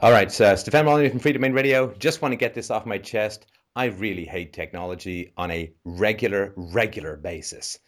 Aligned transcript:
All 0.00 0.12
right, 0.12 0.30
so 0.30 0.54
Stefan 0.54 0.84
Molyneux 0.84 1.10
from 1.10 1.18
Freedomain 1.18 1.52
Radio. 1.52 1.92
Just 1.94 2.22
want 2.22 2.30
to 2.30 2.36
get 2.36 2.54
this 2.54 2.70
off 2.70 2.86
my 2.86 2.98
chest. 2.98 3.46
I 3.74 3.86
really 3.86 4.24
hate 4.24 4.52
technology 4.52 5.32
on 5.36 5.50
a 5.50 5.72
regular, 5.84 6.52
regular 6.54 7.16
basis. 7.16 7.80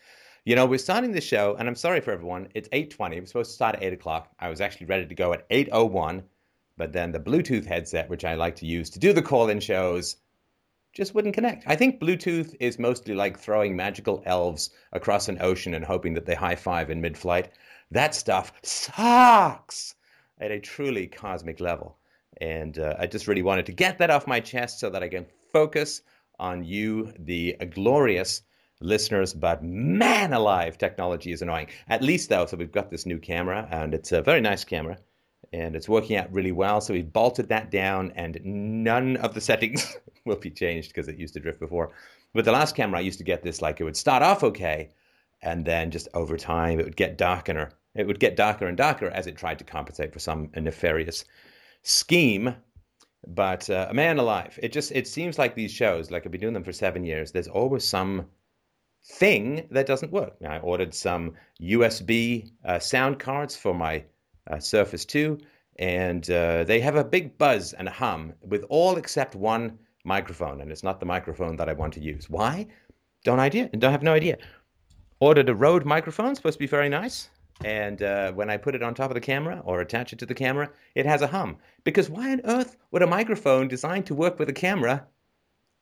You 0.44 0.56
know, 0.56 0.66
we're 0.66 0.78
starting 0.78 1.12
the 1.12 1.20
show, 1.20 1.54
and 1.60 1.68
I'm 1.68 1.76
sorry 1.76 2.00
for 2.00 2.10
everyone. 2.10 2.48
It's 2.56 2.68
8:20. 2.72 3.20
We're 3.20 3.26
supposed 3.26 3.50
to 3.50 3.54
start 3.54 3.76
at 3.76 3.84
8 3.84 3.92
o'clock. 3.92 4.28
I 4.40 4.48
was 4.48 4.60
actually 4.60 4.86
ready 4.86 5.06
to 5.06 5.14
go 5.14 5.32
at 5.32 5.46
8:01, 5.50 6.24
but 6.76 6.92
then 6.92 7.12
the 7.12 7.20
Bluetooth 7.20 7.64
headset, 7.64 8.10
which 8.10 8.24
I 8.24 8.34
like 8.34 8.56
to 8.56 8.66
use 8.66 8.90
to 8.90 8.98
do 8.98 9.12
the 9.12 9.22
call-in 9.22 9.60
shows, 9.60 10.16
just 10.92 11.14
wouldn't 11.14 11.34
connect. 11.34 11.62
I 11.68 11.76
think 11.76 12.00
Bluetooth 12.00 12.56
is 12.58 12.80
mostly 12.80 13.14
like 13.14 13.38
throwing 13.38 13.76
magical 13.76 14.20
elves 14.26 14.70
across 14.90 15.28
an 15.28 15.38
ocean 15.40 15.74
and 15.74 15.84
hoping 15.84 16.14
that 16.14 16.26
they 16.26 16.34
high 16.34 16.56
five 16.56 16.90
in 16.90 17.00
mid-flight. 17.00 17.50
That 17.92 18.16
stuff 18.16 18.52
sucks 18.64 19.94
at 20.40 20.50
a 20.50 20.58
truly 20.58 21.06
cosmic 21.06 21.60
level. 21.60 21.98
And 22.40 22.78
uh, 22.78 22.96
I 22.98 23.06
just 23.06 23.28
really 23.28 23.42
wanted 23.42 23.66
to 23.66 23.72
get 23.72 23.98
that 23.98 24.10
off 24.10 24.26
my 24.26 24.40
chest 24.40 24.80
so 24.80 24.90
that 24.90 25.02
I 25.02 25.08
can 25.08 25.26
focus 25.52 26.02
on 26.38 26.64
you, 26.64 27.12
the 27.18 27.56
glorious 27.70 28.42
listeners. 28.80 29.34
But 29.34 29.62
man 29.62 30.32
alive, 30.32 30.78
technology 30.78 31.32
is 31.32 31.42
annoying. 31.42 31.68
At 31.88 32.02
least, 32.02 32.28
though, 32.28 32.46
so 32.46 32.56
we've 32.56 32.72
got 32.72 32.90
this 32.90 33.06
new 33.06 33.18
camera, 33.18 33.68
and 33.70 33.94
it's 33.94 34.12
a 34.12 34.22
very 34.22 34.40
nice 34.40 34.64
camera. 34.64 34.98
And 35.52 35.74
it's 35.74 35.88
working 35.88 36.16
out 36.16 36.32
really 36.32 36.52
well. 36.52 36.80
So 36.80 36.94
we 36.94 37.02
bolted 37.02 37.48
that 37.48 37.70
down, 37.70 38.12
and 38.14 38.40
none 38.44 39.16
of 39.16 39.34
the 39.34 39.40
settings 39.40 39.96
will 40.24 40.36
be 40.36 40.50
changed 40.50 40.88
because 40.88 41.08
it 41.08 41.18
used 41.18 41.34
to 41.34 41.40
drift 41.40 41.60
before. 41.60 41.92
With 42.32 42.44
the 42.44 42.52
last 42.52 42.76
camera, 42.76 43.00
I 43.00 43.02
used 43.02 43.18
to 43.18 43.24
get 43.24 43.42
this 43.42 43.60
like 43.60 43.80
it 43.80 43.84
would 43.84 43.96
start 43.96 44.22
off 44.22 44.44
okay, 44.44 44.90
and 45.42 45.64
then 45.64 45.90
just 45.90 46.08
over 46.14 46.36
time 46.36 46.78
it 46.78 46.84
would 46.84 46.96
get 46.96 47.18
darker 47.18 47.70
it 47.94 48.06
would 48.06 48.20
get 48.20 48.36
darker 48.36 48.66
and 48.66 48.76
darker 48.76 49.08
as 49.08 49.26
it 49.26 49.36
tried 49.36 49.58
to 49.58 49.64
compensate 49.64 50.12
for 50.12 50.20
some 50.20 50.50
nefarious 50.56 51.24
scheme. 51.82 52.54
But 53.26 53.68
uh, 53.68 53.88
a 53.90 53.94
man 53.94 54.18
alive, 54.18 54.58
it 54.62 54.72
just 54.72 54.92
it 54.92 55.06
seems 55.06 55.38
like 55.38 55.54
these 55.54 55.70
shows, 55.70 56.10
like 56.10 56.24
I've 56.24 56.32
been 56.32 56.40
doing 56.40 56.54
them 56.54 56.64
for 56.64 56.72
seven 56.72 57.04
years. 57.04 57.32
There's 57.32 57.48
always 57.48 57.84
some 57.84 58.26
thing 59.04 59.66
that 59.70 59.86
doesn't 59.86 60.12
work. 60.12 60.36
I 60.46 60.58
ordered 60.58 60.94
some 60.94 61.34
USB 61.60 62.50
uh, 62.64 62.78
sound 62.78 63.18
cards 63.18 63.56
for 63.56 63.74
my 63.74 64.04
uh, 64.50 64.58
Surface 64.58 65.04
2, 65.04 65.38
and 65.78 66.28
uh, 66.30 66.64
they 66.64 66.80
have 66.80 66.96
a 66.96 67.04
big 67.04 67.36
buzz 67.38 67.72
and 67.72 67.88
a 67.88 67.90
hum 67.90 68.34
with 68.42 68.64
all 68.68 68.96
except 68.96 69.34
one 69.34 69.78
microphone, 70.04 70.60
and 70.60 70.70
it's 70.70 70.82
not 70.82 71.00
the 71.00 71.06
microphone 71.06 71.56
that 71.56 71.68
I 71.68 71.72
want 71.72 71.94
to 71.94 72.00
use. 72.00 72.28
Why? 72.28 72.66
Don't 73.24 73.40
idea. 73.40 73.68
Don't 73.68 73.92
have 73.92 74.02
no 74.02 74.14
idea. 74.14 74.38
Ordered 75.20 75.48
a 75.48 75.54
Rode 75.54 75.84
microphone, 75.84 76.34
supposed 76.34 76.54
to 76.54 76.60
be 76.60 76.66
very 76.66 76.88
nice. 76.88 77.28
And 77.64 78.02
uh, 78.02 78.32
when 78.32 78.48
I 78.48 78.56
put 78.56 78.74
it 78.74 78.82
on 78.82 78.94
top 78.94 79.10
of 79.10 79.14
the 79.14 79.20
camera 79.20 79.62
or 79.64 79.80
attach 79.80 80.12
it 80.12 80.18
to 80.20 80.26
the 80.26 80.34
camera, 80.34 80.70
it 80.94 81.06
has 81.06 81.22
a 81.22 81.26
hum. 81.26 81.58
Because 81.84 82.08
why 82.08 82.32
on 82.32 82.40
earth 82.44 82.76
would 82.90 83.02
a 83.02 83.06
microphone 83.06 83.68
designed 83.68 84.06
to 84.06 84.14
work 84.14 84.38
with 84.38 84.48
a 84.48 84.54
camera 84.54 85.06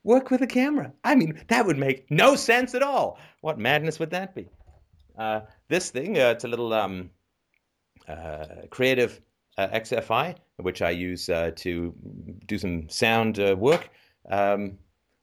work 0.05 0.31
with 0.31 0.43
a 0.43 0.47
camera? 0.47 0.93
I 1.05 1.15
mean, 1.15 1.41
that 1.49 1.67
would 1.67 1.79
make 1.79 2.11
no 2.11 2.35
sense 2.37 2.75
at 2.75 2.83
all. 2.83 3.19
What 3.43 3.59
madness 3.59 3.99
would 3.99 4.11
that 4.11 4.35
be? 4.35 4.49
Uh, 5.17 5.41
this 5.69 5.91
thing, 5.91 6.19
uh, 6.19 6.31
it's 6.31 6.45
a 6.45 6.49
little 6.49 6.73
um, 6.73 7.11
uh, 8.09 8.47
creative 8.71 9.21
uh, 9.59 9.69
XFI, 9.69 10.37
which 10.57 10.83
I 10.83 10.91
use 10.91 11.29
uh, 11.29 11.51
to 11.57 11.95
do 12.47 12.59
some 12.59 12.89
sound 12.89 13.39
work. 13.59 13.91
Um, 14.31 14.79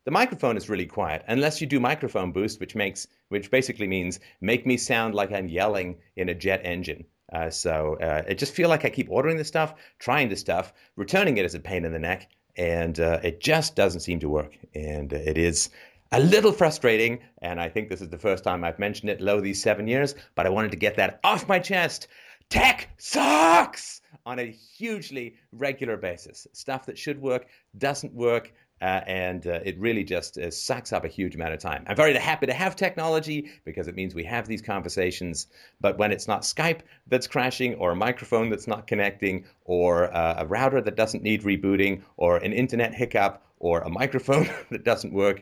the 0.06 0.12
microphone 0.12 0.56
is 0.56 0.70
really 0.70 0.86
quiet 0.86 1.24
unless 1.28 1.60
you 1.60 1.68
do 1.68 1.80
microphone 1.80 2.32
boost, 2.32 2.60
which 2.60 2.76
makes 2.76 3.08
which 3.30 3.52
basically 3.52 3.88
means 3.88 4.20
make 4.40 4.66
me 4.66 4.78
sound 4.78 5.16
like 5.16 5.32
I'm 5.32 5.50
yelling 5.50 5.98
in 6.16 6.30
a 6.30 6.36
jet 6.36 6.62
engine. 6.64 7.06
Uh, 7.34 7.50
so 7.50 7.98
uh, 8.02 8.24
I 8.28 8.34
just 8.34 8.54
feel 8.54 8.70
like 8.70 8.86
I 8.86 8.90
keep 8.90 9.10
ordering 9.10 9.38
this 9.38 9.48
stuff, 9.48 9.74
trying 10.00 10.30
this 10.30 10.40
stuff, 10.40 10.74
returning 10.96 11.38
it 11.38 11.46
as 11.46 11.56
a 11.56 11.60
pain 11.60 11.84
in 11.84 11.92
the 11.92 12.00
neck, 12.00 12.30
and 12.56 13.00
uh, 13.00 13.20
it 13.24 13.40
just 13.40 13.76
doesn't 13.76 14.02
seem 14.02 14.20
to 14.20 14.30
work. 14.30 14.58
And 14.76 15.12
it 15.12 15.38
is 15.38 15.70
a 16.12 16.20
little 16.20 16.52
frustrating. 16.52 17.20
And 17.42 17.60
I 17.60 17.70
think 17.70 17.90
this 17.90 18.02
is 18.02 18.10
the 18.10 18.18
first 18.18 18.44
time 18.44 18.64
I've 18.64 18.80
mentioned 18.80 19.10
it 19.10 19.22
lo 19.22 19.42
these 19.42 19.62
seven 19.62 19.88
years, 19.88 20.16
but 20.36 20.46
I 20.46 20.50
wanted 20.50 20.72
to 20.72 20.78
get 20.78 20.96
that 20.98 21.20
off 21.24 21.48
my 21.48 21.60
chest. 21.60 22.08
Tech 22.50 22.90
sucks 22.98 24.02
on 24.26 24.40
a 24.40 24.52
hugely 24.52 25.36
regular 25.52 25.98
basis. 25.98 26.48
Stuff 26.54 26.86
that 26.86 26.98
should 26.98 27.20
work 27.20 27.48
doesn't 27.78 28.14
work. 28.14 28.54
Uh, 28.82 29.02
and 29.08 29.48
uh, 29.48 29.60
it 29.64 29.80
really 29.80 30.04
just 30.04 30.38
uh, 30.38 30.52
sucks 30.52 30.92
up 30.92 31.06
a 31.06 31.08
huge 31.08 31.34
amount 31.34 31.54
of 31.54 31.60
time. 31.60 31.86
I'm 31.88 31.96
very 31.96 32.14
happy 32.14 32.46
to 32.46 32.54
have 32.54 32.76
technology 32.76 33.50
because 33.64 33.88
it 33.88 33.96
means 33.96 34.14
we 34.14 34.26
have 34.26 34.48
these 34.48 34.62
conversations. 34.62 35.48
But 35.80 35.98
when 35.98 36.12
it's 36.12 36.28
not 36.28 36.42
Skype 36.42 36.82
that's 37.08 37.26
crashing, 37.26 37.76
or 37.76 37.92
a 37.92 37.96
microphone 37.96 38.50
that's 38.50 38.68
not 38.68 38.86
connecting, 38.86 39.46
or 39.64 40.14
uh, 40.14 40.36
a 40.40 40.46
router 40.46 40.82
that 40.82 40.98
doesn't 40.98 41.24
need 41.24 41.44
rebooting, 41.44 42.02
or 42.18 42.38
an 42.38 42.52
internet 42.52 42.94
hiccup, 42.94 43.42
or 43.60 43.80
a 43.80 43.90
microphone 43.90 44.50
that 44.72 44.84
doesn't 44.84 45.14
work, 45.14 45.42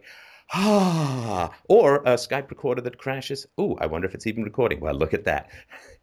ah, 0.54 1.52
or 1.68 1.98
a 1.98 2.16
Skype 2.16 2.50
recorder 2.52 2.82
that 2.82 3.00
crashes. 3.00 3.48
Ooh, 3.60 3.76
I 3.80 3.88
wonder 3.88 4.08
if 4.08 4.14
it's 4.14 4.28
even 4.28 4.44
recording. 4.44 4.80
Well, 4.80 4.96
look 4.96 5.14
at 5.14 5.26
that. 5.26 5.50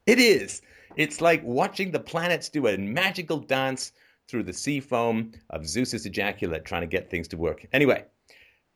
It 0.07 0.19
is. 0.19 0.63
It's 0.97 1.21
like 1.21 1.45
watching 1.45 1.93
the 1.93 2.01
planets 2.01 2.49
do 2.49 2.67
a 2.67 2.77
magical 2.77 3.39
dance 3.39 3.93
through 4.31 4.45
the 4.45 4.53
sea 4.53 4.81
foam 4.81 5.33
of 5.51 5.67
Zeus's 5.67 6.07
ejaculate, 6.07 6.65
trying 6.65 6.83
to 6.83 6.87
get 6.87 7.11
things 7.11 7.29
to 7.29 7.37
work. 7.37 7.67
Anyway, 7.73 8.05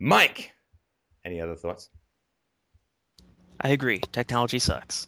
Mike, 0.00 0.52
any 1.24 1.40
other 1.40 1.54
thoughts? 1.54 1.90
I 3.60 3.68
agree. 3.68 4.00
Technology 4.12 4.58
sucks. 4.58 5.06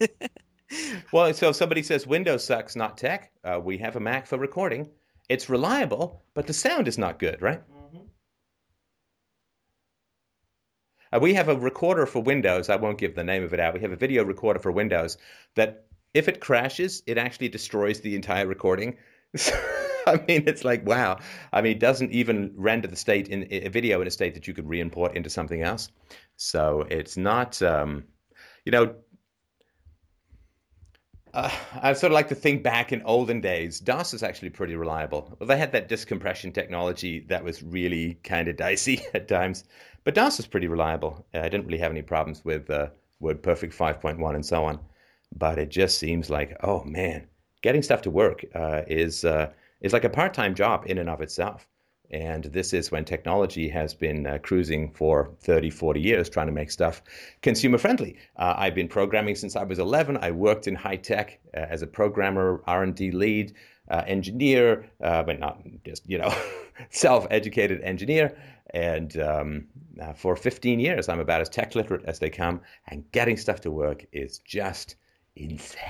well, 1.12 1.32
so 1.32 1.48
if 1.48 1.56
somebody 1.56 1.82
says 1.82 2.06
Windows 2.06 2.44
sucks, 2.44 2.76
not 2.76 2.98
tech, 2.98 3.32
uh, 3.42 3.60
we 3.62 3.78
have 3.78 3.96
a 3.96 4.00
Mac 4.00 4.26
for 4.26 4.38
recording. 4.38 4.90
It's 5.28 5.48
reliable, 5.48 6.22
but 6.34 6.46
the 6.46 6.52
sound 6.52 6.86
is 6.86 6.98
not 6.98 7.18
good, 7.18 7.40
right? 7.40 7.62
Mm-hmm. 7.68 7.98
Uh, 11.12 11.18
we 11.20 11.34
have 11.34 11.48
a 11.48 11.56
recorder 11.56 12.06
for 12.06 12.20
Windows. 12.20 12.68
I 12.68 12.76
won't 12.76 12.98
give 12.98 13.14
the 13.14 13.24
name 13.24 13.42
of 13.42 13.54
it 13.54 13.60
out. 13.60 13.74
We 13.74 13.80
have 13.80 13.92
a 13.92 13.96
video 13.96 14.24
recorder 14.24 14.60
for 14.60 14.70
Windows 14.70 15.16
that, 15.54 15.86
if 16.12 16.28
it 16.28 16.40
crashes, 16.40 17.02
it 17.06 17.18
actually 17.18 17.48
destroys 17.48 18.00
the 18.00 18.14
entire 18.14 18.46
recording. 18.46 18.98
I 20.06 20.16
mean, 20.28 20.44
it's 20.46 20.64
like 20.64 20.86
wow. 20.86 21.18
I 21.52 21.62
mean, 21.62 21.72
it 21.72 21.80
doesn't 21.80 22.12
even 22.12 22.52
render 22.56 22.88
the 22.88 22.96
state 22.96 23.28
in 23.28 23.46
a 23.50 23.68
video 23.68 24.00
in 24.00 24.06
a 24.06 24.10
state 24.10 24.34
that 24.34 24.46
you 24.46 24.54
could 24.54 24.68
re-import 24.68 25.16
into 25.16 25.30
something 25.30 25.62
else. 25.62 25.90
So 26.36 26.86
it's 26.90 27.16
not, 27.16 27.60
um, 27.62 28.04
you 28.64 28.72
know. 28.72 28.94
Uh, 31.32 31.50
I 31.82 31.92
sort 31.94 32.12
of 32.12 32.14
like 32.14 32.28
to 32.28 32.34
think 32.36 32.62
back 32.62 32.92
in 32.92 33.02
olden 33.02 33.40
days. 33.40 33.80
DOS 33.80 34.14
is 34.14 34.22
actually 34.22 34.50
pretty 34.50 34.76
reliable. 34.76 35.36
Well, 35.40 35.48
they 35.48 35.58
had 35.58 35.72
that 35.72 35.88
disk 35.88 36.06
compression 36.06 36.52
technology 36.52 37.26
that 37.28 37.42
was 37.42 37.60
really 37.60 38.20
kind 38.22 38.46
of 38.46 38.56
dicey 38.56 39.00
at 39.14 39.26
times, 39.26 39.64
but 40.04 40.14
DOS 40.14 40.38
is 40.38 40.46
pretty 40.46 40.68
reliable. 40.68 41.26
I 41.34 41.48
didn't 41.48 41.66
really 41.66 41.78
have 41.78 41.90
any 41.90 42.02
problems 42.02 42.44
with 42.44 42.70
uh, 42.70 42.90
WordPerfect 43.20 43.74
5.1 43.74 44.34
and 44.34 44.46
so 44.46 44.64
on. 44.64 44.78
But 45.36 45.58
it 45.58 45.70
just 45.70 45.98
seems 45.98 46.30
like, 46.30 46.56
oh 46.62 46.84
man, 46.84 47.26
getting 47.64 47.82
stuff 47.82 48.02
to 48.02 48.10
work 48.10 48.44
uh, 48.54 48.82
is 48.86 49.24
uh, 49.24 49.50
is 49.80 49.94
like 49.94 50.04
a 50.04 50.10
part 50.10 50.34
time 50.34 50.54
job 50.54 50.84
in 50.86 50.98
and 50.98 51.08
of 51.08 51.22
itself. 51.22 51.66
And 52.10 52.44
this 52.44 52.74
is 52.74 52.92
when 52.92 53.04
technology 53.06 53.68
has 53.70 53.94
been 53.94 54.26
uh, 54.26 54.38
cruising 54.42 54.92
for 54.92 55.30
30, 55.40 55.70
40 55.70 55.98
years 56.00 56.28
trying 56.28 56.46
to 56.46 56.52
make 56.52 56.70
stuff 56.70 57.02
consumer 57.40 57.78
friendly. 57.78 58.18
Uh, 58.36 58.54
I've 58.58 58.74
been 58.74 58.86
programming 58.86 59.34
since 59.34 59.56
I 59.56 59.64
was 59.64 59.78
11. 59.78 60.18
I 60.18 60.30
worked 60.30 60.68
in 60.68 60.74
high 60.74 60.96
tech 60.96 61.40
uh, 61.56 61.60
as 61.60 61.80
a 61.80 61.86
programmer, 61.86 62.62
R&D 62.66 63.10
lead, 63.12 63.54
uh, 63.90 64.02
engineer, 64.06 64.86
but 65.00 65.40
not 65.40 65.60
just, 65.86 66.08
you 66.08 66.18
know, 66.18 66.32
self-educated 66.90 67.80
engineer. 67.80 68.36
And 68.74 69.16
um, 69.18 69.66
for 70.14 70.36
15 70.36 70.78
years, 70.78 71.08
I'm 71.08 71.20
about 71.20 71.40
as 71.40 71.48
tech 71.48 71.74
literate 71.74 72.04
as 72.04 72.18
they 72.18 72.30
come. 72.30 72.60
And 72.88 73.10
getting 73.12 73.38
stuff 73.38 73.60
to 73.62 73.70
work 73.70 74.04
is 74.12 74.40
just 74.40 74.96
insane. 75.36 75.80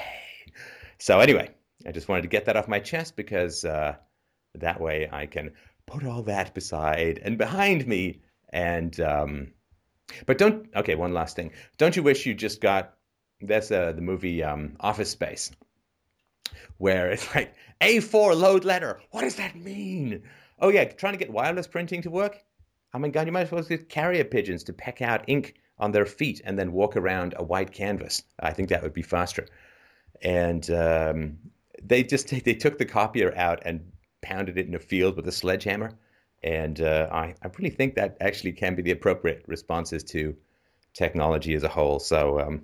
So 0.98 1.20
anyway, 1.20 1.50
I 1.86 1.92
just 1.92 2.08
wanted 2.08 2.22
to 2.22 2.28
get 2.28 2.46
that 2.46 2.56
off 2.56 2.68
my 2.68 2.80
chest 2.80 3.16
because 3.16 3.64
uh, 3.64 3.96
that 4.54 4.80
way 4.80 5.08
I 5.10 5.26
can 5.26 5.52
put 5.86 6.04
all 6.04 6.22
that 6.22 6.54
beside 6.54 7.18
and 7.18 7.36
behind 7.38 7.86
me. 7.86 8.20
And 8.50 8.98
um, 9.00 9.52
but 10.26 10.38
don't 10.38 10.68
okay. 10.76 10.94
One 10.94 11.12
last 11.12 11.36
thing. 11.36 11.52
Don't 11.78 11.96
you 11.96 12.02
wish 12.02 12.26
you 12.26 12.34
just 12.34 12.60
got 12.60 12.94
that's 13.40 13.70
uh, 13.70 13.92
the 13.92 14.00
movie 14.00 14.42
um, 14.42 14.76
Office 14.80 15.10
Space, 15.10 15.50
where 16.78 17.10
it's 17.10 17.34
like 17.34 17.54
A4 17.80 18.38
load 18.38 18.64
letter. 18.64 19.00
What 19.10 19.22
does 19.22 19.36
that 19.36 19.56
mean? 19.56 20.22
Oh 20.58 20.68
yeah, 20.68 20.84
trying 20.84 21.14
to 21.14 21.18
get 21.18 21.32
wireless 21.32 21.66
printing 21.66 22.02
to 22.02 22.10
work. 22.10 22.42
I 22.92 22.98
mean, 22.98 23.10
god, 23.10 23.26
you 23.26 23.32
might 23.32 23.42
as 23.42 23.50
well 23.50 23.62
get 23.62 23.88
carrier 23.88 24.24
pigeons 24.24 24.64
to 24.64 24.72
peck 24.72 25.02
out 25.02 25.24
ink 25.26 25.56
on 25.78 25.90
their 25.90 26.06
feet 26.06 26.40
and 26.44 26.56
then 26.56 26.72
walk 26.72 26.96
around 26.96 27.34
a 27.36 27.42
white 27.42 27.72
canvas. 27.72 28.22
I 28.38 28.52
think 28.52 28.68
that 28.68 28.82
would 28.82 28.92
be 28.92 29.02
faster. 29.02 29.46
And 30.22 30.68
um, 30.70 31.38
they 31.86 32.02
just 32.02 32.28
they 32.28 32.54
took 32.54 32.78
the 32.78 32.84
copier 32.84 33.36
out 33.36 33.62
and 33.64 33.80
pounded 34.22 34.58
it 34.58 34.66
in 34.66 34.74
a 34.74 34.78
field 34.78 35.16
with 35.16 35.28
a 35.28 35.32
sledgehammer. 35.32 35.92
And 36.42 36.80
uh, 36.80 37.08
I, 37.10 37.34
I 37.42 37.48
really 37.58 37.70
think 37.70 37.94
that 37.94 38.16
actually 38.20 38.52
can 38.52 38.74
be 38.74 38.82
the 38.82 38.90
appropriate 38.90 39.44
responses 39.46 40.04
to 40.04 40.36
technology 40.92 41.54
as 41.54 41.62
a 41.62 41.68
whole. 41.68 41.98
So 41.98 42.40
um, 42.40 42.62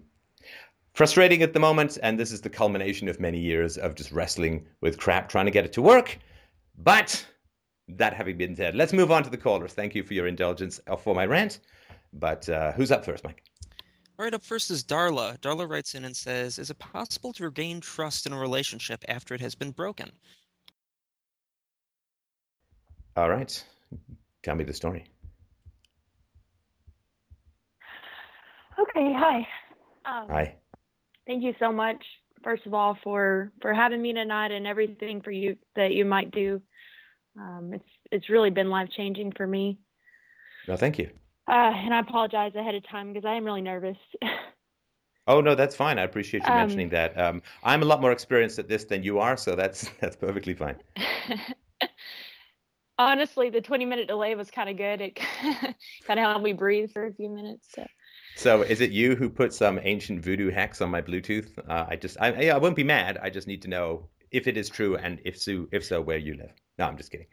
frustrating 0.93 1.43
at 1.43 1.53
the 1.53 1.61
moment, 1.61 1.99
and 2.03 2.19
this 2.19 2.33
is 2.33 2.41
the 2.41 2.51
culmination 2.51 3.09
of 3.09 3.21
many 3.21 3.39
years 3.39 3.79
of 3.79 3.95
just 3.95 4.13
wrestling 4.13 4.67
with 4.81 4.99
crap, 4.99 5.29
trying 5.29 5.47
to 5.47 5.51
get 5.51 5.65
it 5.65 5.73
to 5.75 5.83
work. 5.83 6.19
But 6.77 7.27
that 7.89 8.13
having 8.13 8.37
been 8.37 8.55
said, 8.55 8.75
let's 8.75 8.93
move 8.93 9.11
on 9.11 9.23
to 9.25 9.31
the 9.31 9.37
callers. 9.37 9.73
Thank 9.73 9.95
you 9.95 10.03
for 10.03 10.15
your 10.15 10.27
indulgence 10.27 10.81
uh, 10.87 10.97
for 10.97 11.15
my 11.15 11.27
rant. 11.27 11.61
But 12.13 12.49
uh, 12.49 12.73
who's 12.73 12.91
up 12.91 13.05
first, 13.05 13.25
Mike? 13.25 13.43
All 14.21 14.25
right, 14.25 14.35
up 14.35 14.45
first 14.45 14.71
is 14.71 14.85
Darla. 14.85 15.39
Darla 15.39 15.67
writes 15.67 15.95
in 15.95 16.05
and 16.05 16.15
says, 16.15 16.59
Is 16.59 16.69
it 16.69 16.79
possible 16.79 17.33
to 17.33 17.45
regain 17.45 17.81
trust 17.81 18.27
in 18.27 18.35
a 18.35 18.39
relationship 18.39 19.03
after 19.09 19.35
it 19.35 19.41
has 19.41 19.55
been 19.55 19.71
broken? 19.71 20.13
All 23.17 23.31
right. 23.31 23.65
Tell 24.43 24.57
me 24.57 24.65
the 24.65 24.75
story. 24.75 25.07
Okay, 28.79 29.11
hi. 29.17 29.39
Um, 30.05 30.29
hi. 30.29 30.55
Thank 31.27 31.43
you 31.43 31.55
so 31.59 31.73
much, 31.73 32.05
first 32.45 32.67
of 32.67 32.75
all, 32.75 32.99
for 33.03 33.51
for 33.63 33.73
having 33.73 34.03
me 34.03 34.13
tonight 34.13 34.51
and 34.51 34.67
everything 34.67 35.23
for 35.23 35.31
you 35.31 35.57
that 35.77 35.93
you 35.93 36.05
might 36.05 36.31
do. 36.31 36.61
Um, 37.39 37.71
it's 37.73 37.89
it's 38.13 38.29
really 38.29 38.51
been 38.51 38.69
life 38.69 38.91
changing 38.95 39.33
for 39.35 39.47
me. 39.47 39.79
No, 40.69 40.77
thank 40.77 40.99
you. 40.99 41.09
Uh, 41.51 41.73
and 41.75 41.93
I 41.93 41.99
apologize 41.99 42.55
ahead 42.55 42.77
of 42.77 42.89
time 42.89 43.13
because 43.13 43.27
I 43.27 43.35
am 43.35 43.45
really 43.45 43.61
nervous. 43.61 43.97
oh 45.27 45.41
no, 45.41 45.57
that's 45.57 45.75
fine. 45.75 45.99
I 45.99 46.03
appreciate 46.03 46.45
you 46.45 46.53
um, 46.53 46.59
mentioning 46.59 46.91
that. 46.91 47.19
Um, 47.19 47.43
I'm 47.65 47.83
a 47.83 47.87
lot 47.87 48.01
more 48.01 48.13
experienced 48.13 48.61
at 48.61 48.69
this 48.69 48.85
than 48.85 49.03
you 49.03 49.19
are, 49.19 49.37
so 49.37 49.57
that's 49.57 49.91
that's 50.01 50.15
perfectly 50.15 50.55
fine. 50.55 50.77
Honestly, 52.99 53.51
the 53.51 53.61
20 53.61 53.85
minute 53.85 54.07
delay 54.07 54.37
was 54.37 54.49
kind 54.49 54.71
of 54.71 54.77
good. 54.77 55.01
It 55.01 55.17
kind 56.07 56.21
of 56.21 56.25
helped 56.25 56.45
me 56.45 56.53
breathe 56.53 56.93
for 56.93 57.07
a 57.07 57.13
few 57.13 57.29
minutes. 57.29 57.67
So. 57.75 57.85
So, 58.37 58.63
is 58.63 58.81
it 58.81 58.93
you 58.93 59.17
who 59.17 59.29
put 59.29 59.53
some 59.53 59.81
ancient 59.83 60.23
voodoo 60.23 60.51
hex 60.51 60.81
on 60.81 60.89
my 60.91 61.03
Bluetooth? 61.03 61.59
Uh, 61.69 61.87
I 61.89 61.97
just, 61.97 62.17
I, 62.21 62.51
I 62.51 62.59
won't 62.59 62.77
be 62.77 62.85
mad. 62.85 63.19
I 63.21 63.29
just 63.29 63.49
need 63.49 63.63
to 63.63 63.69
know 63.69 64.09
if 64.31 64.47
it 64.47 64.57
is 64.57 64.69
true 64.69 64.97
and 64.97 65.21
if 65.25 65.37
so, 65.37 65.67
if 65.73 65.85
so, 65.85 66.01
where 66.01 66.19
you 66.19 66.35
live. 66.35 66.53
No, 66.79 66.87
I'm 66.87 66.97
just 66.97 67.11
kidding. 67.11 67.27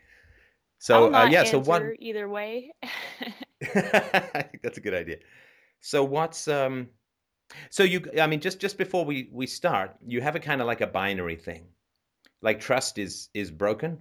So, 0.80 1.14
uh, 1.14 1.26
yeah. 1.26 1.44
So 1.44 1.60
one 1.60 1.96
either 2.00 2.28
way. 2.30 2.74
I 2.84 2.90
think 4.52 4.62
that's 4.64 4.78
a 4.78 4.82
good 4.82 4.94
idea. 4.94 5.18
So 5.80 6.04
what's 6.04 6.48
um 6.48 6.90
so 7.70 7.84
you 7.84 8.10
I 8.20 8.28
mean 8.28 8.42
just 8.42 8.60
just 8.60 8.78
before 8.78 9.06
we 9.06 9.30
we 9.32 9.48
start, 9.48 9.96
you 10.06 10.22
have 10.22 10.36
a 10.36 10.40
kind 10.40 10.62
of 10.62 10.68
like 10.68 10.82
a 10.82 10.88
binary 10.88 11.36
thing. 11.36 11.68
Like 12.42 12.60
trust 12.60 12.98
is 12.98 13.30
is 13.34 13.52
broken. 13.52 14.00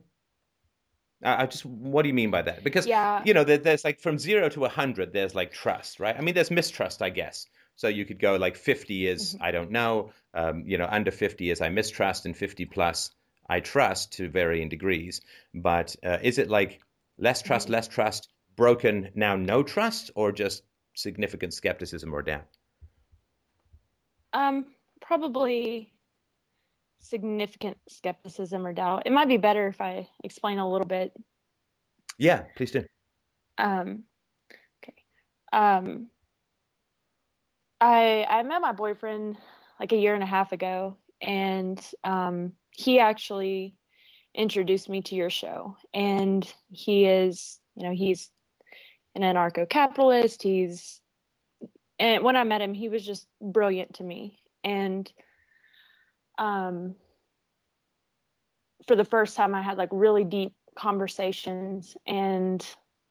I, 1.23 1.43
I 1.43 1.47
just 1.47 1.65
what 1.65 2.03
do 2.03 2.09
you 2.09 2.15
mean 2.15 2.31
by 2.31 2.43
that? 2.43 2.63
Because 2.63 2.87
yeah. 2.87 3.23
you 3.25 3.35
know 3.35 3.45
there, 3.45 3.59
there's 3.59 3.85
like 3.85 4.01
from 4.01 4.19
0 4.19 4.51
to 4.51 4.61
a 4.61 4.69
100 4.69 5.13
there's 5.13 5.35
like 5.35 5.53
trust, 5.53 6.01
right? 6.01 6.17
I 6.17 6.21
mean 6.21 6.35
there's 6.35 6.51
mistrust, 6.51 7.03
I 7.03 7.11
guess. 7.11 7.47
So 7.77 7.89
you 7.89 8.05
could 8.05 8.19
go 8.19 8.37
like 8.37 8.57
50 8.57 9.07
is 9.07 9.35
mm-hmm. 9.35 9.45
I 9.45 9.51
don't 9.51 9.71
know, 9.71 10.13
um, 10.35 10.65
you 10.67 10.79
know, 10.79 10.89
under 10.91 11.11
50 11.11 11.51
is 11.51 11.61
I 11.61 11.69
mistrust 11.69 12.27
and 12.27 12.37
50 12.37 12.65
plus 12.67 13.11
I 13.49 13.61
trust 13.61 14.13
to 14.15 14.29
varying 14.29 14.69
degrees. 14.69 15.21
But 15.55 15.97
uh, 16.05 16.19
is 16.23 16.39
it 16.39 16.51
like 16.51 16.81
less 17.19 17.43
trust, 17.43 17.67
mm-hmm. 17.67 17.75
less 17.75 17.89
trust, 17.89 18.29
broken, 18.57 19.11
now 19.15 19.37
no 19.37 19.63
trust, 19.63 20.11
or 20.15 20.33
just 20.33 20.63
significant 20.95 21.55
skepticism 21.55 22.15
or 22.15 22.23
doubt? 22.23 22.47
Um, 24.33 24.67
probably 25.01 25.93
significant 27.01 27.79
skepticism 27.89 28.67
or 28.67 28.73
doubt. 28.73 29.05
It 29.07 29.13
might 29.13 29.29
be 29.29 29.37
better 29.37 29.69
if 29.69 29.81
I 29.81 30.09
explain 30.25 30.59
a 30.59 30.69
little 30.69 30.87
bit. 30.87 31.13
Yeah, 32.19 32.45
please 32.57 32.71
do. 32.71 32.85
Um, 33.59 34.05
okay. 34.83 34.95
Um, 35.53 36.09
I 37.81 38.27
I 38.29 38.43
met 38.43 38.61
my 38.61 38.73
boyfriend 38.73 39.37
like 39.79 39.93
a 39.93 39.97
year 39.97 40.15
and 40.15 40.23
a 40.23 40.27
half 40.27 40.53
ago, 40.53 40.97
and 41.21 41.81
um, 42.05 42.53
he 42.77 43.01
actually 43.01 43.75
introduced 44.35 44.89
me 44.89 45.01
to 45.01 45.15
your 45.15 45.31
show, 45.31 45.77
and 45.95 46.47
he 46.71 47.07
is, 47.07 47.59
you 47.75 47.85
know, 47.85 47.93
he's 47.93 48.31
an 49.15 49.23
anarcho-capitalist. 49.23 50.43
He's, 50.43 51.01
and 51.99 52.23
when 52.23 52.37
I 52.37 52.45
met 52.45 52.61
him, 52.61 52.75
he 52.75 52.91
was 52.91 53.05
just 53.05 53.27
brilliant 53.41 53.95
to 53.95 54.05
me, 54.05 54.39
and 54.63 55.11
um, 56.39 56.95
for 58.87 58.95
the 58.95 59.07
first 59.07 59.37
time, 59.37 59.55
I 59.55 59.63
had 59.63 59.79
like 59.79 59.89
really 59.91 60.25
deep 60.25 60.53
conversations, 60.79 61.97
and 62.07 62.65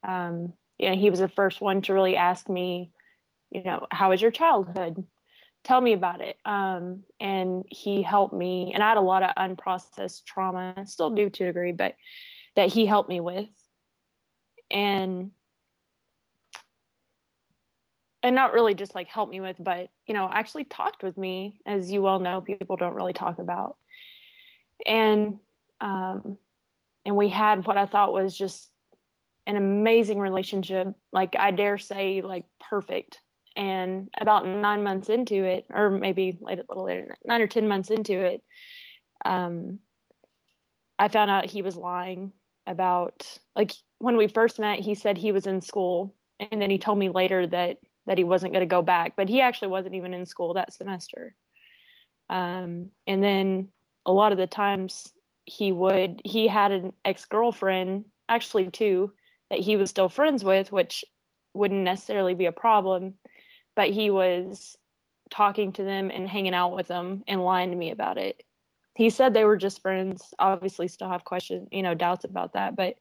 um, 0.07 0.53
you 0.77 0.89
know, 0.89 0.95
he 0.95 1.09
was 1.09 1.19
the 1.19 1.27
first 1.27 1.59
one 1.59 1.81
to 1.81 1.93
really 1.93 2.15
ask 2.15 2.47
me, 2.47 2.91
you 3.49 3.63
know, 3.63 3.87
how 3.89 4.11
was 4.11 4.21
your 4.21 4.29
childhood? 4.29 5.03
Tell 5.65 5.81
me 5.81 5.93
about 5.93 6.21
it. 6.21 6.37
Um, 6.45 7.03
and 7.19 7.65
he 7.69 8.01
helped 8.01 8.33
me, 8.33 8.71
and 8.73 8.81
I 8.81 8.89
had 8.89 8.97
a 8.97 9.01
lot 9.01 9.23
of 9.23 9.31
unprocessed 9.35 10.23
trauma, 10.23 10.75
still 10.85 11.09
do 11.09 11.29
to 11.29 11.43
a 11.43 11.47
degree, 11.47 11.73
but 11.73 11.95
that 12.55 12.69
he 12.69 12.85
helped 12.85 13.09
me 13.09 13.19
with. 13.19 13.49
And 14.71 15.31
and 18.23 18.35
not 18.35 18.53
really 18.53 18.73
just 18.73 18.95
like 18.95 19.07
help 19.07 19.29
me 19.29 19.39
with, 19.39 19.55
but 19.59 19.89
you 20.07 20.13
know, 20.15 20.27
actually 20.31 20.63
talked 20.63 21.03
with 21.03 21.15
me, 21.17 21.59
as 21.65 21.91
you 21.91 22.01
well 22.01 22.19
know, 22.19 22.41
people 22.41 22.75
don't 22.75 22.95
really 22.95 23.13
talk 23.13 23.37
about. 23.37 23.77
And 24.85 25.39
um, 25.81 26.37
and 27.05 27.15
we 27.15 27.29
had 27.29 27.65
what 27.65 27.77
I 27.77 27.85
thought 27.85 28.13
was 28.13 28.35
just 28.35 28.69
an 29.45 29.55
amazing 29.55 30.19
relationship, 30.19 30.87
like 31.11 31.35
I 31.37 31.51
dare 31.51 31.77
say, 31.77 32.21
like 32.21 32.45
perfect 32.59 33.19
and 33.55 34.09
about 34.19 34.47
nine 34.47 34.83
months 34.83 35.09
into 35.09 35.43
it, 35.43 35.65
or 35.69 35.89
maybe 35.89 36.37
a 36.47 36.55
little 36.55 36.85
later, 36.85 37.15
nine 37.25 37.41
or 37.41 37.47
10 37.47 37.67
months 37.67 37.89
into 37.89 38.19
it, 38.19 38.43
um, 39.23 39.79
I 40.99 41.07
found 41.07 41.31
out 41.31 41.45
he 41.45 41.61
was 41.61 41.75
lying 41.75 42.31
about, 42.67 43.39
like, 43.55 43.71
when 43.99 44.17
we 44.17 44.27
first 44.27 44.59
met, 44.59 44.79
he 44.79 44.95
said 44.95 45.17
he 45.17 45.31
was 45.31 45.47
in 45.47 45.61
school. 45.61 46.13
And 46.39 46.61
then 46.61 46.69
he 46.69 46.77
told 46.77 46.97
me 46.97 47.09
later 47.09 47.47
that 47.47 47.77
that 48.07 48.17
he 48.17 48.23
wasn't 48.23 48.53
going 48.53 48.61
to 48.61 48.67
go 48.67 48.81
back, 48.81 49.13
but 49.15 49.29
he 49.29 49.41
actually 49.41 49.69
wasn't 49.69 49.95
even 49.95 50.13
in 50.13 50.25
school 50.25 50.53
that 50.53 50.73
semester. 50.73 51.33
Um, 52.29 52.91
and 53.07 53.23
then 53.23 53.69
a 54.05 54.11
lot 54.11 54.31
of 54.31 54.37
the 54.37 54.45
times 54.47 55.11
he 55.45 55.71
would, 55.71 56.21
he 56.23 56.47
had 56.47 56.71
an 56.71 56.93
ex 57.03 57.25
girlfriend, 57.25 58.05
actually 58.29 58.69
two, 58.69 59.11
that 59.49 59.59
he 59.59 59.75
was 59.75 59.89
still 59.89 60.09
friends 60.09 60.43
with, 60.43 60.71
which 60.71 61.03
wouldn't 61.53 61.83
necessarily 61.83 62.33
be 62.35 62.45
a 62.45 62.51
problem 62.51 63.15
but 63.75 63.89
he 63.89 64.09
was 64.09 64.77
talking 65.29 65.71
to 65.73 65.83
them 65.83 66.11
and 66.11 66.27
hanging 66.27 66.53
out 66.53 66.75
with 66.75 66.87
them 66.87 67.23
and 67.27 67.43
lying 67.43 67.71
to 67.71 67.75
me 67.75 67.91
about 67.91 68.17
it. 68.17 68.43
He 68.95 69.09
said 69.09 69.33
they 69.33 69.43
were 69.43 69.57
just 69.57 69.81
friends. 69.81 70.33
Obviously, 70.39 70.87
still 70.87 71.09
have 71.09 71.25
questions, 71.25 71.67
you 71.71 71.83
know, 71.83 71.93
doubts 71.93 72.23
about 72.23 72.53
that. 72.53 72.75
But, 72.75 72.95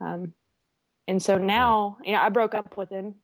um, 0.00 0.32
and 1.06 1.22
so 1.22 1.38
now, 1.38 1.98
you 2.04 2.12
know, 2.12 2.18
I 2.18 2.28
broke 2.28 2.54
up 2.54 2.76
with 2.76 2.90
him. 2.90 3.14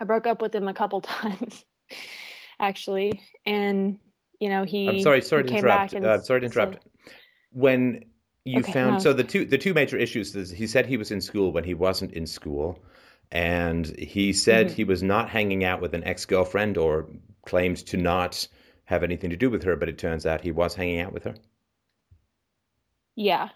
I 0.00 0.04
broke 0.04 0.26
up 0.26 0.42
with 0.42 0.54
him 0.54 0.66
a 0.66 0.74
couple 0.74 1.00
times, 1.02 1.64
actually, 2.58 3.22
and 3.46 3.98
you 4.40 4.48
know, 4.48 4.64
he. 4.64 4.88
I'm 4.88 5.00
sorry. 5.00 5.22
Sorry 5.22 5.44
to 5.44 5.54
interrupt. 5.54 5.94
Uh, 5.94 6.20
sorry 6.22 6.40
to 6.40 6.46
interrupt. 6.46 6.82
Said, 6.82 7.14
when 7.52 8.04
you 8.44 8.60
okay, 8.60 8.72
found 8.72 8.92
no. 8.94 8.98
so 8.98 9.12
the 9.12 9.24
two 9.24 9.44
the 9.44 9.58
two 9.58 9.74
major 9.74 9.96
issues 9.96 10.34
is 10.34 10.50
he 10.50 10.66
said 10.66 10.86
he 10.86 10.96
was 10.96 11.10
in 11.10 11.20
school 11.20 11.52
when 11.52 11.64
he 11.64 11.74
wasn't 11.74 12.12
in 12.12 12.26
school 12.26 12.78
and 13.32 13.86
he 13.98 14.32
said 14.32 14.66
mm-hmm. 14.66 14.76
he 14.76 14.84
was 14.84 15.02
not 15.02 15.28
hanging 15.28 15.64
out 15.64 15.80
with 15.80 15.94
an 15.94 16.04
ex-girlfriend 16.04 16.76
or 16.76 17.08
claimed 17.46 17.78
to 17.78 17.96
not 17.96 18.46
have 18.84 19.02
anything 19.02 19.30
to 19.30 19.36
do 19.36 19.50
with 19.50 19.62
her 19.62 19.76
but 19.76 19.88
it 19.88 19.98
turns 19.98 20.26
out 20.26 20.40
he 20.40 20.50
was 20.50 20.74
hanging 20.74 21.00
out 21.00 21.12
with 21.12 21.24
her. 21.24 21.34
Yeah. 23.14 23.50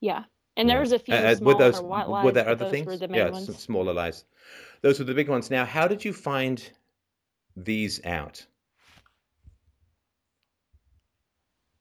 Yeah. 0.00 0.24
And 0.56 0.68
there 0.68 0.78
was 0.78 0.92
a 0.92 0.98
few 0.98 1.14
uh, 1.14 1.34
smaller 1.34 1.58
those, 1.58 1.80
lies, 1.80 2.24
were 2.24 2.32
there 2.32 2.48
other 2.48 2.70
things 2.70 2.86
were 2.86 2.96
the 2.96 3.08
yeah 3.12 3.30
ones. 3.30 3.58
smaller 3.58 3.92
lies. 3.92 4.24
Those 4.82 4.98
were 5.00 5.04
the 5.04 5.14
big 5.14 5.28
ones. 5.28 5.50
Now 5.50 5.64
how 5.64 5.88
did 5.88 6.04
you 6.04 6.12
find 6.12 6.62
these 7.56 8.04
out? 8.04 8.46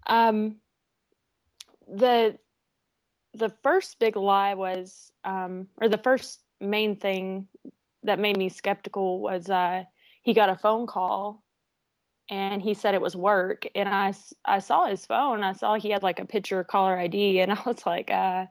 Um 0.07 0.55
the 1.87 2.39
the 3.33 3.49
first 3.63 3.99
big 3.99 4.15
lie 4.15 4.53
was, 4.53 5.11
um, 5.23 5.67
or 5.81 5.89
the 5.89 5.97
first 5.97 6.41
main 6.59 6.95
thing 6.95 7.47
that 8.03 8.19
made 8.19 8.37
me 8.37 8.49
skeptical 8.49 9.19
was 9.19 9.49
uh, 9.49 9.83
he 10.21 10.33
got 10.33 10.49
a 10.49 10.55
phone 10.55 10.87
call 10.87 11.43
and 12.29 12.61
he 12.61 12.73
said 12.73 12.93
it 12.93 13.01
was 13.01 13.15
work. 13.15 13.65
And 13.75 13.89
I, 13.89 14.13
I 14.45 14.59
saw 14.59 14.85
his 14.85 15.05
phone. 15.05 15.43
I 15.43 15.53
saw 15.53 15.75
he 15.75 15.89
had 15.89 16.03
like 16.03 16.19
a 16.19 16.25
picture 16.25 16.63
caller 16.63 16.97
ID. 16.97 17.39
And 17.41 17.51
I 17.51 17.61
was 17.65 17.85
like, 17.85 18.11
uh, 18.11 18.45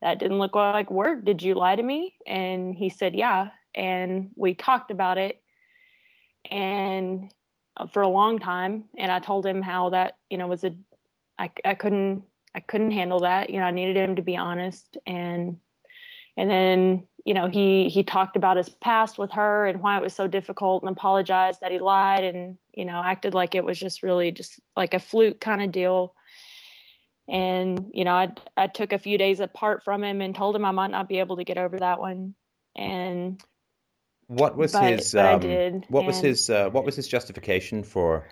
that 0.00 0.18
didn't 0.18 0.38
look 0.38 0.54
like 0.54 0.90
work. 0.90 1.24
Did 1.24 1.42
you 1.42 1.54
lie 1.54 1.76
to 1.76 1.82
me? 1.82 2.14
And 2.26 2.74
he 2.74 2.88
said, 2.88 3.14
yeah. 3.14 3.48
And 3.74 4.30
we 4.36 4.54
talked 4.54 4.90
about 4.90 5.18
it. 5.18 5.40
And 6.50 7.32
uh, 7.76 7.86
for 7.86 8.02
a 8.02 8.08
long 8.08 8.38
time. 8.38 8.84
And 8.96 9.10
I 9.10 9.18
told 9.18 9.44
him 9.44 9.62
how 9.62 9.90
that, 9.90 10.18
you 10.30 10.38
know, 10.38 10.46
was 10.46 10.64
a, 10.64 10.74
I, 11.38 11.50
I 11.64 11.74
couldn't 11.74 12.22
I 12.54 12.60
couldn't 12.60 12.92
handle 12.92 13.20
that. 13.20 13.50
You 13.50 13.60
know, 13.60 13.66
I 13.66 13.70
needed 13.72 13.96
him 13.96 14.16
to 14.16 14.22
be 14.22 14.36
honest 14.36 14.96
and 15.06 15.58
and 16.36 16.50
then, 16.50 17.06
you 17.24 17.32
know, 17.34 17.46
he 17.46 17.88
he 17.88 18.02
talked 18.02 18.36
about 18.36 18.56
his 18.56 18.68
past 18.68 19.18
with 19.18 19.32
her 19.32 19.66
and 19.66 19.80
why 19.80 19.96
it 19.96 20.02
was 20.02 20.14
so 20.14 20.26
difficult 20.26 20.82
and 20.82 20.90
apologized 20.90 21.60
that 21.60 21.70
he 21.72 21.78
lied 21.78 22.24
and, 22.24 22.58
you 22.72 22.84
know, 22.84 23.00
acted 23.04 23.34
like 23.34 23.54
it 23.54 23.64
was 23.64 23.78
just 23.78 24.02
really 24.02 24.32
just 24.32 24.60
like 24.76 24.94
a 24.94 24.98
fluke 24.98 25.40
kind 25.40 25.62
of 25.62 25.70
deal. 25.72 26.14
and 27.28 27.90
you 27.92 28.04
know, 28.04 28.12
I 28.14 28.32
I 28.56 28.66
took 28.66 28.92
a 28.92 28.98
few 28.98 29.16
days 29.18 29.40
apart 29.40 29.82
from 29.84 30.02
him 30.04 30.20
and 30.20 30.34
told 30.34 30.56
him 30.56 30.64
I 30.64 30.72
might 30.72 30.90
not 30.90 31.08
be 31.08 31.20
able 31.20 31.36
to 31.36 31.44
get 31.44 31.58
over 31.58 31.78
that 31.78 32.00
one. 32.00 32.34
And 32.76 33.40
what 34.26 34.56
was 34.56 34.72
but, 34.72 34.84
his? 34.84 35.12
but 35.12 35.44
Um, 35.44 35.82
what 35.88 36.06
was 36.06 36.20
his? 36.20 36.50
Uh, 36.50 36.68
what 36.70 36.84
was 36.84 36.96
his 36.96 37.08
justification 37.08 37.82
for 37.84 38.28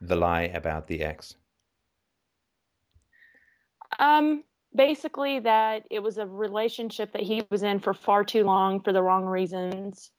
the 0.00 0.16
lie 0.16 0.42
about 0.42 0.86
the 0.86 1.02
ex? 1.02 1.36
Um, 3.98 4.44
basically 4.74 5.40
that 5.40 5.86
it 5.90 6.00
was 6.00 6.18
a 6.18 6.26
relationship 6.26 7.12
that 7.12 7.22
he 7.22 7.42
was 7.50 7.62
in 7.62 7.80
for 7.80 7.94
far 7.94 8.24
too 8.24 8.44
long 8.44 8.82
for 8.82 8.92
the 8.92 9.02
wrong 9.02 9.24
reasons. 9.24 10.10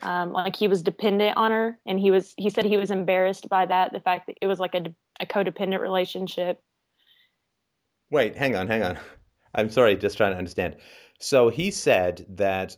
Um, 0.00 0.32
like 0.32 0.54
he 0.54 0.68
was 0.68 0.82
dependent 0.82 1.36
on 1.36 1.50
her, 1.50 1.78
and 1.84 1.98
he 1.98 2.12
was 2.12 2.32
he 2.36 2.50
said 2.50 2.64
he 2.64 2.76
was 2.76 2.92
embarrassed 2.92 3.48
by 3.48 3.66
that, 3.66 3.92
the 3.92 4.00
fact 4.00 4.28
that 4.28 4.36
it 4.40 4.46
was 4.46 4.60
like 4.60 4.76
a, 4.76 4.94
a 5.18 5.26
codependent 5.26 5.80
relationship. 5.80 6.62
Wait, 8.10 8.36
hang 8.36 8.54
on, 8.54 8.68
hang 8.68 8.84
on. 8.84 8.96
I'm 9.54 9.70
sorry, 9.70 9.96
just 9.96 10.16
trying 10.16 10.32
to 10.32 10.38
understand. 10.38 10.76
So 11.18 11.48
he 11.48 11.72
said 11.72 12.24
that 12.28 12.76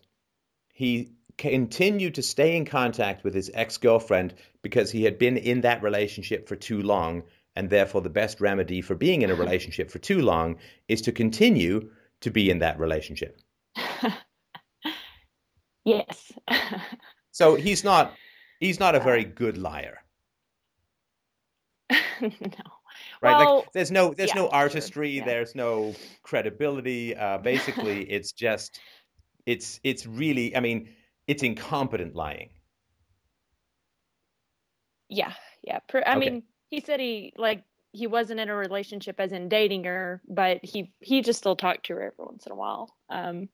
he 0.73 1.13
continued 1.37 2.15
to 2.15 2.23
stay 2.23 2.57
in 2.57 2.65
contact 2.65 3.23
with 3.23 3.35
his 3.35 3.51
ex-girlfriend 3.55 4.35
because 4.63 4.91
he 4.91 5.05
had 5.05 5.19
been 5.19 5.37
in 5.37 5.61
that 5.61 5.83
relationship 5.83 6.49
for 6.49 6.57
too 6.57 6.83
long, 6.83 7.23
and 7.61 7.69
therefore 7.69 8.01
the 8.01 8.09
best 8.09 8.41
remedy 8.41 8.81
for 8.81 8.95
being 8.95 9.21
in 9.21 9.31
a 9.31 9.35
relationship 9.35 9.91
for 9.91 9.99
too 9.99 10.23
long 10.23 10.57
is 10.89 11.03
to 11.03 11.13
continue 11.13 11.91
to 12.23 12.31
be 12.31 12.49
in 12.49 12.61
that 12.61 12.81
relationship. 12.81 13.39
yes. 15.85 16.33
So 17.33 17.55
he's 17.55 17.85
not 17.85 18.13
he's 18.59 18.81
not 18.81 18.97
a 18.97 19.01
very 19.01 19.25
good 19.25 19.57
liar, 19.57 19.99
no. 21.91 21.99
right? 23.23 23.23
Well, 23.23 23.57
like 23.59 23.73
there's 23.73 23.93
no 23.93 24.13
there's 24.13 24.31
yeah, 24.31 24.43
no 24.43 24.47
sure, 24.47 24.55
artistry, 24.55 25.11
yeah. 25.11 25.25
there's 25.25 25.55
no 25.55 25.95
credibility. 26.23 27.17
Uh, 27.17 27.39
basically, 27.39 28.03
it's 28.11 28.33
just 28.33 28.81
it's 29.47 29.79
it's 29.85 30.07
really 30.07 30.57
I 30.57 30.61
mean 30.61 30.89
it's 31.29 31.45
incompetent 31.45 32.17
lying. 32.17 32.51
Yeah, 35.09 35.33
yeah. 35.63 35.79
I 35.95 36.17
Okay. 36.17 36.43
He 36.71 36.81
said 36.81 37.01
he 37.01 37.33
like 37.37 37.65
he 37.93 38.07
wasn't 38.07 38.41
in 38.41 38.49
a 38.49 38.55
relationship 38.55 39.17
as 39.19 39.33
in 39.33 39.49
dating 39.49 39.85
her, 39.85 40.23
but 40.29 40.61
he 40.65 40.93
he 41.01 41.23
just 41.23 41.39
still 41.41 41.57
talked 41.57 41.87
to 41.87 41.95
her 41.95 42.03
every 42.03 42.25
once 42.25 42.47
in 42.47 42.53
a 42.53 42.57
while. 42.57 42.95
Um, 43.11 43.49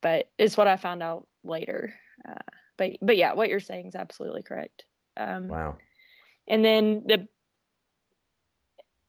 but 0.00 0.30
it's 0.38 0.56
what 0.56 0.68
I 0.68 0.76
found 0.76 1.02
out 1.02 1.26
later. 1.44 1.94
Uh, 2.28 2.34
but 2.78 2.92
but 3.02 3.16
yeah, 3.16 3.34
what 3.34 3.48
you're 3.50 3.60
saying 3.60 3.88
is 3.88 3.96
absolutely 3.96 4.42
correct. 4.42 4.84
Um, 5.16 5.48
Wow. 5.48 5.76
and 6.48 6.64
then 6.64 7.02
the 7.06 7.28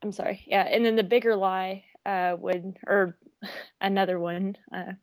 I'm 0.03 0.11
sorry, 0.11 0.43
yeah, 0.47 0.63
and 0.63 0.85
then 0.85 0.95
the 0.95 1.03
bigger 1.03 1.35
lie 1.35 1.85
uh, 2.05 2.35
would 2.37 2.77
or 2.87 3.17
another 3.81 4.19
one 4.19 4.57
uh, 4.75 4.93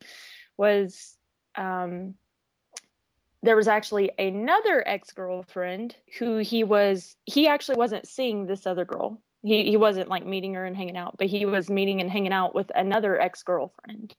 was 0.57 1.17
um, 1.55 2.15
there 3.43 3.55
was 3.55 3.67
actually 3.67 4.11
another 4.19 4.83
ex-girlfriend 4.87 5.95
who 6.19 6.37
he 6.37 6.63
was 6.63 7.15
he 7.25 7.47
actually 7.47 7.77
wasn't 7.77 8.07
seeing 8.07 8.45
this 8.45 8.67
other 8.67 8.85
girl. 8.85 9.21
He 9.43 9.63
he 9.65 9.77
wasn't 9.77 10.09
like 10.09 10.25
meeting 10.25 10.53
her 10.53 10.65
and 10.65 10.75
hanging 10.75 10.97
out 10.97 11.15
but 11.17 11.27
he 11.27 11.45
was 11.45 11.69
meeting 11.69 12.01
and 12.01 12.09
hanging 12.09 12.33
out 12.33 12.53
with 12.53 12.71
another 12.75 13.19
ex-girlfriend. 13.19 14.15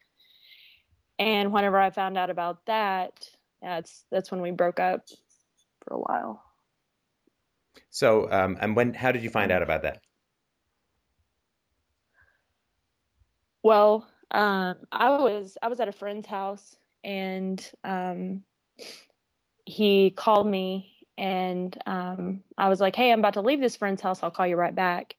And 1.19 1.53
whenever 1.53 1.79
i 1.79 1.91
found 1.91 2.19
out 2.19 2.31
about 2.31 2.65
that 2.67 3.25
that's 3.61 4.05
that's 4.11 4.31
when 4.31 4.41
we 4.43 4.51
broke 4.51 4.81
up 4.81 5.07
for 5.85 5.95
a 5.95 6.01
while. 6.01 6.43
So 7.91 8.31
um, 8.31 8.59
and 8.61 8.75
when 8.75 8.95
how 8.95 9.13
did 9.13 9.23
you 9.23 9.31
find 9.31 9.53
out 9.53 9.63
about 9.63 9.83
that? 9.83 10.03
Well, 13.63 14.09
um, 14.33 14.77
I 14.91 15.11
was 15.11 15.57
I 15.63 15.69
was 15.69 15.79
at 15.79 15.89
a 15.89 15.93
friend's 15.93 16.27
house 16.27 16.75
and 17.05 17.65
um, 17.85 18.43
he 19.65 20.11
called 20.11 20.47
me 20.47 20.93
and 21.19 21.77
um, 21.87 22.43
I 22.57 22.69
was 22.69 22.81
like, 22.81 22.97
"Hey, 22.97 23.13
I'm 23.13 23.19
about 23.19 23.35
to 23.35 23.43
leave 23.43 23.61
this 23.61 23.77
friend's 23.77 24.03
house. 24.03 24.23
I'll 24.23 24.31
call 24.31 24.47
you 24.47 24.57
right 24.57 24.75
back." 24.75 25.17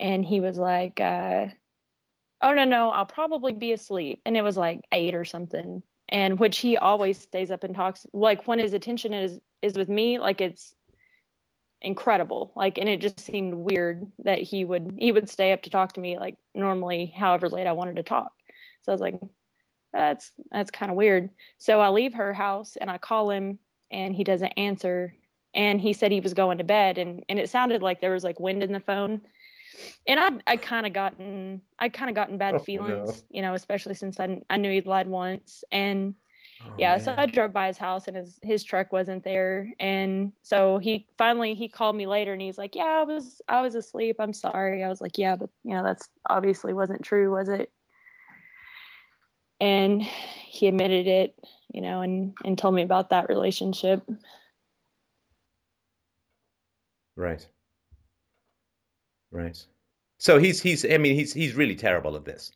And 0.00 0.24
he 0.24 0.40
was 0.40 0.58
like, 0.58 1.00
uh, 1.00 1.48
"Oh 2.40 2.52
no, 2.54 2.64
no, 2.64 2.90
I'll 2.90 3.06
probably 3.06 3.52
be 3.52 3.72
asleep." 3.72 4.22
And 4.26 4.36
it 4.36 4.42
was 4.42 4.56
like 4.56 4.80
eight 4.92 5.14
or 5.14 5.24
something. 5.24 5.82
And 6.08 6.38
which 6.38 6.58
he 6.58 6.76
always 6.76 7.18
stays 7.18 7.50
up 7.50 7.64
and 7.64 7.74
talks 7.74 8.06
like 8.12 8.46
when 8.48 8.58
his 8.58 8.72
attention 8.74 9.12
is 9.14 9.38
is 9.62 9.76
with 9.76 9.88
me, 9.88 10.18
like 10.18 10.40
it's 10.40 10.74
incredible 11.82 12.52
like 12.54 12.78
and 12.78 12.88
it 12.88 13.00
just 13.00 13.18
seemed 13.18 13.54
weird 13.54 14.06
that 14.24 14.38
he 14.38 14.64
would 14.64 14.94
he 14.98 15.10
would 15.10 15.28
stay 15.28 15.52
up 15.52 15.62
to 15.62 15.70
talk 15.70 15.92
to 15.92 16.00
me 16.00 16.16
like 16.16 16.36
normally 16.54 17.12
however 17.16 17.48
late 17.48 17.66
i 17.66 17.72
wanted 17.72 17.96
to 17.96 18.04
talk 18.04 18.32
so 18.82 18.92
i 18.92 18.94
was 18.94 19.00
like 19.00 19.18
that's 19.92 20.32
that's 20.50 20.70
kind 20.70 20.90
of 20.90 20.96
weird. 20.96 21.30
So 21.58 21.80
i 21.80 21.88
leave 21.88 22.14
her 22.14 22.32
house 22.32 22.76
and 22.76 22.90
i 22.90 22.98
call 22.98 23.30
him 23.30 23.58
and 23.90 24.14
he 24.14 24.24
doesn't 24.24 24.52
answer. 24.56 25.14
And 25.54 25.80
he 25.80 25.92
said 25.92 26.10
he 26.12 26.20
was 26.20 26.34
going 26.34 26.58
to 26.58 26.64
bed 26.64 26.98
and 26.98 27.24
and 27.28 27.38
it 27.38 27.50
sounded 27.50 27.82
like 27.82 28.00
there 28.00 28.12
was 28.12 28.24
like 28.24 28.40
wind 28.40 28.62
in 28.62 28.72
the 28.72 28.80
phone. 28.80 29.20
And 30.06 30.18
i 30.20 30.30
i 30.46 30.56
kind 30.56 30.86
of 30.86 30.92
gotten 30.92 31.60
i 31.78 31.88
kind 31.88 32.08
of 32.10 32.14
gotten 32.16 32.38
bad 32.38 32.54
Oh, 32.54 32.58
no. 32.58 32.64
feelings 32.64 33.24
you 33.30 33.42
know 33.42 33.54
especially 33.54 33.94
since 33.94 34.18
i, 34.20 34.40
I 34.50 34.56
knew 34.56 34.70
he'd 34.70 34.86
lied 34.86 35.08
once. 35.08 35.64
And 35.72 36.14
Oh, 36.64 36.74
yeah 36.78 36.96
so 36.98 37.14
i 37.18 37.26
drove 37.26 37.52
by 37.52 37.66
his 37.66 37.78
house 37.78 38.08
and 38.08 38.16
his 38.16 38.38
his 38.42 38.64
truck 38.64 38.92
wasn't 38.92 39.24
there. 39.24 39.72
And 39.80 40.32
so 40.42 40.78
he 40.78 41.06
finally 41.18 41.54
he 41.54 41.68
called 41.68 41.96
me 41.96 42.06
later 42.06 42.32
and 42.32 42.40
he's 42.42 42.58
like 42.58 42.74
yeah 42.74 43.00
i 43.00 43.04
was 43.04 43.42
i 43.48 43.60
was 43.60 43.74
asleep. 43.74 44.16
I'm 44.20 44.32
sorry. 44.32 44.82
I 44.84 44.88
was 44.88 45.00
like 45.00 45.18
yeah 45.18 45.36
but 45.36 45.50
you 45.64 45.74
know 45.74 45.82
that's 45.82 46.08
obviously 46.30 46.72
wasn't 46.72 47.02
true 47.02 47.30
was 47.32 47.48
it 47.48 47.70
and 49.62 50.02
he 50.02 50.68
admitted 50.68 51.06
it 51.08 51.34
you 51.72 51.80
know 51.80 52.02
and 52.02 52.34
and 52.44 52.58
told 52.58 52.74
me 52.74 52.82
about 52.82 53.10
that 53.10 53.30
relationship 53.30 54.02
Right. 57.16 57.48
Right. 59.32 59.66
So 60.18 60.38
he's 60.38 60.62
he's 60.62 60.84
I 60.84 60.98
mean 60.98 61.16
he's 61.16 61.32
he's 61.34 61.54
really 61.54 61.74
terrible 61.76 62.14
at 62.16 62.24
this. 62.24 62.52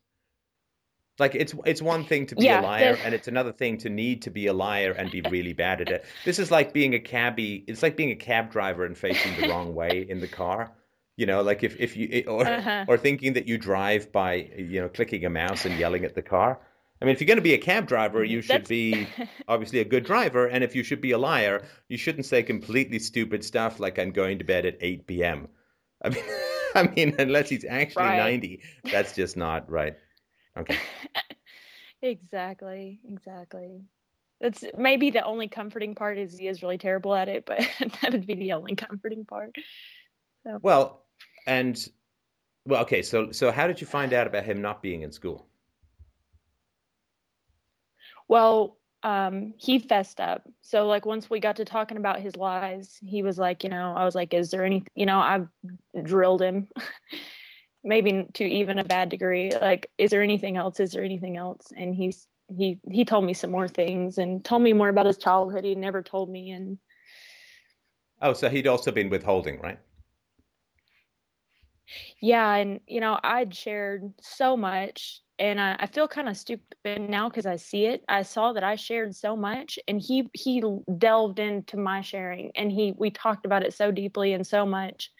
Like 1.18 1.34
it's 1.34 1.54
it's 1.64 1.80
one 1.82 2.04
thing 2.06 2.26
to 2.26 2.36
be 2.36 2.44
Yeah, 2.44 2.60
a 2.60 2.62
liar 2.62 3.00
and 3.02 3.14
it's 3.14 3.28
another 3.28 3.52
thing 3.52 3.78
to 3.78 3.88
need 3.90 4.22
to 4.22 4.30
be 4.30 4.46
a 4.48 4.52
liar 4.52 4.92
and 4.92 5.10
be 5.10 5.22
really 5.22 5.54
bad 5.54 5.80
at 5.80 5.90
it. 5.90 6.04
This 6.24 6.38
is 6.38 6.50
like 6.50 6.72
being 6.74 6.94
a 6.94 6.98
cabbie. 7.00 7.64
It's 7.68 7.82
like 7.82 7.96
being 7.96 8.10
a 8.10 8.16
cab 8.16 8.50
driver 8.50 8.84
and 8.84 8.96
facing 8.98 9.34
the 9.34 9.42
wrong 9.42 9.74
way 9.74 10.06
in 10.08 10.20
the 10.20 10.28
car. 10.28 10.72
You 11.16 11.26
know, 11.26 11.42
like 11.42 11.62
if 11.62 11.76
if 11.80 11.96
you 11.96 12.24
or 12.28 12.52
Uh-huh. 12.58 12.86
or 12.86 12.98
thinking 12.98 13.32
that 13.34 13.48
you 13.48 13.56
drive 13.58 14.12
by 14.12 14.34
you 14.58 14.80
know 14.82 14.88
clicking 14.90 15.24
a 15.24 15.30
mouse 15.30 15.64
and 15.64 15.78
yelling 15.78 16.04
at 16.04 16.14
the 16.14 16.22
car. 16.22 16.60
I 17.00 17.04
mean, 17.04 17.14
if 17.14 17.20
you're 17.20 17.26
going 17.26 17.36
to 17.36 17.42
be 17.42 17.54
a 17.54 17.58
cab 17.58 17.86
driver, 17.86 18.24
you 18.24 18.40
should 18.40 18.64
That's- 18.64 18.68
be 18.68 19.06
obviously 19.48 19.80
a 19.80 19.84
good 19.84 20.04
driver. 20.04 20.46
And 20.46 20.64
if 20.64 20.74
you 20.74 20.82
should 20.82 21.00
be 21.00 21.12
a 21.12 21.18
liar, 21.18 21.64
you 21.88 21.98
shouldn't 21.98 22.26
say 22.26 22.42
completely 22.42 22.98
stupid 22.98 23.44
stuff 23.44 23.78
like 23.80 23.98
"I'm 23.98 24.12
going 24.12 24.38
to 24.38 24.44
bed 24.44 24.64
at 24.64 24.78
8 24.80 25.06
p.m." 25.06 25.48
I 26.02 26.08
mean, 26.08 26.24
I 26.74 26.82
mean, 26.84 27.14
unless 27.18 27.48
he's 27.48 27.64
actually 27.64 28.04
Right. 28.04 28.16
90, 28.16 28.62
that's 28.90 29.14
just 29.14 29.36
not 29.36 29.70
right. 29.70 29.96
Okay. 30.56 30.78
exactly 32.02 33.00
exactly 33.08 33.80
that's 34.38 34.62
maybe 34.76 35.10
the 35.10 35.24
only 35.24 35.48
comforting 35.48 35.94
part 35.94 36.18
is 36.18 36.38
he 36.38 36.46
is 36.46 36.62
really 36.62 36.76
terrible 36.76 37.14
at 37.14 37.26
it 37.28 37.46
but 37.46 37.58
that 38.02 38.12
would 38.12 38.26
be 38.26 38.34
the 38.34 38.52
only 38.52 38.76
comforting 38.76 39.24
part 39.24 39.56
Well, 40.62 41.02
and 41.46 41.88
well, 42.66 42.82
okay. 42.82 43.02
So, 43.02 43.32
so 43.32 43.50
how 43.50 43.66
did 43.66 43.80
you 43.80 43.86
find 43.86 44.12
out 44.12 44.26
about 44.26 44.44
him 44.44 44.60
not 44.60 44.82
being 44.82 45.02
in 45.02 45.12
school? 45.12 45.46
Well, 48.28 48.78
um, 49.02 49.54
he 49.56 49.78
fessed 49.78 50.20
up. 50.20 50.42
So 50.62 50.86
like 50.86 51.06
once 51.06 51.30
we 51.30 51.38
got 51.40 51.56
to 51.56 51.64
talking 51.64 51.96
about 51.96 52.20
his 52.20 52.36
lies, 52.36 52.98
he 53.02 53.22
was 53.22 53.38
like, 53.38 53.62
you 53.62 53.70
know, 53.70 53.94
I 53.96 54.04
was 54.04 54.14
like, 54.14 54.34
is 54.34 54.50
there 54.50 54.64
any, 54.64 54.84
you 54.94 55.06
know, 55.06 55.18
I've 55.18 55.48
drilled 56.02 56.42
him, 56.42 56.68
maybe 57.84 58.26
to 58.34 58.44
even 58.44 58.78
a 58.78 58.84
bad 58.84 59.08
degree. 59.08 59.52
Like, 59.52 59.90
is 59.98 60.10
there 60.10 60.22
anything 60.22 60.56
else? 60.56 60.80
Is 60.80 60.92
there 60.92 61.04
anything 61.04 61.36
else? 61.36 61.72
And 61.76 61.94
he's 61.94 62.26
he 62.48 62.78
he 62.90 63.04
told 63.04 63.24
me 63.24 63.34
some 63.34 63.50
more 63.50 63.68
things 63.68 64.18
and 64.18 64.44
told 64.44 64.62
me 64.62 64.72
more 64.72 64.88
about 64.88 65.06
his 65.06 65.18
childhood. 65.18 65.64
He 65.64 65.74
never 65.74 66.02
told 66.02 66.30
me, 66.30 66.50
and 66.50 66.78
Oh, 68.22 68.32
so 68.32 68.48
he'd 68.48 68.66
also 68.66 68.90
been 68.90 69.10
withholding, 69.10 69.60
right? 69.60 69.78
yeah, 72.20 72.54
and 72.54 72.80
you 72.86 73.00
know, 73.00 73.18
I'd 73.22 73.54
shared 73.54 74.12
so 74.20 74.56
much 74.56 75.22
and 75.38 75.60
I, 75.60 75.76
I 75.80 75.86
feel 75.86 76.08
kind 76.08 76.28
of 76.28 76.36
stupid 76.36 76.64
now 76.98 77.28
because 77.28 77.46
I 77.46 77.56
see 77.56 77.86
it. 77.86 78.04
I 78.08 78.22
saw 78.22 78.52
that 78.52 78.64
I 78.64 78.76
shared 78.76 79.14
so 79.14 79.36
much, 79.36 79.78
and 79.86 80.00
he 80.00 80.28
he 80.32 80.62
delved 80.98 81.38
into 81.38 81.76
my 81.76 82.00
sharing, 82.00 82.52
and 82.54 82.70
he 82.72 82.94
we 82.96 83.10
talked 83.10 83.46
about 83.46 83.64
it 83.64 83.74
so 83.74 83.90
deeply 83.90 84.32
and 84.32 84.46
so 84.46 84.64
much, 84.64 85.10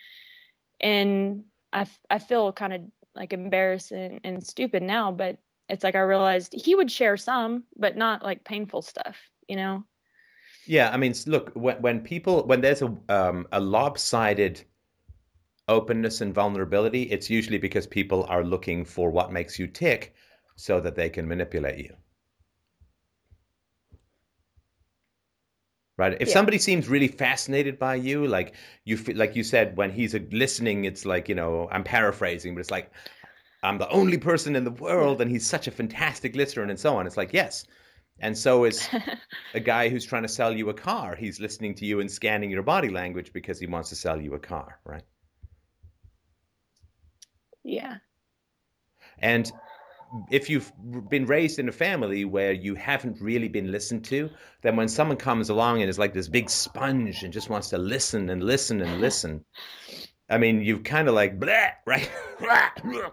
and 0.81 1.45
I 1.73 1.87
I 2.11 2.19
feel 2.19 2.53
kind 2.53 2.73
of 2.73 2.81
like 3.15 3.33
embarrassed 3.33 3.93
and, 3.93 4.21
and 4.25 4.47
stupid 4.47 4.83
now, 4.83 5.11
but 5.11 5.39
it's 5.69 5.85
like 5.85 5.97
I 5.97 6.01
realized 6.01 6.55
he 6.55 6.75
would 6.75 6.91
share 6.91 7.17
some, 7.17 7.65
but 7.77 7.97
not 7.97 8.23
like 8.23 8.45
painful 8.45 8.83
stuff, 8.83 9.17
you 9.49 9.57
know. 9.57 9.85
Yeah, 10.67 10.91
I 10.91 10.97
mean, 10.97 11.15
look, 11.27 11.51
when 11.55 11.77
when 11.83 12.01
people 12.01 12.45
when 12.45 12.61
there's 12.61 12.83
a 12.83 12.97
um, 13.09 13.47
a 13.53 13.61
lopsided 13.61 14.65
openness 15.69 16.21
and 16.21 16.35
vulnerability, 16.35 17.03
it's 17.05 17.31
usually 17.31 17.59
because 17.59 17.87
people 17.87 18.25
are 18.29 18.45
looking 18.45 18.85
for 18.85 19.11
what 19.11 19.33
makes 19.33 19.59
you 19.59 19.67
tick 19.67 20.15
so 20.57 20.81
that 20.81 20.95
they 20.97 21.11
can 21.11 21.29
manipulate 21.29 21.79
you. 21.79 21.97
Right. 25.99 26.17
If 26.21 26.29
Yeah. 26.29 26.35
somebody 26.35 26.59
seems 26.59 26.89
really 26.89 27.09
fascinated 27.09 27.79
by 27.79 27.95
you, 27.97 28.27
like 28.27 28.55
you 28.85 28.97
like 29.15 29.35
you 29.37 29.43
said, 29.43 29.77
when 29.77 29.91
he's 29.91 30.15
uh, 30.15 30.21
listening, 30.31 30.85
it's 30.85 31.05
like, 31.07 31.29
you 31.29 31.35
know, 31.35 31.69
I'm 31.71 31.85
paraphrasing, 31.85 32.55
but 32.55 32.61
it's 32.61 32.71
like, 32.71 32.91
I'm 33.63 33.79
the 33.79 33.89
only 33.91 34.19
person 34.19 34.57
in 34.57 34.65
the 34.65 34.71
world 34.73 35.21
and 35.23 35.31
he's 35.31 35.47
such 35.47 35.67
a 35.69 35.71
fantastic 35.73 36.37
listener 36.37 36.65
and 36.65 36.79
so 36.81 36.97
on. 36.97 37.07
It's 37.07 37.17
like, 37.17 37.33
yes. 37.33 37.67
And 38.21 38.37
so 38.39 38.65
is 38.65 38.91
a 39.55 39.61
guy 39.61 39.89
who's 39.91 40.05
trying 40.07 40.23
to 40.25 40.29
sell 40.29 40.53
you 40.57 40.71
a 40.71 40.75
car. 40.75 41.17
He's 41.17 41.41
listening 41.41 41.75
to 41.77 41.87
you 41.87 42.01
and 42.01 42.11
scanning 42.11 42.51
your 42.51 42.63
body 42.65 42.91
language 42.91 43.33
because 43.33 43.61
he 43.61 43.67
wants 43.67 43.91
to 43.91 43.97
sell 43.97 44.21
you 44.21 44.35
a 44.35 44.39
car, 44.41 44.81
right? 44.85 45.05
Yeah. 47.67 47.97
And 49.19 49.51
if 50.31 50.49
you've 50.49 50.73
been 51.09 51.27
raised 51.27 51.59
in 51.59 51.69
a 51.69 51.73
family 51.73 52.25
where 52.25 52.53
you 52.53 52.75
haven't 52.75 53.21
really 53.21 53.49
been 53.49 53.73
listened 53.73 54.05
to, 54.07 54.31
then 54.63 54.77
when 54.77 54.89
someone 54.89 55.17
comes 55.17 55.51
along 55.51 55.81
and 55.81 55.91
is 55.91 55.99
like 55.99 56.15
this 56.15 56.29
big 56.29 56.49
sponge 56.49 57.23
and 57.23 57.33
just 57.33 57.51
wants 57.51 57.69
to 57.71 57.79
listen 57.79 58.31
and 58.31 58.43
listen 58.43 58.81
and 58.81 59.01
listen, 59.01 59.45
I 60.29 60.39
mean, 60.39 60.61
you 60.61 60.79
kind 60.81 61.09
of 61.09 61.15
like, 61.15 61.39
blah, 61.39 61.69
right? 61.87 62.11
listen, 62.41 63.13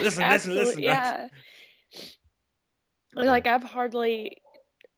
listen. 0.00 0.22
Absolutely, 0.22 0.88
right? 0.88 1.28
Yeah. 3.14 3.24
Like 3.24 3.46
I've 3.46 3.62
hardly, 3.62 4.38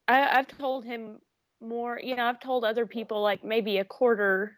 I, 0.09 0.38
I've 0.38 0.49
told 0.49 0.85
him 0.85 1.19
more. 1.61 2.00
You 2.03 2.17
know, 2.17 2.25
I've 2.25 2.41
told 2.41 2.64
other 2.64 2.87
people 2.87 3.23
like 3.23 3.45
maybe 3.45 3.79
a 3.79 3.85
quarter 3.85 4.57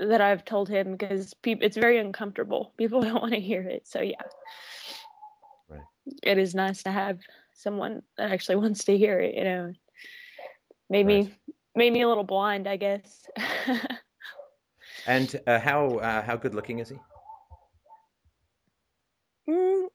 that 0.00 0.20
I've 0.20 0.44
told 0.44 0.68
him 0.68 0.92
because 0.92 1.34
people, 1.34 1.64
it's 1.64 1.76
very 1.76 1.98
uncomfortable. 1.98 2.72
People 2.78 3.02
don't 3.02 3.20
want 3.20 3.34
to 3.34 3.40
hear 3.40 3.62
it. 3.62 3.86
So 3.86 4.00
yeah, 4.00 4.22
Right. 5.68 5.82
it 6.22 6.38
is 6.38 6.54
nice 6.54 6.82
to 6.84 6.90
have 6.90 7.20
someone 7.54 8.02
that 8.16 8.32
actually 8.32 8.56
wants 8.64 8.84
to 8.84 8.96
hear 8.96 9.20
it. 9.20 9.34
You 9.34 9.44
know, 9.44 9.72
made 10.88 11.06
me 11.06 11.32
made 11.76 11.92
me 11.92 12.02
a 12.02 12.08
little 12.08 12.24
blind, 12.24 12.66
I 12.66 12.76
guess. 12.76 13.26
And 15.06 15.40
uh, 15.46 15.58
how 15.58 15.96
uh, 15.98 16.22
how 16.22 16.36
good 16.36 16.54
looking 16.54 16.78
is 16.78 16.90
he? 16.90 16.96
Mm, 19.48 19.86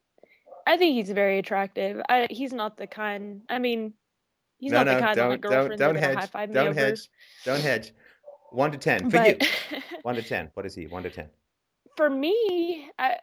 I 0.65 0.77
think 0.77 0.95
he's 0.95 1.11
very 1.11 1.37
attractive. 1.39 2.01
I, 2.09 2.27
he's 2.29 2.53
not 2.53 2.77
the 2.77 2.87
kind. 2.87 3.41
I 3.49 3.59
mean, 3.59 3.93
he's 4.57 4.71
no, 4.71 4.79
not 4.79 4.87
no, 4.87 4.95
the 4.95 5.01
kind 5.01 5.15
don't, 5.15 5.31
of 5.33 5.41
don't, 5.41 5.51
girlfriend 5.51 5.79
don't 5.79 5.93
that 5.95 6.03
hedge. 6.03 6.17
high 6.17 6.25
five 6.25 6.49
me 6.49 6.55
Don't 6.55 6.67
over. 6.69 6.79
hedge. 6.79 7.09
Don't 7.45 7.61
hedge. 7.61 7.91
One 8.55 8.71
to 8.71 8.77
ten 8.77 9.09
for 9.09 9.25
you. 9.25 9.37
One 10.03 10.15
to 10.15 10.23
ten. 10.23 10.49
What 10.53 10.65
is 10.65 10.75
he? 10.75 10.87
One 10.87 11.03
to 11.03 11.09
ten. 11.09 11.29
for 11.97 12.09
me, 12.09 12.89
I 12.97 13.17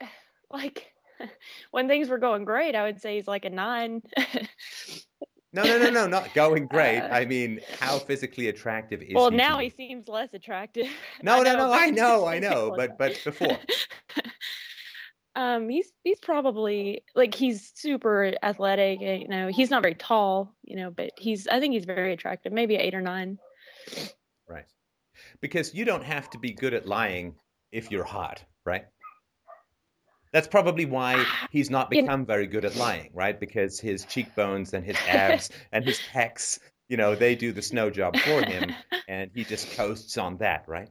like 0.51 0.93
when 1.71 1.87
things 1.87 2.09
were 2.09 2.19
going 2.19 2.45
great. 2.45 2.75
I 2.75 2.83
would 2.83 3.01
say 3.01 3.15
he's 3.15 3.27
like 3.27 3.45
a 3.45 3.49
nine. 3.49 4.01
No, 5.53 5.63
no, 5.63 5.77
no, 5.77 5.89
no, 5.91 6.07
not 6.07 6.33
going 6.33 6.65
great. 6.71 6.99
Uh, 6.99 7.09
I 7.11 7.25
mean, 7.25 7.59
how 7.79 7.99
physically 7.99 8.47
attractive 8.47 9.01
is 9.01 9.13
well, 9.13 9.29
he? 9.29 9.37
now 9.37 9.59
he 9.59 9.69
seems 9.69 10.07
less 10.07 10.33
attractive. 10.33 10.87
No, 11.21 11.43
no, 11.43 11.55
no. 11.55 11.71
I 11.71 11.91
know, 11.91 12.25
I 12.25 12.39
know. 12.39 12.73
But 12.75 12.97
but 12.97 13.19
before, 13.23 13.59
um, 15.35 15.69
he's 15.69 15.91
he's 16.03 16.19
probably 16.19 17.03
like 17.15 17.35
he's 17.35 17.71
super 17.75 18.33
athletic. 18.41 18.99
and, 19.01 19.21
You 19.21 19.27
know, 19.27 19.47
he's 19.47 19.69
not 19.69 19.83
very 19.83 19.95
tall. 19.95 20.55
You 20.63 20.75
know, 20.77 20.91
but 20.91 21.11
he's 21.17 21.47
I 21.47 21.59
think 21.59 21.73
he's 21.73 21.85
very 21.85 22.13
attractive. 22.13 22.51
Maybe 22.51 22.75
eight 22.75 22.95
or 22.95 23.01
nine. 23.01 23.37
right? 24.47 24.65
Because 25.43 25.75
you 25.75 25.83
don't 25.83 26.05
have 26.05 26.29
to 26.29 26.37
be 26.37 26.53
good 26.53 26.73
at 26.73 26.85
lying 26.87 27.35
if 27.73 27.91
you're 27.91 28.05
hot, 28.05 28.41
right? 28.63 28.85
That's 30.31 30.47
probably 30.47 30.85
why 30.85 31.15
ah, 31.17 31.47
he's 31.51 31.69
not 31.69 31.89
You 31.91 32.01
know- 32.01 32.05
become 32.07 32.25
very 32.25 32.47
good 32.47 32.63
at 32.63 32.77
lying, 32.77 33.09
right? 33.13 33.37
Because 33.37 33.77
his 33.77 34.05
cheekbones 34.05 34.73
and 34.73 34.85
his 34.85 34.95
abs 35.05 35.49
and 35.73 35.83
his 35.83 35.99
pecs, 36.13 36.59
you 36.87 36.95
know, 36.95 37.13
they 37.13 37.35
do 37.35 37.51
the 37.51 37.61
snow 37.61 37.89
job 37.89 38.15
for 38.15 38.41
him, 38.41 38.73
and 39.09 39.31
he 39.35 39.43
just 39.43 39.69
coasts 39.75 40.17
on 40.17 40.37
that, 40.37 40.63
right? 40.65 40.87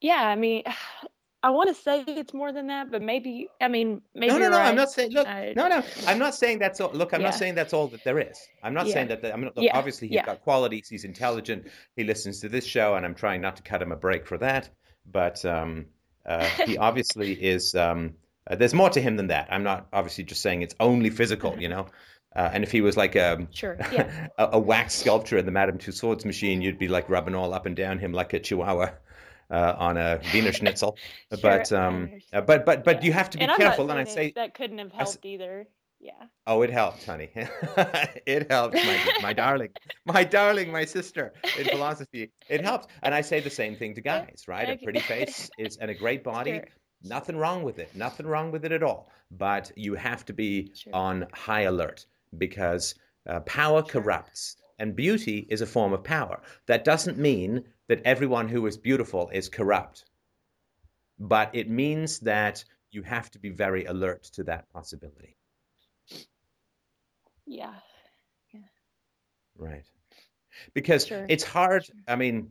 yeah, 0.00 0.22
I 0.22 0.36
mean, 0.36 0.62
I 1.42 1.50
want 1.50 1.68
to 1.68 1.74
say 1.80 2.02
it's 2.06 2.34
more 2.34 2.50
than 2.52 2.66
that, 2.68 2.90
but 2.90 3.02
maybe 3.02 3.48
I 3.60 3.68
mean 3.68 4.02
maybe 4.14 4.32
no, 4.32 4.38
no, 4.38 4.48
no. 4.50 4.56
right. 4.58 4.68
I'm 4.68 4.74
not 4.74 4.90
saying. 4.90 5.12
Look, 5.12 5.26
I- 5.28 5.52
no, 5.56 5.68
no. 5.68 5.82
I'm 6.06 6.18
not 6.18 6.34
saying 6.34 6.58
that's 6.58 6.80
all. 6.80 6.90
Look, 6.92 7.12
I'm 7.14 7.22
not 7.22 7.34
saying 7.34 7.54
that's 7.54 7.72
all 7.72 7.86
that 7.88 8.02
there 8.04 8.18
is. 8.18 8.38
I'm 8.62 8.74
not 8.74 8.86
Yeah. 8.86 8.94
saying 8.94 9.08
that. 9.08 9.24
I'm 9.32 9.42
not, 9.42 9.56
look, 9.56 9.64
Yeah, 9.64 9.76
obviously 9.76 10.08
he's 10.08 10.16
yeah. 10.16 10.26
got 10.26 10.40
qualities. 10.42 10.88
He's 10.88 11.04
intelligent. 11.04 11.66
He 11.94 12.04
listens 12.04 12.40
to 12.40 12.48
this 12.48 12.64
show, 12.66 12.94
and 12.96 13.04
I'm 13.06 13.14
trying 13.14 13.40
not 13.40 13.56
to 13.56 13.62
cut 13.62 13.80
him 13.82 13.92
a 13.92 13.96
break 13.96 14.26
for 14.26 14.38
that. 14.38 14.70
But 15.10 15.44
um, 15.44 15.86
uh, 16.24 16.44
he 16.66 16.76
obviously 16.88 17.32
is. 17.34 17.74
Um, 17.74 18.14
uh, 18.48 18.56
there's 18.56 18.74
more 18.74 18.90
to 18.90 19.00
him 19.00 19.16
than 19.16 19.26
that. 19.28 19.48
I'm 19.50 19.62
not 19.62 19.88
obviously 19.92 20.24
just 20.24 20.40
saying 20.42 20.62
it's 20.62 20.74
only 20.80 21.10
physical, 21.10 21.60
you 21.60 21.68
know. 21.68 21.86
Uh, 22.34 22.50
and 22.52 22.62
if 22.64 22.70
he 22.70 22.80
was 22.80 22.96
like 22.96 23.14
a, 23.16 23.46
Sure. 23.50 23.76
Yeah. 23.92 24.28
a, 24.38 24.48
a 24.52 24.58
wax 24.58 24.94
sculpture 24.94 25.38
in 25.38 25.46
the 25.46 25.52
Madame 25.52 25.78
Tussauds 25.78 26.24
machine, 26.24 26.60
you'd 26.62 26.78
be 26.78 26.86
like 26.88 27.08
rubbing 27.08 27.34
all 27.34 27.52
up 27.54 27.66
and 27.66 27.74
down 27.74 27.98
him 27.98 28.12
like 28.12 28.32
a 28.34 28.38
chihuahua 28.40 28.90
uh, 29.50 29.74
on 29.78 29.96
a 29.96 30.20
Wiener 30.32 30.52
Schnitzel. 30.52 30.96
Sure, 31.32 31.38
but 31.42 31.72
um, 31.72 32.10
but 32.32 32.64
but 32.64 32.84
but 32.84 32.96
Yeah. 32.96 33.06
you 33.06 33.12
have 33.12 33.30
to 33.30 33.38
be 33.38 33.44
and 33.44 33.56
careful. 33.56 33.90
And 33.90 33.98
I 33.98 34.04
say, 34.04 34.32
that 34.36 34.54
couldn't 34.54 34.78
have 34.78 34.92
I 34.94 34.96
helped 34.98 35.24
either. 35.24 35.66
Yeah. 35.98 36.12
Oh, 36.46 36.62
it 36.62 36.70
helped, 36.70 37.04
honey. 37.06 37.30
it 38.26 38.50
helped, 38.50 38.74
my, 38.76 39.00
my 39.22 39.32
darling, 39.32 39.70
my 40.04 40.24
darling, 40.24 40.70
my 40.70 40.84
sister 40.84 41.32
in 41.58 41.64
philosophy. 41.66 42.30
It 42.48 42.60
helped, 42.70 42.88
and 43.02 43.14
I 43.14 43.22
say 43.22 43.40
the 43.40 43.50
same 43.50 43.76
thing 43.76 43.94
to 43.94 44.00
guys, 44.02 44.44
right? 44.46 44.68
A 44.68 44.76
pretty 44.76 45.00
face 45.00 45.50
is 45.58 45.78
and 45.78 45.90
a 45.90 45.94
great 45.94 46.22
body, 46.22 46.50
Sure. 46.52 46.64
nothing 47.02 47.36
wrong 47.36 47.62
with 47.62 47.78
it, 47.78 47.94
nothing 47.96 48.26
wrong 48.26 48.52
with 48.52 48.64
it 48.64 48.72
at 48.72 48.82
all. 48.82 49.10
But 49.30 49.72
you 49.74 49.94
have 49.94 50.24
to 50.26 50.32
be 50.34 50.70
Sure. 50.74 50.94
on 50.94 51.26
high 51.32 51.62
alert 51.62 52.06
because 52.36 52.94
uh, 53.28 53.40
power 53.40 53.82
corrupts, 53.82 54.56
and 54.78 54.94
beauty 54.94 55.46
is 55.48 55.62
a 55.62 55.66
form 55.66 55.92
of 55.94 56.04
power. 56.04 56.40
That 56.66 56.84
doesn't 56.84 57.16
mean 57.18 57.64
that 57.88 58.02
everyone 58.04 58.48
who 58.48 58.66
is 58.66 58.76
beautiful 58.76 59.30
is 59.32 59.48
corrupt, 59.48 60.04
but 61.18 61.50
it 61.54 61.68
means 61.70 62.18
that 62.20 62.64
you 62.90 63.02
have 63.02 63.30
to 63.30 63.38
be 63.38 63.50
very 63.50 63.84
alert 63.84 64.24
to 64.24 64.44
that 64.44 64.68
possibility. 64.72 65.36
Yeah. 67.46 67.74
yeah. 68.52 68.60
Right. 69.56 69.84
Because 70.74 71.06
Sure. 71.06 71.26
it's 71.28 71.44
hard. 71.44 71.84
Sure. 71.84 71.94
I 72.08 72.16
mean, 72.16 72.50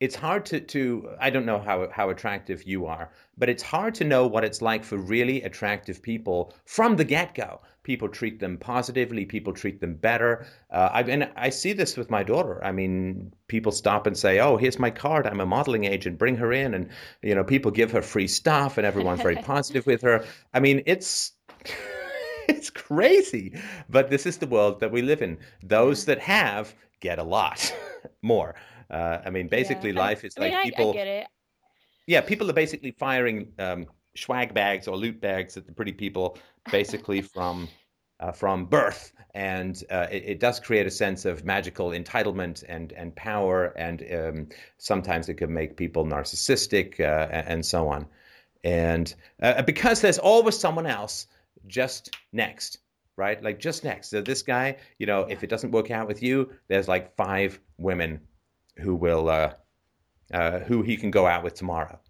it's 0.00 0.14
hard 0.14 0.46
to, 0.46 0.60
to 0.60 1.10
I 1.20 1.30
don't 1.30 1.46
know 1.46 1.58
how 1.58 1.88
how 1.90 2.10
attractive 2.10 2.62
you 2.64 2.86
are, 2.86 3.10
but 3.36 3.48
it's 3.48 3.62
hard 3.62 3.94
to 3.96 4.04
know 4.04 4.26
what 4.26 4.44
it's 4.44 4.62
like 4.62 4.84
for 4.84 4.96
really 4.98 5.42
attractive 5.42 6.02
people 6.02 6.54
from 6.64 6.96
the 6.96 7.04
get-go. 7.04 7.60
People 7.84 8.08
treat 8.08 8.40
them 8.40 8.58
positively, 8.58 9.24
people 9.24 9.52
treat 9.52 9.80
them 9.80 9.94
better. 9.94 10.46
Uh, 10.70 10.88
I 10.92 11.02
and 11.02 11.30
I 11.36 11.50
see 11.50 11.72
this 11.72 11.96
with 11.96 12.10
my 12.10 12.22
daughter. 12.22 12.64
I 12.64 12.72
mean, 12.72 13.32
people 13.46 13.70
stop 13.70 14.06
and 14.06 14.16
say, 14.16 14.40
"Oh, 14.40 14.56
here's 14.56 14.78
my 14.78 14.90
card. 14.90 15.26
I'm 15.26 15.40
a 15.40 15.46
modeling 15.46 15.84
agent. 15.84 16.18
Bring 16.18 16.36
her 16.36 16.52
in." 16.52 16.74
And 16.74 16.88
you 17.22 17.34
know, 17.34 17.44
people 17.44 17.70
give 17.70 17.92
her 17.92 18.02
free 18.02 18.26
stuff 18.26 18.78
and 18.78 18.86
everyone's 18.86 19.22
very 19.22 19.36
positive 19.52 19.86
with 19.86 20.02
her. 20.02 20.24
I 20.52 20.60
mean, 20.60 20.82
it's 20.86 21.32
it's 22.48 22.70
crazy. 22.70 23.54
But 23.88 24.10
this 24.10 24.26
is 24.26 24.38
the 24.38 24.46
world 24.48 24.80
that 24.80 24.90
we 24.90 25.02
live 25.02 25.22
in. 25.22 25.38
Those 25.62 26.04
that 26.06 26.18
have 26.18 26.74
get 27.00 27.18
a 27.18 27.24
lot 27.24 27.72
more. 28.22 28.54
Uh, 28.90 29.18
I 29.24 29.30
mean, 29.30 29.48
basically, 29.48 29.90
Yeah. 29.90 30.00
Life 30.00 30.24
is 30.24 30.34
I 30.38 30.40
like 30.40 30.54
I, 30.54 30.62
people. 30.64 30.90
I 30.90 30.92
get 30.94 31.06
it. 31.06 31.26
Yeah, 32.06 32.20
people 32.20 32.48
are 32.50 32.54
basically 32.54 32.90
firing 32.92 33.52
um, 33.58 33.86
swag 34.16 34.54
bags 34.54 34.88
or 34.88 34.96
loot 34.96 35.20
bags 35.20 35.54
that 35.54 35.66
the 35.66 35.72
pretty 35.72 35.92
people, 35.92 36.38
basically 36.70 37.20
from 37.34 37.68
uh, 38.20 38.32
from 38.32 38.64
birth, 38.66 39.12
and 39.34 39.82
uh, 39.90 40.06
it, 40.10 40.22
it 40.24 40.40
does 40.40 40.60
create 40.60 40.86
a 40.86 40.90
sense 40.90 41.24
of 41.24 41.44
magical 41.44 41.90
entitlement 41.90 42.64
and 42.68 42.92
and 42.92 43.14
power, 43.16 43.66
and 43.76 44.04
um, 44.14 44.48
sometimes 44.78 45.28
it 45.28 45.34
can 45.34 45.52
make 45.52 45.76
people 45.76 46.04
narcissistic 46.04 47.00
uh, 47.00 47.28
a- 47.30 47.48
and 47.50 47.64
so 47.64 47.88
on, 47.88 48.06
and 48.62 49.14
uh, 49.42 49.62
because 49.62 50.00
there's 50.00 50.18
always 50.18 50.58
someone 50.58 50.86
else 50.86 51.26
just 51.66 52.16
next. 52.32 52.78
Right, 53.16 53.40
like 53.44 53.60
just 53.60 53.84
next. 53.84 54.10
So 54.10 54.20
this 54.20 54.42
guy, 54.42 54.76
you 54.98 55.06
know, 55.06 55.20
if 55.20 55.44
it 55.44 55.46
doesn't 55.48 55.70
work 55.70 55.92
out 55.92 56.08
with 56.08 56.20
you, 56.20 56.50
there's 56.66 56.88
like 56.88 57.14
five 57.14 57.60
women 57.78 58.20
who 58.76 58.96
will 58.96 59.28
uh, 59.28 59.52
uh, 60.32 60.58
who 60.60 60.82
he 60.82 60.96
can 60.96 61.10
go 61.10 61.26
out 61.26 61.44
with 61.44 61.54
tomorrow, 61.54 61.96
uh, 61.96 62.03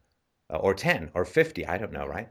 or 0.57 0.75
ten, 0.75 1.11
or 1.15 1.25
fifty. 1.25 1.67
I 1.67 1.79
don't 1.79 1.93
know, 1.93 2.07
right? 2.07 2.29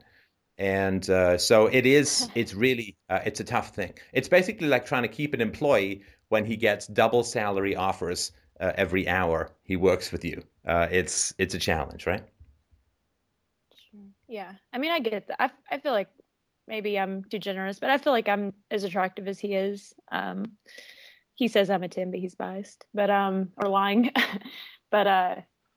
And 0.58 1.08
uh, 1.10 1.38
so 1.38 1.66
it 1.66 1.86
is. 1.86 2.28
It's 2.34 2.54
really 2.54 2.96
uh, 3.08 3.20
it's 3.24 3.40
a 3.40 3.44
tough 3.44 3.74
thing. 3.74 3.94
It's 4.12 4.28
basically 4.28 4.68
like 4.68 4.86
trying 4.86 5.02
to 5.02 5.08
keep 5.08 5.34
an 5.34 5.40
employee 5.40 6.02
when 6.28 6.44
he 6.44 6.56
gets 6.56 6.86
double 6.86 7.22
salary 7.24 7.76
offers 7.76 8.32
uh, 8.60 8.72
every 8.76 9.08
hour 9.08 9.50
he 9.62 9.76
works 9.76 10.12
with 10.12 10.24
you. 10.24 10.42
Uh, 10.66 10.88
it's 10.90 11.34
it's 11.38 11.54
a 11.54 11.58
challenge, 11.58 12.06
right? 12.06 12.24
Yeah. 14.28 14.52
I 14.72 14.78
mean, 14.78 14.90
I 14.90 15.00
get 15.00 15.28
that. 15.28 15.40
I, 15.40 15.50
I 15.70 15.78
feel 15.78 15.92
like 15.92 16.08
maybe 16.66 16.98
I'm 16.98 17.24
too 17.24 17.38
generous, 17.38 17.78
but 17.78 17.90
I 17.90 17.98
feel 17.98 18.12
like 18.12 18.28
I'm 18.28 18.52
as 18.70 18.84
attractive 18.84 19.28
as 19.28 19.38
he 19.38 19.54
is. 19.54 19.94
Um, 20.10 20.52
he 21.34 21.48
says 21.48 21.70
I'm 21.70 21.82
a 21.82 21.88
10, 21.88 22.10
but 22.10 22.20
he's 22.20 22.34
biased, 22.34 22.84
but, 22.94 23.10
um, 23.10 23.50
or 23.56 23.68
lying. 23.68 24.10
but, 24.90 25.06
uh, 25.06 25.34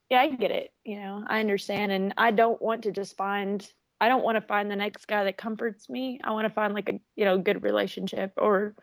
yeah, 0.10 0.22
I 0.22 0.30
get 0.30 0.52
it. 0.52 0.72
You 0.84 1.00
know, 1.00 1.24
I 1.28 1.40
understand, 1.40 1.92
and 1.92 2.14
I 2.18 2.32
don't 2.32 2.62
want 2.62 2.84
to 2.84 2.92
just 2.92 3.18
find. 3.18 3.68
I 4.00 4.10
don't 4.10 4.24
want 4.24 4.36
to 4.36 4.42
find 4.42 4.70
the 4.70 4.76
next 4.76 5.08
guy 5.08 5.24
that 5.24 5.38
comforts 5.38 5.90
me. 5.90 6.20
I 6.24 6.32
want 6.32 6.46
to 6.48 6.54
find 6.54 6.74
like 6.74 6.88
a 6.90 7.00
you 7.16 7.26
know 7.26 7.38
good 7.40 7.64
relationship 7.64 8.32
or 8.38 8.76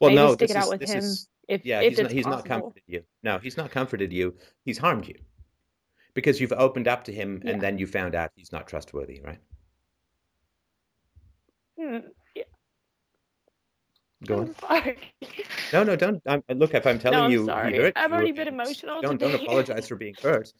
Well, 0.00 0.10
maybe 0.10 0.16
no, 0.16 0.34
stick 0.34 0.50
it 0.50 0.56
out 0.56 0.64
is 0.64 0.70
with 0.70 0.82
him 0.88 0.98
is 0.98 1.28
if 1.48 1.64
yeah. 1.64 1.80
if 1.80 1.90
He's 1.92 2.02
not 2.02 2.10
he's 2.10 2.26
not 2.26 2.44
comforted 2.44 2.82
you. 2.86 3.02
No, 3.22 3.38
he's 3.38 3.56
not 3.56 3.70
comforted 3.70 4.12
you. 4.12 4.34
He's 4.64 4.78
harmed 4.78 5.06
you 5.06 5.14
because 6.14 6.40
you've 6.40 6.52
opened 6.52 6.88
up 6.88 7.04
to 7.04 7.12
him, 7.12 7.40
Yeah. 7.44 7.52
and 7.52 7.60
then 7.60 7.78
you 7.78 7.86
found 7.86 8.14
out 8.14 8.32
he's 8.34 8.50
not 8.50 8.66
trustworthy, 8.66 9.20
right? 9.20 9.38
Hmm, 11.78 11.98
Go 14.26 14.40
on. 14.40 14.54
sorry. 14.60 14.98
No, 15.72 15.82
no, 15.82 15.96
don't. 15.96 16.22
I'm, 16.26 16.42
look, 16.54 16.74
if 16.74 16.86
I'm 16.86 16.98
telling 16.98 17.18
I'm 17.18 17.30
you, 17.30 17.40
he 17.40 17.46
sorry. 17.46 17.76
hurt 17.76 17.92
I've 17.96 18.12
already 18.12 18.32
been 18.32 18.48
emotional 18.48 19.02
Don't 19.02 19.18
don't 19.18 19.34
apologize 19.34 19.88
for 19.88 19.96
being 19.96 20.16
hurt. 20.22 20.52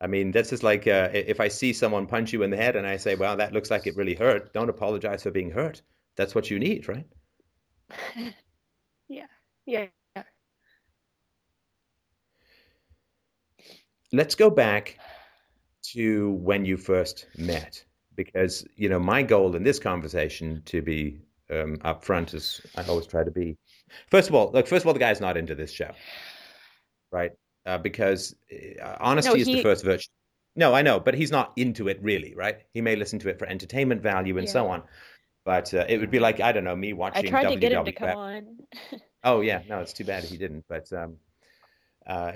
I 0.00 0.06
mean, 0.06 0.32
this 0.32 0.52
is 0.52 0.62
like 0.62 0.86
uh, 0.86 1.10
if 1.12 1.40
I 1.40 1.48
see 1.48 1.72
someone 1.72 2.06
punch 2.06 2.32
you 2.32 2.42
in 2.42 2.50
the 2.50 2.56
head 2.56 2.76
and 2.76 2.86
I 2.86 2.96
say, 2.96 3.14
"Well, 3.14 3.36
that 3.36 3.52
looks 3.52 3.70
like 3.70 3.86
it 3.86 3.96
really 3.96 4.14
hurt." 4.14 4.52
Don't 4.52 4.70
apologize 4.70 5.22
for 5.22 5.30
being 5.30 5.50
hurt. 5.50 5.82
That's 6.16 6.34
what 6.34 6.50
you 6.50 6.58
need, 6.58 6.88
right? 6.88 7.06
yeah, 9.08 9.26
yeah. 9.66 9.86
Let's 14.12 14.34
go 14.34 14.50
back 14.50 14.98
to 15.92 16.32
when 16.32 16.64
you 16.64 16.76
first 16.76 17.26
met, 17.36 17.84
because 18.16 18.66
you 18.76 18.88
know 18.88 18.98
my 18.98 19.22
goal 19.22 19.54
in 19.54 19.62
this 19.62 19.78
conversation 19.78 20.62
to 20.66 20.82
be 20.82 21.20
um, 21.50 21.76
upfront 21.78 22.34
as 22.34 22.60
I 22.76 22.84
always 22.84 23.06
try 23.06 23.24
to 23.24 23.30
be. 23.30 23.56
First 24.10 24.28
of 24.28 24.34
all, 24.34 24.50
look. 24.52 24.66
First 24.66 24.84
of 24.84 24.86
all, 24.88 24.94
the 24.94 25.00
guy's 25.00 25.20
not 25.20 25.36
into 25.36 25.54
this 25.54 25.72
show, 25.72 25.90
right? 27.10 27.32
Uh, 27.66 27.78
because 27.78 28.34
uh, 28.82 28.96
honesty 29.00 29.40
is 29.40 29.46
the 29.46 29.62
first 29.62 29.84
virtue. 29.84 30.08
No, 30.56 30.74
I 30.74 30.82
know, 30.82 30.98
but 30.98 31.14
he's 31.14 31.30
not 31.30 31.52
into 31.56 31.88
it 31.88 31.98
really, 32.02 32.34
right? 32.34 32.58
He 32.74 32.80
may 32.80 32.96
listen 32.96 33.18
to 33.20 33.28
it 33.28 33.38
for 33.38 33.46
entertainment 33.46 34.02
value 34.02 34.38
and 34.38 34.48
so 34.48 34.68
on, 34.68 34.82
but 35.44 35.72
uh, 35.74 35.84
it 35.88 35.98
would 35.98 36.10
be 36.10 36.18
like 36.18 36.40
I 36.40 36.52
don't 36.52 36.64
know 36.64 36.76
me 36.76 36.92
watching. 36.92 37.26
I 37.26 37.28
tried 37.28 37.50
to 37.50 37.56
get 37.56 37.72
him 37.72 37.84
to 37.84 37.92
come 37.92 38.10
on. 38.10 38.58
Oh 39.22 39.42
yeah, 39.42 39.60
no, 39.68 39.80
it's 39.80 39.92
too 39.92 40.04
bad 40.04 40.24
he 40.24 40.38
didn't. 40.38 40.64
But 40.66 40.90
um, 40.94 41.18
uh, 42.10 42.32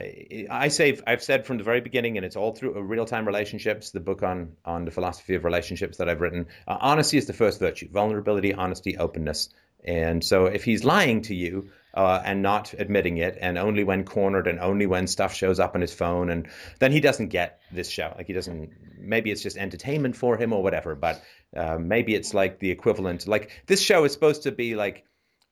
I 0.50 0.68
say 0.68 0.96
I've 1.04 1.22
said 1.22 1.44
from 1.44 1.58
the 1.58 1.64
very 1.64 1.80
beginning, 1.80 2.16
and 2.16 2.24
it's 2.24 2.36
all 2.36 2.52
through 2.52 2.80
real 2.82 3.04
time 3.04 3.26
relationships. 3.26 3.90
The 3.90 3.98
book 3.98 4.22
on 4.22 4.52
on 4.64 4.84
the 4.84 4.92
philosophy 4.92 5.34
of 5.34 5.44
relationships 5.44 5.98
that 5.98 6.08
I've 6.08 6.20
written. 6.20 6.46
Uh, 6.68 6.78
honesty 6.80 7.18
is 7.18 7.26
the 7.26 7.32
first 7.32 7.58
virtue: 7.58 7.88
vulnerability, 7.90 8.54
honesty, 8.54 8.96
openness. 8.96 9.48
And 9.84 10.22
so, 10.22 10.46
if 10.46 10.62
he's 10.62 10.84
lying 10.84 11.22
to 11.22 11.34
you 11.34 11.70
uh, 11.92 12.22
and 12.24 12.40
not 12.40 12.72
admitting 12.78 13.16
it, 13.16 13.36
and 13.40 13.58
only 13.58 13.82
when 13.82 14.04
cornered, 14.04 14.46
and 14.46 14.60
only 14.60 14.86
when 14.86 15.08
stuff 15.08 15.34
shows 15.34 15.58
up 15.58 15.74
on 15.74 15.80
his 15.80 15.92
phone, 15.92 16.30
and 16.30 16.46
then 16.78 16.92
he 16.92 17.00
doesn't 17.00 17.28
get 17.28 17.58
this 17.72 17.88
show. 17.88 18.14
Like 18.16 18.28
he 18.28 18.32
doesn't. 18.32 18.70
Maybe 18.96 19.32
it's 19.32 19.42
just 19.42 19.56
entertainment 19.56 20.14
for 20.14 20.36
him 20.36 20.52
or 20.52 20.62
whatever. 20.62 20.94
But 20.94 21.20
uh, 21.56 21.78
maybe 21.80 22.14
it's 22.14 22.32
like 22.32 22.60
the 22.60 22.70
equivalent. 22.70 23.26
Like 23.26 23.50
this 23.66 23.82
show 23.82 24.04
is 24.04 24.12
supposed 24.12 24.44
to 24.44 24.52
be 24.52 24.76
like 24.76 25.04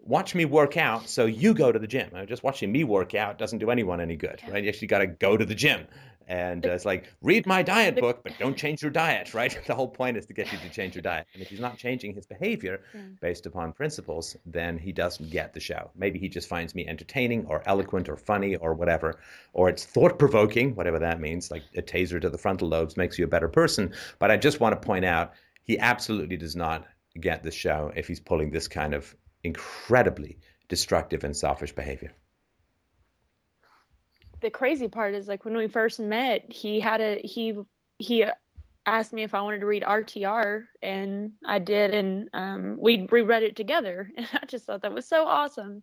watch 0.05 0.35
me 0.35 0.45
work 0.45 0.77
out 0.77 1.09
so 1.09 1.27
you 1.27 1.55
go 1.55 1.71
to 1.71 1.79
the 1.79 1.87
gym. 1.87 2.11
Just 2.27 2.43
watching 2.43 2.71
me 2.71 2.85
work 2.85 3.15
out 3.15 3.39
doesn't 3.39 3.59
do 3.59 3.71
anyone 3.71 4.01
any 4.01 4.17
good, 4.17 4.41
right? 4.49 4.63
You 4.63 4.69
actually 4.69 4.89
got 4.89 4.99
to 4.99 5.07
go 5.07 5.37
to 5.37 5.45
the 5.45 5.55
gym. 5.55 5.87
And 6.29 6.65
uh, 6.65 6.71
it's 6.71 6.85
like, 6.85 7.13
read 7.21 7.47
my 7.47 7.63
diet 7.63 7.97
book, 7.97 8.23
but 8.23 8.33
don't 8.39 8.57
change 8.57 8.81
your 8.81 8.91
diet, 8.91 9.35
right? 9.35 9.59
The 9.67 9.75
whole 9.75 9.89
point 9.89 10.17
is 10.17 10.27
to 10.27 10.33
get 10.33 10.53
you 10.53 10.59
to 10.59 10.69
change 10.69 10.95
your 10.95 11.03
diet. 11.03 11.27
And 11.35 11.43
if 11.43 11.49
he's 11.49 11.61
not 11.61 11.79
changing 11.79 12.15
his 12.15 12.27
behavior 12.27 12.81
based 13.21 13.47
upon 13.47 13.73
principles, 13.73 14.37
then 14.47 14.79
he 14.79 14.93
doesn't 14.93 15.31
get 15.31 15.55
the 15.55 15.61
show. 15.61 15.91
Maybe 15.97 16.19
he 16.19 16.29
just 16.29 16.49
finds 16.49 16.75
me 16.75 16.87
entertaining 16.87 17.47
or 17.47 17.63
eloquent 17.67 18.09
or 18.09 18.17
funny 18.17 18.57
or 18.57 18.75
whatever, 18.75 19.19
or 19.53 19.69
it's 19.69 19.85
thought 19.85 20.19
provoking, 20.19 20.75
whatever 20.75 20.99
that 21.01 21.21
means, 21.21 21.51
like 21.51 21.63
a 21.77 21.83
taser 21.83 22.21
to 22.21 22.31
the 22.31 22.39
frontal 22.39 22.69
lobes 22.69 22.97
makes 22.97 23.19
you 23.19 23.25
a 23.25 23.29
better 23.29 23.49
person. 23.49 23.93
But 24.19 24.31
I 24.31 24.37
just 24.37 24.61
want 24.61 24.81
to 24.81 24.87
point 24.87 25.05
out 25.05 25.33
he 25.65 25.79
absolutely 25.79 26.37
does 26.37 26.57
not 26.57 26.87
get 27.21 27.43
the 27.43 27.51
show 27.51 27.93
if 27.95 28.09
he's 28.09 28.21
pulling 28.21 28.51
this 28.51 28.69
kind 28.69 28.95
of 28.95 29.15
incredibly 29.45 30.39
destructive 30.69 31.25
and 31.25 31.37
selfish 31.37 31.73
behavior. 31.73 32.13
the 34.41 34.51
crazy 34.51 34.89
part 34.89 35.15
is 35.15 35.29
like 35.29 35.45
when 35.45 35.57
we 35.57 35.69
first 35.69 36.01
met, 36.01 36.53
he 36.53 36.81
had 36.81 37.01
a 37.01 37.21
he 37.23 37.55
he 37.99 38.25
asked 38.85 39.13
me 39.13 39.23
if 39.23 39.35
I 39.35 39.41
wanted 39.43 39.61
to 39.61 39.67
read 39.67 39.85
RTR, 39.85 40.65
and 40.83 41.33
I 41.47 41.61
did, 41.61 41.95
and 41.95 42.29
um, 42.35 42.77
we 42.81 43.07
reread 43.11 43.45
it 43.45 43.55
together, 43.55 44.11
and 44.17 44.27
I 44.33 44.45
just 44.47 44.65
thought 44.65 44.83
that 44.83 44.93
was 44.93 45.07
so 45.07 45.25
awesome. 45.27 45.83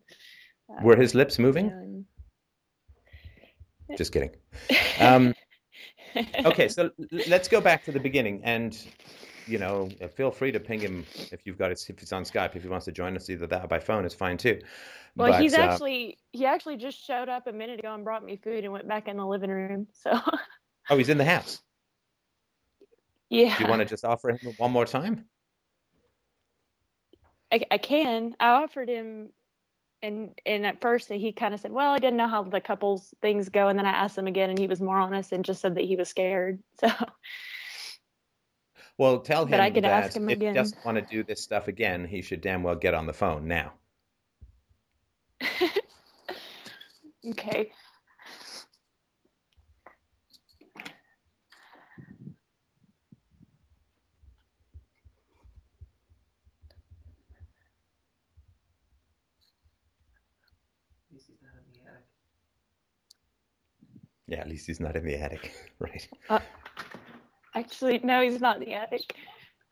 Uh, 0.70 0.84
Were 0.84 0.98
his 0.98 1.16
lips 1.16 1.40
moving? 1.40 1.68
and- 1.70 2.06
Just 3.98 4.12
kidding. 4.12 4.32
Um, 5.00 5.34
okay, 6.46 6.68
so 6.68 6.92
let's 7.28 7.48
go 7.48 7.62
back 7.62 7.86
to 7.86 7.92
the 7.94 8.00
beginning, 8.00 8.42
and 8.44 8.78
you 9.50 9.58
know, 9.58 9.90
feel 10.16 10.32
free 10.32 10.52
to 10.52 10.60
ping 10.60 10.80
him 10.80 11.06
if 11.32 11.46
you've 11.46 11.58
got 11.58 11.72
it, 11.72 11.84
if 11.90 12.00
he's 12.00 12.14
on 12.14 12.24
Skype. 12.24 12.56
If 12.56 12.64
he 12.64 12.70
wants 12.70 12.86
to 12.86 12.92
join 12.92 13.16
us, 13.16 13.30
either 13.30 13.48
that 13.48 13.66
or 13.66 13.68
by 13.68 13.80
phone, 13.80 14.06
it's 14.06 14.16
fine 14.16 14.38
too. 14.38 14.62
Well, 15.16 15.32
But, 15.32 15.42
he's 15.42 15.54
uh, 15.54 15.62
actually 15.62 16.20
he 16.32 16.46
actually 16.46 16.78
just 16.78 17.04
showed 17.04 17.30
up 17.30 17.48
a 17.48 17.52
minute 17.52 17.80
ago 17.80 17.94
and 17.94 18.04
brought 18.04 18.24
me 18.24 18.38
food 18.38 18.64
and 18.64 18.72
went 18.72 18.88
back 18.88 19.08
in 19.08 19.18
the 19.18 19.26
living 19.26 19.50
room. 19.50 19.88
So 19.94 20.12
oh, 20.90 20.98
he's 20.98 21.10
in 21.10 21.18
the 21.18 21.26
house. 21.26 21.62
yeah, 23.30 23.58
Do 23.58 23.64
you 23.64 23.70
want 23.70 23.82
to 23.82 23.86
just 23.86 24.06
offer 24.06 24.30
him 24.30 24.54
one 24.58 24.72
more 24.72 24.86
time? 24.86 25.26
I, 27.52 27.62
I 27.72 27.78
can. 27.80 28.36
I 28.40 28.50
offered 28.50 28.90
him, 28.90 29.30
and 30.04 30.40
and 30.46 30.66
at 30.66 30.82
first 30.82 31.10
he 31.10 31.32
kind 31.32 31.54
of 31.54 31.60
said, 31.60 31.72
"Well, 31.72 31.92
I 31.92 32.00
didn't 32.00 32.18
know 32.18 32.28
how 32.28 32.44
the 32.44 32.62
couples 32.62 33.14
things 33.22 33.50
go," 33.50 33.68
and 33.68 33.78
then 33.78 33.86
I 33.86 33.92
asked 33.92 34.18
him 34.18 34.28
again, 34.28 34.50
and 34.50 34.60
he 34.60 34.68
was 34.68 34.80
more 34.80 34.98
honest 35.00 35.32
and 35.32 35.44
just 35.44 35.62
said 35.62 35.76
that 35.76 35.86
he 35.86 35.96
was 35.96 36.10
scared. 36.10 36.60
So 36.80 36.90
Well, 39.00 39.20
tell 39.22 39.46
him 39.46 39.52
But 39.52 39.62
I 39.62 39.72
could 39.72 39.86
that 39.86 40.04
ask 40.04 40.18
him 40.18 40.30
if 40.30 40.40
he 40.42 40.52
doesn't 40.52 40.84
want 40.84 40.98
to 40.98 41.02
do 41.02 41.24
this 41.24 41.42
stuff 41.42 41.70
again, 41.70 42.06
he 42.06 42.22
should 42.22 42.42
damn 42.42 42.64
well 42.64 42.76
get 42.76 42.94
on 42.94 43.08
the 43.08 43.14
phone 43.14 43.48
now. 43.48 43.72
okay, 47.30 47.72
Yeah, 64.28 64.42
at 64.42 64.48
least 64.50 64.68
he's 64.68 64.80
not 64.80 64.96
in 64.96 65.06
the 65.06 65.16
attic, 65.16 65.54
right? 65.80 66.08
Uh, 66.30 66.40
actually, 67.60 68.00
no, 68.04 68.22
he's 68.22 68.42
not 68.42 68.58
in 68.58 68.66
the 68.68 68.74
attic. 68.74 69.14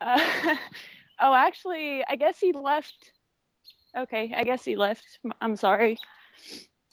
Uh, 0.00 0.20
oh, 1.20 1.34
actually, 1.34 2.04
I 2.08 2.16
guess 2.16 2.38
he 2.38 2.52
left. 2.52 3.12
Okay, 3.96 4.32
I 4.36 4.44
guess 4.44 4.64
he 4.64 4.76
left. 4.76 5.04
I'm 5.40 5.56
sorry. 5.56 5.98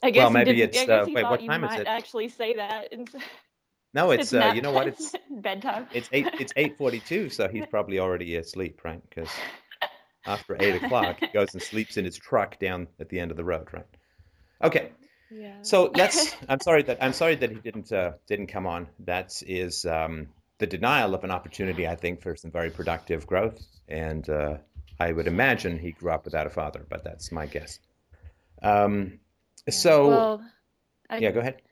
I 0.02 0.10
guess 0.10 0.22
Well, 0.22 0.30
he 0.30 0.34
maybe 0.34 0.62
it's, 0.62 0.78
I 0.78 0.86
guess 0.86 1.06
uh, 1.08 1.10
wait, 1.14 1.24
what 1.30 1.40
time 1.46 1.64
is 1.64 1.70
might 1.70 1.80
it? 1.80 1.86
actually 1.86 2.28
say 2.28 2.56
that. 2.56 2.92
And 2.92 3.08
No, 3.94 4.10
it's, 4.10 4.32
uh, 4.34 4.52
you 4.54 4.60
know 4.62 4.72
what? 4.72 4.88
It's 4.92 5.14
bedtime. 5.30 5.86
it's 5.92 6.08
eight 6.12 6.26
it's 6.38 6.52
eight 6.56 6.76
forty 6.76 7.00
two, 7.00 7.28
so 7.30 7.48
he's 7.48 7.66
probably 7.66 7.98
already 7.98 8.36
asleep, 8.36 8.80
right? 8.84 9.00
Because 9.08 9.30
after 10.26 10.56
eight 10.60 10.74
o'clock, 10.74 11.20
he 11.20 11.26
goes 11.28 11.54
and 11.54 11.62
sleeps 11.62 11.96
in 11.96 12.04
his 12.04 12.16
truck 12.18 12.58
down 12.58 12.88
at 13.00 13.08
the 13.08 13.20
end 13.20 13.30
of 13.30 13.36
the 13.36 13.44
road, 13.44 13.68
right? 13.72 13.86
Okay, 14.62 14.90
Yeah. 15.30 15.54
so 15.62 15.90
let's. 15.94 16.34
I'm 16.48 16.60
sorry 16.60 16.82
that 16.84 16.98
I'm 17.00 17.12
sorry 17.12 17.36
that 17.36 17.50
he 17.50 17.56
didn't 17.56 17.92
uh, 17.92 18.12
didn't 18.26 18.48
come 18.48 18.66
on. 18.66 18.88
That 19.00 19.42
is 19.46 19.84
um, 19.86 20.28
the 20.58 20.66
denial 20.66 21.14
of 21.14 21.24
an 21.24 21.30
opportunity, 21.30 21.86
I 21.86 21.94
think, 21.94 22.20
for 22.20 22.34
some 22.36 22.50
very 22.50 22.70
productive 22.70 23.26
growth. 23.26 23.60
And 23.88 24.28
uh, 24.28 24.58
I 24.98 25.12
would 25.12 25.26
imagine 25.26 25.78
he 25.78 25.92
grew 25.92 26.10
up 26.10 26.24
without 26.24 26.46
a 26.46 26.50
father, 26.50 26.86
but 26.88 27.04
that's 27.04 27.30
my 27.30 27.46
guess. 27.46 27.78
Um, 28.62 29.18
so 29.68 30.08
well, 30.08 30.44
I, 31.10 31.18
yeah, 31.18 31.30
go 31.30 31.40
ahead. 31.40 31.62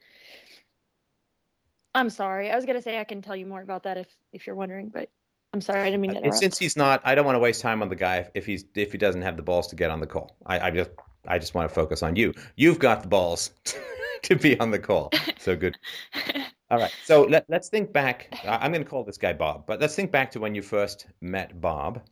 I'm 1.95 2.11
sorry. 2.11 2.51
I 2.51 2.57
was 2.57 2.65
gonna 2.65 2.83
say 2.83 2.99
I 2.99 3.05
can 3.05 3.23
tell 3.23 3.37
you 3.37 3.47
more 3.47 3.63
about 3.63 3.85
that 3.85 3.97
if 3.97 4.09
if 4.33 4.47
you're 4.47 4.57
wondering, 4.57 4.89
but 4.89 5.11
I'm 5.53 5.61
sorry. 5.61 5.81
I 5.81 5.85
didn't 5.85 6.01
mean 6.01 6.15
to 6.15 6.23
And 6.25 6.35
since 6.35 6.59
he's 6.59 6.77
not, 6.77 7.01
I 7.05 7.15
don't 7.15 7.25
want 7.25 7.37
to 7.37 7.41
waste 7.41 7.63
time 7.63 7.81
on 7.81 7.89
the 7.89 7.97
guy 7.97 8.29
if 8.35 8.45
he's 8.45 8.65
if 8.75 8.93
he 8.93 8.99
doesn't 8.99 9.23
have 9.23 9.37
the 9.37 9.43
balls 9.43 9.69
to 9.69 9.77
get 9.77 9.91
on 9.91 10.01
the 10.01 10.07
call. 10.07 10.37
I, 10.45 10.61
I 10.61 10.71
just 10.71 10.91
I 11.27 11.39
just 11.39 11.55
want 11.55 11.69
to 11.69 11.75
focus 11.75 12.03
on 12.03 12.17
you. 12.17 12.35
You've 12.57 12.79
got 12.79 13.03
the 13.03 13.09
balls 13.09 13.51
to 14.23 14.37
be 14.37 14.59
on 14.61 14.71
the 14.71 14.79
call. 14.79 15.11
So 15.39 15.57
good. 15.57 15.79
All 16.75 16.81
right. 16.81 16.93
So 17.05 17.23
let 17.23 17.45
let's 17.49 17.69
think 17.69 17.93
back. 17.93 18.37
I'm 18.45 18.73
going 18.73 18.83
to 18.83 18.91
call 18.91 19.05
this 19.05 19.17
guy 19.17 19.33
Bob, 19.33 19.65
but 19.65 19.81
let's 19.81 19.95
think 19.95 20.11
back 20.11 20.29
to 20.33 20.41
when 20.41 20.57
you 20.57 20.63
first 20.63 21.07
met 21.21 21.61
Bob. 21.61 22.03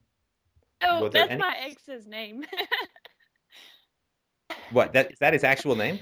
oh, 0.85 1.09
that's 1.09 1.33
any- 1.33 1.41
my 1.41 1.57
ex's 1.67 2.07
name. 2.07 2.45
What 4.71 4.93
that 4.93 5.11
is 5.11 5.19
that 5.19 5.33
his 5.33 5.45
actual 5.45 5.75
name? 5.75 5.99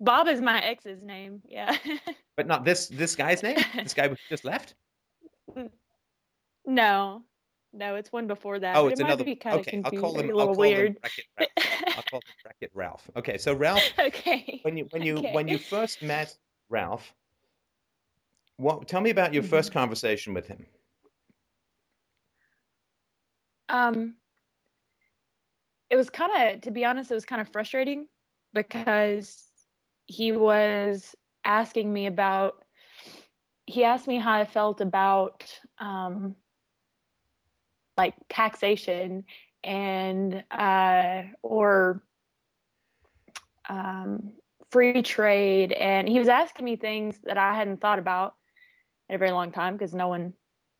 Bob 0.00 0.28
is 0.28 0.40
my 0.40 0.60
ex's 0.60 1.02
name. 1.02 1.42
Yeah. 1.44 1.76
But 2.36 2.46
not 2.46 2.64
this 2.64 2.88
this 2.88 3.14
guy's 3.14 3.42
name. 3.42 3.58
This 3.74 3.92
guy 3.92 4.08
who 4.08 4.16
just 4.30 4.46
left. 4.46 4.74
no, 6.66 7.22
no, 7.72 7.94
it's 7.96 8.12
one 8.12 8.26
before 8.26 8.58
that. 8.58 8.76
Oh, 8.76 8.88
it's 8.88 9.00
it 9.00 9.04
might 9.04 9.06
another. 9.06 9.24
be 9.24 9.36
kind 9.36 9.58
of 9.60 9.66
Okay, 9.66 9.78
I'll 9.84 9.90
confusing, 9.90 10.00
call 10.00 10.20
him. 10.20 10.30
a 10.30 10.34
I'll 10.38 10.48
little 10.48 10.54
call 10.54 10.64
him 10.64 10.74
weird. 10.76 11.00
bracket 11.00 11.24
Ralph. 11.38 11.50
I'll 11.96 12.02
call 12.02 12.18
him 12.20 12.34
bracket 12.42 12.70
Ralph. 12.74 13.10
Okay, 13.16 13.38
so 13.38 13.54
Ralph, 13.54 13.92
okay. 13.98 14.60
when 14.62 14.76
you 14.76 14.86
when 14.90 15.04
you 15.04 15.18
when 15.32 15.48
you 15.48 15.58
first 15.58 16.02
met 16.02 16.36
Ralph, 16.68 17.14
What? 18.56 18.88
Tell 18.88 19.00
me 19.00 19.10
about 19.10 19.32
your 19.34 19.42
Mhm. 19.42 19.48
first 19.48 19.72
conversation 19.72 20.34
with 20.34 20.46
him. 20.46 20.66
Um, 23.68 24.16
it 25.88 25.96
was 25.96 26.10
kind 26.10 26.54
of, 26.54 26.60
to 26.62 26.70
be 26.70 26.84
honest, 26.84 27.10
it 27.10 27.14
was 27.14 27.24
kind 27.24 27.40
of 27.40 27.48
frustrating 27.48 28.06
because 28.52 29.48
he 30.06 30.32
was 30.32 31.14
asking 31.44 31.92
me 31.92 32.06
about. 32.06 32.64
He 33.66 33.84
asked 33.84 34.08
me 34.08 34.18
how 34.18 34.32
I 34.34 34.44
felt 34.44 34.80
about 34.80 35.58
um, 35.78 36.36
like 38.00 38.14
taxation 38.30 39.24
and 39.62 40.42
uh, 40.50 41.22
or 41.42 42.02
um, 43.68 44.32
free 44.70 45.02
trade, 45.02 45.72
and 45.72 46.08
he 46.08 46.18
was 46.18 46.28
asking 46.28 46.64
me 46.64 46.76
things 46.76 47.18
that 47.24 47.36
I 47.36 47.54
hadn't 47.54 47.82
thought 47.82 47.98
about 47.98 48.36
in 49.10 49.16
a 49.16 49.18
very 49.18 49.32
long 49.32 49.52
time 49.52 49.74
because 49.74 49.92
no 49.92 50.08
one 50.08 50.32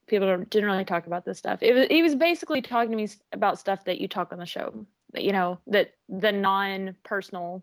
people 0.07 0.27
don't 0.27 0.51
generally 0.51 0.85
talk 0.87 1.07
about 1.07 1.27
this 1.27 1.39
stuff. 1.39 1.63
It 1.63 1.75
was 1.75 1.87
he 1.91 2.03
was 2.03 2.15
basically 2.15 2.63
talking 2.63 2.91
to 2.91 2.97
me 2.97 3.09
about 3.33 3.59
stuff 3.59 3.85
that 3.85 4.01
you 4.01 4.09
talk 4.09 4.33
on 4.33 4.39
the 4.39 4.47
show, 4.47 4.87
you 5.15 5.33
know, 5.33 5.59
that 5.67 5.93
the 6.09 6.33
non-personal 6.33 7.63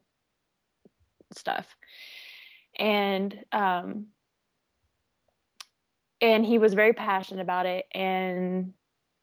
stuff. 1.33 1.75
And 2.77 3.43
um 3.51 4.05
and 6.21 6.45
he 6.45 6.59
was 6.59 6.73
very 6.73 6.93
passionate 6.93 7.41
about 7.41 7.65
it 7.65 7.85
and 7.91 8.73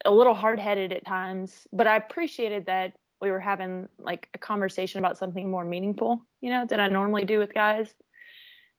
a 0.04 0.10
little 0.10 0.34
hard-headed 0.34 0.92
at 0.92 1.06
times, 1.06 1.66
but 1.72 1.86
I 1.86 1.96
appreciated 1.96 2.66
that 2.66 2.94
we 3.20 3.30
were 3.30 3.40
having 3.40 3.88
like 3.98 4.28
a 4.34 4.38
conversation 4.38 4.98
about 4.98 5.16
something 5.16 5.50
more 5.50 5.64
meaningful, 5.64 6.26
you 6.40 6.50
know, 6.50 6.66
than 6.66 6.80
I 6.80 6.88
normally 6.88 7.24
do 7.24 7.38
with 7.38 7.54
guys 7.54 7.92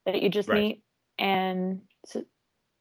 that 0.06 0.22
you 0.22 0.30
just 0.30 0.50
Right. 0.50 0.60
meet. 0.60 0.84
And 1.18 1.82
so, 2.06 2.24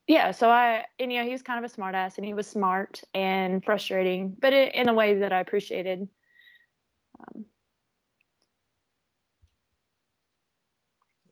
yeah, 0.07 0.33
so 0.33 0.50
I, 0.50 0.85
and 0.98 1.12
you 1.12 1.20
know, 1.20 1.24
he 1.24 1.33
was 1.33 1.42
kind 1.42 1.64
of 1.64 1.70
a 1.70 1.72
smart 1.72 1.94
ass 1.94 2.18
and 2.18 2.26
he 2.26 2.35
was 2.35 2.46
smart 2.46 3.00
and 3.14 3.64
frustrating, 3.64 4.37
but 4.38 4.52
i 4.52 4.64
in 4.64 4.88
a 4.88 4.94
way 4.94 5.20
that 5.20 5.33
I 5.33 5.40
appreciated. 5.40 6.07
Um, 7.20 7.46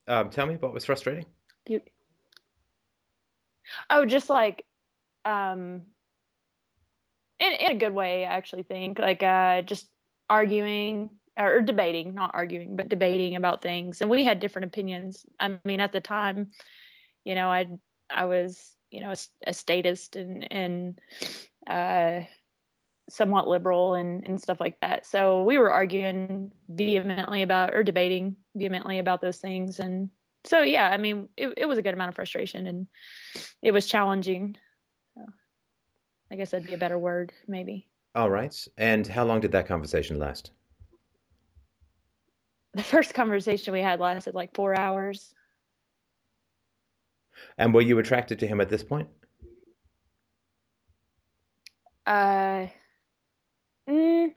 Um, 0.09 0.31
tell 0.31 0.47
me 0.47 0.57
what 0.57 0.73
was 0.73 0.85
frustrating. 0.85 1.27
you, 1.69 1.81
oh, 3.91 4.05
just 4.07 4.29
like, 4.31 4.65
um, 5.25 5.83
in, 7.43 7.53
in 7.53 7.73
a 7.73 7.79
good 7.79 7.95
way, 7.95 8.25
I 8.25 8.35
actually 8.35 8.63
think 8.63 8.99
like, 8.99 9.23
uh, 9.23 9.63
just 9.63 9.89
arguing 10.31 11.11
or 11.37 11.61
debating, 11.61 12.15
not 12.15 12.31
arguing, 12.35 12.77
but 12.77 12.89
debating 12.89 13.37
about 13.37 13.63
things. 13.63 14.01
And 14.01 14.11
we 14.11 14.25
had 14.25 14.41
different 14.41 14.67
opinions. 14.67 15.27
I 15.41 15.59
mean, 15.65 15.81
at 15.81 15.93
the 15.93 16.01
time, 16.01 16.51
you 17.25 17.35
know, 17.35 17.49
I, 17.49 17.67
I 18.11 18.27
was, 18.27 18.77
you 18.91 19.01
know, 19.01 19.15
a 19.47 19.55
statist 19.55 20.17
and, 20.17 20.47
and, 20.53 20.99
uh, 21.67 22.27
somewhat 23.09 23.49
liberal 23.49 23.95
and, 23.95 24.27
and 24.27 24.41
stuff 24.41 24.61
like 24.61 24.79
that. 24.81 25.05
So 25.07 25.43
we 25.43 25.59
were 25.59 25.73
arguing 25.73 26.53
vehemently 26.69 27.43
about 27.43 27.75
or 27.75 27.83
debating 27.83 28.37
vehemently 28.55 28.99
about 28.99 29.21
those 29.21 29.39
things. 29.39 29.81
And 29.81 30.11
so, 30.45 30.63
yeah, 30.63 30.89
I 30.89 30.97
mean, 30.97 31.29
it, 31.37 31.53
it 31.57 31.67
was 31.67 31.79
a 31.79 31.83
good 31.83 31.95
amount 31.95 32.11
of 32.11 32.15
frustration 32.15 32.67
and 32.67 32.87
it 33.61 33.73
was 33.73 33.87
challenging. 33.87 34.57
I 36.33 36.37
guess 36.37 36.51
that'd 36.51 36.67
be 36.67 36.73
a 36.73 36.79
better 36.79 36.99
word, 36.99 37.31
maybe. 37.47 37.87
All 38.15 38.31
right. 38.31 38.57
And 38.79 39.07
how 39.07 39.25
long 39.25 39.41
did 39.41 39.53
that 39.53 39.67
conversation 39.67 40.19
last? 40.19 40.51
The 42.75 42.83
first 42.83 43.13
conversation 43.13 43.75
we 43.75 43.83
had 43.83 44.01
lasted 44.01 44.35
like 44.35 44.55
four 44.55 44.75
hours. 44.75 45.35
And 47.59 47.75
were 47.75 47.83
you 47.83 47.99
attracted 47.99 48.39
to 48.39 48.47
him 48.47 48.63
at 48.63 48.71
this 48.71 48.83
point? 48.83 49.09
Uh, 52.07 52.69
mm, 53.87 54.33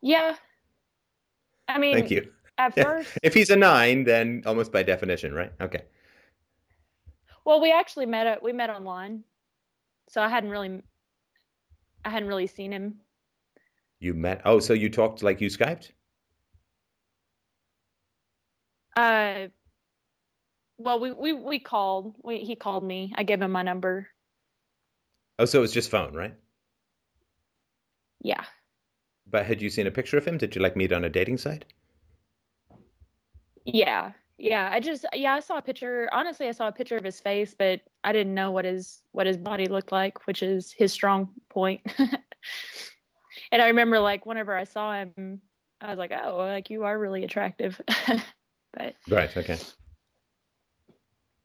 yeah. 0.00 0.36
I 1.66 1.78
mean, 1.78 1.94
Thank 1.96 2.12
you. 2.12 2.30
at 2.56 2.72
first, 2.80 3.18
If 3.24 3.34
he's 3.34 3.50
a 3.50 3.56
nine, 3.56 4.04
then 4.04 4.44
almost 4.46 4.70
by 4.70 4.84
definition, 4.84 5.34
right? 5.34 5.50
Okay. 5.60 5.82
well, 7.44 7.60
we 7.60 7.72
actually 7.72 8.06
met 8.06 8.28
at, 8.28 8.44
we 8.44 8.52
met 8.52 8.70
online. 8.70 9.24
So 10.08 10.20
I 10.20 10.28
hadn't 10.28 10.50
really, 10.50 10.82
I 12.04 12.10
hadn't 12.10 12.28
really 12.28 12.46
seen 12.46 12.72
him. 12.72 13.00
You 14.00 14.14
met. 14.14 14.42
Oh, 14.44 14.60
so 14.60 14.72
you 14.72 14.90
talked 14.90 15.22
like 15.22 15.40
you 15.40 15.48
Skyped? 15.48 15.90
Uh, 18.96 19.48
well, 20.78 21.00
we, 21.00 21.12
we, 21.12 21.32
we 21.32 21.58
called, 21.58 22.14
we, 22.22 22.38
he 22.38 22.54
called 22.54 22.84
me. 22.84 23.12
I 23.16 23.24
gave 23.24 23.40
him 23.40 23.50
my 23.50 23.62
number. 23.62 24.08
Oh, 25.38 25.46
so 25.46 25.58
it 25.58 25.62
was 25.62 25.72
just 25.72 25.90
phone, 25.90 26.14
right? 26.14 26.34
Yeah. 28.22 28.44
But 29.26 29.46
had 29.46 29.60
you 29.62 29.70
seen 29.70 29.86
a 29.86 29.90
picture 29.90 30.18
of 30.18 30.24
him? 30.24 30.38
Did 30.38 30.54
you 30.54 30.62
like 30.62 30.76
meet 30.76 30.92
on 30.92 31.04
a 31.04 31.08
dating 31.08 31.38
site? 31.38 31.64
Yeah. 33.64 34.12
Yeah. 34.38 34.68
I 34.72 34.80
just, 34.80 35.04
yeah, 35.14 35.34
I 35.34 35.40
saw 35.40 35.58
a 35.58 35.62
picture. 35.62 36.08
Honestly, 36.12 36.48
I 36.48 36.52
saw 36.52 36.68
a 36.68 36.72
picture 36.72 36.96
of 36.96 37.04
his 37.04 37.20
face, 37.20 37.54
but 37.56 37.80
I 38.02 38.12
didn't 38.12 38.34
know 38.34 38.50
what 38.50 38.64
his, 38.64 39.02
what 39.12 39.26
his 39.26 39.36
body 39.36 39.66
looked 39.66 39.92
like, 39.92 40.26
which 40.26 40.42
is 40.42 40.72
his 40.72 40.92
strong 40.92 41.30
point. 41.48 41.80
and 43.52 43.62
I 43.62 43.66
remember 43.68 43.98
like 44.00 44.26
whenever 44.26 44.56
I 44.56 44.64
saw 44.64 44.92
him, 44.94 45.40
I 45.80 45.90
was 45.90 45.98
like, 45.98 46.12
oh, 46.12 46.36
like 46.36 46.70
you 46.70 46.84
are 46.84 46.98
really 46.98 47.24
attractive. 47.24 47.80
but 48.72 48.94
Right. 49.08 49.36
Okay. 49.36 49.58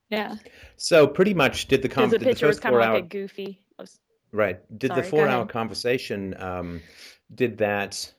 yeah, 0.10 0.36
So 0.78 1.08
pretty 1.08 1.34
much 1.34 1.68
did 1.68 1.82
the 1.82 1.90
because 1.90 2.10
con- 2.10 2.10
the 2.12 2.20
did 2.20 2.22
the 2.22 2.26
picture 2.30 2.48
was 2.48 2.58
first 2.58 2.62
kind 2.62 2.74
four 2.74 2.82
of 2.82 2.88
like 2.88 2.90
hour 2.90 2.98
a 3.04 3.08
goofy. 3.08 3.62
Was- 3.78 4.00
right 4.32 4.60
did 4.78 4.90
Sorry, 4.90 5.02
the 5.02 5.08
four 5.08 5.28
hour 5.28 5.44
ahead. 5.44 5.50
conversation 5.50 6.36
um, 6.42 6.82
did 7.34 7.58
that 7.60 8.14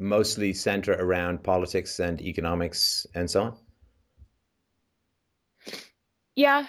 mostly 0.00 0.52
center 0.52 0.94
around 0.94 1.42
politics 1.42 2.00
and 2.00 2.20
economics 2.22 3.06
and 3.14 3.30
so 3.30 3.42
on? 3.42 3.56
Yeah, 6.34 6.66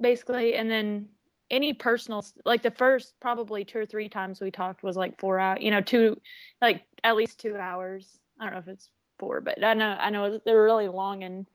basically. 0.00 0.54
And 0.54 0.70
then 0.70 1.08
any 1.50 1.72
personal, 1.72 2.24
like 2.44 2.62
the 2.62 2.70
first 2.70 3.14
probably 3.20 3.64
two 3.64 3.80
or 3.80 3.86
three 3.86 4.08
times 4.08 4.40
we 4.40 4.50
talked 4.50 4.82
was 4.82 4.96
like 4.96 5.18
four 5.18 5.40
hours, 5.40 5.58
you 5.60 5.70
know, 5.70 5.80
two, 5.80 6.16
like 6.62 6.84
at 7.02 7.16
least 7.16 7.40
two 7.40 7.56
hours. 7.56 8.20
I 8.38 8.44
don't 8.44 8.54
know 8.54 8.60
if 8.60 8.68
it's 8.68 8.90
four, 9.18 9.40
but 9.40 9.62
I 9.62 9.74
know, 9.74 9.96
I 9.98 10.10
know 10.10 10.40
they 10.44 10.54
were 10.54 10.64
really 10.64 10.88
long 10.88 11.24
and 11.24 11.46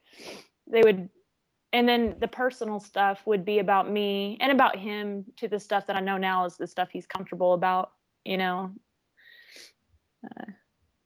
they 0.70 0.82
would, 0.82 1.08
and 1.72 1.88
then 1.88 2.16
the 2.20 2.28
personal 2.28 2.78
stuff 2.78 3.22
would 3.26 3.44
be 3.44 3.58
about 3.58 3.90
me 3.90 4.36
and 4.40 4.52
about 4.52 4.76
him 4.76 5.24
to 5.38 5.48
the 5.48 5.58
stuff 5.58 5.86
that 5.86 5.96
I 5.96 6.00
know 6.00 6.18
now 6.18 6.44
is 6.44 6.56
the 6.56 6.66
stuff 6.66 6.90
he's 6.92 7.06
comfortable 7.06 7.54
about, 7.54 7.92
you 8.24 8.36
know, 8.36 8.72
uh, 10.24 10.44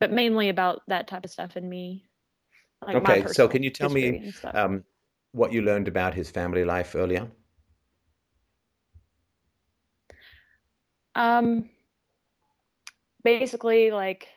but 0.00 0.10
mainly 0.10 0.48
about 0.48 0.80
that 0.88 1.06
type 1.06 1.24
of 1.24 1.30
stuff 1.30 1.56
and 1.56 1.68
me. 1.68 2.10
Like 2.84 2.96
Okay, 2.96 3.26
so 3.26 3.46
can 3.46 3.62
you 3.62 3.70
tell 3.70 3.90
me 3.90 4.32
um, 4.54 4.82
what 5.32 5.52
you 5.52 5.60
learned 5.62 5.86
about 5.86 6.14
his 6.14 6.30
family 6.30 6.64
life 6.64 6.94
early 6.94 7.18
on? 7.18 7.30
Um, 11.14 11.68
basically, 13.22 13.90
like 13.90 14.28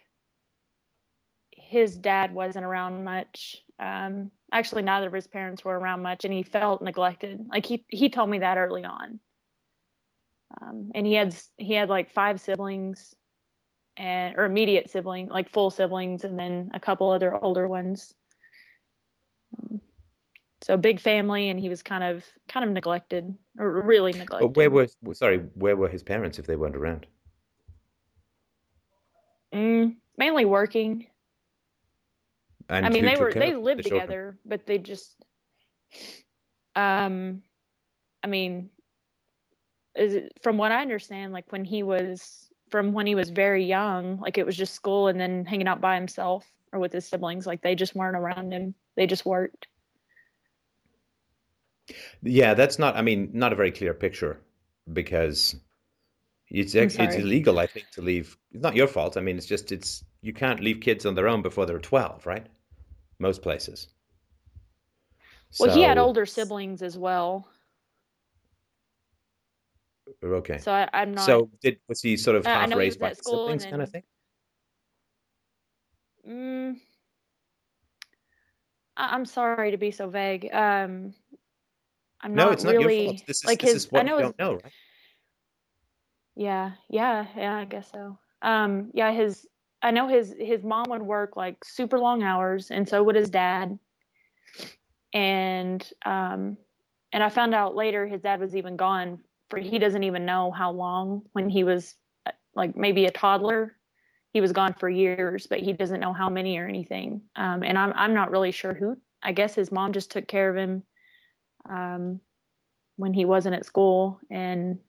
his 1.52 1.95
dad 1.95 2.34
wasn't 2.34 2.65
around 2.65 3.06
much. 3.06 3.63
Um, 3.80 4.32
actually, 4.52 4.82
neither 4.82 5.08
of 5.08 5.13
his 5.13 5.28
parents 5.28 5.63
were 5.63 5.80
around 5.80 6.02
much, 6.02 6.26
and 6.26 6.34
he 6.34 6.43
felt 6.43 6.82
neglected. 6.82 7.39
Like 7.49 7.65
he 7.65 7.86
he 7.88 8.10
told 8.10 8.30
me 8.30 8.39
that 8.39 8.58
early 8.58 8.84
on. 8.84 9.21
Um, 10.62 10.91
and 10.93 11.08
he 11.08 11.13
had 11.13 11.34
he 11.58 11.73
had 11.73 11.89
like 11.89 12.12
five 12.12 12.41
siblings, 12.41 13.15
and 13.97 14.36
or 14.38 14.45
immediate 14.45 14.89
sibling, 14.89 15.27
like 15.27 15.49
full 15.49 15.69
siblings, 15.69 16.23
and 16.23 16.38
then 16.38 16.71
a 16.73 16.79
couple 16.79 17.12
other 17.12 17.36
older 17.36 17.67
ones. 17.67 18.13
Um, 19.58 19.82
so 20.62 20.77
big 20.77 20.99
family, 20.99 21.49
and 21.49 21.60
he 21.60 21.69
was 21.69 21.84
kind 21.84 22.03
of 22.03 22.25
kind 22.47 22.65
of 22.65 22.71
neglected, 22.71 23.36
or 23.60 23.82
really 23.82 24.13
neglected. 24.13 24.53
But 24.53 24.58
where 24.58 24.69
were 24.69 24.88
sorry, 25.13 25.39
where 25.56 25.75
were 25.75 25.89
his 25.89 26.03
parents 26.03 26.39
if 26.39 26.47
they 26.47 26.56
weren't 26.56 26.75
around? 26.75 27.06
Mm, 29.53 29.97
mainly 30.17 30.45
working. 30.45 31.08
And 32.69 32.86
I 32.86 32.89
mean, 32.89 33.06
they 33.06 33.17
were 33.17 33.32
they 33.32 33.56
lived 33.56 33.84
the 33.84 33.89
together, 33.89 34.38
but 34.45 34.65
they 34.65 34.77
just, 34.77 35.15
um, 36.75 37.43
I 38.23 38.27
mean, 38.27 38.69
is 39.95 40.15
it, 40.15 40.34
from 40.41 40.58
what 40.58 40.71
I 40.71 40.82
understand, 40.82 41.34
like 41.34 41.51
when 41.51 41.65
he 41.65 41.84
was 41.84 42.49
from 42.73 42.91
when 42.91 43.05
he 43.05 43.13
was 43.13 43.29
very 43.29 43.63
young, 43.63 44.19
like 44.19 44.39
it 44.39 44.47
was 44.47 44.57
just 44.57 44.73
school 44.73 45.07
and 45.07 45.19
then 45.19 45.45
hanging 45.45 45.67
out 45.67 45.79
by 45.79 45.93
himself 45.93 46.51
or 46.71 46.79
with 46.79 46.91
his 46.91 47.07
siblings. 47.07 47.45
Like 47.45 47.62
they 47.62 47.75
just 47.75 47.93
weren't 47.93 48.15
around 48.15 48.51
him. 48.51 48.73
They 48.95 49.05
just 49.05 49.27
worked. 49.27 49.67
Yeah, 52.23 52.55
that's 52.55 52.79
not, 52.79 52.97
I 52.97 53.03
mean, 53.03 53.29
not 53.31 53.53
a 53.53 53.55
very 53.55 53.71
clear 53.71 53.93
picture 53.93 54.39
because 54.91 55.55
it's 56.49 56.73
ex- 56.73 56.95
it's 56.97 57.13
illegal, 57.13 57.59
I 57.59 57.67
think, 57.67 57.91
to 57.91 58.01
leave. 58.01 58.36
It's 58.51 58.63
not 58.63 58.75
your 58.75 58.88
fault. 58.88 59.17
I 59.17 59.21
mean, 59.21 59.38
it's 59.38 59.45
just 59.45 59.71
it's 59.71 60.03
you 60.23 60.33
can't 60.33 60.59
leave 60.59 60.81
kids 60.81 61.05
on 61.05 61.13
their 61.13 61.27
own 61.27 61.43
before 61.43 61.67
they're 61.67 61.77
12, 61.77 62.25
right? 62.25 62.47
Most 63.19 63.43
places. 63.43 63.88
Well, 65.59 65.75
he 65.75 65.83
had 65.83 65.99
older 65.99 66.25
siblings 66.25 66.81
as 66.81 66.97
well. 66.97 67.47
Okay. 70.24 70.58
So 70.58 70.72
I, 70.72 70.89
I'm 70.94 71.13
not. 71.13 71.26
So 71.26 71.50
did 71.62 71.80
was 71.88 72.02
he 72.02 72.18
sort 72.18 72.36
of 72.36 72.46
half 72.46 72.74
raised 72.76 73.00
by 73.00 73.13
school 73.13 73.48
and 73.48 73.62
siblings 73.62 73.66
kind 73.66 73.82
of 73.82 73.89
thing? 73.89 74.04
Mm, 76.28 76.80
I- 78.98 79.16
I'm 79.16 79.26
sorry 79.26 79.72
to 79.72 79.78
be 79.78 79.92
so 79.92 80.10
vague. 80.10 80.50
Um, 80.54 81.13
I'm 82.22 82.36
No, 82.36 82.46
not 82.46 82.54
it's 82.54 82.63
not 82.63 82.76
really 82.76 83.06
your 83.06 83.13
fault. 83.13 83.24
This 83.28 83.38
is 83.39 83.46
like 83.46 83.62
this 83.62 83.74
his. 83.74 83.86
is 83.86 83.92
what 83.92 84.02
I 84.02 84.04
know 84.04 84.18
you 84.18 84.24
don't 84.24 84.39
know, 84.39 84.54
right? 84.56 84.74
Yeah, 86.36 86.72
yeah, 86.89 87.28
yeah. 87.36 87.56
I 87.58 87.66
guess 87.66 87.92
so. 87.92 88.18
Um, 88.42 88.92
yeah, 88.94 89.12
his. 89.12 89.48
I 89.82 89.92
know 89.92 90.08
his 90.08 90.34
his 90.39 90.63
mom 90.63 90.89
would 90.89 91.02
work 91.02 91.36
like 91.36 91.63
super 91.66 92.00
long 92.00 92.24
hours, 92.24 92.72
and 92.72 92.88
so 92.88 93.04
would 93.04 93.16
his 93.16 93.30
dad. 93.30 93.78
And 95.13 95.88
um, 96.06 96.58
and 97.12 97.22
I 97.22 97.30
found 97.30 97.54
out 97.54 97.76
later 97.76 98.08
his 98.08 98.22
dad 98.22 98.39
was 98.39 98.56
even 98.56 98.78
gone 98.78 99.20
for 99.54 99.60
he 99.60 99.78
doesn't 99.78 100.04
even 100.04 100.26
know 100.26 100.50
how 100.52 100.72
long 100.72 101.22
when 101.34 101.48
he 101.48 101.63
was 101.63 101.94
uh, 102.26 102.32
like 102.56 102.76
maybe 102.76 103.06
a 103.06 103.12
toddler. 103.12 103.76
He 104.32 104.42
was 104.42 104.52
gone 104.52 104.74
for 104.74 104.89
years, 104.89 105.46
but 105.46 105.60
he 105.60 105.74
doesn't 105.74 106.00
know 106.00 106.12
how 106.12 106.28
many 106.28 106.58
or 106.58 106.68
anything. 106.68 107.22
Um, 107.36 107.62
and 107.62 107.78
I'm 107.78 107.94
I'm 107.96 108.16
not 108.16 108.32
really 108.32 108.52
sure 108.52 108.74
who. 108.74 108.98
I 109.22 109.32
guess 109.32 109.54
his 109.54 109.72
mom 109.72 109.94
just 109.94 110.10
took 110.10 110.28
care 110.28 110.50
of 110.50 110.58
him 110.58 110.82
um, 111.70 112.20
when 112.96 113.13
he 113.13 113.26
wasn't 113.26 113.54
at 113.54 113.66
school, 113.66 114.20
and 114.32 114.80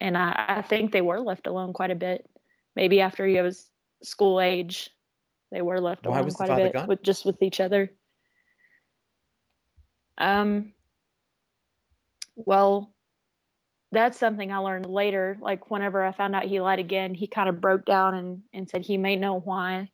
and 0.00 0.16
I, 0.16 0.46
I 0.48 0.62
think 0.62 0.92
they 0.92 1.02
were 1.02 1.20
left 1.20 1.46
alone 1.46 1.74
quite 1.74 1.90
a 1.90 1.94
bit. 1.94 2.26
Maybe 2.74 3.02
after 3.02 3.26
he 3.26 3.38
was 3.42 3.68
school 4.02 4.40
age, 4.40 4.88
they 5.52 5.60
were 5.60 5.78
left 5.78 6.06
Why 6.06 6.14
alone 6.14 6.24
was 6.24 6.36
quite 6.36 6.50
a 6.50 6.56
bit 6.56 6.72
gone? 6.72 6.86
with 6.88 7.02
just 7.02 7.26
with 7.26 7.42
each 7.42 7.60
other. 7.60 7.92
Um. 10.16 10.72
Well, 12.34 12.94
that's 13.92 14.18
something 14.18 14.52
I 14.52 14.58
learned 14.58 14.86
later. 14.86 15.36
Like 15.40 15.70
whenever 15.70 16.04
I 16.04 16.12
found 16.12 16.34
out 16.34 16.44
he 16.44 16.60
lied 16.60 16.78
again, 16.78 17.14
he 17.14 17.26
kind 17.26 17.48
of 17.48 17.60
broke 17.60 17.84
down 17.84 18.14
and 18.14 18.42
and 18.52 18.68
said 18.68 18.82
he 18.82 18.96
may 18.96 19.16
know 19.16 19.40
why. 19.40 19.90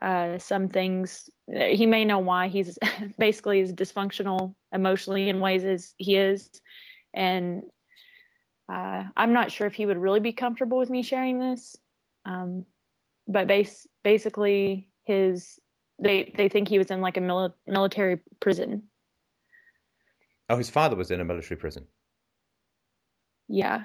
Uh, 0.00 0.38
some 0.38 0.68
things 0.68 1.30
he 1.48 1.86
may 1.86 2.04
know 2.04 2.18
why 2.18 2.48
he's 2.48 2.78
basically 3.18 3.60
as 3.60 3.72
dysfunctional 3.72 4.54
emotionally 4.72 5.28
in 5.28 5.40
ways 5.40 5.64
as 5.64 5.94
he 5.98 6.16
is, 6.16 6.50
and 7.14 7.62
uh, 8.72 9.04
I'm 9.16 9.32
not 9.32 9.52
sure 9.52 9.66
if 9.66 9.74
he 9.74 9.86
would 9.86 9.98
really 9.98 10.20
be 10.20 10.32
comfortable 10.32 10.78
with 10.78 10.90
me 10.90 11.02
sharing 11.02 11.38
this. 11.38 11.76
Um, 12.24 12.64
but 13.28 13.46
base 13.46 13.86
basically 14.02 14.88
his 15.04 15.58
they 16.02 16.32
they 16.36 16.48
think 16.48 16.68
he 16.68 16.78
was 16.78 16.90
in 16.90 17.00
like 17.00 17.16
a 17.16 17.20
mili- 17.20 17.52
military 17.66 18.20
prison. 18.40 18.84
Oh, 20.48 20.56
his 20.56 20.70
father 20.70 20.96
was 20.96 21.10
in 21.10 21.20
a 21.20 21.24
military 21.24 21.58
prison. 21.58 21.86
Yeah, 23.48 23.84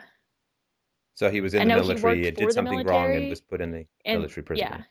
So 1.15 1.29
he 1.29 1.41
was 1.41 1.53
in 1.53 1.61
I 1.61 1.65
the 1.65 1.73
he 1.73 1.81
military, 1.81 2.27
uh, 2.27 2.31
did 2.31 2.51
something 2.51 2.83
wrong 2.83 3.15
and 3.15 3.27
military, 3.27 3.29
was 3.29 3.41
put 3.41 3.61
in 3.61 3.71
the 3.71 3.85
and 4.05 4.19
military 4.19 4.43
prison. 4.43 4.67
yeah, 4.67 4.81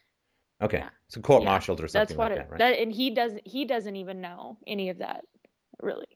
Okay. 0.60 0.78
yeah. 0.78 0.88
So 1.08 1.20
court 1.20 1.42
Yeah. 1.42 1.58
or 1.58 1.60
something 1.60 1.92
that's 1.92 2.12
what 2.14 2.32
like 2.32 2.32
it 2.32 2.38
that, 2.40 2.50
right? 2.50 2.58
that 2.58 2.78
and 2.78 2.92
he 2.92 3.10
doesn't 3.10 3.46
he 3.46 3.64
doesn't 3.64 3.96
even 3.96 4.20
know 4.20 4.58
any 4.66 4.90
of 4.90 4.98
that 4.98 5.24
really. 5.80 6.06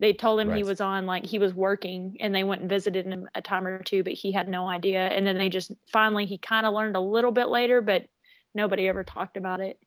They 0.00 0.12
told 0.12 0.38
him 0.40 0.54
he 0.54 0.62
was 0.62 0.80
on 0.80 1.06
like 1.06 1.26
he 1.26 1.38
was 1.40 1.52
working 1.54 2.18
and 2.20 2.32
they 2.34 2.44
went 2.44 2.60
and 2.60 2.70
visited 2.70 3.06
him 3.06 3.28
a 3.34 3.42
time 3.42 3.66
or 3.66 3.82
two, 3.82 4.04
but 4.04 4.12
he 4.12 4.30
had 4.30 4.48
no 4.48 4.68
idea. 4.68 5.00
And 5.08 5.26
then 5.26 5.38
they 5.38 5.48
just 5.48 5.72
finally 5.92 6.26
he 6.26 6.38
kind 6.38 6.66
of 6.66 6.74
learned 6.74 6.96
a 6.96 7.00
little 7.00 7.32
bit 7.32 7.48
later, 7.48 7.80
but 7.82 8.06
nobody 8.54 8.86
ever 8.88 9.02
talked 9.02 9.36
about 9.36 9.60
it. 9.60 9.78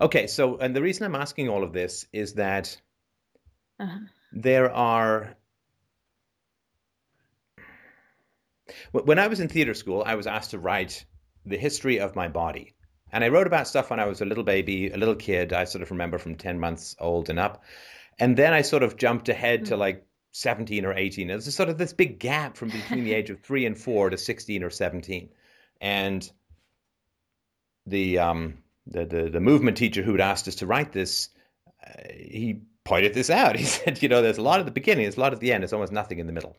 Okay, 0.00 0.26
so 0.26 0.58
and 0.58 0.76
the 0.76 0.82
reason 0.82 1.06
I'm 1.06 1.14
asking 1.14 1.48
all 1.48 1.62
of 1.64 1.72
this 1.72 2.04
is 2.12 2.34
that 2.34 2.76
Uh-huh. 3.78 4.10
there 4.32 4.70
are 4.72 5.36
when 8.92 9.18
I 9.18 9.26
was 9.26 9.40
in 9.40 9.48
theater 9.48 9.74
school, 9.74 10.02
I 10.06 10.14
was 10.14 10.26
asked 10.26 10.50
to 10.52 10.58
write 10.58 11.04
the 11.46 11.56
history 11.58 11.98
of 12.00 12.16
my 12.16 12.28
body. 12.28 12.74
And 13.12 13.24
I 13.24 13.28
wrote 13.28 13.46
about 13.46 13.66
stuff 13.66 13.90
when 13.90 13.98
I 13.98 14.04
was 14.06 14.20
a 14.20 14.24
little 14.24 14.44
baby, 14.44 14.90
a 14.90 14.96
little 14.96 15.16
kid. 15.16 15.52
I 15.52 15.64
sort 15.64 15.82
of 15.82 15.90
remember 15.90 16.18
from 16.18 16.36
10 16.36 16.60
months 16.60 16.94
old 17.00 17.28
and 17.28 17.38
up. 17.40 17.64
And 18.18 18.36
then 18.36 18.52
I 18.52 18.62
sort 18.62 18.82
of 18.82 18.96
jumped 18.96 19.28
ahead 19.28 19.66
to 19.66 19.74
Mhm. 19.74 19.78
like 19.78 20.06
17 20.32 20.84
or 20.84 20.92
18. 20.92 21.26
There's 21.26 21.52
sort 21.54 21.68
of 21.70 21.78
this 21.78 21.92
big 21.92 22.20
gap 22.20 22.56
from 22.56 22.68
between 22.68 23.02
the 23.04 23.14
age 23.18 23.30
of 23.30 23.40
three 23.40 23.66
and 23.66 23.76
four 23.76 24.10
to 24.10 24.16
16 24.16 24.62
or 24.62 24.70
17. 24.70 25.30
And 25.80 26.30
the 27.86 28.18
um, 28.18 28.58
the, 28.86 29.04
the 29.06 29.30
the 29.30 29.40
movement 29.40 29.76
teacher 29.76 30.02
who 30.02 30.12
had 30.12 30.20
asked 30.20 30.46
us 30.48 30.56
to 30.56 30.66
write 30.66 30.92
this, 30.92 31.30
uh, 31.84 32.02
he 32.12 32.60
pointed 32.84 33.14
this 33.14 33.30
out. 33.30 33.56
He 33.58 33.64
said, 33.64 34.02
you 34.02 34.08
know, 34.08 34.22
there's 34.22 34.38
a 34.38 34.42
lot 34.42 34.60
at 34.60 34.66
the 34.66 34.72
beginning, 34.72 35.04
there's 35.04 35.16
a 35.16 35.20
lot 35.20 35.32
at 35.32 35.40
the 35.40 35.52
end, 35.52 35.62
there's 35.62 35.72
almost 35.72 35.92
nothing 35.92 36.18
in 36.18 36.26
the 36.26 36.32
middle. 36.32 36.56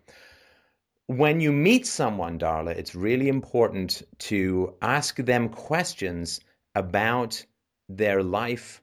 When 1.11 1.41
you 1.41 1.51
meet 1.51 1.85
someone, 1.85 2.39
Darla, 2.39 2.71
it's 2.73 2.95
really 2.95 3.27
important 3.27 4.01
to 4.19 4.73
ask 4.81 5.17
them 5.17 5.49
questions 5.49 6.39
about 6.73 7.45
their 7.89 8.23
life 8.23 8.81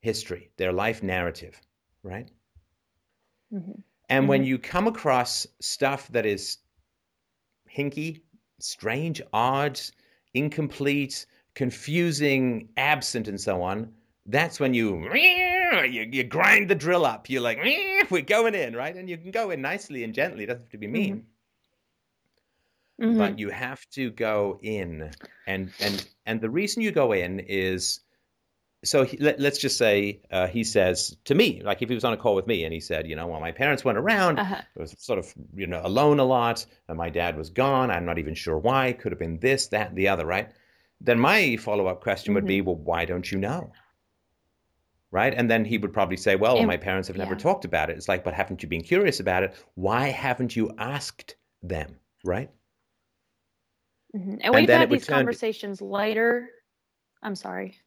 history, 0.00 0.52
their 0.58 0.72
life 0.72 1.02
narrative, 1.02 1.60
right? 2.04 2.30
Mhm. 3.52 3.82
And 4.08 4.28
when 4.28 4.42
Mhm. 4.42 4.46
you 4.46 4.58
come 4.60 4.86
across 4.86 5.44
stuff 5.60 6.06
that 6.12 6.24
is 6.24 6.58
hinky, 7.68 8.20
strange, 8.60 9.20
odd, 9.32 9.80
incomplete, 10.34 11.26
confusing, 11.54 12.68
absent, 12.76 13.26
and 13.26 13.40
so 13.40 13.60
on, 13.60 13.92
that's 14.26 14.60
when 14.60 14.72
you 14.72 15.10
you, 15.12 16.08
you 16.12 16.22
grind 16.22 16.70
the 16.70 16.76
drill 16.76 17.04
up. 17.04 17.28
You're 17.28 17.42
like, 17.42 17.58
we're 18.08 18.22
going 18.22 18.54
in, 18.54 18.76
right? 18.76 18.94
And 18.94 19.10
you 19.10 19.16
can 19.18 19.32
go 19.32 19.50
in 19.50 19.60
nicely 19.60 20.04
and 20.04 20.14
gently. 20.14 20.44
It 20.44 20.46
doesn't 20.46 20.62
have 20.62 20.70
to 20.70 20.78
be 20.78 20.86
mean, 20.86 21.26
Mhm. 23.00 23.18
but 23.18 23.38
you 23.38 23.48
have 23.50 23.84
to 23.90 24.10
go 24.10 24.58
in. 24.62 25.10
And 25.46 25.70
and 25.80 26.06
and 26.26 26.40
the 26.40 26.50
reason 26.50 26.82
you 26.82 26.92
go 26.92 27.12
in 27.12 27.40
is 27.40 28.00
so 28.82 29.04
he, 29.04 29.18
let, 29.18 29.38
let's 29.38 29.58
just 29.58 29.76
say 29.76 30.22
uh, 30.30 30.46
he 30.46 30.64
says 30.64 31.16
to 31.24 31.34
me, 31.34 31.60
like 31.62 31.82
if 31.82 31.88
he 31.90 31.94
was 31.94 32.04
on 32.04 32.12
a 32.14 32.16
call 32.16 32.34
with 32.34 32.46
me 32.46 32.64
and 32.64 32.72
he 32.72 32.80
said, 32.80 33.06
you 33.06 33.14
know, 33.14 33.26
well, 33.26 33.40
my 33.40 33.52
parents 33.52 33.84
went 33.84 33.98
around, 33.98 34.38
Uh-huh. 34.38 34.54
I 34.56 34.80
was 34.80 34.94
sort 34.98 35.18
of, 35.18 35.32
you 35.54 35.66
know, 35.66 35.82
alone 35.84 36.18
a 36.18 36.24
lot, 36.24 36.64
and 36.88 36.96
my 36.96 37.10
dad 37.10 37.36
was 37.36 37.50
gone. 37.50 37.90
I'm 37.90 38.06
not 38.06 38.18
even 38.18 38.34
sure 38.34 38.56
why. 38.58 38.92
Could 38.94 39.12
have 39.12 39.18
been 39.18 39.38
this, 39.38 39.66
that, 39.68 39.94
the 39.94 40.08
other, 40.08 40.24
right? 40.24 40.50
Then 41.00 41.18
my 41.18 41.56
follow 41.56 41.88
up 41.88 42.00
question 42.02 42.32
would 42.34 42.46
be, 42.46 42.62
well, 42.62 42.76
why 42.76 43.04
don't 43.04 43.30
you 43.30 43.38
know? 43.38 43.70
Right? 45.10 45.34
And 45.34 45.50
then 45.50 45.64
he 45.64 45.76
would 45.76 45.92
probably 45.92 46.16
say, 46.16 46.36
well, 46.36 46.56
And- 46.56 46.66
my 46.66 46.76
parents 46.76 47.08
have 47.08 47.16
never 47.18 47.32
yeah. 47.34 47.38
talked 47.40 47.64
about 47.64 47.90
it. 47.90 47.96
It's 47.98 48.08
like, 48.08 48.22
but 48.24 48.32
haven't 48.32 48.62
you 48.62 48.68
been 48.68 48.82
curious 48.82 49.20
about 49.20 49.42
it? 49.42 49.54
Why 49.74 50.08
haven't 50.08 50.54
you 50.56 50.70
asked 50.78 51.36
them? 51.62 51.96
Right? 52.24 52.50
Mhm. 54.14 54.22
And 54.32 54.44
And 54.44 54.54
we've 54.54 54.68
had 54.68 54.90
these 54.90 55.06
conversations 55.06 55.80
later. 55.80 56.48
I'm 57.22 57.34
sorry. 57.36 57.78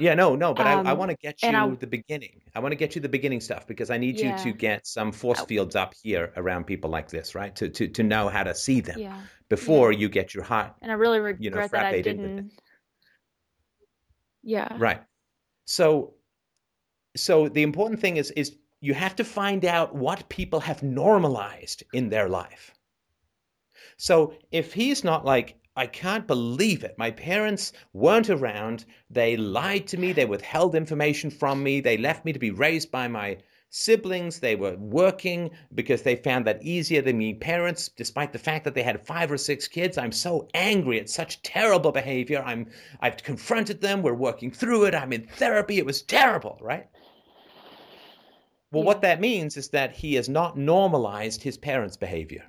Yeah, 0.00 0.14
no, 0.14 0.34
no, 0.34 0.54
but 0.54 0.66
I, 0.66 0.72
I 0.72 0.90
Um, 0.92 0.98
want 0.98 1.10
to 1.12 1.16
get 1.16 1.40
you 1.42 1.50
I- 1.50 1.68
the 1.74 1.86
beginning. 1.86 2.40
I 2.54 2.58
want 2.60 2.72
to 2.72 2.76
get 2.76 2.94
you 2.96 3.00
the 3.00 3.08
beginning 3.08 3.40
stuff 3.40 3.66
because 3.66 3.90
I 3.90 3.98
need 3.98 4.18
you 4.18 4.36
to 4.38 4.52
get 4.52 4.86
some 4.86 5.12
force 5.12 5.40
fields 5.44 5.76
up 5.76 5.94
here 6.02 6.32
around 6.36 6.64
people 6.64 6.90
like 6.90 7.08
this, 7.08 7.34
right? 7.36 7.54
To 7.56 7.68
to 7.68 7.86
to 7.88 8.02
know 8.02 8.28
how 8.28 8.42
to 8.42 8.54
see 8.54 8.80
them 8.80 8.98
Yeah. 8.98 9.20
before 9.48 9.92
you 9.92 10.08
get 10.08 10.34
your 10.34 10.42
heart 10.44 10.74
And 10.82 10.90
I 10.90 10.94
really 10.94 11.18
You 11.38 11.50
know, 11.50 11.58
regret 11.58 11.70
that 11.72 11.86
I 11.86 11.92
frapped 12.02 12.06
in 12.06 12.18
with 12.18 12.26
it. 12.26 12.34
didn't. 12.36 12.52
Yeah. 14.42 14.76
Right. 14.78 15.02
So 15.64 16.14
so 17.16 17.48
the 17.48 17.62
important 17.62 18.00
thing 18.00 18.16
is 18.16 18.30
is 18.32 18.56
you 18.80 18.94
have 18.94 19.16
to 19.16 19.24
find 19.24 19.64
out 19.64 19.94
what 19.94 20.28
people 20.28 20.60
have 20.60 20.82
normalized 20.82 21.82
in 21.92 22.08
their 22.08 22.28
life. 22.28 22.74
So 23.96 24.34
if 24.52 24.72
he's 24.72 25.02
not 25.04 25.24
like 25.24 25.56
I 25.78 25.86
can't 25.86 26.26
believe 26.26 26.82
it. 26.82 26.98
My 26.98 27.12
parents 27.12 27.72
weren't 27.92 28.30
around. 28.30 28.84
They 29.10 29.36
lied 29.36 29.86
to 29.86 29.96
me. 29.96 30.12
They 30.12 30.24
withheld 30.24 30.74
information 30.74 31.30
from 31.30 31.62
me. 31.62 31.80
They 31.80 31.96
left 31.96 32.24
me 32.24 32.32
to 32.32 32.38
be 32.40 32.50
raised 32.50 32.90
by 32.90 33.06
my 33.06 33.38
siblings. 33.70 34.40
They 34.40 34.56
were 34.56 34.76
working 34.76 35.50
because 35.72 36.02
they 36.02 36.16
found 36.16 36.48
that 36.48 36.64
easier 36.64 37.00
than 37.00 37.16
me 37.16 37.32
parents, 37.34 37.90
despite 37.90 38.32
the 38.32 38.40
fact 38.40 38.64
that 38.64 38.74
they 38.74 38.82
had 38.82 39.06
five 39.06 39.30
or 39.30 39.38
six 39.38 39.68
kids. 39.68 39.96
I'm 39.96 40.10
so 40.10 40.48
angry 40.52 40.98
at 40.98 41.08
such 41.08 41.42
terrible 41.42 41.92
behavior. 41.92 42.42
I'm 42.44 42.66
I've 43.00 43.22
confronted 43.22 43.80
them. 43.80 44.02
We're 44.02 44.14
working 44.14 44.50
through 44.50 44.86
it. 44.86 44.96
I'm 44.96 45.12
in 45.12 45.28
therapy. 45.28 45.78
It 45.78 45.86
was 45.86 46.02
terrible, 46.02 46.58
right? 46.60 46.88
Well, 48.72 48.82
what 48.82 49.02
that 49.02 49.20
means 49.20 49.56
is 49.56 49.68
that 49.68 49.92
he 49.92 50.14
has 50.14 50.28
not 50.28 50.58
normalized 50.58 51.44
his 51.44 51.56
parents' 51.56 51.96
behavior. 51.96 52.44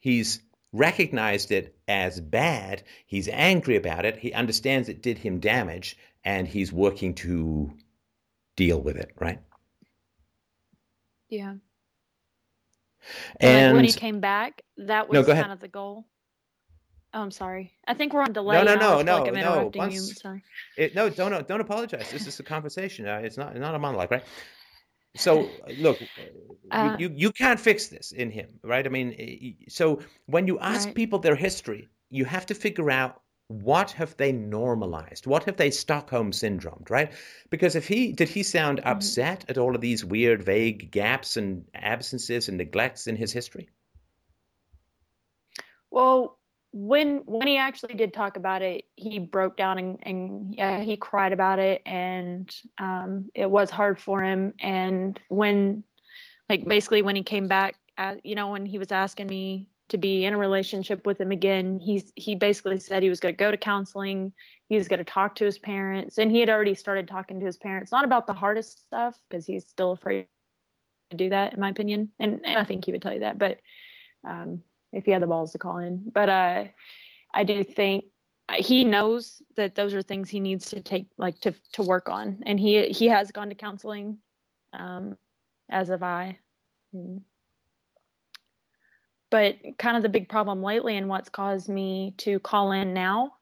He's 0.00 0.40
recognized 0.72 1.50
it 1.50 1.76
as 1.88 2.20
bad. 2.20 2.82
He's 3.06 3.28
angry 3.28 3.76
about 3.76 4.04
it. 4.04 4.16
He 4.18 4.32
understands 4.32 4.88
it 4.88 5.02
did 5.02 5.18
him 5.18 5.40
damage, 5.40 5.96
and 6.24 6.46
he's 6.46 6.72
working 6.72 7.14
to 7.16 7.72
deal 8.56 8.80
with 8.80 8.96
it, 8.96 9.12
right? 9.18 9.40
Yeah. 11.28 11.54
And 13.40 13.68
like 13.68 13.74
when 13.76 13.84
he 13.84 13.92
came 13.92 14.20
back, 14.20 14.62
that 14.76 15.08
was 15.08 15.14
No, 15.14 15.22
go 15.22 15.32
ahead. 15.32 15.44
kind 15.44 15.52
of 15.52 15.60
the 15.60 15.68
goal. 15.68 16.04
Oh, 17.12 17.22
I'm 17.22 17.30
sorry. 17.30 17.72
I 17.88 17.94
think 17.94 18.12
we're 18.12 18.22
on 18.22 18.32
delay. 18.32 18.56
no, 18.62 18.62
now. 18.62 18.72
I 18.72 18.76
no, 18.76 19.02
no, 19.02 19.22
like 19.22 19.32
no. 19.32 19.38
interrupting 19.40 19.90
you. 19.90 20.00
Sorry. 20.00 20.44
it, 20.76 20.94
no, 20.94 21.08
don't 21.10 21.46
don't 21.48 21.60
apologize. 21.60 22.10
This 22.10 22.26
is 22.26 22.38
a 22.38 22.42
conversation. 22.44 23.06
Uh, 23.06 23.20
it's 23.24 23.36
not 23.36 23.56
not 23.56 23.74
a 23.74 23.78
monologue, 23.78 24.10
right? 24.12 24.24
So 25.16 25.60
look, 25.76 26.00
Uh, 26.70 26.78
you, 26.78 26.92
you 26.96 27.10
you 27.14 27.32
can't 27.32 27.60
fix 27.60 27.88
this 27.88 28.12
in 28.12 28.30
him, 28.30 28.60
right? 28.64 28.86
I 28.86 28.88
mean, 28.90 29.14
eh, 29.18 29.66
so 29.68 30.00
when 30.26 30.46
you 30.46 30.58
ask 30.60 30.92
Right. 30.92 30.94
people 30.94 31.18
their 31.18 31.36
history, 31.36 31.88
you 32.10 32.24
have 32.24 32.46
to 32.46 32.54
figure 32.54 32.90
out 32.90 33.22
what 33.48 33.92
have 33.92 34.16
they 34.16 34.32
normalized, 34.32 35.26
what 35.26 35.44
have 35.44 35.56
they 35.56 35.70
Stockholm 35.70 36.32
syndromed, 36.32 36.90
right? 36.90 37.12
Because 37.50 37.74
if 37.76 37.88
he 37.88 38.12
did 38.12 38.28
he 38.30 38.42
sound 38.42 38.80
Mm-hmm. 38.84 39.10
upset 39.10 39.44
at 39.48 39.58
all 39.58 39.74
of 39.74 39.80
these 39.80 40.04
weird, 40.04 40.42
vague 40.42 40.90
gaps 40.90 41.36
and 41.36 41.66
absences 41.74 42.48
and 42.48 42.58
neglects 42.58 43.06
in 43.06 43.16
his 43.16 43.32
history? 43.32 43.68
Well, 45.90 46.39
when 46.72 47.22
when 47.26 47.48
he 47.48 47.56
actually 47.56 47.94
did 47.94 48.14
talk 48.14 48.36
about 48.36 48.62
it, 48.62 48.84
he 48.94 49.18
broke 49.18 49.56
down 49.56 49.78
and, 49.78 49.98
and 50.02 50.54
yeah, 50.54 50.80
he 50.80 50.96
cried 50.96 51.32
about 51.32 51.58
it, 51.58 51.82
and 51.84 52.54
um, 52.78 53.28
it 53.34 53.50
was 53.50 53.70
hard 53.70 53.98
for 53.98 54.22
him. 54.22 54.54
And 54.60 55.18
when, 55.28 55.82
like, 56.48 56.64
basically 56.64 57.02
when 57.02 57.16
he 57.16 57.22
came 57.22 57.48
back, 57.48 57.74
uh, 57.98 58.16
you 58.22 58.34
know, 58.34 58.48
when 58.48 58.66
he 58.66 58.78
was 58.78 58.92
asking 58.92 59.26
me 59.26 59.66
to 59.88 59.98
be 59.98 60.24
in 60.24 60.32
a 60.32 60.38
relationship 60.38 61.04
with 61.06 61.20
him 61.20 61.32
again, 61.32 61.80
he's 61.80 62.12
he 62.14 62.36
basically 62.36 62.78
said 62.78 63.02
he 63.02 63.08
was 63.08 63.20
going 63.20 63.34
to 63.34 63.38
go 63.38 63.50
to 63.50 63.56
counseling, 63.56 64.32
he 64.68 64.76
was 64.76 64.86
going 64.86 64.98
to 64.98 65.04
talk 65.04 65.34
to 65.36 65.44
his 65.44 65.58
parents, 65.58 66.18
and 66.18 66.30
he 66.30 66.38
had 66.38 66.50
already 66.50 66.76
started 66.76 67.08
talking 67.08 67.40
to 67.40 67.46
his 67.46 67.56
parents, 67.56 67.90
not 67.90 68.04
about 68.04 68.28
the 68.28 68.32
hardest 68.32 68.84
stuff 68.86 69.18
because 69.28 69.44
he's 69.44 69.66
still 69.66 69.90
afraid 69.90 70.26
to 71.10 71.16
do 71.16 71.30
that, 71.30 71.52
in 71.52 71.60
my 71.60 71.70
opinion, 71.70 72.10
and, 72.20 72.40
and 72.44 72.58
I 72.58 72.62
think 72.62 72.84
he 72.84 72.92
would 72.92 73.02
tell 73.02 73.14
you 73.14 73.20
that, 73.20 73.38
but. 73.38 73.58
Um, 74.22 74.62
if 74.92 75.04
he 75.04 75.10
had 75.10 75.22
the 75.22 75.26
balls 75.26 75.52
to 75.52 75.58
call 75.58 75.78
in. 75.78 76.02
But 76.12 76.28
uh, 76.28 76.64
I 77.32 77.44
do 77.44 77.62
think 77.64 78.04
uh, 78.48 78.54
he 78.58 78.84
knows 78.84 79.42
that 79.56 79.74
those 79.74 79.94
are 79.94 80.02
things 80.02 80.28
he 80.28 80.40
needs 80.40 80.70
to 80.70 80.80
take 80.80 81.06
like 81.18 81.40
to 81.40 81.54
to 81.72 81.82
work 81.82 82.08
on, 82.08 82.42
and 82.46 82.58
he 82.58 82.88
he 82.88 83.06
has 83.06 83.30
gone 83.30 83.48
to 83.48 83.54
counseling, 83.54 84.18
um, 84.72 85.16
as 85.70 85.88
have 85.88 86.02
I. 86.02 86.38
Mm. 86.94 87.22
But 89.30 89.56
kind 89.78 89.96
of 89.96 90.02
the 90.02 90.08
big 90.08 90.28
problem 90.28 90.62
lately, 90.62 90.96
and 90.96 91.08
what's 91.08 91.28
caused 91.28 91.68
me 91.68 92.14
to 92.18 92.40
call 92.40 92.72
in 92.72 92.92
now, 92.92 93.34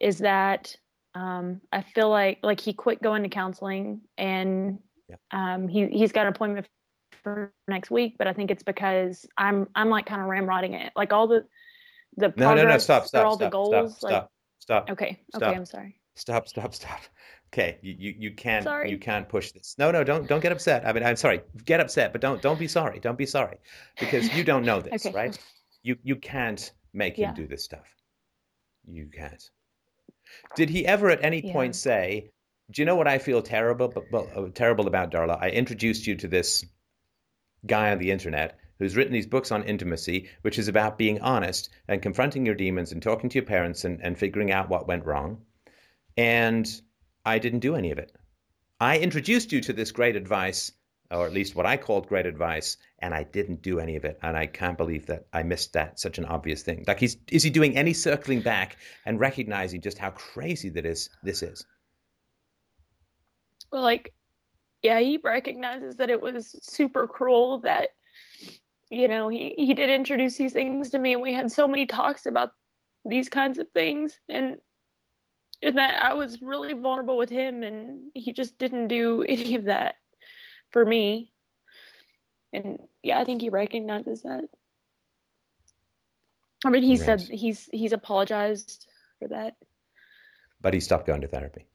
is 0.00 0.18
that 0.18 0.76
um, 1.14 1.62
I 1.72 1.80
feel 1.80 2.10
like 2.10 2.38
like 2.42 2.60
he 2.60 2.74
quit 2.74 3.02
going 3.02 3.22
to 3.22 3.28
counseling, 3.30 4.02
and 4.18 4.78
Yeah. 5.08 5.16
um, 5.30 5.68
he 5.68 5.86
he's 5.88 6.12
got 6.12 6.26
an 6.26 6.34
appointment 6.34 6.66
for 7.22 7.52
next 7.68 7.90
week, 7.90 8.16
but 8.18 8.26
I 8.26 8.32
think 8.32 8.50
it's 8.50 8.62
because 8.62 9.26
I'm 9.36 9.68
I'm 9.74 9.90
like 9.90 10.06
kind 10.06 10.20
of 10.22 10.28
ramrodding 10.28 10.74
it. 10.74 10.92
Like 10.96 11.12
all 11.12 11.26
the 11.26 11.44
the 12.16 12.32
No, 12.36 12.54
no, 12.54 12.64
no, 12.64 12.78
stop, 12.78 13.06
stop, 13.06 13.26
all 13.26 13.36
stop, 13.36 13.48
the 13.48 13.50
goals. 13.52 13.96
stop, 13.96 14.02
like 14.02 14.12
stop, 14.12 14.32
stop, 14.58 14.90
okay, 14.92 15.20
stop. 15.30 15.42
okay, 15.48 15.56
I'm 15.56 15.66
sorry. 15.66 16.00
stop, 16.16 16.48
stop, 16.48 16.74
stop. 16.74 17.00
Okay, 17.52 17.78
you, 17.82 17.94
you, 17.98 18.14
you 18.18 18.30
can't 18.32 18.64
Sorry. 18.64 18.90
you 18.90 18.98
can't 18.98 19.28
push 19.28 19.52
this. 19.52 19.76
No, 19.78 19.90
no, 19.92 20.02
don't 20.02 20.26
don't 20.26 20.40
get 20.40 20.52
upset. 20.52 20.86
I 20.86 20.92
mean, 20.92 21.04
I'm 21.04 21.16
sorry. 21.16 21.42
Get 21.64 21.80
upset, 21.80 22.12
but 22.12 22.20
don't 22.20 22.42
don't 22.42 22.58
be 22.58 22.66
sorry. 22.68 22.98
Don't 23.00 23.18
be 23.18 23.26
sorry 23.26 23.58
because 24.00 24.32
you 24.32 24.42
don't 24.44 24.64
know 24.64 24.80
this, 24.80 25.06
Okay. 25.06 25.14
right? 25.14 25.38
You 25.82 25.96
you 26.02 26.16
can't 26.16 26.72
make 26.92 27.16
him 27.16 27.32
do 27.32 27.46
this 27.46 27.64
stuff. 27.64 27.86
You 28.86 29.06
can't. 29.06 29.50
Did 30.56 30.70
he 30.70 30.86
ever 30.86 31.10
at 31.10 31.22
any 31.24 31.42
Yeah. 31.42 31.52
point 31.52 31.76
say, 31.76 32.30
"Do 32.70 32.82
you 32.82 32.86
know 32.86 32.96
what 32.96 33.06
I 33.06 33.18
feel 33.18 33.42
terrible 33.42 33.88
but, 33.88 34.10
but 34.10 34.36
uh, 34.36 34.48
terrible 34.52 34.86
about 34.88 35.10
Darla? 35.12 35.38
I 35.40 35.50
introduced 35.50 36.06
you 36.08 36.16
to 36.16 36.28
this 36.28 36.64
guy 37.66 37.90
on 37.90 37.98
the 37.98 38.10
internet 38.10 38.58
who's 38.78 38.96
written 38.96 39.12
these 39.12 39.26
books 39.26 39.52
on 39.52 39.62
intimacy, 39.64 40.28
which 40.42 40.58
is 40.58 40.68
about 40.68 40.98
being 40.98 41.20
honest 41.20 41.70
and 41.88 42.02
confronting 42.02 42.44
your 42.44 42.54
demons 42.54 42.92
and 42.92 43.02
talking 43.02 43.30
to 43.30 43.34
your 43.34 43.46
parents 43.46 43.84
and, 43.84 44.00
and 44.02 44.18
figuring 44.18 44.50
out 44.50 44.68
what 44.68 44.88
went 44.88 45.04
wrong. 45.04 45.40
And 46.16 46.68
I 47.24 47.38
didn't 47.38 47.60
do 47.60 47.76
any 47.76 47.90
of 47.90 47.98
it. 47.98 48.12
I 48.80 48.98
introduced 48.98 49.52
you 49.52 49.60
to 49.62 49.72
this 49.72 49.92
great 49.92 50.16
advice, 50.16 50.72
or 51.10 51.26
at 51.26 51.32
least 51.32 51.54
what 51.54 51.66
I 51.66 51.76
called 51.76 52.08
great 52.08 52.26
advice, 52.26 52.76
and 52.98 53.14
I 53.14 53.22
didn't 53.22 53.62
do 53.62 53.78
any 53.78 53.96
of 53.96 54.04
it. 54.04 54.18
And 54.22 54.36
I 54.36 54.46
can't 54.46 54.76
believe 54.76 55.06
that 55.06 55.26
I 55.32 55.44
missed 55.44 55.72
that 55.74 56.00
such 56.00 56.18
an 56.18 56.24
obvious 56.24 56.62
thing. 56.62 56.84
Like 56.86 56.98
he's 56.98 57.16
is 57.30 57.42
he 57.42 57.50
doing 57.50 57.76
any 57.76 57.92
circling 57.92 58.40
back 58.40 58.76
and 59.06 59.20
recognizing 59.20 59.80
just 59.80 59.98
how 59.98 60.10
crazy 60.10 60.68
that 60.70 60.84
is 60.84 61.10
this 61.22 61.42
is? 61.42 61.64
Well, 63.70 63.82
like, 63.82 64.12
yeah, 64.84 65.00
he 65.00 65.18
recognizes 65.24 65.96
that 65.96 66.10
it 66.10 66.20
was 66.20 66.54
super 66.62 67.08
cruel 67.08 67.58
that, 67.60 67.88
you 68.90 69.08
know, 69.08 69.28
he, 69.28 69.54
he 69.56 69.72
did 69.72 69.88
introduce 69.88 70.36
these 70.36 70.52
things 70.52 70.90
to 70.90 70.98
me 70.98 71.14
and 71.14 71.22
we 71.22 71.32
had 71.32 71.50
so 71.50 71.66
many 71.66 71.86
talks 71.86 72.26
about 72.26 72.50
these 73.06 73.30
kinds 73.30 73.58
of 73.58 73.66
things 73.70 74.20
and 74.28 74.58
and 75.62 75.78
that 75.78 76.04
I 76.04 76.12
was 76.12 76.42
really 76.42 76.74
vulnerable 76.74 77.16
with 77.16 77.30
him 77.30 77.62
and 77.62 78.10
he 78.12 78.34
just 78.34 78.58
didn't 78.58 78.88
do 78.88 79.22
any 79.28 79.54
of 79.54 79.64
that 79.64 79.94
for 80.70 80.84
me. 80.84 81.32
And 82.52 82.78
yeah, 83.02 83.18
I 83.18 83.24
think 83.24 83.40
he 83.40 83.48
recognizes 83.48 84.22
that. 84.22 84.44
I 86.66 86.68
mean, 86.68 86.82
he 86.82 86.98
said 86.98 87.22
he's 87.22 87.70
he's 87.72 87.92
apologized 87.92 88.86
for 89.18 89.28
that. 89.28 89.56
But 90.60 90.74
he 90.74 90.80
stopped 90.80 91.06
going 91.06 91.22
to 91.22 91.28
therapy. 91.28 91.66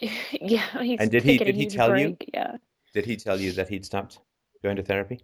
yeah, 0.40 0.82
he's 0.82 1.00
And 1.00 1.10
did 1.10 1.22
he- 1.22 1.38
did 1.38 1.54
he 1.54 1.66
tell 1.66 1.96
you? 1.98 2.08
break, 2.10 2.30
Yeah. 2.34 2.56
Did 2.94 3.04
he 3.04 3.16
tell 3.16 3.38
you 3.40 3.52
that 3.52 3.68
he'd 3.68 3.84
stopped 3.84 4.20
going 4.62 4.76
to 4.76 4.82
therapy? 4.82 5.20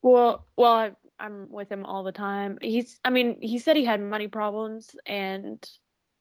Well, 0.00 0.46
well, 0.56 0.72
I, 0.72 0.92
I'm 1.20 1.50
with 1.50 1.70
him 1.70 1.84
all 1.84 2.02
the 2.02 2.12
time. 2.12 2.58
He's, 2.60 2.98
I 3.04 3.10
mean, 3.10 3.38
he 3.40 3.58
said 3.58 3.76
he 3.76 3.84
had 3.84 4.00
money 4.00 4.26
problems, 4.26 4.96
and 5.06 5.64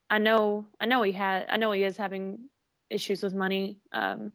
I 0.10 0.18
know, 0.20 0.68
I 0.80 0.86
know 0.86 1.02
he 1.04 1.12
had, 1.14 1.45
I 1.49 1.58
know 1.58 1.72
he 1.72 1.84
is 1.84 1.97
having 1.97 2.39
issues 2.89 3.24
with 3.24 3.34
money, 3.34 3.80
um, 3.93 4.34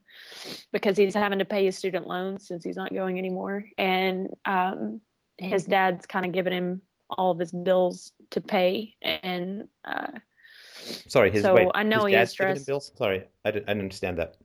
because 0.73 0.97
he's 0.97 1.15
having 1.15 1.39
to 1.39 1.45
pay 1.45 1.67
his 1.67 1.77
student 1.77 2.07
loans 2.07 2.49
since 2.49 2.65
he's 2.65 2.77
not 2.77 2.93
going 2.95 3.19
anymore, 3.19 3.65
and 3.79 4.29
um, 4.47 5.01
his 5.39 5.65
dad's 5.67 6.07
kind 6.07 6.27
of 6.27 6.33
giving 6.33 6.53
him 6.53 6.81
all 7.11 7.31
of 7.31 7.39
his 7.39 7.53
bills 7.53 8.13
to 8.31 8.41
pay, 8.41 8.95
and 9.03 9.69
uh, 9.85 10.09
Sorry, 11.09 11.31
his 11.31 11.43
So, 11.43 11.55
wait, 11.55 11.69
I 11.75 11.83
know 11.83 12.05
his 12.05 12.13
dad's 12.13 12.31
is 12.33 12.37
giving 12.37 12.57
him 12.57 12.65
bills. 12.65 12.93
Sorry, 12.97 13.25
I 13.45 13.51
didn't, 13.51 13.69
I 13.69 13.73
didn't 13.73 13.83
understand 13.83 14.19
that. 14.19 14.37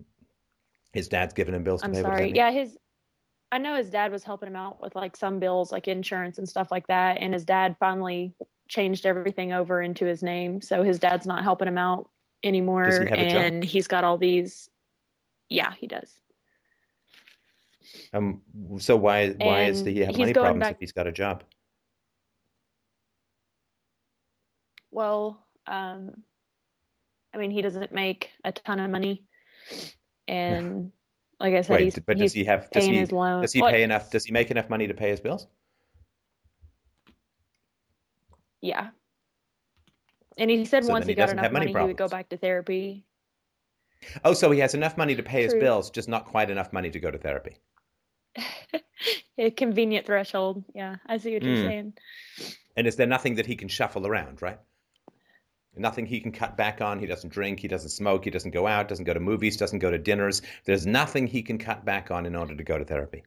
His 0.93 1.07
dad's 1.07 1.33
giving 1.33 1.53
him 1.55 1.63
bills 1.63 1.81
to 1.81 1.87
I'm 1.87 1.93
pay. 1.93 2.01
What 2.01 2.09
does 2.09 2.17
that 2.17 2.17
sorry. 2.19 2.35
Yeah, 2.35 2.51
his 2.51 2.77
I 3.53 3.57
know 3.57 3.75
his 3.75 3.89
dad 3.89 4.11
was 4.11 4.23
helping 4.23 4.47
him 4.47 4.55
out 4.55 4.81
with 4.81 4.95
like 4.95 5.15
some 5.17 5.39
bills 5.39 5.71
like 5.71 5.87
insurance 5.87 6.37
and 6.37 6.47
stuff 6.47 6.71
like 6.71 6.87
that 6.87 7.17
and 7.19 7.33
his 7.33 7.43
dad 7.45 7.75
finally 7.79 8.33
changed 8.69 9.05
everything 9.05 9.51
over 9.51 9.81
into 9.81 10.05
his 10.05 10.23
name. 10.23 10.61
So 10.61 10.83
his 10.83 10.99
dad's 10.99 11.25
not 11.25 11.43
helping 11.43 11.67
him 11.67 11.77
out 11.77 12.09
anymore 12.43 12.85
Does 12.85 12.99
he 12.99 13.05
have 13.05 13.19
a 13.19 13.25
job? 13.29 13.41
and 13.41 13.63
he's 13.63 13.87
got 13.87 14.03
all 14.03 14.17
these 14.17 14.69
Yeah, 15.49 15.73
he 15.73 15.87
does. 15.87 16.13
Um. 18.13 18.41
So 18.79 18.95
why 18.95 19.29
why 19.31 19.65
is 19.65 19.79
And 19.79 19.87
he 19.87 19.99
have 19.99 20.17
money 20.17 20.33
problems 20.33 20.61
back- 20.61 20.75
if 20.75 20.79
he's 20.79 20.91
got 20.93 21.07
a 21.07 21.11
job? 21.11 21.43
Well, 24.91 25.45
um 25.67 26.23
I 27.33 27.37
mean 27.37 27.51
he 27.51 27.61
doesn't 27.61 27.91
make 27.91 28.29
a 28.43 28.51
ton 28.51 28.79
of 28.79 28.89
money 28.89 29.23
and 30.27 30.91
like 31.39 31.53
I 31.53 31.61
said 31.61 31.73
Wait, 31.73 31.85
he's, 31.85 31.99
but 31.99 32.17
does 32.17 32.33
he's 32.33 32.33
he 32.33 32.43
have? 32.45 32.69
Does 32.71 32.85
he? 32.85 32.97
his 32.97 33.11
loan. 33.11 33.41
Does 33.41 33.53
he 33.53 33.61
Well, 33.61 33.71
pay 33.71 33.83
enough? 33.83 34.11
Does 34.11 34.25
he 34.25 34.31
make 34.31 34.51
enough 34.51 34.69
money 34.69 34.87
to 34.87 34.93
pay 34.93 35.09
his 35.09 35.19
bills? 35.19 35.47
Yeah. 38.61 38.89
And 40.37 40.49
he 40.49 40.65
said 40.65 40.83
So 40.83 40.93
once 40.93 41.05
he, 41.05 41.11
he 41.11 41.15
got 41.15 41.29
enough 41.29 41.51
money 41.51 41.65
money, 41.65 41.81
he 41.81 41.87
would 41.87 41.97
go 41.97 42.07
back 42.07 42.29
to 42.29 42.37
therapy. 42.37 43.05
Oh, 44.23 44.33
so 44.33 44.49
he 44.51 44.59
has 44.59 44.73
enough 44.73 44.97
money 44.97 45.15
to 45.15 45.23
pay 45.23 45.43
his 45.43 45.53
bills, 45.53 45.89
just 45.89 46.09
not 46.09 46.25
quite 46.25 46.49
enough 46.49 46.73
money 46.73 46.89
to 46.89 46.99
go 46.99 47.11
to 47.11 47.17
therapy. 47.17 47.57
a 49.37 49.51
convenient 49.51 50.05
threshold. 50.05 50.63
Yeah, 50.73 50.97
I 51.05 51.17
see 51.17 51.33
what 51.33 51.43
you're 51.43 51.55
Mm. 51.55 51.67
saying. 51.67 51.93
And 52.77 52.87
is 52.87 52.95
there 52.95 53.07
nothing 53.07 53.35
that 53.35 53.45
he 53.45 53.55
can 53.55 53.67
shuffle 53.67 54.07
around, 54.07 54.41
right? 54.41 54.59
Nothing 55.75 56.05
he 56.05 56.19
can 56.19 56.31
cut 56.33 56.57
back 56.57 56.81
on. 56.81 56.99
He 56.99 57.05
doesn't 57.05 57.29
drink. 57.31 57.59
He 57.59 57.67
doesn't 57.67 57.91
smoke. 57.91 58.25
He 58.25 58.29
doesn't 58.29 58.51
go 58.51 58.67
out. 58.67 58.89
Doesn't 58.89 59.05
go 59.05 59.13
to 59.13 59.19
movies. 59.19 59.55
Doesn't 59.55 59.79
go 59.79 59.89
to 59.89 59.97
dinners. 59.97 60.41
There's 60.65 60.85
nothing 60.85 61.27
he 61.27 61.41
can 61.41 61.57
cut 61.57 61.85
back 61.85 62.11
on 62.11 62.25
in 62.25 62.35
order 62.35 62.55
to 62.55 62.63
go 62.63 62.77
to 62.77 62.83
therapy. 62.83 63.23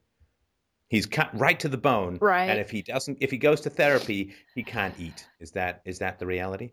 He's 0.88 1.06
cut 1.06 1.30
right 1.32 1.58
to 1.60 1.68
the 1.68 1.78
bone. 1.78 2.18
Right. 2.20 2.50
And 2.50 2.60
if 2.60 2.70
he 2.70 2.82
doesn't, 2.82 3.18
if 3.20 3.30
he 3.30 3.38
goes 3.38 3.62
to 3.62 3.70
therapy, 3.70 4.34
he 4.54 4.62
can't 4.62 4.94
eat. 4.98 5.26
Is 5.40 5.52
that 5.52 5.80
is 5.86 5.98
that 6.00 6.18
the 6.18 6.26
reality? 6.26 6.72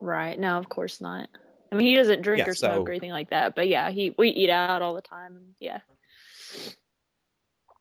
Right. 0.00 0.38
No, 0.38 0.56
of 0.56 0.68
course 0.68 1.00
not. 1.00 1.28
I 1.72 1.76
mean, 1.76 1.88
he 1.88 1.96
doesn't 1.96 2.22
drink 2.22 2.38
Yeah, 2.38 2.50
or 2.50 2.54
smoke 2.54 2.88
or 2.88 2.92
anything 2.92 3.10
like 3.10 3.30
that. 3.30 3.56
But 3.56 3.66
yeah, 3.66 3.90
he 3.90 4.14
we 4.16 4.28
eat 4.28 4.50
out 4.50 4.82
all 4.82 4.94
the 4.94 5.02
time. 5.02 5.40
Yeah. 5.58 5.80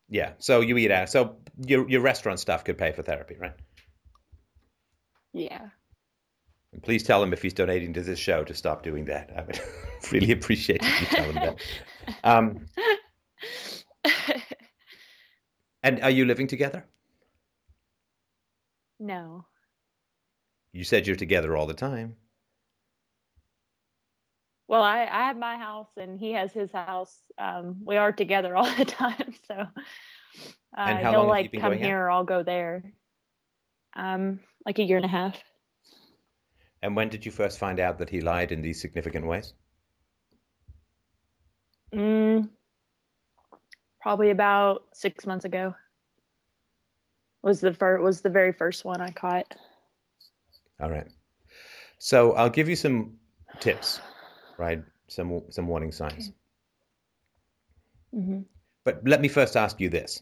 Yeah. 0.09 0.31
So 0.39 0.61
you 0.61 0.75
eat 0.77 0.89
out. 0.89 1.09
So 1.09 1.37
your 1.65 1.87
your 1.87 2.01
restaurant 2.01 2.39
stuff 2.39 2.63
could 2.63 2.79
pay 2.79 2.91
for 2.91 3.03
therapy, 3.03 3.37
right? 3.39 3.53
Yeah. 5.33 5.69
And 6.73 6.81
please 6.81 7.03
tell 7.03 7.21
him 7.21 7.33
if 7.33 7.41
he's 7.41 7.53
donating 7.53 7.93
to 7.93 8.01
this 8.01 8.19
show 8.19 8.43
to 8.43 8.53
stop 8.53 8.83
doing 8.83 9.05
that. 9.05 9.31
I 9.37 9.43
would 9.43 9.61
really 10.11 10.31
appreciate 10.31 10.81
if 10.81 11.01
you 11.01 11.07
tell 11.07 11.31
him 11.31 11.35
that. 11.35 11.59
Um, 12.23 12.65
and 15.83 16.01
are 16.01 16.09
you 16.09 16.25
living 16.25 16.47
together? 16.47 16.85
no. 18.99 19.45
You 20.71 20.83
said 20.83 21.05
you're 21.05 21.15
together 21.15 21.55
all 21.55 21.67
the 21.67 21.75
time. 21.75 22.15
well, 24.67 24.81
I, 24.81 25.01
I 25.01 25.27
have 25.27 25.37
my 25.37 25.55
house 25.57 25.89
and 25.97 26.19
he 26.19 26.31
has 26.31 26.51
his 26.51 26.71
house. 26.71 27.15
Um, 27.37 27.75
we 27.85 27.97
are 27.97 28.11
together 28.11 28.55
all 28.57 28.73
the 28.75 28.85
time, 28.85 29.35
so 29.47 29.67
uh, 30.75 30.97
he'll 30.97 31.27
like 31.27 31.53
come 31.53 31.73
here, 31.73 32.05
or 32.05 32.09
I'll 32.09 32.23
go 32.23 32.41
there. 32.41 32.91
Um, 33.95 34.39
like 34.65 34.79
a 34.79 34.83
year 34.83 34.97
and 34.97 35.05
a 35.05 35.09
half. 35.09 35.37
And 36.83 36.95
when 36.95 37.09
did 37.09 37.25
you 37.25 37.31
first 37.31 37.57
find 37.57 37.79
out 37.79 37.97
that 37.97 38.09
he 38.11 38.21
lied 38.21 38.51
in 38.51 38.61
these 38.61 38.79
significant 38.79 39.25
ways? 39.25 39.53
Mm, 41.91 42.49
probably 44.01 44.29
about 44.29 44.83
six 44.93 45.25
months 45.25 45.45
ago. 45.45 45.73
Was 47.41 47.61
the 47.61 47.73
first 47.73 48.03
was 48.03 48.21
the 48.21 48.29
very 48.29 48.51
first 48.51 48.85
one 48.85 49.01
I 49.01 49.09
caught. 49.09 49.55
All 50.79 50.91
right. 50.91 51.07
So 51.97 52.33
I'll 52.33 52.49
give 52.49 52.69
you 52.69 52.75
some 52.75 53.13
tips 53.59 53.99
right? 54.57 54.83
Some 55.07 55.43
some 55.49 55.67
warning 55.67 55.91
signs. 55.91 56.31
Mm-hmm. 58.13 58.41
But 58.83 59.01
let 59.07 59.21
me 59.21 59.27
first 59.27 59.55
ask 59.55 59.79
you 59.79 59.89
this: 59.89 60.21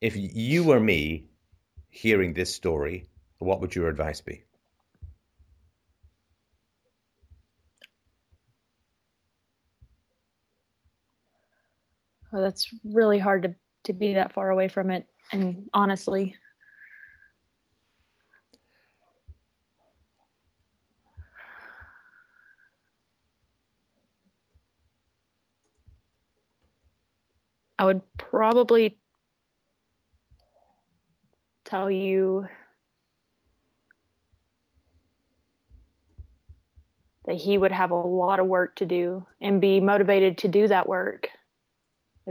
If 0.00 0.14
you 0.16 0.64
were 0.64 0.80
me, 0.80 1.26
hearing 1.88 2.34
this 2.34 2.54
story, 2.54 3.08
what 3.38 3.60
would 3.60 3.74
your 3.74 3.88
advice 3.88 4.20
be? 4.20 4.44
Well, 12.32 12.42
that's 12.42 12.68
really 12.84 13.18
hard 13.18 13.42
to 13.42 13.54
to 13.84 13.92
be 13.94 14.12
that 14.14 14.32
far 14.34 14.50
away 14.50 14.68
from 14.68 14.90
it, 14.90 15.06
and 15.32 15.68
honestly. 15.72 16.36
I 27.78 27.84
would 27.86 28.02
probably 28.18 28.98
tell 31.64 31.90
you 31.90 32.46
that 37.26 37.36
he 37.36 37.56
would 37.58 37.72
have 37.72 37.90
a 37.90 37.94
lot 37.94 38.40
of 38.40 38.46
work 38.46 38.74
to 38.76 38.86
do 38.86 39.26
and 39.40 39.60
be 39.60 39.80
motivated 39.80 40.38
to 40.38 40.48
do 40.48 40.68
that 40.68 40.88
work. 40.88 41.28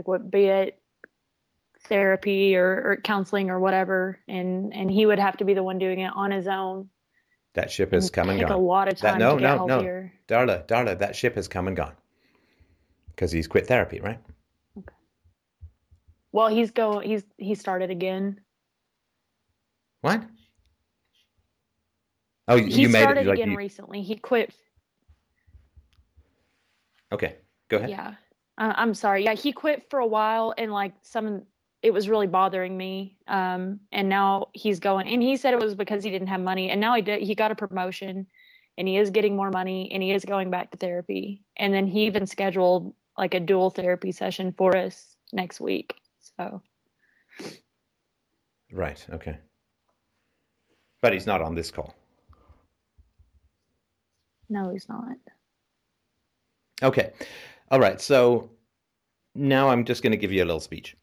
Like 0.00 0.08
what 0.08 0.30
be 0.30 0.46
it 0.46 0.80
therapy 1.82 2.56
or, 2.56 2.64
or 2.64 3.00
counseling 3.04 3.50
or 3.50 3.60
whatever 3.60 4.18
and 4.26 4.72
and 4.72 4.90
he 4.90 5.04
would 5.04 5.18
have 5.18 5.36
to 5.36 5.44
be 5.44 5.52
the 5.52 5.62
one 5.62 5.78
doing 5.78 6.00
it 6.00 6.10
on 6.16 6.30
his 6.30 6.48
own. 6.48 6.88
That 7.52 7.70
ship 7.70 7.92
has 7.92 8.08
come 8.08 8.30
and 8.30 8.40
gone. 8.40 8.50
a 8.50 8.56
lot 8.56 8.88
of 8.88 8.96
time 8.96 9.18
that, 9.18 9.18
no, 9.18 9.36
no, 9.36 9.66
healthier. 9.66 10.10
no. 10.30 10.34
Darla, 10.34 10.66
Darla, 10.66 10.98
that 10.98 11.14
ship 11.14 11.34
has 11.34 11.48
come 11.48 11.66
and 11.68 11.76
gone. 11.76 11.92
Because 13.10 13.30
he's 13.30 13.46
quit 13.46 13.66
therapy, 13.66 14.00
right? 14.00 14.18
Okay. 14.78 14.94
Well, 16.32 16.48
he's 16.48 16.70
go. 16.70 17.00
He's 17.00 17.24
he 17.36 17.54
started 17.54 17.90
again. 17.90 18.40
What? 20.00 20.22
Oh, 22.48 22.56
he 22.56 22.82
you 22.82 22.88
made 22.88 23.02
started 23.02 23.26
it 23.26 23.26
like 23.26 23.34
again 23.38 23.50
you... 23.50 23.58
recently. 23.58 24.00
He 24.00 24.16
quit. 24.16 24.54
Okay, 27.12 27.36
go 27.68 27.76
ahead. 27.76 27.90
Yeah, 27.90 28.14
uh, 28.60 28.74
I'm 28.76 28.92
sorry. 28.92 29.24
Yeah, 29.24 29.34
he 29.34 29.52
quit 29.52 29.86
for 29.88 29.98
a 29.98 30.06
while, 30.06 30.54
and 30.56 30.70
like 30.70 30.92
some, 31.00 31.42
it 31.82 31.92
was 31.92 32.10
really 32.10 32.26
bothering 32.26 32.76
me. 32.76 33.16
Um, 33.26 33.80
and 33.90 34.08
now 34.08 34.48
he's 34.52 34.78
going, 34.78 35.08
and 35.08 35.22
he 35.22 35.38
said 35.38 35.54
it 35.54 35.60
was 35.60 35.74
because 35.74 36.04
he 36.04 36.10
didn't 36.10 36.28
have 36.28 36.42
money, 36.42 36.68
and 36.68 36.78
now 36.80 36.94
he 36.94 37.00
did. 37.00 37.22
He 37.22 37.34
got 37.34 37.50
a 37.50 37.54
promotion, 37.54 38.26
and 38.76 38.86
he 38.86 38.98
is 38.98 39.08
getting 39.10 39.34
more 39.34 39.50
money, 39.50 39.90
and 39.92 40.02
he 40.02 40.12
is 40.12 40.26
going 40.26 40.50
back 40.50 40.70
to 40.72 40.76
therapy. 40.76 41.42
And 41.56 41.72
then 41.72 41.86
he 41.86 42.04
even 42.04 42.26
scheduled 42.26 42.94
like 43.16 43.32
a 43.32 43.40
dual 43.40 43.70
therapy 43.70 44.12
session 44.12 44.52
for 44.56 44.76
us 44.76 45.16
next 45.32 45.58
week. 45.58 45.94
So. 46.36 46.60
Right. 48.70 49.04
Okay. 49.10 49.38
But 51.00 51.14
he's 51.14 51.26
not 51.26 51.40
on 51.40 51.54
this 51.54 51.70
call. 51.70 51.94
No, 54.50 54.70
he's 54.70 54.86
not. 54.88 55.16
Okay. 56.82 57.12
All 57.70 57.80
right. 57.80 58.00
So 58.00 58.50
now 59.34 59.68
I'm 59.68 59.84
just 59.84 60.02
going 60.02 60.12
to 60.12 60.16
give 60.16 60.32
you 60.32 60.42
a 60.42 60.46
little 60.46 60.60
speech. 60.60 60.96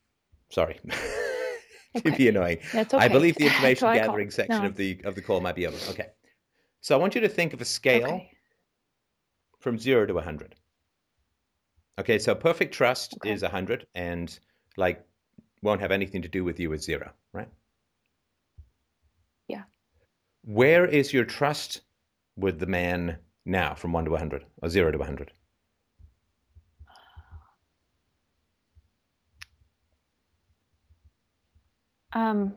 Sorry. 0.50 0.80
to 1.96 2.12
be 2.12 2.28
annoying. 2.28 2.60
That's 2.74 2.94
okay. 2.94 3.04
I 3.04 3.08
believe 3.08 3.36
the 3.36 3.46
information 3.48 3.94
gathering 3.94 4.32
section 4.32 4.62
no. 4.62 4.68
of 4.68 4.76
the 4.76 5.00
of 5.04 5.16
the 5.16 5.22
call 5.22 5.42
might 5.42 5.56
be 5.56 5.68
over. 5.68 5.78
Okay. 5.90 6.08
So 6.82 6.96
I 6.96 7.00
want 7.00 7.16
you 7.16 7.22
to 7.22 7.30
think 7.30 7.54
of 7.54 7.62
a 7.62 7.66
scale 7.66 8.06
okay. 8.06 8.32
from 9.60 9.78
0 9.78 10.06
to 10.06 10.14
100. 10.14 10.56
Okay, 12.00 12.20
so 12.20 12.36
perfect 12.36 12.74
trust 12.74 13.16
okay. 13.16 13.32
is 13.32 13.42
100 13.42 13.88
and 13.96 14.40
like 14.78 15.04
won't 15.64 15.82
have 15.82 15.92
anything 15.92 16.22
to 16.22 16.28
do 16.28 16.44
with 16.44 16.60
you 16.60 16.72
at 16.74 16.84
zero, 16.84 17.12
right? 17.34 17.50
Yeah. 19.48 19.64
Where 20.44 20.86
is 20.86 21.12
your 21.12 21.26
trust 21.26 21.82
with 22.36 22.60
the 22.60 22.68
man 22.68 23.18
now 23.46 23.74
from 23.74 23.92
1 23.92 24.06
to 24.06 24.12
100 24.12 24.46
or 24.62 24.70
0 24.70 24.92
to 24.92 24.98
100? 25.00 25.32
Um, 32.14 32.54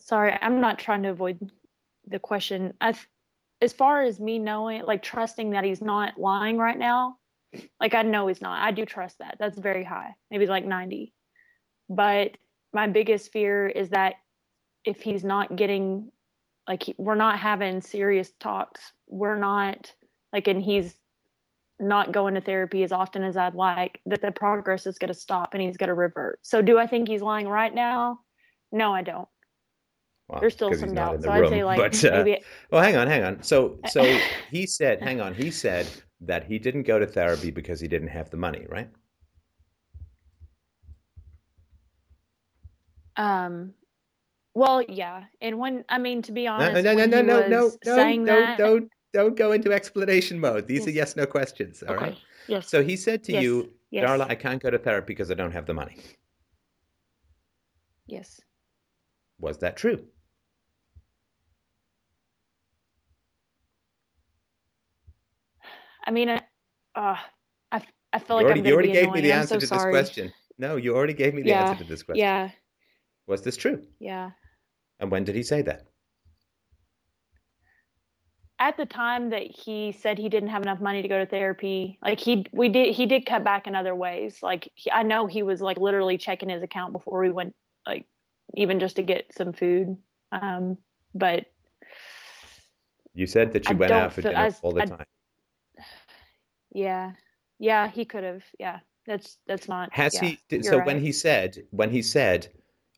sorry, 0.00 0.36
I'm 0.40 0.60
not 0.60 0.78
trying 0.78 1.02
to 1.02 1.10
avoid 1.10 1.50
the 2.06 2.18
question. 2.18 2.74
As, 2.80 2.96
as 3.60 3.72
far 3.72 4.02
as 4.02 4.20
me 4.20 4.38
knowing, 4.38 4.84
like 4.84 5.02
trusting 5.02 5.50
that 5.50 5.64
he's 5.64 5.82
not 5.82 6.18
lying 6.18 6.58
right 6.58 6.78
now, 6.78 7.16
like 7.80 7.94
I 7.94 8.02
know 8.02 8.26
he's 8.28 8.42
not. 8.42 8.62
I 8.62 8.70
do 8.70 8.84
trust 8.84 9.18
that. 9.18 9.36
That's 9.38 9.58
very 9.58 9.84
high. 9.84 10.14
Maybe 10.30 10.46
like 10.46 10.64
90. 10.64 11.12
But 11.88 12.32
my 12.72 12.86
biggest 12.88 13.32
fear 13.32 13.66
is 13.68 13.90
that 13.90 14.14
if 14.84 15.00
he's 15.02 15.24
not 15.24 15.56
getting 15.56 16.10
like 16.68 16.82
he, 16.82 16.94
we're 16.98 17.14
not 17.14 17.38
having 17.38 17.80
serious 17.80 18.32
talks, 18.40 18.92
we're 19.08 19.38
not 19.38 19.92
like 20.32 20.48
and 20.48 20.62
he's 20.62 20.94
not 21.78 22.12
going 22.12 22.34
to 22.34 22.40
therapy 22.40 22.82
as 22.82 22.92
often 22.92 23.22
as 23.22 23.36
I'd 23.36 23.54
like, 23.54 24.00
that 24.06 24.22
the 24.22 24.32
progress 24.32 24.86
is 24.86 24.98
going 24.98 25.12
to 25.12 25.18
stop 25.18 25.54
and 25.54 25.62
he's 25.62 25.76
going 25.76 25.88
to 25.88 25.94
revert. 25.94 26.38
So 26.42 26.62
do 26.62 26.78
I 26.78 26.86
think 26.86 27.08
he's 27.08 27.22
lying 27.22 27.48
right 27.48 27.74
now? 27.74 28.20
No, 28.72 28.94
I 28.94 29.02
don't. 29.02 29.28
Well, 30.28 30.40
There's 30.40 30.54
still 30.54 30.74
some 30.74 30.94
doubt. 30.94 31.22
So 31.22 31.32
room, 31.32 31.44
I'd 31.44 31.50
say 31.50 31.64
like 31.64 31.78
but, 31.78 32.04
uh, 32.04 32.10
maybe. 32.24 32.42
Well, 32.70 32.82
hang 32.82 32.96
on, 32.96 33.06
hang 33.06 33.22
on. 33.22 33.42
So, 33.42 33.78
so 33.88 34.02
he 34.50 34.66
said, 34.66 35.00
hang 35.00 35.20
on. 35.20 35.34
He 35.34 35.50
said 35.50 35.86
that 36.22 36.44
he 36.44 36.58
didn't 36.58 36.82
go 36.82 36.98
to 36.98 37.06
therapy 37.06 37.50
because 37.50 37.80
he 37.80 37.86
didn't 37.88 38.08
have 38.08 38.30
the 38.30 38.36
money, 38.36 38.66
right? 38.68 38.88
Um, 43.16 43.72
well, 44.54 44.82
yeah. 44.82 45.24
And 45.40 45.58
when 45.58 45.84
I 45.88 45.98
mean 45.98 46.22
to 46.22 46.32
be 46.32 46.46
honest, 46.46 46.82
no, 46.82 46.94
no, 46.94 47.06
no, 47.06 47.20
no, 47.20 47.22
no, 47.22 47.48
no, 47.48 47.72
no, 47.84 48.16
no, 48.16 48.54
don't 48.56 48.90
don't 49.16 49.34
go 49.34 49.52
into 49.52 49.72
explanation 49.72 50.38
mode. 50.38 50.66
These 50.66 50.80
yes. 50.80 50.86
are 50.88 50.90
yes 50.90 51.16
no 51.16 51.26
questions. 51.26 51.82
All 51.82 51.94
okay. 51.94 52.04
right. 52.04 52.18
Yes. 52.48 52.68
So 52.68 52.82
he 52.82 52.96
said 52.96 53.24
to 53.24 53.32
yes. 53.32 53.42
you, 53.42 53.70
yes. 53.90 54.04
Darla, 54.04 54.26
I 54.28 54.34
can't 54.34 54.62
go 54.62 54.68
to 54.68 54.78
therapy 54.78 55.14
because 55.14 55.30
I 55.30 55.34
don't 55.34 55.52
have 55.52 55.64
the 55.64 55.72
money. 55.72 55.96
Yes. 58.06 58.40
Was 59.38 59.56
that 59.58 59.78
true? 59.78 60.04
I 66.06 66.10
mean, 66.10 66.28
uh, 66.28 66.40
I, 66.94 67.16
I 68.12 68.18
feel 68.18 68.40
you 68.40 68.46
like 68.46 68.56
already, 68.56 68.68
you 68.68 68.74
already 68.74 68.92
gave 68.92 69.04
annoying. 69.04 69.14
me 69.14 69.28
the 69.28 69.32
answer 69.32 69.54
so 69.54 69.60
to 69.60 69.66
sorry. 69.66 69.92
this 69.92 70.08
question. 70.08 70.32
No, 70.58 70.76
you 70.76 70.94
already 70.94 71.14
gave 71.14 71.32
me 71.34 71.42
the 71.42 71.48
yeah. 71.48 71.70
answer 71.70 71.82
to 71.82 71.88
this 71.88 72.02
question. 72.02 72.22
Yeah. 72.22 72.50
Was 73.26 73.42
this 73.42 73.56
true? 73.56 73.82
Yeah. 73.98 74.30
And 75.00 75.10
when 75.10 75.24
did 75.24 75.34
he 75.34 75.42
say 75.42 75.62
that? 75.62 75.86
At 78.58 78.78
the 78.78 78.86
time 78.86 79.30
that 79.30 79.42
he 79.42 79.92
said 79.92 80.16
he 80.18 80.30
didn't 80.30 80.48
have 80.48 80.62
enough 80.62 80.80
money 80.80 81.02
to 81.02 81.08
go 81.08 81.18
to 81.18 81.26
therapy, 81.26 81.98
like 82.02 82.18
he 82.18 82.46
we 82.52 82.70
did 82.70 82.94
he 82.94 83.04
did 83.04 83.26
cut 83.26 83.44
back 83.44 83.66
in 83.66 83.74
other 83.74 83.94
ways. 83.94 84.38
Like 84.42 84.70
he, 84.74 84.90
I 84.90 85.02
know 85.02 85.26
he 85.26 85.42
was 85.42 85.60
like 85.60 85.76
literally 85.78 86.16
checking 86.16 86.48
his 86.48 86.62
account 86.62 86.92
before 86.92 87.20
we 87.20 87.30
went, 87.30 87.54
like 87.86 88.06
even 88.54 88.80
just 88.80 88.96
to 88.96 89.02
get 89.02 89.26
some 89.36 89.52
food. 89.52 89.98
Um, 90.32 90.78
but 91.14 91.44
you 93.12 93.26
said 93.26 93.52
that 93.52 93.66
you 93.68 93.72
I 93.72 93.78
went 93.78 93.92
out 93.92 94.12
for 94.14 94.22
feel- 94.22 94.30
dinner 94.32 94.44
I- 94.44 94.54
all 94.62 94.72
the 94.72 94.82
I- 94.82 94.86
time. 94.86 95.04
yeah, 96.72 97.12
yeah, 97.58 97.88
he 97.88 98.06
could 98.06 98.24
have. 98.24 98.42
Yeah, 98.58 98.78
that's 99.06 99.36
that's 99.46 99.68
not. 99.68 99.92
Has 99.92 100.14
yeah, 100.14 100.24
he? 100.30 100.38
Did, 100.48 100.64
so 100.64 100.78
right. 100.78 100.86
when 100.86 100.98
he 101.00 101.12
said, 101.12 101.58
when 101.72 101.90
he 101.90 102.00
said, 102.00 102.48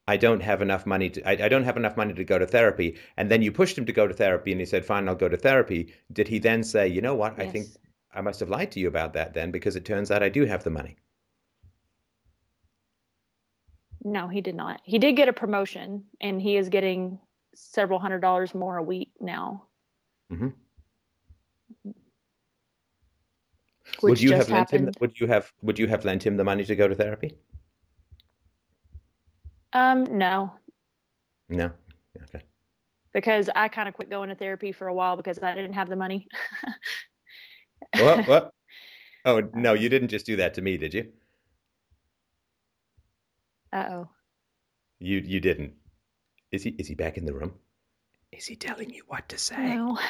I 0.09 0.16
don't 0.16 0.40
have 0.40 0.62
enough 0.62 0.86
money 0.86 1.11
to, 1.11 1.28
I, 1.28 1.32
I 1.44 1.48
don't 1.50 1.64
have 1.64 1.76
enough 1.76 1.98
money 1.98 2.14
to 2.14 2.24
go 2.24 2.38
to 2.38 2.46
therapy, 2.46 2.96
and 3.18 3.30
then 3.30 3.42
you 3.42 3.52
pushed 3.52 3.76
him 3.76 3.84
to 3.84 3.92
go 3.92 4.09
to 4.09 4.14
therapy, 4.14 4.52
and 4.52 4.61
he 4.61 4.64
said, 4.64 4.86
fine, 4.86 5.06
I'll 5.06 5.14
go 5.14 5.28
to 5.28 5.36
therapy. 5.36 5.92
Did 6.11 6.28
he 6.28 6.38
then 6.38 6.64
say, 6.64 6.88
you 6.88 7.02
know 7.02 7.14
what? 7.14 7.38
I 7.38 7.46
think 7.46 7.66
I 8.14 8.22
must 8.22 8.40
have 8.40 8.48
lied 8.48 8.72
to 8.72 8.80
you 8.80 8.88
about 8.88 9.12
that 9.12 9.34
then, 9.34 9.50
because 9.50 9.76
it 9.76 9.84
turns 9.84 10.11
out 10.11 10.22
I 10.22 10.30
do 10.30 10.46
have 10.46 10.64
the 10.64 10.70
money. 10.70 10.96
No, 14.02 14.28
he 14.28 14.40
did 14.40 14.54
not. 14.54 14.80
He 14.82 14.98
did 14.98 15.12
get 15.14 15.28
a 15.28 15.32
promotion, 15.34 16.04
and 16.22 16.40
he 16.40 16.56
is 16.56 16.70
getting 16.70 17.18
several 17.54 17.98
hundred 17.98 18.20
dollars 18.20 18.54
more 18.54 18.78
a 18.78 18.82
week 18.82 19.11
now. 19.20 19.64
hmm 20.30 20.48
would 24.02 24.20
you 24.20 24.32
have 24.32 24.48
lent 24.48 24.70
happened. 24.70 24.88
him? 24.88 24.94
Would 25.00 25.20
you 25.20 25.26
have? 25.26 25.52
Would 25.62 25.78
you 25.78 25.86
have 25.88 26.04
lent 26.04 26.24
him 26.24 26.36
the 26.36 26.44
money 26.44 26.64
to 26.64 26.76
go 26.76 26.88
to 26.88 26.94
therapy? 26.94 27.36
Um, 29.72 30.04
no. 30.18 30.52
No. 31.48 31.70
Okay. 32.22 32.44
Because 33.12 33.48
I 33.54 33.68
kind 33.68 33.88
of 33.88 33.94
quit 33.94 34.10
going 34.10 34.28
to 34.28 34.34
therapy 34.34 34.72
for 34.72 34.88
a 34.88 34.94
while 34.94 35.16
because 35.16 35.38
I 35.42 35.54
didn't 35.54 35.74
have 35.74 35.88
the 35.88 35.96
money. 35.96 36.28
what? 37.98 38.26
What? 38.26 38.52
Oh 39.24 39.42
no, 39.54 39.74
you 39.74 39.88
didn't 39.88 40.08
just 40.08 40.26
do 40.26 40.36
that 40.36 40.54
to 40.54 40.62
me, 40.62 40.76
did 40.76 40.94
you? 40.94 41.08
Uh 43.72 43.84
oh. 43.90 44.08
You 45.00 45.18
you 45.18 45.40
didn't. 45.40 45.74
Is 46.52 46.62
he 46.62 46.70
is 46.70 46.86
he 46.86 46.94
back 46.94 47.18
in 47.18 47.26
the 47.26 47.34
room? 47.34 47.54
Is 48.32 48.46
he 48.46 48.56
telling 48.56 48.90
you 48.90 49.02
what 49.06 49.28
to 49.30 49.38
say? 49.38 49.56
No. 49.56 49.98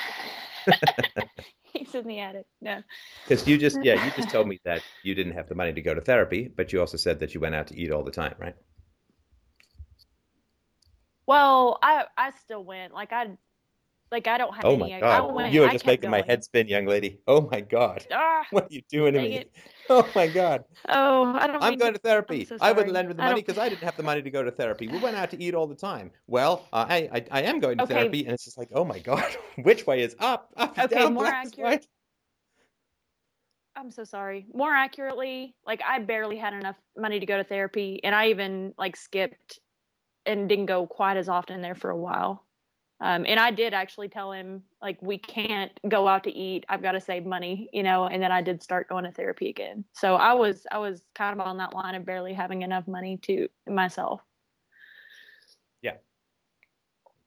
He's 1.72 1.94
in 1.94 2.06
the 2.06 2.20
attic. 2.20 2.46
No. 2.60 2.82
Because 3.26 3.46
you 3.46 3.58
just 3.58 3.82
yeah, 3.82 4.04
you 4.04 4.10
just 4.16 4.30
told 4.30 4.48
me 4.48 4.60
that 4.64 4.82
you 5.02 5.14
didn't 5.14 5.32
have 5.32 5.48
the 5.48 5.54
money 5.54 5.72
to 5.72 5.80
go 5.80 5.94
to 5.94 6.00
therapy, 6.00 6.48
but 6.54 6.72
you 6.72 6.80
also 6.80 6.96
said 6.96 7.20
that 7.20 7.34
you 7.34 7.40
went 7.40 7.54
out 7.54 7.68
to 7.68 7.78
eat 7.78 7.90
all 7.90 8.04
the 8.04 8.10
time, 8.10 8.34
right? 8.38 8.54
Well, 11.28 11.78
I 11.82 12.06
I 12.16 12.30
still 12.42 12.64
went. 12.64 12.94
Like 12.94 13.12
I 13.12 13.26
like 14.10 14.26
I 14.26 14.38
don't 14.38 14.54
have 14.54 14.64
oh 14.64 14.76
any. 14.76 14.94
my 14.94 15.00
god! 15.00 15.34
Went, 15.34 15.52
you 15.52 15.62
are 15.62 15.68
just 15.68 15.84
making 15.84 16.10
going. 16.10 16.22
my 16.22 16.26
head 16.26 16.42
spin, 16.42 16.68
young 16.68 16.86
lady. 16.86 17.20
Oh 17.26 17.42
my 17.52 17.60
god! 17.60 18.06
Ah, 18.10 18.46
what 18.50 18.64
are 18.64 18.68
you 18.70 18.80
doing 18.90 19.12
to 19.12 19.20
me? 19.20 19.34
It. 19.36 19.52
Oh 19.90 20.06
my 20.14 20.26
god! 20.26 20.64
Oh, 20.86 21.24
I 21.34 21.46
don't. 21.46 21.62
I'm 21.62 21.76
going 21.76 21.94
to 21.94 21.98
therapy. 21.98 22.44
So 22.44 22.56
I 22.60 22.72
wouldn't 22.72 22.92
lend 22.92 23.08
with 23.08 23.16
the 23.16 23.22
money 23.22 23.40
because 23.40 23.56
I 23.56 23.70
didn't 23.70 23.82
have 23.84 23.96
the 23.96 24.02
money 24.02 24.20
to 24.20 24.30
go 24.30 24.42
to 24.42 24.50
therapy. 24.50 24.86
We 24.86 24.98
went 24.98 25.16
out 25.16 25.30
to 25.30 25.42
eat 25.42 25.54
all 25.54 25.66
the 25.66 25.74
time. 25.74 26.10
Well, 26.26 26.66
uh, 26.74 26.84
I, 26.88 27.08
I 27.12 27.24
I 27.30 27.42
am 27.42 27.58
going 27.58 27.78
to 27.78 27.84
okay. 27.84 27.94
therapy, 27.94 28.24
and 28.24 28.32
it's 28.32 28.44
just 28.44 28.58
like, 28.58 28.68
oh 28.74 28.84
my 28.84 28.98
god, 28.98 29.24
which 29.62 29.86
way 29.86 30.02
is 30.02 30.14
up? 30.18 30.50
Up 30.58 30.78
okay, 30.78 30.94
down, 30.94 31.14
more 31.14 31.26
accurate. 31.26 31.86
I'm 33.76 33.90
so 33.90 34.04
sorry. 34.04 34.46
More 34.52 34.74
accurately, 34.74 35.54
like 35.66 35.80
I 35.86 36.00
barely 36.00 36.36
had 36.36 36.52
enough 36.52 36.76
money 36.96 37.20
to 37.20 37.26
go 37.26 37.38
to 37.38 37.44
therapy, 37.44 38.00
and 38.04 38.14
I 38.14 38.28
even 38.28 38.74
like 38.78 38.96
skipped 38.96 39.58
and 40.28 40.48
didn't 40.48 40.66
go 40.66 40.86
quite 40.86 41.16
as 41.16 41.28
often 41.28 41.60
there 41.60 41.74
for 41.74 41.90
a 41.90 41.96
while. 41.96 42.44
Um, 43.00 43.24
and 43.28 43.38
I 43.38 43.52
did 43.52 43.74
actually 43.74 44.08
tell 44.08 44.32
him 44.32 44.62
like 44.82 45.00
we 45.00 45.18
can't 45.18 45.70
go 45.88 46.08
out 46.08 46.24
to 46.24 46.32
eat. 46.32 46.64
I've 46.68 46.82
got 46.82 46.92
to 46.92 47.00
save 47.00 47.24
money, 47.24 47.68
you 47.72 47.84
know. 47.84 48.06
And 48.06 48.20
then 48.20 48.32
I 48.32 48.42
did 48.42 48.62
start 48.62 48.88
going 48.88 49.04
to 49.04 49.12
therapy 49.12 49.48
again. 49.48 49.84
So 49.92 50.16
I 50.16 50.32
was 50.32 50.66
I 50.72 50.78
was 50.78 51.02
kind 51.14 51.38
of 51.40 51.46
on 51.46 51.58
that 51.58 51.74
line 51.74 51.94
of 51.94 52.04
barely 52.04 52.34
having 52.34 52.62
enough 52.62 52.88
money 52.88 53.18
to 53.22 53.48
myself. 53.68 54.20
Yeah, 55.80 55.94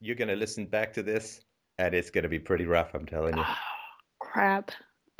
you're 0.02 0.18
gonna 0.18 0.36
listen 0.36 0.66
back 0.66 0.92
to 0.94 1.04
this, 1.04 1.40
and 1.78 1.96
it's 1.96 2.10
gonna 2.10 2.30
be 2.30 2.40
pretty 2.40 2.66
rough. 2.66 2.94
I'm 2.94 3.06
telling 3.06 3.38
you. 3.38 3.44
crap. 4.20 4.72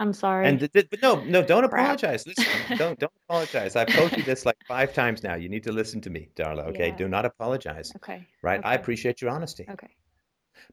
I'm 0.02 0.14
sorry. 0.14 0.48
And 0.48 0.60
th- 0.60 0.90
but 0.90 1.00
no, 1.04 1.24
no, 1.26 1.44
don't 1.44 1.64
apologize. 1.64 2.26
Listen, 2.26 2.46
don't 2.78 2.98
don't 2.98 3.14
apologize. 3.30 3.76
I've 3.76 3.88
told 3.90 4.18
you 4.18 4.24
this 4.24 4.48
like 4.48 4.58
five 4.68 4.96
times 4.96 5.22
now. 5.22 5.36
You 5.36 5.48
need 5.48 5.62
to 5.66 5.72
listen 5.72 6.02
to 6.02 6.10
me, 6.10 6.30
Darla. 6.36 6.66
Okay, 6.70 6.88
yeah. 6.88 6.96
do 6.96 7.08
not 7.08 7.24
apologize. 7.24 7.94
Okay. 7.98 8.28
Right. 8.42 8.60
Okay. 8.60 8.68
I 8.68 8.74
appreciate 8.74 9.22
your 9.22 9.30
honesty. 9.30 9.68
Okay. 9.70 9.96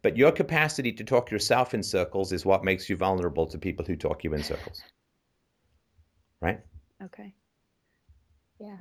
But 0.00 0.16
your 0.16 0.32
capacity 0.32 0.92
to 0.92 1.04
talk 1.04 1.30
yourself 1.30 1.74
in 1.74 1.82
circles 1.82 2.32
is 2.32 2.46
what 2.46 2.64
makes 2.64 2.88
you 2.88 2.96
vulnerable 2.96 3.46
to 3.48 3.58
people 3.58 3.84
who 3.84 3.96
talk 3.96 4.24
you 4.24 4.32
in 4.32 4.42
circles. 4.42 4.80
Right? 6.40 6.60
Okay. 7.04 7.34
Yeah. 8.58 8.78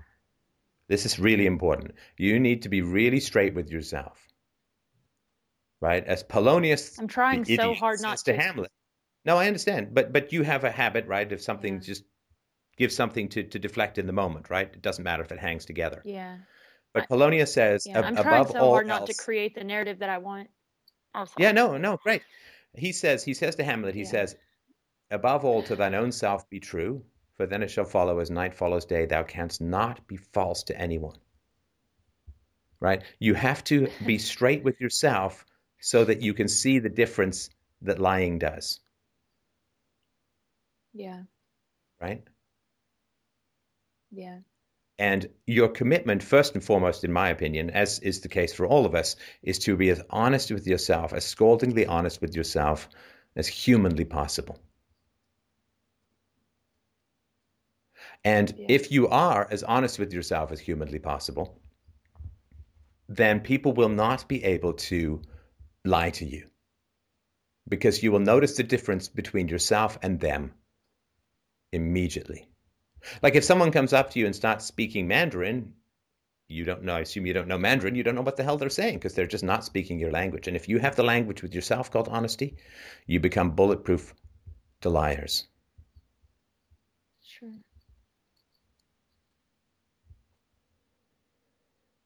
This 0.88 1.06
is 1.06 1.20
really 1.20 1.46
important. 1.46 1.92
You 2.18 2.40
need 2.40 2.62
to 2.62 2.70
be 2.70 2.82
really 2.84 3.20
straight 3.20 3.54
with 3.54 3.70
yourself. 3.70 4.18
Right? 5.82 6.06
As 6.06 6.24
Polonius 6.24 6.98
I'm 6.98 7.10
trying 7.10 7.44
so 7.44 7.74
hard 7.74 8.00
not 8.00 8.20
to 8.20 8.34
Hamlet. 8.34 8.72
No, 9.28 9.38
I 9.38 9.48
understand. 9.48 9.94
But 9.94 10.14
but 10.14 10.32
you 10.32 10.44
have 10.44 10.64
a 10.64 10.72
habit, 10.72 11.06
right, 11.06 11.30
of 11.32 11.42
something 11.42 11.76
yeah. 11.76 11.80
just 11.82 12.06
give 12.78 12.94
something 12.94 13.28
to, 13.30 13.44
to 13.44 13.60
deflect 13.60 13.98
in 13.98 14.08
the 14.08 14.14
moment, 14.14 14.50
right? 14.50 14.70
It 14.72 14.82
doesn't 14.82 15.04
matter 15.04 15.22
if 15.22 15.32
it 15.32 15.40
hangs 15.40 15.66
together. 15.66 16.02
Yeah. 16.06 16.38
But 16.94 17.10
Polonius 17.10 17.54
says, 17.54 17.86
yeah, 17.86 18.02
I'm 18.02 18.16
trying 18.16 18.48
so 18.48 18.60
hard 18.60 18.88
not 18.88 19.02
else, 19.02 19.10
to 19.10 19.24
create 19.24 19.54
the 19.54 19.64
narrative 19.64 20.00
that 20.00 20.10
I 20.10 20.20
want. 20.20 20.50
Yeah, 21.38 21.52
no, 21.52 21.78
no, 21.78 21.98
great. 21.98 22.22
He 22.76 22.92
says, 22.92 23.24
he 23.24 23.34
says 23.34 23.56
to 23.56 23.64
Hamlet, 23.64 23.96
he 23.96 24.02
yeah. 24.02 24.10
says, 24.10 24.36
above 25.12 25.44
all, 25.44 25.64
to 25.64 25.76
thine 25.76 25.96
own 25.96 26.12
self 26.12 26.50
be 26.50 26.60
true, 26.60 27.04
for 27.36 27.46
then 27.46 27.64
it 27.64 27.70
shall 27.70 27.86
follow 27.86 28.20
as 28.20 28.30
night 28.30 28.54
follows 28.54 28.86
day. 28.86 29.06
Thou 29.06 29.24
canst 29.24 29.60
not 29.60 30.08
be 30.08 30.18
false 30.18 30.64
to 30.64 30.80
anyone. 30.80 31.18
Right? 32.80 33.04
You 33.20 33.34
have 33.34 33.64
to 33.66 33.90
be 34.06 34.18
straight 34.32 34.64
with 34.64 34.80
yourself 34.80 35.46
so 35.80 36.06
that 36.06 36.22
you 36.22 36.34
can 36.34 36.48
see 36.48 36.80
the 36.80 36.90
difference 36.90 37.50
that 37.82 38.00
lying 38.00 38.40
does. 38.40 38.80
Yeah. 40.98 41.22
Right? 42.02 42.24
Yeah. 44.12 44.40
And 45.00 45.30
your 45.46 45.70
commitment, 45.70 46.24
first 46.24 46.56
and 46.56 46.64
foremost, 46.64 47.04
in 47.04 47.14
my 47.14 47.30
opinion, 47.30 47.70
as 47.70 48.00
is 48.00 48.22
the 48.22 48.30
case 48.30 48.54
for 48.54 48.66
all 48.66 48.86
of 48.86 48.96
us, 48.96 49.16
is 49.44 49.60
to 49.60 49.78
be 49.78 49.90
as 49.90 50.02
honest 50.10 50.52
with 50.52 50.66
yourself, 50.66 51.14
as 51.14 51.24
scaldingly 51.24 51.86
honest 51.86 52.20
with 52.20 52.36
yourself 52.36 52.90
as 53.36 53.48
humanly 53.48 54.06
possible. 54.06 54.60
And 58.24 58.52
yeah. 58.58 58.66
if 58.70 58.92
you 58.92 59.08
are 59.08 59.48
as 59.52 59.62
honest 59.62 60.00
with 60.00 60.12
yourself 60.14 60.52
as 60.52 60.60
humanly 60.60 60.98
possible, 60.98 61.62
then 63.08 63.42
people 63.42 63.74
will 63.74 63.90
not 63.90 64.28
be 64.28 64.44
able 64.44 64.74
to 64.74 65.22
lie 65.86 66.10
to 66.10 66.26
you 66.26 66.48
because 67.70 68.02
you 68.02 68.12
will 68.12 68.20
notice 68.20 68.58
the 68.58 68.64
difference 68.64 69.08
between 69.08 69.48
yourself 69.48 70.00
and 70.02 70.20
them 70.20 70.54
immediately. 71.72 72.48
Like 73.22 73.36
if 73.36 73.44
someone 73.44 73.72
comes 73.72 73.94
up 73.94 74.10
to 74.12 74.20
you 74.20 74.26
and 74.26 74.36
starts 74.36 74.66
speaking 74.66 75.08
Mandarin, 75.08 75.74
you 76.48 76.64
don't 76.64 76.84
know, 76.84 76.96
I 76.96 77.02
assume 77.02 77.26
you 77.26 77.34
don't 77.34 77.48
know 77.48 77.58
Mandarin, 77.58 77.96
you 77.96 78.04
don't 78.04 78.16
know 78.16 78.22
what 78.22 78.38
the 78.38 78.44
hell 78.44 78.58
they're 78.58 78.70
saying 78.70 78.96
because 78.96 79.14
they're 79.14 79.28
just 79.28 79.44
not 79.44 79.66
speaking 79.66 80.00
your 80.00 80.12
language. 80.12 80.48
And 80.48 80.56
if 80.56 80.70
you 80.70 80.80
have 80.80 80.96
the 80.96 81.04
language 81.04 81.42
with 81.42 81.54
yourself 81.54 81.92
called 81.92 82.08
honesty, 82.08 82.56
you 83.06 83.20
become 83.20 83.52
bulletproof 83.52 84.14
to 84.82 84.90
liars. 84.90 85.48
Sure. 87.22 87.52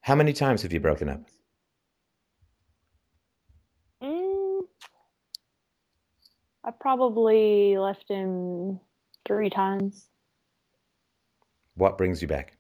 How 0.02 0.16
many 0.16 0.34
times 0.34 0.64
have 0.64 0.74
you 0.74 0.80
broken 0.80 1.10
up? 1.10 1.22
Mm, 4.02 4.62
I 6.64 6.72
probably 6.72 7.78
left 7.78 8.10
him 8.10 8.80
three 9.26 9.50
times. 9.50 10.08
What 11.76 11.98
brings 11.98 12.22
you 12.22 12.28
back? 12.28 12.58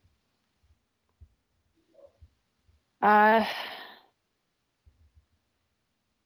Uh, 3.02 3.46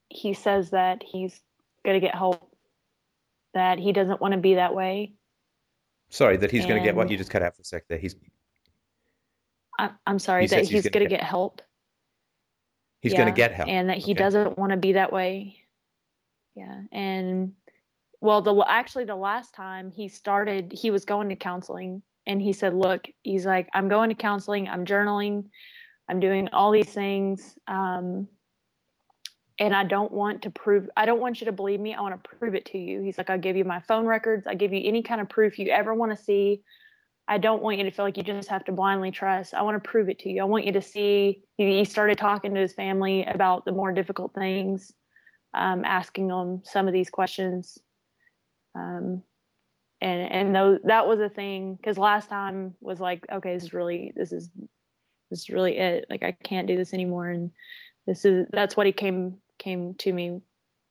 he 0.08 0.34
says 0.34 0.70
that 0.70 1.02
he's 1.02 1.40
going 1.84 1.98
to 1.98 2.06
get 2.06 2.14
help, 2.14 2.54
that 3.54 3.78
he 3.78 3.92
doesn't 3.92 4.20
want 4.20 4.32
to 4.32 4.38
be 4.38 4.54
that 4.54 4.74
way. 4.74 5.14
Sorry, 6.08 6.36
that 6.36 6.50
he's 6.50 6.66
going 6.66 6.80
to 6.80 6.84
get 6.84 6.94
what? 6.94 7.10
You 7.10 7.16
just 7.16 7.30
cut 7.30 7.42
out 7.42 7.56
for 7.56 7.62
a 7.62 7.64
sec 7.64 7.88
there. 7.88 7.98
He's. 7.98 8.14
I, 9.78 9.90
am 10.06 10.18
sorry, 10.18 10.42
he 10.42 10.48
that 10.48 10.60
he's, 10.60 10.70
he's 10.70 10.88
going 10.88 11.04
to 11.04 11.10
get, 11.10 11.20
get 11.20 11.22
help. 11.22 11.62
He's 13.00 13.12
yeah, 13.12 13.18
going 13.18 13.32
to 13.32 13.36
get 13.36 13.52
help. 13.52 13.68
And 13.68 13.88
that 13.88 13.98
he 13.98 14.12
okay. 14.12 14.14
doesn't 14.14 14.58
want 14.58 14.70
to 14.70 14.76
be 14.76 14.92
that 14.92 15.12
way. 15.12 15.62
Yeah. 16.54 16.82
And 16.92 17.52
well, 18.26 18.42
the 18.42 18.64
actually, 18.66 19.04
the 19.04 19.14
last 19.14 19.54
time 19.54 19.92
he 19.92 20.08
started, 20.08 20.72
he 20.72 20.90
was 20.90 21.04
going 21.04 21.28
to 21.28 21.36
counseling 21.36 22.02
and 22.26 22.42
he 22.42 22.52
said, 22.52 22.74
Look, 22.74 23.06
he's 23.22 23.46
like, 23.46 23.68
I'm 23.72 23.88
going 23.88 24.08
to 24.08 24.16
counseling, 24.16 24.66
I'm 24.68 24.84
journaling, 24.84 25.44
I'm 26.08 26.18
doing 26.18 26.48
all 26.52 26.72
these 26.72 26.92
things. 26.92 27.56
Um, 27.68 28.26
and 29.60 29.74
I 29.74 29.84
don't 29.84 30.10
want 30.10 30.42
to 30.42 30.50
prove, 30.50 30.90
I 30.96 31.06
don't 31.06 31.20
want 31.20 31.40
you 31.40 31.44
to 31.44 31.52
believe 31.52 31.78
me. 31.78 31.94
I 31.94 32.00
want 32.00 32.20
to 32.20 32.28
prove 32.36 32.56
it 32.56 32.66
to 32.66 32.78
you. 32.78 33.00
He's 33.00 33.16
like, 33.16 33.30
I'll 33.30 33.38
give 33.38 33.56
you 33.56 33.64
my 33.64 33.78
phone 33.78 34.06
records, 34.06 34.46
I 34.46 34.54
give 34.54 34.72
you 34.72 34.82
any 34.84 35.02
kind 35.02 35.20
of 35.20 35.28
proof 35.28 35.58
you 35.58 35.70
ever 35.70 35.94
want 35.94 36.10
to 36.10 36.22
see. 36.22 36.62
I 37.28 37.38
don't 37.38 37.62
want 37.62 37.78
you 37.78 37.84
to 37.84 37.90
feel 37.92 38.04
like 38.04 38.16
you 38.16 38.24
just 38.24 38.48
have 38.48 38.64
to 38.64 38.72
blindly 38.72 39.12
trust. 39.12 39.54
I 39.54 39.62
want 39.62 39.82
to 39.82 39.88
prove 39.88 40.08
it 40.08 40.18
to 40.20 40.30
you. 40.30 40.42
I 40.42 40.44
want 40.44 40.64
you 40.64 40.72
to 40.72 40.82
see. 40.82 41.42
He 41.56 41.84
started 41.84 42.18
talking 42.18 42.54
to 42.54 42.60
his 42.60 42.72
family 42.72 43.24
about 43.24 43.64
the 43.64 43.72
more 43.72 43.92
difficult 43.92 44.34
things, 44.34 44.92
um, 45.54 45.84
asking 45.84 46.28
them 46.28 46.62
some 46.64 46.86
of 46.86 46.92
these 46.92 47.10
questions. 47.10 47.78
Um, 48.76 49.22
and 50.00 50.32
and 50.32 50.54
those, 50.54 50.78
that 50.84 51.06
was 51.06 51.20
a 51.20 51.28
thing 51.28 51.74
because 51.74 51.96
last 51.96 52.28
time 52.28 52.74
was 52.80 53.00
like 53.00 53.24
okay 53.32 53.54
this 53.54 53.64
is 53.64 53.72
really 53.72 54.12
this 54.14 54.32
is 54.32 54.50
this 55.30 55.40
is 55.40 55.50
really 55.50 55.78
it. 55.78 56.06
Like 56.10 56.22
i 56.22 56.32
can't 56.32 56.68
do 56.68 56.76
this 56.76 56.92
anymore. 56.92 57.28
And 57.28 57.50
this 58.06 58.24
is 58.24 58.46
that's 58.52 58.76
what 58.76 58.86
he 58.86 58.92
came 58.92 59.38
came 59.58 59.94
to 59.94 60.12
me 60.12 60.40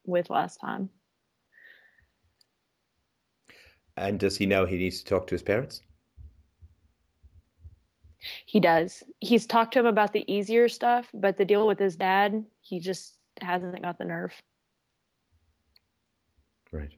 with 0.05 0.29
last 0.29 0.57
time. 0.57 0.89
And 3.97 4.19
does 4.19 4.35
he 4.35 4.45
know 4.45 4.65
he 4.65 4.77
needs 4.77 4.99
to 4.99 5.05
talk 5.05 5.27
to 5.27 5.35
his 5.35 5.43
parents? 5.43 5.81
He 8.45 8.59
does. 8.59 9.03
He's 9.19 9.45
talked 9.45 9.73
to 9.73 9.79
him 9.79 9.85
about 9.85 10.11
the 10.11 10.29
easier 10.31 10.67
stuff 10.67 11.07
but 11.13 11.37
the 11.37 11.45
deal 11.45 11.67
with 11.67 11.77
his 11.77 11.95
dad 11.95 12.43
he 12.61 12.79
just 12.79 13.13
hasn't 13.39 13.79
got 13.83 13.99
the 13.99 14.05
nerve. 14.05 14.33
Right 16.71 16.91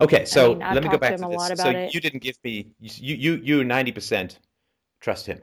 Okay, 0.00 0.24
so 0.24 0.52
I 0.52 0.54
mean, 0.54 0.74
let 0.74 0.82
me 0.82 0.88
go 0.88 0.92
to 0.92 0.98
back 0.98 1.16
to 1.16 1.26
a 1.26 1.30
this. 1.30 1.58
So 1.58 1.70
it. 1.70 1.94
you 1.94 2.00
didn't 2.00 2.22
give 2.22 2.36
me 2.44 2.72
you 2.78 3.14
you 3.16 3.40
you 3.42 3.64
ninety 3.64 3.92
percent 3.92 4.38
trust 5.00 5.26
him. 5.26 5.40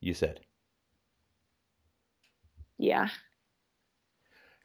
You 0.00 0.14
said. 0.14 0.40
Yeah. 2.78 3.08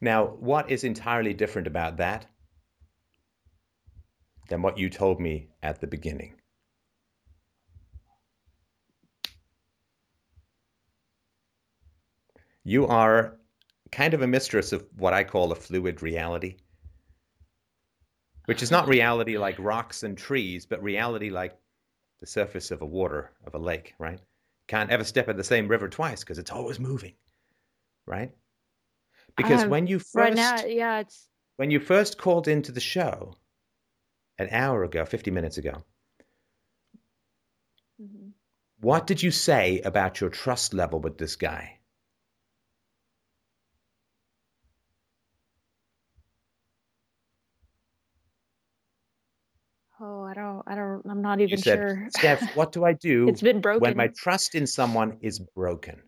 Now, 0.01 0.25
what 0.25 0.69
is 0.71 0.83
entirely 0.83 1.33
different 1.33 1.67
about 1.67 1.97
that 1.97 2.25
than 4.49 4.61
what 4.61 4.77
you 4.77 4.89
told 4.89 5.19
me 5.19 5.49
at 5.61 5.79
the 5.79 5.87
beginning? 5.87 6.35
You 12.63 12.87
are 12.87 13.37
kind 13.91 14.13
of 14.13 14.21
a 14.21 14.27
mistress 14.27 14.71
of 14.71 14.85
what 14.97 15.13
I 15.13 15.23
call 15.23 15.51
a 15.51 15.55
fluid 15.55 16.01
reality, 16.01 16.57
which 18.45 18.63
is 18.63 18.71
not 18.71 18.87
reality 18.87 19.37
like 19.37 19.57
rocks 19.59 20.03
and 20.03 20.17
trees, 20.17 20.65
but 20.65 20.83
reality 20.83 21.29
like 21.29 21.57
the 22.19 22.27
surface 22.27 22.71
of 22.71 22.81
a 22.81 22.85
water 22.85 23.31
of 23.45 23.55
a 23.55 23.59
lake, 23.59 23.95
right? 23.99 24.19
Can't 24.67 24.91
ever 24.91 25.03
step 25.03 25.29
in 25.29 25.37
the 25.37 25.43
same 25.43 25.67
river 25.67 25.89
twice 25.89 26.21
because 26.21 26.39
it's 26.39 26.51
always 26.51 26.79
moving, 26.79 27.15
right? 28.05 28.31
Because 29.35 29.65
Um, 29.65 29.69
when 29.69 29.87
you 29.87 29.99
first 29.99 30.15
Right 30.15 30.33
now, 30.35 30.63
yeah, 30.65 30.99
it's 30.99 31.29
when 31.57 31.71
you 31.71 31.79
first 31.79 32.17
called 32.17 32.47
into 32.47 32.71
the 32.71 32.79
show 32.81 33.37
an 34.37 34.49
hour 34.51 34.83
ago, 34.83 35.05
50 35.05 35.31
minutes 35.31 35.57
ago, 35.57 35.83
mhm. 37.99 38.33
what 38.79 39.07
did 39.07 39.23
you 39.23 39.31
say 39.31 39.81
about 39.81 40.19
your 40.19 40.29
trust 40.29 40.73
level 40.73 40.99
with 40.99 41.17
this 41.17 41.35
guy? 41.37 41.80
I 50.67 50.75
don't, 50.75 51.01
I 51.07 51.11
I'm 51.11 51.21
not 51.21 51.39
You 51.39 51.47
even 51.47 51.57
said, 51.57 51.79
sure. 51.79 52.07
Steph, 52.09 52.55
what 52.55 52.71
do 52.71 52.85
I 52.85 52.93
do 53.01 53.27
it's 53.27 53.41
been 53.41 53.61
broken. 53.61 53.81
when 53.81 53.97
my 53.97 54.07
trust 54.07 54.55
in 54.55 54.67
someone 54.67 55.17
is 55.21 55.39
broken? 55.39 56.01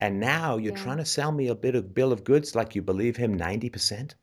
And 0.00 0.20
now 0.20 0.56
you're 0.58 0.72
Yeah. 0.72 0.78
trying 0.82 0.98
to 0.98 1.04
sell 1.04 1.32
me 1.32 1.48
a 1.48 1.54
bit 1.54 1.74
of 1.74 1.94
bill 1.94 2.12
of 2.12 2.24
goods 2.24 2.54
like 2.54 2.74
you 2.74 2.82
believe 2.82 3.16
him 3.16 3.36
90%? 3.38 4.14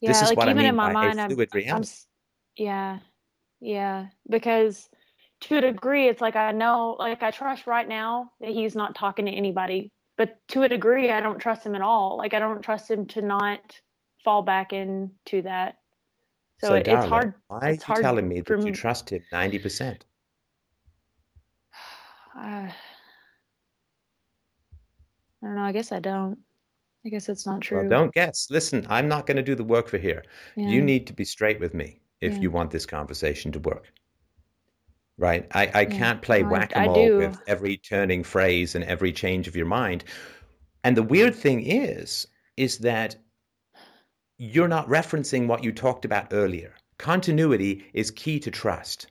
yeah, 0.00 0.08
this 0.10 0.22
is 0.22 0.28
like 0.28 0.36
what 0.36 0.48
I 0.48 0.52
even 0.52 0.58
mean 0.58 0.66
in 0.66 0.76
my 0.76 0.92
mind, 0.92 1.20
I'm, 1.20 1.30
I'm, 1.70 1.84
yeah, 2.56 2.98
yeah, 3.60 4.06
because 4.28 4.88
to 5.42 5.58
a 5.58 5.60
degree, 5.60 6.08
it's 6.08 6.20
like 6.20 6.36
I 6.36 6.52
know, 6.52 6.96
like 6.98 7.22
I 7.22 7.30
trust 7.30 7.66
right 7.66 7.88
now 7.88 8.30
that 8.40 8.50
he's 8.50 8.74
not 8.76 8.94
talking 8.94 9.26
to 9.26 9.32
anybody, 9.32 9.90
but 10.16 10.36
to 10.48 10.62
a 10.62 10.68
degree, 10.68 11.10
I 11.10 11.20
don't 11.20 11.38
trust 11.38 11.64
him 11.64 11.74
at 11.74 11.82
all. 11.82 12.16
Like 12.16 12.34
I 12.34 12.38
don't 12.38 12.62
trust 12.62 12.90
him 12.90 13.06
to 13.08 13.22
not 13.22 13.80
fall 14.26 14.42
back 14.42 14.72
into 14.72 15.42
that. 15.42 15.78
So, 16.60 16.74
it, 16.74 16.88
it's 16.88 17.06
hard. 17.06 17.34
Why 17.46 17.58
are 17.60 17.72
you 17.72 17.78
hard 17.80 18.02
telling 18.02 18.28
me 18.28 18.40
that 18.40 18.66
you 18.66 18.72
trust 18.72 19.10
him 19.10 19.22
90%? 19.32 20.00
Uh, 22.36 22.40
I 22.42 22.72
don't 25.42 25.54
know. 25.54 25.62
I 25.62 25.70
guess 25.72 25.92
I 25.92 26.00
don't. 26.00 26.38
I 27.04 27.08
guess 27.08 27.28
it's 27.28 27.46
not 27.46 27.60
true. 27.60 27.78
Well, 27.78 27.88
don't 27.88 28.12
guess. 28.12 28.48
Listen, 28.50 28.84
I'm 28.90 29.06
not 29.06 29.26
going 29.26 29.36
to 29.36 29.42
do 29.42 29.54
the 29.54 29.62
work 29.62 29.86
for 29.86 29.98
here. 29.98 30.24
Yeah. 30.56 30.70
You 30.70 30.82
need 30.82 31.06
to 31.06 31.12
be 31.12 31.24
straight 31.24 31.60
with 31.60 31.72
me 31.72 32.00
if 32.20 32.34
Yeah. 32.34 32.42
you 32.42 32.50
want 32.50 32.72
this 32.72 32.84
conversation 32.84 33.52
to 33.52 33.60
work. 33.60 33.92
Right? 35.18 35.46
I, 35.52 35.70
I 35.72 35.82
Yeah. 35.82 35.90
can't 35.90 36.20
play 36.20 36.42
No, 36.42 36.48
whack 36.48 36.72
a 36.74 36.80
mole 36.84 37.16
with 37.16 37.40
every 37.46 37.76
turning 37.76 38.24
phrase 38.24 38.74
and 38.74 38.82
every 38.84 39.12
change 39.12 39.46
of 39.46 39.54
your 39.54 39.66
mind. 39.66 40.02
And 40.82 40.96
the 40.96 41.04
weird 41.04 41.34
thing 41.36 41.62
is, 41.64 42.26
is 42.56 42.78
that 42.78 43.16
you're 44.38 44.68
not 44.68 44.88
referencing 44.88 45.46
what 45.46 45.64
you 45.64 45.72
talked 45.72 46.04
about 46.04 46.32
earlier. 46.32 46.74
Continuity 46.98 47.84
is 47.92 48.10
key 48.10 48.38
to 48.40 48.50
trust. 48.50 49.06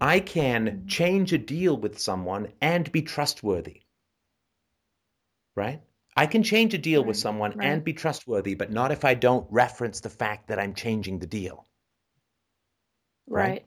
I 0.00 0.20
can 0.20 0.84
change 0.86 1.32
a 1.32 1.38
deal 1.38 1.76
with 1.76 1.98
someone 1.98 2.52
and 2.60 2.90
be 2.92 3.02
trustworthy. 3.02 3.82
Right? 5.56 5.80
I 6.16 6.26
can 6.26 6.42
change 6.42 6.74
a 6.74 6.78
deal 6.78 7.04
with 7.04 7.16
someone 7.16 7.52
right. 7.56 7.68
and 7.68 7.84
be 7.84 7.92
trustworthy, 7.92 8.54
but 8.54 8.70
not 8.70 8.92
if 8.92 9.04
I 9.04 9.14
don't 9.14 9.46
reference 9.50 10.00
the 10.00 10.10
fact 10.10 10.48
that 10.48 10.58
I'm 10.58 10.74
changing 10.74 11.18
the 11.18 11.26
deal. 11.26 11.66
right? 13.26 13.66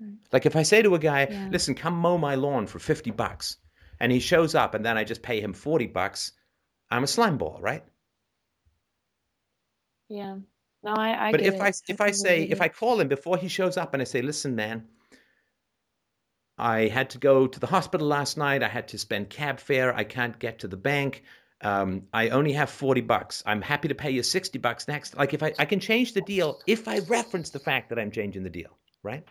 right. 0.00 0.12
Like 0.32 0.46
if 0.46 0.56
I 0.56 0.62
say 0.62 0.82
to 0.82 0.94
a 0.94 0.98
guy, 0.98 1.28
Yeah. 1.30 1.48
listen, 1.50 1.74
come 1.74 1.94
mow 1.94 2.18
my 2.18 2.34
lawn 2.34 2.66
for 2.66 2.78
50 2.78 3.10
bucks, 3.12 3.58
and 4.00 4.10
he 4.10 4.18
shows 4.18 4.54
up 4.54 4.74
and 4.74 4.84
then 4.84 4.98
I 4.98 5.04
just 5.04 5.22
pay 5.22 5.40
him 5.40 5.52
40 5.52 5.86
bucks, 5.86 6.32
I'm 6.90 7.04
a 7.04 7.06
slime 7.06 7.38
ball, 7.38 7.58
right? 7.60 7.84
Yeah. 10.08 10.36
No, 10.82 10.92
I. 10.92 11.28
I 11.28 11.30
but 11.32 11.40
if 11.40 11.54
it. 11.54 11.60
I 11.60 11.72
if 11.88 12.00
I 12.00 12.10
say 12.10 12.42
if 12.44 12.60
I 12.60 12.68
call 12.68 13.00
him 13.00 13.08
before 13.08 13.36
he 13.36 13.48
shows 13.48 13.76
up 13.76 13.94
and 13.94 14.00
I 14.00 14.04
say, 14.04 14.22
listen, 14.22 14.54
man, 14.54 14.86
I 16.58 16.88
had 16.88 17.10
to 17.10 17.18
go 17.18 17.46
to 17.46 17.60
the 17.60 17.66
hospital 17.66 18.06
last 18.06 18.36
night. 18.36 18.62
I 18.62 18.68
had 18.68 18.88
to 18.88 18.98
spend 18.98 19.30
cab 19.30 19.60
fare. 19.60 19.94
I 19.94 20.04
can't 20.04 20.38
get 20.38 20.60
to 20.60 20.68
the 20.68 20.76
bank. 20.76 21.22
Um, 21.60 22.08
I 22.12 22.28
only 22.28 22.52
have 22.52 22.68
40 22.68 23.00
bucks. 23.00 23.42
I'm 23.46 23.62
happy 23.62 23.88
to 23.88 23.94
pay 23.94 24.10
you 24.10 24.22
60 24.22 24.58
bucks 24.58 24.86
next. 24.86 25.16
Like 25.16 25.32
if 25.32 25.42
I, 25.42 25.54
I 25.58 25.64
can 25.64 25.80
change 25.80 26.12
the 26.12 26.20
deal 26.20 26.60
if 26.66 26.86
I 26.86 26.98
reference 27.00 27.50
the 27.50 27.58
fact 27.58 27.88
that 27.88 27.98
I'm 27.98 28.10
changing 28.10 28.42
the 28.42 28.50
deal, 28.50 28.76
right? 29.02 29.24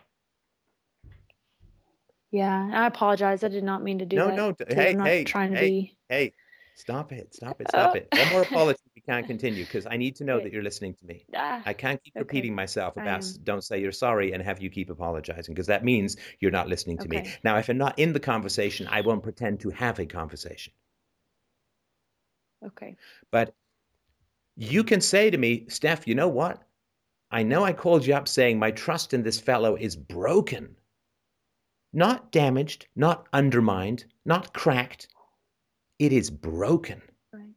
Yeah, 2.32 2.70
I 2.74 2.86
apologize. 2.86 3.44
I 3.44 3.48
did 3.48 3.62
not 3.62 3.84
mean 3.84 4.00
to 4.00 4.06
do 4.06 4.16
No, 4.16 4.26
that. 4.26 4.36
no, 4.36 4.52
too. 4.52 4.64
hey, 4.68 4.90
I'm 4.90 4.98
not 4.98 5.06
hey, 5.06 5.24
trying 5.24 5.52
to 5.52 5.56
hey. 5.56 5.68
be. 5.70 5.96
Hey, 6.08 6.32
stop 6.74 7.12
it, 7.12 7.34
stop 7.34 7.60
it, 7.60 7.68
stop 7.70 7.94
Oh. 7.94 7.98
it. 7.98 8.08
One 8.14 8.28
more 8.28 8.42
apology. 8.50 8.80
We 8.94 9.02
can't 9.02 9.26
continue 9.26 9.64
because 9.64 9.86
I 9.86 9.96
need 9.96 10.16
to 10.16 10.24
know 10.24 10.40
that 10.40 10.52
you're 10.52 10.62
listening 10.62 10.94
to 10.94 11.06
me. 11.06 11.26
Ah, 11.34 11.62
I 11.64 11.72
can't 11.72 12.02
keep 12.02 12.14
Okay. 12.14 12.20
repeating 12.22 12.54
myself 12.54 12.96
about 12.96 13.24
don't 13.44 13.62
say 13.64 13.80
you're 13.80 13.92
sorry 13.92 14.32
and 14.32 14.42
have 14.42 14.60
you 14.62 14.70
keep 14.70 14.90
apologizing 14.90 15.54
because 15.54 15.66
that 15.68 15.84
means 15.84 16.16
you're 16.40 16.50
not 16.50 16.68
listening 16.68 16.98
to 16.98 17.08
me. 17.08 17.24
Now, 17.42 17.58
if 17.58 17.68
I'm 17.68 17.78
not 17.78 17.98
in 17.98 18.12
the 18.12 18.20
conversation, 18.20 18.86
I 18.88 19.00
won't 19.02 19.22
pretend 19.22 19.60
to 19.60 19.70
have 19.70 19.98
a 19.98 20.06
conversation. 20.06 20.72
okay. 22.64 22.96
But 23.30 23.54
you 24.56 24.84
can 24.84 25.00
say 25.00 25.30
to 25.30 25.36
me, 25.38 25.66
Steph, 25.68 26.06
you 26.06 26.14
know 26.14 26.28
what? 26.28 26.62
I 27.30 27.42
know 27.42 27.64
I 27.64 27.72
called 27.72 28.06
you 28.06 28.14
up 28.14 28.28
saying 28.28 28.58
my 28.58 28.70
trust 28.70 29.12
in 29.12 29.22
this 29.22 29.40
fellow 29.40 29.76
is 29.76 29.96
broken. 29.96 30.76
Not 31.92 32.30
damaged, 32.32 32.86
not 32.94 33.26
undermined, 33.32 34.04
not 34.24 34.52
cracked. 34.54 35.08
It 36.04 36.12
is 36.12 36.28
broken, 36.30 37.00
Right. 37.32 37.54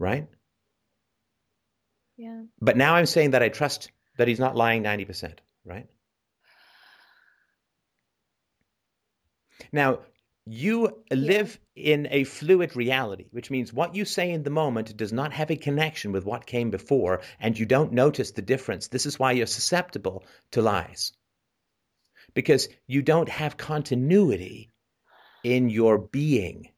right? 0.00 0.26
Yeah. 2.16 2.42
But 2.60 2.76
now 2.76 2.96
I'm 2.96 3.06
saying 3.06 3.30
that 3.30 3.44
I 3.44 3.48
trust 3.48 3.92
that 4.16 4.26
he's 4.26 4.40
not 4.40 4.56
lying 4.56 4.82
90%, 4.82 5.38
right? 5.64 5.86
Now, 9.70 10.00
you 10.46 11.04
live 11.12 11.60
in 11.76 12.08
a 12.10 12.24
fluid 12.24 12.74
reality, 12.74 13.26
which 13.30 13.52
means 13.52 13.72
what 13.72 13.94
you 13.94 14.04
say 14.04 14.32
in 14.32 14.42
the 14.42 14.50
moment 14.50 14.96
does 14.96 15.12
not 15.12 15.32
have 15.32 15.52
a 15.52 15.56
connection 15.56 16.10
with 16.10 16.24
what 16.24 16.44
came 16.44 16.70
before, 16.70 17.20
and 17.38 17.56
you 17.56 17.66
don't 17.66 17.92
notice 17.92 18.32
the 18.32 18.42
difference. 18.42 18.88
This 18.88 19.06
is 19.06 19.16
why 19.16 19.30
you're 19.30 19.46
susceptible 19.46 20.24
to 20.50 20.60
lies. 20.60 21.12
Because 22.34 22.68
you 22.88 23.00
don't 23.02 23.28
have 23.28 23.56
continuity 23.56 24.72
in 25.44 25.68
your 25.68 25.98
being. 25.98 26.68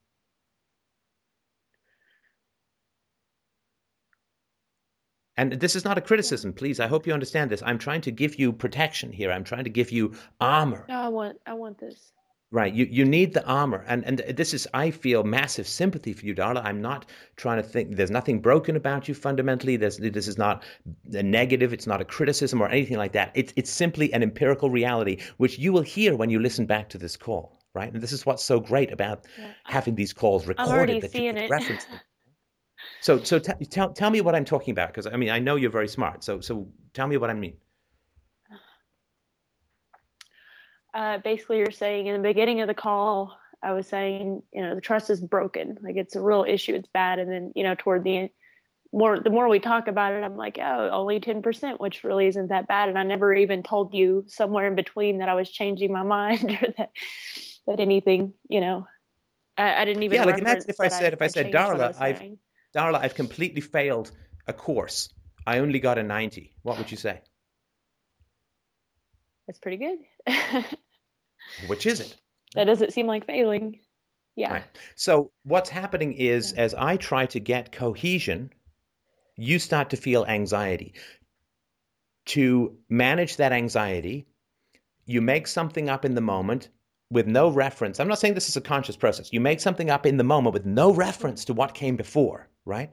And 5.37 5.53
this 5.55 5.75
is 5.75 5.87
not 5.87 5.97
a 5.97 6.03
criticism, 6.03 6.53
please. 6.53 6.81
I 6.81 6.87
hope 6.87 7.07
you 7.07 7.15
understand 7.15 7.51
this. 7.51 7.63
I'm 7.65 7.79
trying 7.79 8.03
to 8.03 8.11
give 8.11 8.39
you 8.39 8.53
protection 8.53 9.11
here. 9.11 9.33
I'm 9.33 9.43
trying 9.43 9.65
to 9.65 9.71
give 9.71 9.91
you 9.91 10.13
armor. 10.39 10.85
No, 10.87 11.01
I 11.01 11.09
want. 11.09 11.39
I 11.47 11.55
want 11.55 11.79
this. 11.79 12.13
Right. 12.53 12.75
You 12.75 12.85
you 12.91 13.05
need 13.05 13.33
the 13.33 13.47
armor. 13.47 13.85
And 13.87 14.05
and 14.05 14.19
this 14.37 14.53
is 14.53 14.67
I 14.75 14.91
feel 14.91 15.23
massive 15.23 15.69
sympathy 15.69 16.13
for 16.13 16.27
you, 16.27 16.35
Darla. 16.35 16.63
I'm 16.65 16.83
not 16.83 17.07
trying 17.37 17.63
to 17.63 17.67
think 17.67 17.97
there's 17.97 18.11
nothing 18.11 18.41
broken 18.41 18.77
about 18.77 19.09
you 19.09 19.15
fundamentally. 19.15 19.77
There's 19.77 19.99
this 19.99 20.27
is 20.27 20.37
not 20.37 20.65
a 21.15 21.23
negative, 21.23 21.73
it's 21.73 21.87
not 21.87 22.01
a 22.01 22.05
criticism 22.05 22.61
or 22.61 22.69
anything 22.69 22.99
like 22.99 23.13
that. 23.13 23.31
It's 23.35 23.53
it's 23.57 23.71
simply 23.71 24.13
an 24.13 24.23
empirical 24.23 24.69
reality 24.69 25.23
which 25.37 25.59
you 25.59 25.73
will 25.73 25.83
hear 25.83 26.17
when 26.17 26.29
you 26.29 26.41
listen 26.41 26.67
back 26.67 26.89
to 26.91 26.99
this 26.99 27.17
call. 27.17 27.60
Right. 27.75 27.93
And 27.93 28.03
this 28.03 28.13
is 28.13 28.27
what's 28.27 28.45
so 28.45 28.59
great 28.59 28.93
about 28.93 29.27
Yeah. 29.39 29.53
having 29.65 29.95
these 29.95 30.13
calls 30.13 30.47
recorded 30.47 31.03
that 31.03 31.15
you 31.15 31.23
can 31.23 31.37
it. 31.37 31.51
reference 31.51 31.85
them. 31.85 32.01
So 33.03 33.23
so 33.23 33.39
t- 33.39 33.53
tell 33.65 33.93
tell 33.93 34.11
me 34.11 34.21
what 34.21 34.35
I'm 34.35 34.45
talking 34.45 34.73
about 34.73 34.89
because 34.89 35.07
I 35.07 35.17
mean 35.17 35.31
I 35.31 35.39
know 35.39 35.57
you're 35.57 35.71
very 35.71 35.89
smart. 35.89 36.23
So 36.23 36.41
so 36.41 36.69
tell 36.93 37.07
me 37.07 37.17
what 37.17 37.31
I 37.31 37.35
mean. 37.35 37.57
Uh, 40.93 41.19
basically, 41.19 41.59
you're 41.59 41.71
saying 41.71 42.09
in 42.09 42.21
the 42.21 42.29
beginning 42.29 42.63
of 42.63 42.67
the 42.67 42.75
call, 42.75 43.39
I 43.63 43.73
was 43.73 43.87
saying, 43.87 44.43
you 44.53 44.61
know, 44.61 44.75
the 44.75 44.81
trust 44.81 45.09
is 45.09 45.21
broken. 45.21 45.79
Like 45.81 45.95
it's 45.97 46.17
a 46.17 46.21
real 46.21 46.45
issue. 46.47 46.75
It's 46.75 46.89
bad. 46.93 47.21
And 47.21 47.31
then, 47.31 47.53
you 47.55 47.63
know, 47.63 47.77
toward 47.77 48.03
the 48.03 48.17
end, 48.17 48.31
more 48.93 49.21
the 49.21 49.31
more 49.31 49.49
we 49.49 49.61
talk 49.61 49.87
about 49.87 50.15
it, 50.15 50.25
I'm 50.25 50.37
like, 50.37 50.59
oh, 50.61 50.91
only 50.91 51.21
ten 51.21 51.43
percent, 51.43 51.81
which 51.81 52.03
really 52.03 52.27
isn't 52.27 52.49
that 52.49 52.67
bad. 52.67 52.89
And 52.89 52.99
I 52.99 53.05
never 53.05 53.33
even 53.33 53.63
told 53.63 53.95
you 53.95 54.25
somewhere 54.27 54.67
in 54.67 54.75
between 54.75 55.19
that 55.19 55.29
I 55.29 55.35
was 55.35 55.49
changing 55.49 55.93
my 55.93 56.03
mind 56.19 56.59
or 56.61 56.75
that 56.77 56.91
that 57.71 57.81
anything, 57.81 58.35
you 58.49 58.61
know, 58.61 58.87
I, 59.57 59.83
I 59.83 59.85
didn't 59.85 60.03
even. 60.03 60.17
Yeah, 60.17 60.25
like 60.25 60.39
imagine 60.39 60.65
if 60.69 60.81
I 60.81 60.89
said, 60.89 61.05
that 61.05 61.13
if 61.15 61.23
I 61.23 61.29
said, 61.29 61.47
I 61.47 61.51
Darla, 61.51 62.01
I've- 62.01 62.19
saying. 62.19 62.39
Darla, 62.77 63.01
I've 63.01 63.15
completely 63.15 63.61
failed 63.61 64.11
a 64.47 64.53
course. 64.53 65.09
I 65.47 65.59
only 65.59 65.81
got 65.81 65.99
a 65.99 66.03
90. 66.03 66.53
What 66.63 66.79
would 66.79 66.91
you 66.91 66.97
say? 66.97 67.21
That's 69.47 69.59
pretty 69.59 69.79
good. 69.79 69.99
Which 71.67 71.87
is 71.87 72.01
it? 72.01 72.17
that 72.55 72.65
doesn't 72.65 72.93
seem 72.93 73.07
like 73.07 73.27
failing. 73.27 73.81
Yeah. 74.37 74.53
Right. 74.53 74.65
So 74.95 75.33
what's 75.45 75.71
happening 75.71 76.13
is 76.13 76.53
as 76.53 76.75
I 76.75 76.97
try 76.97 77.27
to 77.27 77.41
get 77.41 77.73
cohesion, 77.73 78.51
you 79.37 79.59
start 79.59 79.91
to 79.91 79.97
feel 79.97 80.25
anxiety. 80.25 80.95
To 82.27 82.77
manage 82.89 83.37
that 83.37 83.53
anxiety, 83.53 84.27
you 85.07 85.21
make 85.21 85.47
something 85.47 85.89
up 85.89 86.05
in 86.05 86.15
the 86.15 86.21
moment 86.21 86.69
with 87.11 87.27
no 87.27 87.49
reference. 87.51 87.99
I'm 87.99 88.09
not 88.09 88.19
saying 88.19 88.35
this 88.35 88.49
is 88.49 88.57
a 88.57 88.61
conscious 88.61 88.97
process. 88.97 89.33
You 89.33 89.41
make 89.41 89.61
something 89.61 89.91
up 89.91 90.07
in 90.07 90.17
the 90.17 90.25
moment 90.25 90.55
with 90.55 90.65
no 90.65 90.93
reference 90.93 91.45
to 91.47 91.53
what 91.53 91.75
came 91.75 91.97
before, 91.97 92.49
right? 92.65 92.91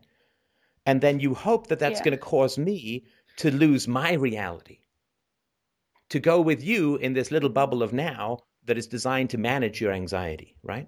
And 0.86 1.00
then 1.02 1.20
you 1.20 1.34
hope 1.34 1.68
that 1.68 1.80
that's 1.80 2.00
Yeah. 2.00 2.06
going 2.06 2.18
to 2.18 2.24
cause 2.24 2.58
me 2.58 3.06
to 3.38 3.52
lose 3.52 3.88
my 3.88 4.14
reality. 4.14 4.80
To 6.10 6.20
go 6.20 6.42
with 6.42 6.64
you 6.64 6.96
in 6.98 7.14
this 7.14 7.32
little 7.32 7.50
bubble 7.50 7.84
of 7.84 7.94
now 7.94 8.40
that 8.66 8.78
is 8.78 8.88
designed 8.88 9.30
to 9.32 9.38
manage 9.38 9.80
your 9.80 9.92
anxiety, 9.92 10.56
right? 10.64 10.88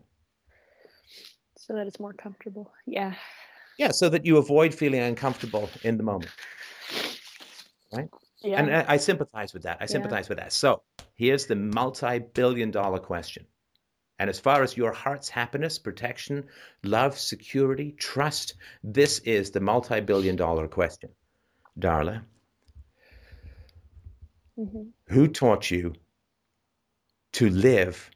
So 1.57 1.75
that 1.75 1.85
it's 1.87 1.99
more 1.99 2.13
comfortable. 2.13 2.71
Yeah. 2.85 3.13
Yeah, 3.77 3.91
so 3.91 4.09
that 4.09 4.25
you 4.25 4.37
avoid 4.37 4.73
feeling 4.73 5.01
uncomfortable 5.01 5.69
in 5.83 5.97
the 5.97 6.03
moment. 6.03 6.31
Yeah. 8.41 8.61
And 8.61 8.75
I, 8.75 8.85
I 8.93 8.97
sympathize 8.97 9.53
with 9.53 9.63
that. 9.63 9.77
I 9.79 9.83
Yeah. 9.83 9.87
sympathize 9.87 10.29
with 10.29 10.37
that. 10.37 10.53
So 10.53 10.81
here's 11.15 11.45
the 11.45 11.55
multi 11.55 12.19
billion 12.19 12.71
dollar 12.71 12.99
question. 12.99 13.45
And 14.19 14.29
as 14.29 14.39
far 14.39 14.63
as 14.63 14.75
your 14.75 14.91
heart's 14.91 15.29
happiness, 15.29 15.79
protection, 15.79 16.45
love, 16.83 17.17
security, 17.17 17.93
trust, 17.93 18.55
this 18.83 19.19
is 19.19 19.51
the 19.51 19.59
multi 19.61 20.01
billion 20.01 20.35
dollar 20.35 20.67
question. 20.67 21.09
Darla, 21.79 22.23
Mhm. 24.57 24.91
who 25.05 25.27
taught 25.29 25.71
you 25.71 25.93
to 27.33 27.49
live 27.49 28.09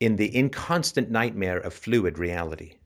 in 0.00 0.16
the 0.16 0.34
inconstant 0.34 1.10
nightmare 1.10 1.58
of 1.58 1.74
fluid 1.74 2.18
reality? 2.18 2.78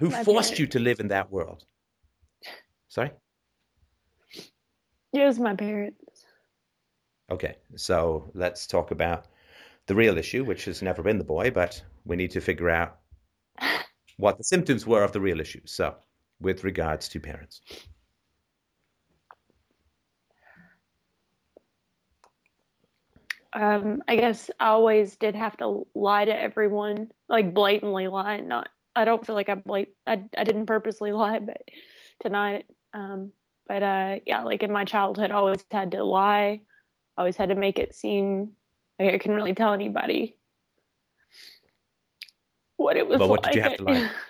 Who 0.00 0.08
my 0.08 0.24
forced 0.24 0.50
parents. 0.50 0.60
you 0.60 0.66
to 0.68 0.78
live 0.78 0.98
in 0.98 1.08
that 1.08 1.30
world? 1.30 1.64
Sorry? 2.88 3.12
It 5.12 5.24
was 5.24 5.38
my 5.38 5.54
parents. 5.54 6.24
Okay, 7.30 7.56
so 7.76 8.30
let's 8.34 8.66
talk 8.66 8.92
about 8.92 9.26
the 9.86 9.94
real 9.94 10.16
issue, 10.16 10.42
which 10.42 10.64
has 10.64 10.80
never 10.82 11.02
been 11.02 11.18
the 11.18 11.24
boy, 11.24 11.50
but 11.50 11.82
we 12.06 12.16
need 12.16 12.30
to 12.30 12.40
figure 12.40 12.70
out 12.70 12.98
what 14.16 14.38
the 14.38 14.44
symptoms 14.44 14.86
were 14.86 15.04
of 15.04 15.12
the 15.12 15.20
real 15.20 15.38
issue. 15.38 15.60
So, 15.66 15.94
with 16.40 16.64
regards 16.64 17.08
to 17.10 17.20
parents. 17.20 17.60
Um, 23.52 24.02
I 24.08 24.16
guess 24.16 24.50
I 24.58 24.68
always 24.68 25.16
did 25.16 25.34
have 25.34 25.56
to 25.58 25.86
lie 25.94 26.24
to 26.24 26.34
everyone, 26.34 27.10
like 27.28 27.52
blatantly 27.52 28.06
lie. 28.06 28.38
Not, 28.38 28.68
I 28.96 29.04
don't 29.04 29.24
feel 29.24 29.34
like 29.34 29.48
I'm 29.48 29.62
like 29.66 29.94
I, 30.06 30.24
I 30.36 30.44
didn't 30.44 30.66
purposely 30.66 31.12
lie, 31.22 31.38
but 31.38 31.62
tonight, 32.20 32.66
um, 32.92 33.32
but 33.66 33.82
uh, 33.82 34.18
yeah, 34.26 34.42
like 34.42 34.62
in 34.62 34.72
my 34.72 34.84
childhood, 34.84 35.30
I 35.30 35.34
always 35.34 35.64
had 35.70 35.92
to 35.92 36.04
lie. 36.04 36.60
Always 37.16 37.36
had 37.36 37.50
to 37.50 37.54
make 37.54 37.78
it 37.78 37.94
seem 37.94 38.52
like 38.98 39.14
I 39.14 39.18
couldn't 39.18 39.36
really 39.36 39.54
tell 39.54 39.72
anybody 39.72 40.36
what 42.76 42.96
it 42.96 43.06
was 43.06 43.18
But 43.18 43.28
what 43.28 43.42
like. 43.42 43.52
did 43.52 43.56
you 43.56 43.62
have 43.62 43.76
to 43.76 43.84
lie? 43.84 44.10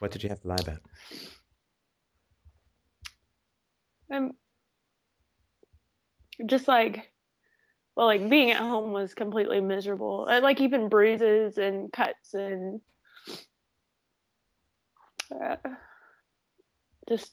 What 0.00 0.10
did 0.10 0.22
you 0.22 0.28
have 0.28 0.40
to 0.40 0.48
lie 0.48 0.56
about? 0.56 0.80
Um, 4.12 4.32
just 6.46 6.68
like, 6.68 7.10
well, 7.96 8.06
like 8.06 8.28
being 8.28 8.50
at 8.50 8.58
home 8.58 8.92
was 8.92 9.14
completely 9.14 9.60
miserable. 9.60 10.26
Uh, 10.28 10.40
Like 10.40 10.60
even 10.60 10.88
bruises 10.88 11.58
and 11.58 11.92
cuts 11.92 12.34
and 12.34 12.80
uh, 15.42 15.56
just 17.08 17.32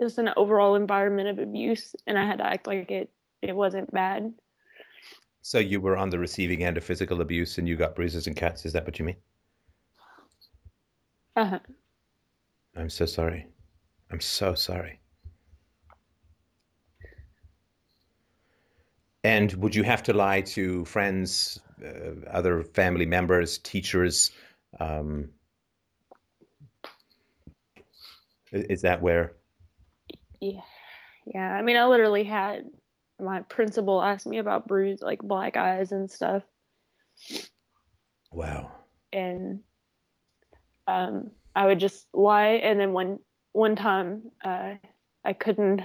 just 0.00 0.18
an 0.18 0.30
overall 0.36 0.74
environment 0.74 1.28
of 1.28 1.38
abuse, 1.38 1.94
and 2.06 2.18
I 2.18 2.26
had 2.26 2.38
to 2.38 2.46
act 2.46 2.66
like 2.66 2.90
it 2.90 3.10
it 3.42 3.54
wasn't 3.54 3.90
bad. 3.92 4.34
So, 5.42 5.58
you 5.60 5.80
were 5.80 5.96
on 5.96 6.10
the 6.10 6.18
receiving 6.18 6.64
end 6.64 6.76
of 6.76 6.82
physical 6.84 7.20
abuse 7.20 7.56
and 7.58 7.68
you 7.68 7.76
got 7.76 7.94
bruises 7.94 8.26
and 8.26 8.36
cuts. 8.36 8.64
Is 8.66 8.72
that 8.72 8.84
what 8.84 8.98
you 8.98 9.04
mean? 9.04 9.16
Uh-huh. 11.36 11.58
I'm 12.76 12.88
so 12.88 13.04
sorry. 13.06 13.48
I'm 14.10 14.20
so 14.20 14.54
sorry. 14.54 15.00
And 19.24 19.52
would 19.54 19.74
you 19.74 19.82
have 19.82 20.02
to 20.04 20.12
lie 20.12 20.42
to 20.42 20.84
friends, 20.84 21.60
uh, 21.84 22.28
other 22.30 22.62
family 22.62 23.06
members, 23.06 23.58
teachers? 23.58 24.30
Um, 24.78 25.30
i- 27.76 27.82
is 28.54 28.82
that 28.82 29.02
where? 29.02 29.32
Yeah, 30.40 30.60
yeah. 31.26 31.52
I 31.52 31.62
mean, 31.62 31.76
I 31.76 31.86
literally 31.86 32.24
had 32.24 32.64
my 33.20 33.40
principal 33.42 34.02
ask 34.02 34.26
me 34.26 34.38
about 34.38 34.68
bruise, 34.68 35.00
like 35.02 35.20
black 35.20 35.56
eyes 35.56 35.92
and 35.92 36.10
stuff. 36.10 36.42
Wow. 38.32 38.72
and 39.12 39.60
um, 40.86 41.30
I 41.54 41.66
would 41.66 41.78
just 41.78 42.06
lie. 42.12 42.60
And 42.62 42.80
then 42.80 42.92
one 42.92 43.18
one 43.52 43.76
time, 43.76 44.22
uh, 44.44 44.74
I 45.24 45.32
couldn't, 45.32 45.82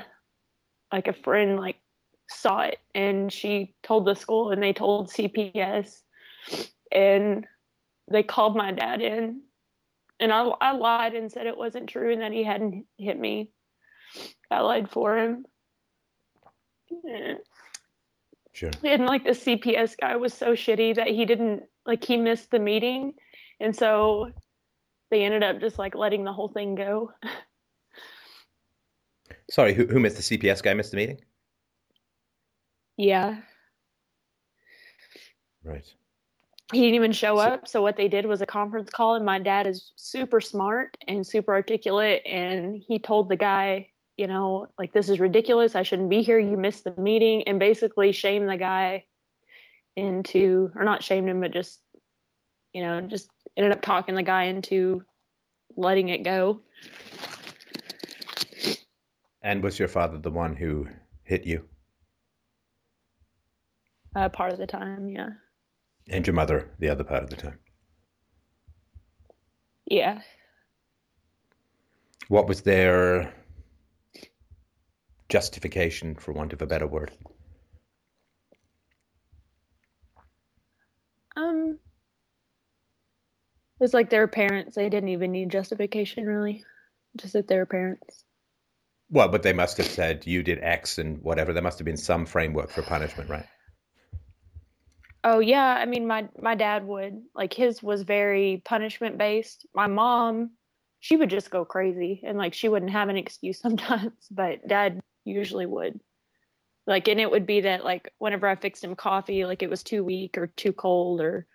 like 0.91 1.07
a 1.07 1.13
friend 1.13 1.57
like 1.57 1.77
saw 2.29 2.61
it, 2.61 2.79
and 2.95 3.31
she 3.31 3.75
told 3.83 4.05
the 4.05 4.15
school, 4.15 4.51
and 4.51 4.61
they 4.61 4.73
told 4.73 5.09
CPS, 5.09 6.01
and 6.91 7.45
they 8.11 8.23
called 8.23 8.55
my 8.55 8.71
dad 8.71 9.01
in, 9.01 9.41
and 10.19 10.31
I 10.31 10.43
I 10.61 10.71
lied 10.73 11.15
and 11.15 11.31
said 11.31 11.47
it 11.47 11.57
wasn't 11.57 11.89
true 11.89 12.11
and 12.11 12.21
that 12.21 12.31
he 12.31 12.43
hadn't 12.43 12.85
hit 12.97 13.19
me. 13.19 13.51
I 14.49 14.61
lied 14.61 14.89
for 14.89 15.17
him. 15.17 15.45
Sure. 18.51 18.71
and 18.83 19.05
like 19.05 19.23
the 19.23 19.31
CPS 19.31 19.95
guy 19.99 20.15
was 20.15 20.33
so 20.33 20.53
shitty 20.53 20.95
that 20.95 21.07
he 21.07 21.25
didn't 21.25 21.63
like 21.85 22.03
he 22.03 22.17
missed 22.17 22.51
the 22.51 22.59
meeting, 22.59 23.13
and 23.59 23.75
so 23.75 24.31
they 25.11 25.23
ended 25.23 25.43
up 25.43 25.59
just 25.59 25.79
like 25.79 25.95
letting 25.95 26.23
the 26.23 26.33
whole 26.33 26.49
thing 26.49 26.75
go. 26.75 27.11
Sorry, 29.49 29.73
who, 29.73 29.85
who 29.85 29.99
missed 29.99 30.17
the 30.17 30.37
CPS 30.37 30.61
guy? 30.61 30.73
Missed 30.73 30.91
the 30.91 30.97
meeting? 30.97 31.21
Yeah, 32.97 33.37
Right. 35.63 35.93
He 36.71 36.81
didn't 36.81 36.95
even 36.95 37.11
show 37.11 37.37
up. 37.37 37.67
So 37.67 37.81
what 37.81 37.97
they 37.97 38.07
did 38.07 38.25
was 38.25 38.41
a 38.41 38.45
conference 38.45 38.89
call, 38.89 39.15
and 39.15 39.25
my 39.25 39.39
dad 39.39 39.67
is 39.67 39.91
super 39.95 40.39
smart 40.39 40.97
and 41.07 41.25
super 41.25 41.53
articulate, 41.53 42.21
and 42.25 42.81
he 42.87 42.99
told 42.99 43.29
the 43.29 43.35
guy, 43.35 43.89
you 44.17 44.27
know, 44.27 44.67
like 44.77 44.93
this 44.93 45.09
is 45.09 45.19
ridiculous. 45.19 45.75
I 45.75 45.83
shouldn't 45.83 46.09
be 46.09 46.21
here. 46.21 46.39
You 46.39 46.57
missed 46.57 46.83
the 46.83 46.93
meeting, 46.97 47.43
and 47.43 47.59
basically 47.59 48.11
shamed 48.11 48.49
the 48.49 48.57
guy 48.57 49.05
into, 49.95 50.71
or 50.75 50.83
not 50.83 51.03
shamed 51.03 51.27
him, 51.29 51.41
but 51.41 51.51
just, 51.51 51.79
you 52.73 52.81
know, 52.83 53.01
just 53.01 53.29
ended 53.57 53.71
up 53.71 53.81
talking 53.81 54.15
the 54.15 54.23
guy 54.23 54.43
into 54.43 55.03
letting 55.75 56.09
it 56.09 56.23
go. 56.23 56.61
And 59.41 59.63
was 59.63 59.79
your 59.79 59.87
father 59.87 60.17
the 60.17 60.29
one 60.29 60.55
who 60.55 60.87
hit 61.23 61.45
you? 61.45 61.63
Uh, 64.15 64.27
part 64.29 64.51
of 64.51 64.59
the 64.59 64.67
time, 64.67 65.07
yeah, 65.07 65.29
And 66.09 66.25
your 66.25 66.33
mother 66.33 66.69
the 66.79 66.89
other 66.89 67.03
part 67.03 67.23
of 67.23 67.29
the 67.29 67.35
time? 67.35 67.59
yeah. 69.89 70.21
What 72.27 72.47
was 72.47 72.61
their 72.61 73.33
justification, 75.29 76.15
for 76.15 76.31
want 76.31 76.53
of 76.53 76.61
a 76.61 76.67
better 76.67 76.87
word? 76.87 77.11
Um, 81.35 81.79
it's 83.79 83.93
like 83.93 84.09
their 84.09 84.27
parents. 84.27 84.75
They 84.75 84.89
didn't 84.89 85.09
even 85.09 85.31
need 85.31 85.49
justification, 85.49 86.25
really. 86.25 86.63
Just 87.17 87.33
that 87.33 87.47
they're 87.47 87.65
parents. 87.65 88.25
Well, 89.09 89.29
but 89.29 89.41
they 89.41 89.53
must 89.53 89.77
have 89.77 89.87
said 89.87 90.27
you 90.27 90.43
did 90.43 90.59
X 90.61 90.99
and 90.99 91.21
whatever. 91.23 91.51
There 91.51 91.63
must 91.63 91.79
have 91.79 91.85
been 91.85 91.97
some 91.97 92.27
framework 92.27 92.69
for 92.69 92.83
punishment, 92.83 93.29
right? 93.29 93.45
Oh 95.23 95.39
yeah, 95.39 95.75
I 95.75 95.85
mean 95.85 96.07
my 96.07 96.29
my 96.41 96.55
dad 96.55 96.85
would 96.87 97.21
like 97.35 97.53
his 97.53 97.83
was 97.83 98.03
very 98.03 98.61
punishment 98.65 99.17
based. 99.17 99.65
My 99.73 99.87
mom, 99.87 100.51
she 100.99 101.17
would 101.17 101.29
just 101.29 101.51
go 101.51 101.65
crazy 101.65 102.21
and 102.23 102.37
like 102.37 102.53
she 102.53 102.69
wouldn't 102.69 102.91
have 102.91 103.09
an 103.09 103.17
excuse 103.17 103.59
sometimes, 103.61 104.27
but 104.31 104.67
dad 104.67 104.99
usually 105.25 105.65
would. 105.65 105.99
Like, 106.87 107.07
and 107.07 107.19
it 107.19 107.29
would 107.29 107.45
be 107.45 107.61
that 107.61 107.83
like 107.83 108.11
whenever 108.17 108.47
I 108.47 108.55
fixed 108.55 108.83
him 108.83 108.95
coffee, 108.95 109.45
like 109.45 109.61
it 109.61 109.69
was 109.69 109.83
too 109.83 110.03
weak 110.03 110.37
or 110.37 110.47
too 110.47 110.73
cold 110.73 111.21
or 111.21 111.45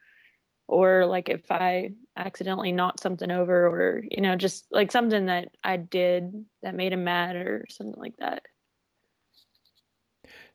or 0.68 1.06
like 1.06 1.28
if 1.28 1.50
I 1.50 1.90
accidentally 2.16 2.72
knocked 2.72 3.00
something 3.00 3.30
over 3.30 3.66
or 3.66 4.04
you 4.10 4.20
know 4.20 4.36
just 4.36 4.66
like 4.70 4.92
something 4.92 5.26
that 5.26 5.48
I 5.64 5.76
did 5.76 6.44
that 6.62 6.74
made 6.74 6.92
him 6.92 7.04
mad 7.04 7.36
or 7.36 7.64
something 7.70 8.00
like 8.00 8.16
that. 8.18 8.42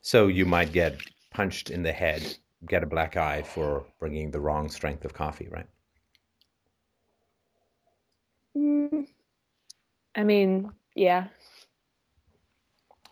So 0.01 0.28
you 0.28 0.45
might 0.45 0.72
get 0.72 1.01
punched 1.32 1.70
in 1.70 1.84
the 1.84 1.91
head, 1.91 2.38
get 2.68 2.84
a 2.84 2.88
black 2.88 3.16
eye 3.18 3.41
for 3.43 3.86
bringing 3.99 4.32
the 4.32 4.39
wrong 4.39 4.70
strength 4.70 5.05
of 5.05 5.14
coffee, 5.14 5.47
right? 5.49 5.68
Mm, 8.57 9.07
I 10.16 10.24
mean, 10.24 10.72
yeah. 10.95 11.28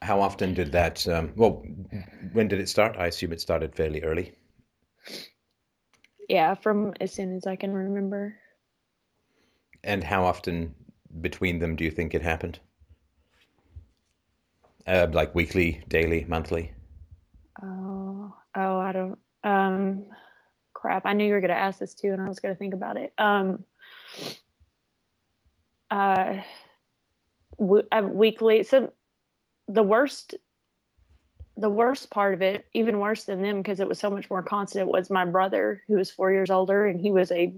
How 0.02 0.22
often 0.22 0.54
did 0.54 0.72
that? 0.74 1.08
Um, 1.08 1.34
well, 1.36 1.64
when 2.34 2.48
did 2.48 2.60
it 2.60 2.70
start? 2.70 2.98
I 2.98 3.08
assume 3.08 3.32
it 3.32 3.42
started 3.42 3.76
fairly 3.76 4.02
early. 4.04 4.36
Yeah, 6.30 6.56
from 6.56 6.94
as 7.00 7.14
soon 7.14 7.36
as 7.36 7.48
I 7.48 7.56
can 7.56 7.74
remember. 7.74 8.36
And 9.84 10.04
how 10.04 10.26
often 10.26 10.76
between 11.22 11.60
them 11.60 11.76
do 11.76 11.84
you 11.84 11.92
think 11.92 12.14
it 12.14 12.22
happened? 12.22 12.60
Uh, 14.86 15.08
like 15.12 15.36
weekly, 15.36 15.84
daily, 15.88 16.26
monthly? 16.28 16.74
Oh, 17.62 18.34
oh, 18.56 18.78
I 18.80 18.92
don't. 18.92 19.18
Um, 19.48 20.06
crap. 20.74 21.06
I 21.06 21.14
knew 21.14 21.26
you 21.26 21.34
were 21.34 21.40
going 21.40 21.50
to 21.50 21.58
ask 21.58 21.80
this 21.80 21.94
too, 21.94 22.12
and 22.12 22.22
I 22.22 22.28
was 22.28 22.40
going 22.40 22.54
to 22.54 22.60
think 22.60 22.74
about 22.74 22.98
it. 22.98 23.14
Um, 23.18 23.64
uh, 25.90 26.42
w- 27.58 27.88
uh, 27.92 28.02
weekly. 28.12 28.64
So 28.64 28.92
the 29.70 29.84
worst, 29.84 30.36
the 31.56 31.70
worst 31.70 32.10
part 32.12 32.34
of 32.34 32.42
it, 32.42 32.66
even 32.74 33.00
worse 33.00 33.24
than 33.24 33.42
them, 33.42 33.62
because 33.62 33.80
it 33.80 33.88
was 33.88 34.00
so 34.00 34.10
much 34.10 34.30
more 34.30 34.44
constant, 34.44 34.90
was 34.90 35.10
my 35.10 35.24
brother, 35.24 35.82
who 35.88 35.96
was 35.96 36.12
four 36.12 36.32
years 36.32 36.50
older, 36.50 36.86
and 36.86 37.00
he 37.00 37.12
was 37.12 37.32
a, 37.32 37.54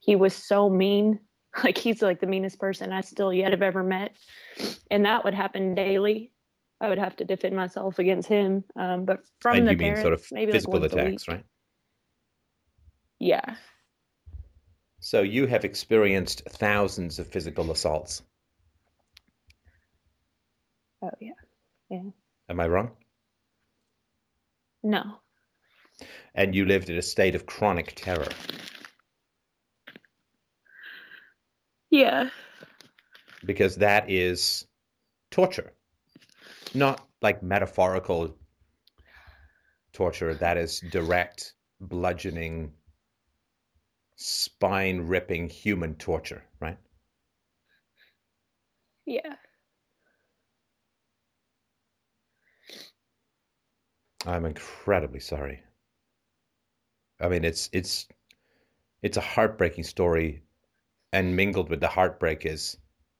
he 0.00 0.16
was 0.16 0.34
so 0.34 0.68
mean. 0.70 1.20
Like 1.62 1.78
he's 1.78 2.02
like 2.02 2.18
the 2.18 2.26
meanest 2.26 2.58
person 2.58 2.90
I 2.92 3.02
still 3.02 3.32
yet 3.32 3.52
have 3.52 3.62
ever 3.62 3.84
met, 3.84 4.16
and 4.90 5.04
that 5.04 5.22
would 5.22 5.34
happen 5.34 5.76
daily. 5.76 6.32
I 6.80 6.88
would 6.88 6.98
have 6.98 7.16
to 7.16 7.24
defend 7.24 7.56
myself 7.56 7.98
against 7.98 8.28
him. 8.28 8.64
Um, 8.76 9.04
but 9.04 9.20
from 9.40 9.58
and 9.58 9.66
the 9.66 9.72
you 9.72 9.76
mean 9.78 9.96
parents, 9.96 10.02
sort 10.02 10.12
of 10.14 10.26
maybe 10.32 10.52
physical 10.52 10.80
like 10.80 10.92
attacks, 10.92 11.28
right? 11.28 11.44
Yeah. 13.18 13.56
So 15.00 15.22
you 15.22 15.46
have 15.46 15.64
experienced 15.64 16.42
thousands 16.48 17.18
of 17.18 17.26
physical 17.28 17.70
assaults. 17.70 18.22
Oh 21.02 21.10
yeah, 21.20 21.32
yeah. 21.90 22.02
Am 22.48 22.60
I 22.60 22.66
wrong? 22.68 22.90
No. 24.82 25.20
And 26.34 26.54
you 26.54 26.64
lived 26.66 26.90
in 26.90 26.96
a 26.98 27.02
state 27.02 27.34
of 27.34 27.46
chronic 27.46 27.94
terror. 27.94 28.28
Yeah. 31.90 32.30
because 33.44 33.76
that 33.76 34.10
is 34.10 34.66
torture, 35.30 35.72
not 36.74 37.06
like 37.22 37.42
metaphorical 37.42 38.36
torture. 39.92 40.34
That 40.34 40.56
is 40.56 40.80
direct, 40.80 41.54
bludgeoning, 41.80 42.72
spine 44.16 45.00
ripping 45.00 45.48
human 45.48 45.94
torture, 45.96 46.44
right? 46.60 46.78
Yeah. 49.06 49.36
I'm 54.26 54.46
incredibly 54.46 55.20
sorry. 55.20 55.62
I 57.20 57.28
mean, 57.28 57.44
it's 57.44 57.68
it's 57.72 58.08
it's 59.02 59.18
a 59.18 59.20
heartbreaking 59.20 59.84
story, 59.84 60.42
and 61.12 61.36
mingled 61.36 61.68
with 61.68 61.80
the 61.80 61.88
heartbreak 61.88 62.46
is 62.46 62.78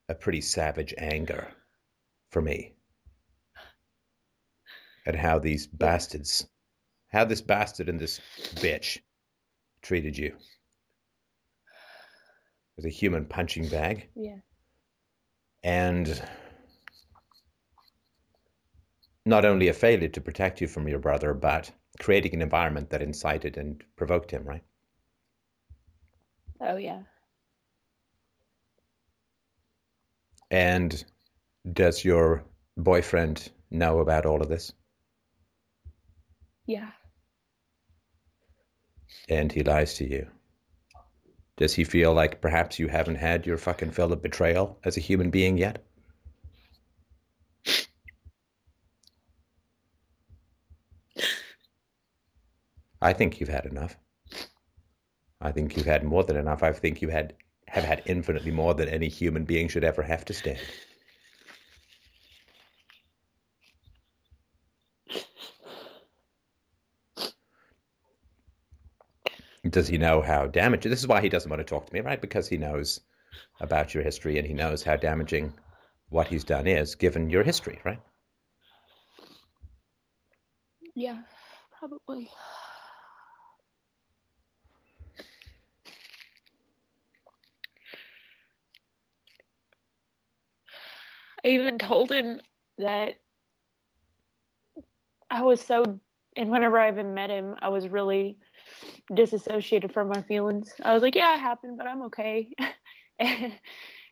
a 0.08 0.14
pretty 0.14 0.40
savage 0.40 0.94
anger 0.98 1.48
for 2.30 2.40
me 2.42 2.73
at 5.06 5.14
how 5.14 5.38
these 5.38 5.66
bastards, 5.66 6.46
how 7.08 7.24
this 7.24 7.40
bastard 7.40 7.88
and 7.88 7.98
this 7.98 8.20
bitch 8.56 8.98
treated 9.82 10.16
you 10.16 10.34
as 12.78 12.84
a 12.84 12.88
human 12.90 13.24
punching 13.24 13.68
bag, 13.68 14.08
Yeah. 14.14 14.38
and 15.62 16.22
not 19.26 19.44
only 19.44 19.68
a 19.68 19.74
failure 19.74 20.08
to 20.08 20.20
protect 20.20 20.60
you 20.60 20.66
from 20.68 20.88
your 20.88 20.98
brother, 20.98 21.34
but 21.34 21.70
creating 22.00 22.34
an 22.34 22.42
environment 22.42 22.90
that 22.90 23.02
incited 23.02 23.56
and 23.56 23.82
provoked 23.96 24.30
him, 24.30 24.44
right? 24.44 24.64
Oh 26.60 26.76
yeah. 26.76 27.02
And 30.50 31.04
does 31.72 32.04
your 32.04 32.44
boyfriend 32.76 33.50
know 33.70 34.00
about 34.00 34.26
all 34.26 34.42
of 34.42 34.48
this? 34.48 34.72
Yeah. 36.66 36.90
And 39.28 39.52
he 39.52 39.62
lies 39.62 39.94
to 39.94 40.08
you. 40.08 40.28
Does 41.56 41.74
he 41.74 41.84
feel 41.84 42.12
like 42.14 42.40
perhaps 42.40 42.78
you 42.78 42.88
haven't 42.88 43.16
had 43.16 43.46
your 43.46 43.58
fucking 43.58 43.92
fill 43.92 44.12
of 44.12 44.22
betrayal 44.22 44.78
as 44.84 44.96
a 44.96 45.00
human 45.00 45.30
being 45.30 45.56
yet? 45.58 45.84
I 53.00 53.12
think 53.12 53.38
you've 53.38 53.50
had 53.50 53.66
enough. 53.66 53.96
I 55.40 55.52
think 55.52 55.76
you've 55.76 55.86
had 55.86 56.02
more 56.04 56.24
than 56.24 56.36
enough. 56.36 56.62
I 56.62 56.72
think 56.72 57.02
you 57.02 57.08
had 57.10 57.34
have 57.68 57.84
had 57.84 58.02
infinitely 58.06 58.50
more 58.50 58.74
than 58.74 58.88
any 58.88 59.08
human 59.08 59.44
being 59.44 59.68
should 59.68 59.84
ever 59.84 60.02
have 60.02 60.24
to 60.24 60.32
stand. 60.32 60.60
Does 69.70 69.88
he 69.88 69.98
know 69.98 70.20
how 70.20 70.46
damaging? 70.46 70.90
This 70.90 71.00
is 71.00 71.08
why 71.08 71.20
he 71.20 71.28
doesn't 71.28 71.50
want 71.50 71.60
to 71.60 71.64
talk 71.64 71.86
to 71.86 71.94
me, 71.94 72.00
right? 72.00 72.20
Because 72.20 72.48
he 72.48 72.58
knows 72.58 73.00
about 73.60 73.94
your 73.94 74.02
history 74.02 74.38
and 74.38 74.46
he 74.46 74.52
knows 74.52 74.82
how 74.82 74.96
damaging 74.96 75.52
what 76.10 76.28
he's 76.28 76.44
done 76.44 76.66
is, 76.66 76.94
given 76.94 77.30
your 77.30 77.42
history, 77.42 77.80
right? 77.84 78.00
Yeah. 80.94 81.22
Probably. 81.78 82.30
I 91.44 91.48
even 91.48 91.78
told 91.78 92.10
him 92.10 92.40
that 92.78 93.16
I 95.30 95.42
was 95.42 95.60
so, 95.60 96.00
and 96.36 96.50
whenever 96.50 96.78
I 96.78 96.90
even 96.90 97.12
met 97.12 97.28
him, 97.28 97.56
I 97.60 97.68
was 97.68 97.88
really 97.88 98.38
disassociated 99.12 99.92
from 99.92 100.08
my 100.08 100.22
feelings. 100.22 100.72
I 100.82 100.94
was 100.94 101.02
like, 101.02 101.14
yeah, 101.14 101.34
it 101.34 101.40
happened, 101.40 101.76
but 101.76 101.86
I'm 101.86 102.02
okay. 102.02 102.50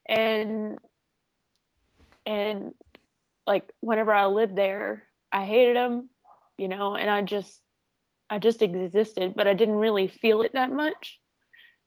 and, 0.06 0.78
and 2.26 2.74
like 3.46 3.70
whenever 3.80 4.12
I 4.12 4.26
lived 4.26 4.56
there, 4.56 5.04
I 5.30 5.44
hated 5.44 5.76
him, 5.76 6.10
you 6.58 6.68
know, 6.68 6.94
and 6.94 7.10
I 7.10 7.22
just, 7.22 7.60
I 8.28 8.38
just 8.38 8.62
existed, 8.62 9.34
but 9.36 9.46
I 9.46 9.54
didn't 9.54 9.76
really 9.76 10.08
feel 10.08 10.42
it 10.42 10.52
that 10.54 10.72
much. 10.72 11.18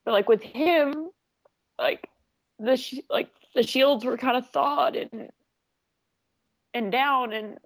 But 0.04 0.12
like 0.12 0.30
with 0.30 0.42
him, 0.42 1.10
like 1.80 2.08
the 2.60 2.78
sh- 2.78 3.00
like 3.10 3.30
the 3.54 3.64
shields 3.64 4.06
were 4.06 4.18
kind 4.18 4.38
of 4.38 4.50
thawed 4.50 4.96
and 4.96 5.30
and 6.74 6.92
down 6.92 7.34
and 7.34 7.58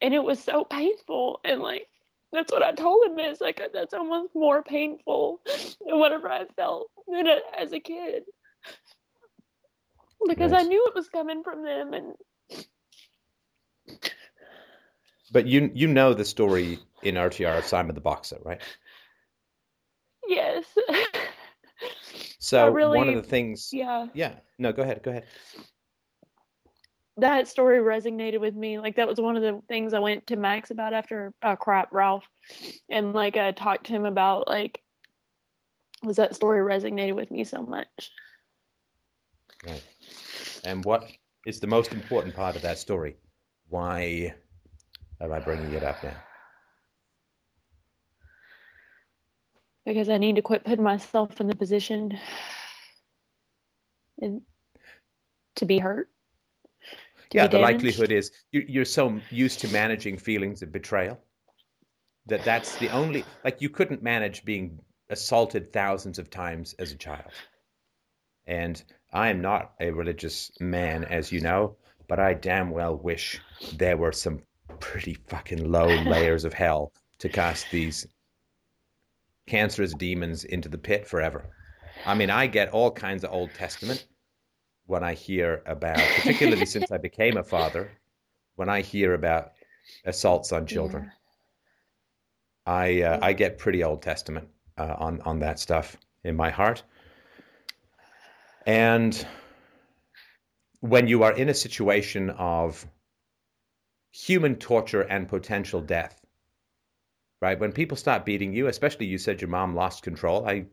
and 0.00 0.14
it 0.14 0.22
was 0.22 0.42
so 0.42 0.64
painful 0.64 1.40
and 1.44 1.60
like 1.60 1.86
that's 2.34 2.52
what 2.52 2.62
I 2.62 2.72
told 2.72 3.06
him 3.06 3.18
is 3.18 3.40
like 3.40 3.60
uh, 3.60 3.68
that's 3.72 3.94
almost 3.94 4.34
more 4.34 4.62
painful 4.62 5.40
than 5.86 5.98
whatever 5.98 6.30
I 6.30 6.44
felt 6.56 6.90
than 7.08 7.26
a, 7.26 7.38
as 7.58 7.72
a 7.72 7.80
kid 7.80 8.24
because 10.26 10.52
I 10.52 10.62
knew 10.62 10.84
it 10.86 10.94
was 10.94 11.08
coming 11.08 11.42
from 11.42 11.62
them 11.64 11.92
and 11.94 12.14
But 15.32 15.46
you 15.46 15.70
you 15.74 15.88
know 15.88 16.14
the 16.14 16.24
story 16.24 16.78
in 17.02 17.16
RTR 17.16 17.58
of 17.58 17.64
Simon 17.66 17.94
the 17.94 18.00
Boxer, 18.00 18.38
right? 18.44 18.60
yes 20.26 20.64
So 22.38 22.68
really- 22.68 22.96
one 22.98 23.08
of 23.08 23.16
the 23.16 23.22
things, 23.22 23.70
yeah 23.72 24.06
yeah. 24.14 24.34
No, 24.58 24.72
go 24.72 24.82
ahead, 24.82 25.02
go 25.02 25.10
ahead. 25.10 25.24
That 27.16 27.48
story 27.48 27.78
resonated 27.78 28.40
with 28.40 28.54
me. 28.54 28.78
Like 28.78 28.96
that 28.96 29.08
was 29.08 29.20
one 29.20 29.36
of 29.36 29.42
the 29.42 29.60
things 29.68 29.94
I 29.94 30.00
went 30.00 30.26
to 30.28 30.36
Max 30.36 30.70
about 30.70 30.92
after 30.92 31.32
uh, 31.42 31.56
crap 31.56 31.92
Ralph, 31.92 32.24
and 32.90 33.12
like 33.12 33.36
I 33.36 33.52
talked 33.52 33.86
to 33.86 33.92
him 33.92 34.04
about 34.04 34.48
like 34.48 34.80
was 36.02 36.16
that 36.16 36.34
story 36.34 36.60
resonated 36.60 37.14
with 37.14 37.30
me 37.30 37.44
so 37.44 37.62
much. 37.62 37.88
Right. 39.66 39.82
And 40.64 40.84
what 40.84 41.10
is 41.46 41.60
the 41.60 41.66
most 41.66 41.92
important 41.92 42.34
part 42.34 42.56
of 42.56 42.62
that 42.62 42.78
story? 42.78 43.16
Why 43.68 44.34
am 45.20 45.32
I 45.32 45.40
bringing 45.40 45.72
it 45.72 45.82
up 45.82 46.02
now? 46.02 46.16
Because 49.86 50.08
I 50.08 50.18
need 50.18 50.36
to 50.36 50.42
quit 50.42 50.64
putting 50.64 50.84
myself 50.84 51.40
in 51.40 51.46
the 51.46 51.54
position 51.54 52.18
and 54.20 54.42
to 55.56 55.66
be 55.66 55.78
hurt. 55.78 56.08
Yeah, 57.32 57.46
the 57.46 57.58
damaged. 57.58 57.84
likelihood 57.84 58.12
is 58.12 58.30
you, 58.52 58.64
you're 58.68 58.84
so 58.84 59.20
used 59.30 59.60
to 59.60 59.68
managing 59.68 60.18
feelings 60.18 60.62
of 60.62 60.72
betrayal 60.72 61.18
that 62.26 62.44
that's 62.44 62.76
the 62.76 62.88
only 62.90 63.24
like 63.44 63.60
you 63.60 63.68
couldn't 63.68 64.02
manage 64.02 64.44
being 64.44 64.78
assaulted 65.10 65.72
thousands 65.72 66.18
of 66.18 66.30
times 66.30 66.74
as 66.78 66.92
a 66.92 66.96
child. 66.96 67.30
And 68.46 68.82
I 69.12 69.28
am 69.30 69.40
not 69.40 69.72
a 69.80 69.90
religious 69.90 70.50
man, 70.60 71.04
as 71.04 71.32
you 71.32 71.40
know, 71.40 71.76
but 72.08 72.18
I 72.18 72.34
damn 72.34 72.70
well 72.70 72.96
wish 72.96 73.40
there 73.76 73.96
were 73.96 74.12
some 74.12 74.42
pretty 74.80 75.14
fucking 75.14 75.70
low 75.70 75.86
layers 76.04 76.44
of 76.44 76.52
hell 76.52 76.92
to 77.18 77.28
cast 77.28 77.70
these 77.70 78.06
cancerous 79.46 79.94
demons 79.94 80.44
into 80.44 80.68
the 80.68 80.78
pit 80.78 81.06
forever. 81.06 81.46
I 82.06 82.14
mean, 82.14 82.30
I 82.30 82.46
get 82.46 82.70
all 82.70 82.90
kinds 82.90 83.24
of 83.24 83.30
Old 83.32 83.52
Testament 83.54 84.06
when 84.86 85.02
I 85.02 85.14
hear 85.14 85.62
about, 85.66 85.98
particularly 85.98 86.66
since 86.66 86.90
I 86.90 86.98
became 86.98 87.36
a 87.36 87.44
father, 87.54 87.90
when 88.56 88.68
I 88.68 88.80
hear 88.82 89.14
about 89.14 89.52
assaults 90.04 90.52
on 90.52 90.66
children. 90.66 91.10
I 92.66 93.02
uh, 93.02 93.18
I 93.20 93.32
get 93.32 93.58
pretty 93.58 93.84
Old 93.84 94.02
Testament 94.02 94.48
uh, 94.78 94.94
on 94.98 95.20
on 95.22 95.40
that 95.40 95.58
stuff 95.58 95.96
in 96.22 96.36
my 96.36 96.50
heart. 96.50 96.82
And 98.66 99.26
when 100.80 101.06
you 101.06 101.22
are 101.22 101.32
in 101.32 101.48
a 101.48 101.54
situation 101.54 102.30
of 102.30 102.86
human 104.12 104.56
torture 104.56 105.02
and 105.02 105.28
potential 105.28 105.80
death, 105.80 106.24
right? 107.42 107.58
When 107.58 107.72
people 107.72 107.96
start 107.96 108.24
beating 108.24 108.52
you, 108.52 108.68
especially 108.68 109.06
you 109.06 109.18
said 109.18 109.40
your 109.40 109.50
mom 109.50 109.74
lost 109.74 110.02
control. 110.02 110.46
I 110.46 110.66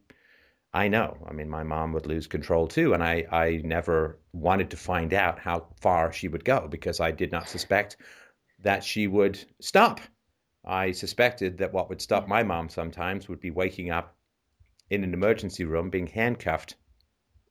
I 0.73 0.87
know. 0.87 1.17
I 1.27 1.33
mean, 1.33 1.49
my 1.49 1.63
mom 1.63 1.91
would 1.93 2.05
lose 2.05 2.27
control 2.27 2.67
too, 2.67 2.93
and 2.93 3.03
I 3.03 3.25
I 3.31 3.61
never 3.63 4.19
wanted 4.31 4.69
to 4.71 4.77
find 4.77 5.13
out 5.13 5.39
how 5.39 5.67
far 5.81 6.13
she 6.13 6.27
would 6.27 6.45
go 6.45 6.67
because 6.67 6.99
I 6.99 7.11
did 7.11 7.31
not 7.31 7.49
suspect 7.49 7.97
that 8.59 8.83
she 8.83 9.07
would 9.07 9.43
stop. 9.59 9.99
I 10.63 10.91
suspected 10.91 11.57
that 11.57 11.73
what 11.73 11.89
would 11.89 12.01
stop 12.01 12.27
my 12.27 12.43
mom 12.43 12.69
sometimes 12.69 13.27
would 13.27 13.39
be 13.39 13.51
waking 13.51 13.89
up 13.89 14.15
in 14.89 15.03
an 15.03 15.13
emergency 15.13 15.65
room 15.65 15.89
being 15.89 16.07
handcuffed 16.07 16.75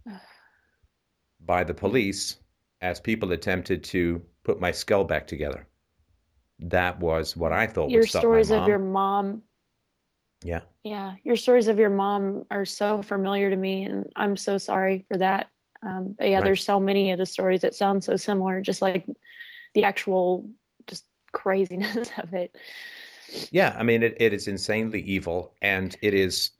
by 1.41 1.65
the 1.65 1.75
police 1.75 2.37
as 2.81 3.01
people 3.01 3.33
attempted 3.33 3.85
to 3.85 4.23
put 4.45 4.61
my 4.61 4.71
skull 4.71 5.05
back 5.05 5.27
together. 5.27 5.67
That 6.61 7.01
was 7.01 7.37
what 7.37 7.53
I 7.53 7.67
thought 7.67 7.91
your 7.91 8.01
would 8.01 8.09
stop 8.09 8.23
stories 8.23 8.51
of 8.51 8.69
your 8.69 8.79
mom 8.79 9.43
Yeah. 10.43 10.61
Yeah 10.85 11.15
your 11.25 11.37
stories 11.37 11.69
of 11.69 11.79
your 11.79 11.91
mom 11.91 12.45
are 12.51 12.65
so 12.65 13.03
familiar 13.03 13.51
to 13.51 13.57
me 13.57 13.85
and 13.85 14.11
i'm 14.17 14.37
so 14.37 14.59
sorry 14.59 15.05
for 15.09 15.17
that 15.19 15.49
um, 15.83 16.15
but 16.19 16.29
yeah 16.29 16.41
Right. 16.41 16.45
there's 16.45 16.65
so 16.65 16.79
many 16.81 17.11
of 17.11 17.19
the 17.19 17.27
stories 17.27 17.61
that 17.63 17.75
sound 17.75 18.03
so 18.03 18.17
similar 18.17 18.61
just 18.61 18.83
like 18.83 19.07
the 19.75 19.85
actual 19.85 20.49
just 20.87 21.05
craziness 21.33 22.11
of 22.19 22.33
it 22.35 22.57
Yeah, 23.53 23.77
I 23.79 23.83
mean, 23.85 24.03
it, 24.03 24.17
it 24.21 24.33
is 24.33 24.49
insanely 24.49 25.03
evil. 25.03 25.55
And 25.63 25.97
it 26.03 26.15
is, 26.15 26.51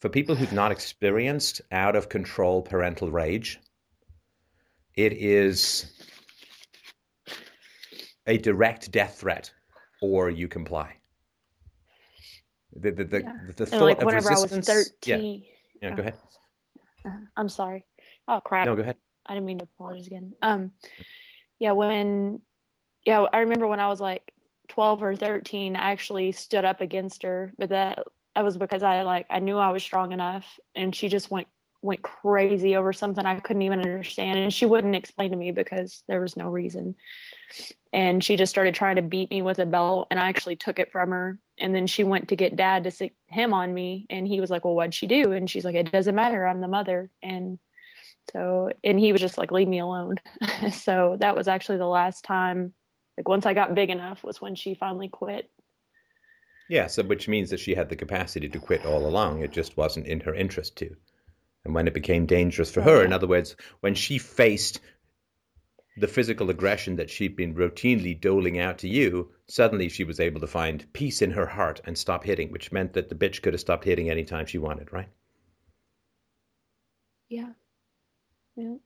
for 0.00 0.08
people 0.08 0.36
who've 0.36 0.52
not 0.52 0.72
experienced 0.72 1.60
out 1.72 1.96
of 1.96 2.08
control 2.08 2.62
parental 2.62 3.10
rage, 3.10 3.60
it 4.94 5.12
is 5.14 5.92
a 8.26 8.38
direct 8.38 8.92
death 8.92 9.18
threat 9.20 9.52
or 10.00 10.30
you 10.30 10.48
comply. 10.48 10.99
The, 12.74 12.90
the, 12.92 13.04
the, 13.04 13.20
Yeah. 13.22 13.32
the 13.56 13.66
thought 13.66 13.82
like 13.82 13.98
of 13.98 14.04
whenever 14.06 14.30
i 14.30 14.38
was 14.38 14.52
resistance. 14.52 14.90
13 15.02 15.42
Yeah, 15.80 15.88
yeah, 15.90 15.96
go 15.96 16.00
ahead. 16.02 16.14
uh, 17.04 17.10
i'm 17.36 17.48
sorry 17.48 17.84
oh 18.28 18.40
crap 18.40 18.66
No, 18.66 18.76
go 18.76 18.82
ahead. 18.82 18.96
I 19.26 19.34
didn't 19.34 19.46
mean 19.46 19.58
to 19.58 19.64
apologize 19.64 20.06
again. 20.06 20.32
Um, 20.42 20.72
yeah, 21.58 21.72
when, 21.72 22.40
yeah, 23.04 23.26
I 23.32 23.40
remember 23.40 23.66
when 23.68 23.78
I 23.78 23.88
was 23.88 24.00
like 24.00 24.32
12 24.68 25.02
or 25.02 25.14
13, 25.14 25.76
I 25.76 25.92
actually 25.92 26.32
stood 26.32 26.64
up 26.64 26.80
against 26.80 27.22
her, 27.22 27.52
but 27.58 27.68
that 27.68 27.98
that 28.34 28.44
was 28.44 28.56
because 28.56 28.82
I 28.82 29.02
like 29.02 29.26
I 29.30 29.38
knew 29.40 29.58
I 29.58 29.70
was 29.70 29.82
strong 29.82 30.12
enough, 30.12 30.58
and 30.74 30.94
she 30.96 31.08
just 31.08 31.30
went 31.30 31.48
went 31.82 32.02
crazy 32.02 32.76
over 32.76 32.92
something 32.92 33.24
I 33.24 33.40
couldn't 33.40 33.62
even 33.62 33.80
understand, 33.80 34.38
and 34.38 34.52
she 34.52 34.66
wouldn't 34.66 34.94
explain 34.94 35.30
to 35.30 35.36
me 35.36 35.50
because 35.50 36.02
there 36.08 36.20
was 36.20 36.36
no 36.36 36.48
reason. 36.48 36.94
And 37.92 38.22
she 38.22 38.36
just 38.36 38.50
started 38.50 38.74
trying 38.74 38.96
to 38.96 39.02
beat 39.02 39.30
me 39.30 39.42
with 39.42 39.58
a 39.58 39.66
belt, 39.66 40.08
and 40.10 40.20
I 40.20 40.28
actually 40.28 40.56
took 40.56 40.78
it 40.78 40.92
from 40.92 41.10
her. 41.10 41.38
And 41.58 41.74
then 41.74 41.86
she 41.86 42.04
went 42.04 42.28
to 42.28 42.36
get 42.36 42.56
dad 42.56 42.84
to 42.84 42.90
sick 42.90 43.14
him 43.26 43.52
on 43.52 43.72
me, 43.72 44.06
and 44.10 44.26
he 44.26 44.40
was 44.40 44.50
like, 44.50 44.64
"Well, 44.64 44.74
what'd 44.74 44.94
she 44.94 45.06
do?" 45.06 45.32
And 45.32 45.48
she's 45.48 45.64
like, 45.64 45.74
"It 45.74 45.90
doesn't 45.90 46.14
matter. 46.14 46.46
I'm 46.46 46.60
the 46.60 46.68
mother." 46.68 47.10
And 47.22 47.58
so, 48.32 48.70
and 48.84 48.98
he 48.98 49.12
was 49.12 49.20
just 49.20 49.38
like, 49.38 49.50
leave 49.50 49.68
me 49.68 49.80
alone. 49.80 50.16
so 50.72 51.16
that 51.20 51.36
was 51.36 51.48
actually 51.48 51.78
the 51.78 51.86
last 51.86 52.24
time, 52.24 52.72
like 53.16 53.28
once 53.28 53.46
I 53.46 53.54
got 53.54 53.74
big 53.74 53.90
enough 53.90 54.22
was 54.22 54.40
when 54.40 54.54
she 54.54 54.74
finally 54.74 55.08
quit. 55.08 55.50
Yeah, 56.68 56.86
so 56.86 57.02
which 57.02 57.26
means 57.26 57.50
that 57.50 57.58
she 57.58 57.74
had 57.74 57.88
the 57.88 57.96
capacity 57.96 58.48
to 58.48 58.58
quit 58.58 58.86
all 58.86 59.06
along. 59.06 59.42
It 59.42 59.50
just 59.50 59.76
wasn't 59.76 60.06
in 60.06 60.20
her 60.20 60.34
interest 60.34 60.76
to. 60.76 60.94
And 61.64 61.74
when 61.74 61.86
it 61.86 61.94
became 61.94 62.26
dangerous 62.26 62.70
for 62.70 62.82
her, 62.82 63.04
in 63.04 63.12
other 63.12 63.26
words, 63.26 63.54
when 63.80 63.94
she 63.94 64.18
faced 64.18 64.80
the 65.96 66.08
physical 66.08 66.48
aggression 66.48 66.96
that 66.96 67.10
she'd 67.10 67.36
been 67.36 67.54
routinely 67.54 68.18
doling 68.18 68.58
out 68.58 68.78
to 68.78 68.88
you, 68.88 69.30
suddenly 69.48 69.88
she 69.88 70.04
was 70.04 70.20
able 70.20 70.40
to 70.40 70.46
find 70.46 70.90
peace 70.92 71.20
in 71.20 71.32
her 71.32 71.46
heart 71.46 71.80
and 71.84 71.98
stop 71.98 72.24
hitting, 72.24 72.50
which 72.50 72.72
meant 72.72 72.94
that 72.94 73.08
the 73.08 73.14
bitch 73.14 73.42
could 73.42 73.52
have 73.52 73.60
stopped 73.60 73.84
hitting 73.84 74.08
anytime 74.08 74.46
she 74.46 74.58
wanted, 74.58 74.92
right? 74.92 75.08
Yeah. 77.28 77.52
Yeah. 78.56 78.76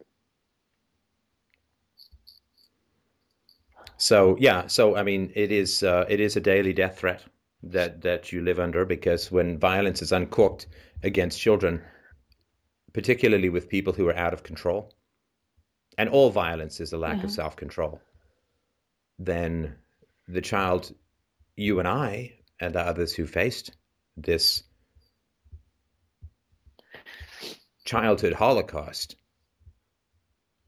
So 3.96 4.36
yeah, 4.40 4.66
so 4.66 4.96
I 4.96 5.02
mean, 5.02 5.32
it 5.34 5.52
is 5.52 5.82
uh, 5.82 6.04
it 6.08 6.20
is 6.20 6.36
a 6.36 6.40
daily 6.40 6.72
death 6.72 6.98
threat 6.98 7.24
that 7.62 8.02
that 8.02 8.32
you 8.32 8.42
live 8.42 8.58
under 8.60 8.84
because 8.84 9.30
when 9.30 9.58
violence 9.58 10.02
is 10.02 10.12
uncooked 10.12 10.66
against 11.02 11.40
children, 11.40 11.82
particularly 12.94 13.50
with 13.50 13.68
people 13.68 13.92
who 13.92 14.08
are 14.08 14.16
out 14.16 14.32
of 14.32 14.42
control, 14.42 14.94
and 15.98 16.08
all 16.08 16.30
violence 16.30 16.80
is 16.80 16.92
a 16.92 16.98
lack 16.98 17.16
of 17.16 17.24
mm-hmm. 17.24 17.28
self 17.28 17.56
control, 17.56 18.00
then 19.18 19.74
the 20.26 20.40
child, 20.40 20.94
you 21.56 21.78
and 21.78 21.86
I 21.86 22.32
and 22.60 22.74
the 22.74 22.80
others 22.80 23.12
who 23.12 23.26
faced 23.26 23.72
this 24.16 24.62
childhood 27.84 28.32
holocaust, 28.32 29.16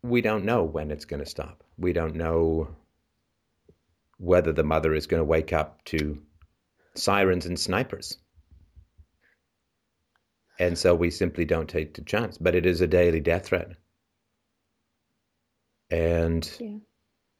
we 0.02 0.20
don't 0.20 0.44
know 0.44 0.64
when 0.64 0.90
it's 0.90 1.06
going 1.06 1.24
to 1.24 1.30
stop. 1.30 1.64
We 1.78 1.92
don't 1.92 2.16
know 2.16 2.68
whether 4.18 4.52
the 4.52 4.64
mother 4.64 4.94
is 4.94 5.06
going 5.06 5.20
to 5.20 5.24
wake 5.24 5.52
up 5.52 5.84
to 5.86 6.22
sirens 6.94 7.46
and 7.46 7.58
snipers. 7.58 8.18
And 10.58 10.78
so 10.78 10.94
we 10.94 11.10
simply 11.10 11.44
don't 11.44 11.68
take 11.68 11.94
the 11.94 12.02
chance. 12.02 12.38
But 12.38 12.54
it 12.54 12.66
is 12.66 12.80
a 12.80 12.86
daily 12.86 13.20
death 13.20 13.46
threat. 13.46 13.72
And 15.90 16.50
Yeah. 16.58 16.78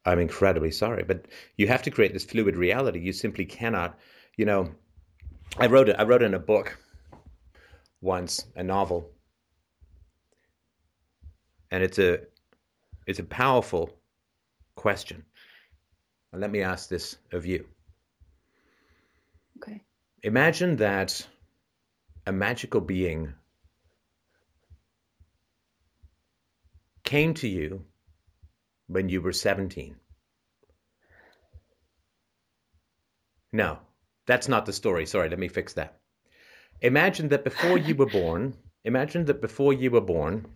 I'm 0.05 0.21
incredibly 0.21 0.71
sorry. 0.71 1.03
But 1.03 1.27
you 1.57 1.67
have 1.67 1.83
to 1.83 1.91
create 1.91 2.13
this 2.13 2.25
fluid 2.25 2.57
reality. 2.57 3.01
You 3.01 3.13
simply 3.13 3.45
cannot, 3.45 3.99
you 4.37 4.45
know, 4.45 4.71
I 5.59 5.67
wrote 5.67 5.89
it 5.89 5.97
I 5.99 6.05
wrote 6.05 6.23
in 6.23 6.35
a 6.35 6.39
book 6.39 6.79
once, 8.01 8.47
a 8.55 8.63
novel. 8.63 9.11
And 11.71 11.83
it's 11.83 11.99
a 11.99 12.21
it's 13.07 13.19
a 13.19 13.25
powerful 13.25 13.91
question. 14.77 15.25
And 16.33 16.41
let 16.41 16.51
me 16.51 16.63
ask 16.63 16.89
this 16.89 17.17
of 17.33 17.47
you. 17.47 17.67
Okay. 19.59 19.83
Imagine 20.23 20.77
that 20.77 21.27
a 22.27 22.33
magical 22.33 22.81
being 22.81 23.33
came 27.05 27.33
to 27.35 27.47
you 27.47 27.85
when 28.89 29.09
you 29.09 29.23
were 29.23 29.33
17. 29.33 29.97
No, 33.53 33.79
that's 34.27 34.49
not 34.49 34.67
the 34.67 34.73
story. 34.73 35.07
Sorry, 35.07 35.29
let 35.29 35.39
me 35.39 35.49
fix 35.49 35.75
that. 35.75 36.01
Imagine 36.83 37.29
that 37.29 37.45
before 37.45 37.79
you 37.79 37.95
were 37.95 38.07
born, 38.07 38.57
imagine 38.85 39.25
that 39.27 39.41
before 39.41 39.73
you 39.73 39.91
were 39.93 40.01
born, 40.01 40.47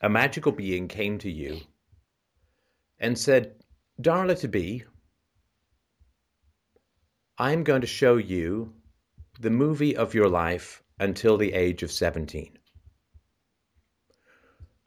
a 0.00 0.08
magical 0.08 0.52
being 0.52 0.88
came 0.88 1.18
to 1.18 1.30
you 1.30 1.60
and 2.98 3.16
said, 3.16 3.54
Darla 4.00 4.38
to 4.40 4.48
be, 4.48 4.84
I'm 7.38 7.64
going 7.64 7.80
to 7.80 7.86
show 7.86 8.16
you 8.16 8.74
the 9.40 9.50
movie 9.50 9.96
of 9.96 10.14
your 10.14 10.28
life 10.28 10.82
until 11.00 11.36
the 11.36 11.52
age 11.54 11.82
of 11.82 11.90
17. 11.90 12.58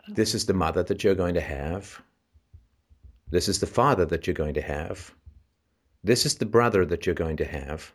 This 0.07 0.35
is 0.35 0.45
the 0.45 0.53
mother 0.53 0.83
that 0.83 1.03
you're 1.03 1.15
going 1.15 1.33
to 1.33 1.41
have. 1.41 2.01
This 3.31 3.49
is 3.49 3.59
the 3.59 3.67
father 3.67 4.05
that 4.05 4.27
you're 4.27 4.35
going 4.35 4.53
to 4.53 4.61
have. 4.61 5.13
This 6.03 6.27
is 6.27 6.35
the 6.35 6.45
brother 6.45 6.85
that 6.85 7.05
you're 7.05 7.15
going 7.15 7.37
to 7.37 7.45
have. 7.45 7.91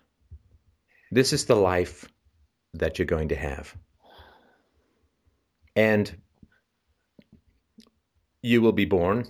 This 1.13 1.33
is 1.33 1.45
the 1.45 1.55
life 1.55 2.09
that 2.75 2.99
you're 2.99 3.07
going 3.07 3.29
to 3.29 3.37
have. 3.37 3.75
And 5.77 6.13
you 8.43 8.61
will 8.63 8.73
be 8.73 8.85
born 8.85 9.27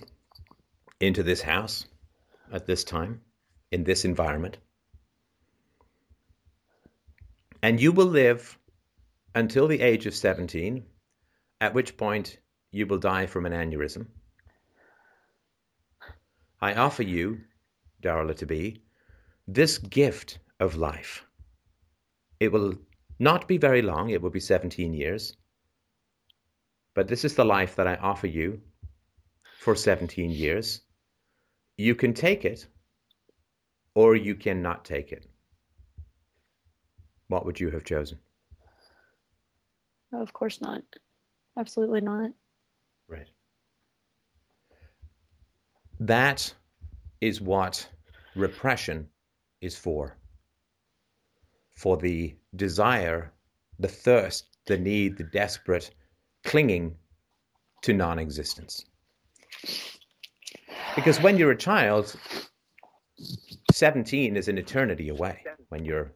into 0.99 1.21
this 1.21 1.41
house 1.41 1.85
at 2.51 2.65
this 2.65 2.83
time, 2.83 3.21
in 3.71 3.83
this 3.83 4.03
environment. 4.05 4.57
And 7.63 7.79
you 7.79 7.91
will 7.91 8.07
live 8.07 8.57
until 9.35 9.67
the 9.67 9.81
age 9.81 10.05
of 10.05 10.15
17, 10.15 10.83
at 11.61 11.73
which 11.73 11.95
point 11.95 12.39
you 12.71 12.87
will 12.87 12.97
die 12.97 13.27
from 13.27 13.45
an 13.45 13.53
aneurysm. 13.53 14.07
I 16.59 16.73
offer 16.73 17.03
you, 17.03 17.41
Darla 18.03 18.35
to 18.37 18.45
be, 18.45 18.83
this 19.47 19.77
gift 19.77 20.39
of 20.59 20.75
life. 20.75 21.25
It 22.39 22.51
will 22.51 22.75
not 23.19 23.47
be 23.47 23.57
very 23.57 23.81
long, 23.81 24.09
it 24.09 24.21
will 24.21 24.29
be 24.29 24.39
17 24.39 24.93
years. 24.93 25.37
But 26.93 27.07
this 27.07 27.23
is 27.23 27.35
the 27.35 27.45
life 27.45 27.75
that 27.75 27.87
I 27.87 27.95
offer 27.95 28.27
you 28.27 28.61
for 29.59 29.75
17 29.75 30.31
years. 30.31 30.81
You 31.77 31.95
can 31.95 32.13
take 32.13 32.45
it 32.45 32.67
or 33.93 34.15
you 34.15 34.35
cannot 34.35 34.85
take 34.85 35.11
it. 35.11 35.30
What 37.31 37.45
would 37.45 37.61
you 37.61 37.69
have 37.71 37.85
chosen? 37.85 38.19
of 40.11 40.33
course 40.33 40.59
not. 40.59 40.81
Absolutely 41.57 42.01
not. 42.01 42.31
Right. 43.07 43.29
That 46.01 46.53
is 47.21 47.39
what 47.39 47.87
repression 48.35 49.07
is 49.61 49.77
for. 49.77 50.17
For 51.77 51.95
the 51.95 52.35
desire, 52.57 53.31
the 53.79 53.87
thirst, 53.87 54.57
the 54.65 54.77
need, 54.77 55.15
the 55.15 55.23
desperate 55.23 55.89
clinging 56.43 56.97
to 57.83 57.93
non 57.93 58.19
existence. 58.19 58.83
Because 60.97 61.21
when 61.21 61.37
you're 61.37 61.51
a 61.51 61.57
child, 61.57 62.13
17 63.71 64.35
is 64.35 64.49
an 64.49 64.57
eternity 64.57 65.07
away 65.07 65.45
when 65.69 65.85
you're 65.85 66.11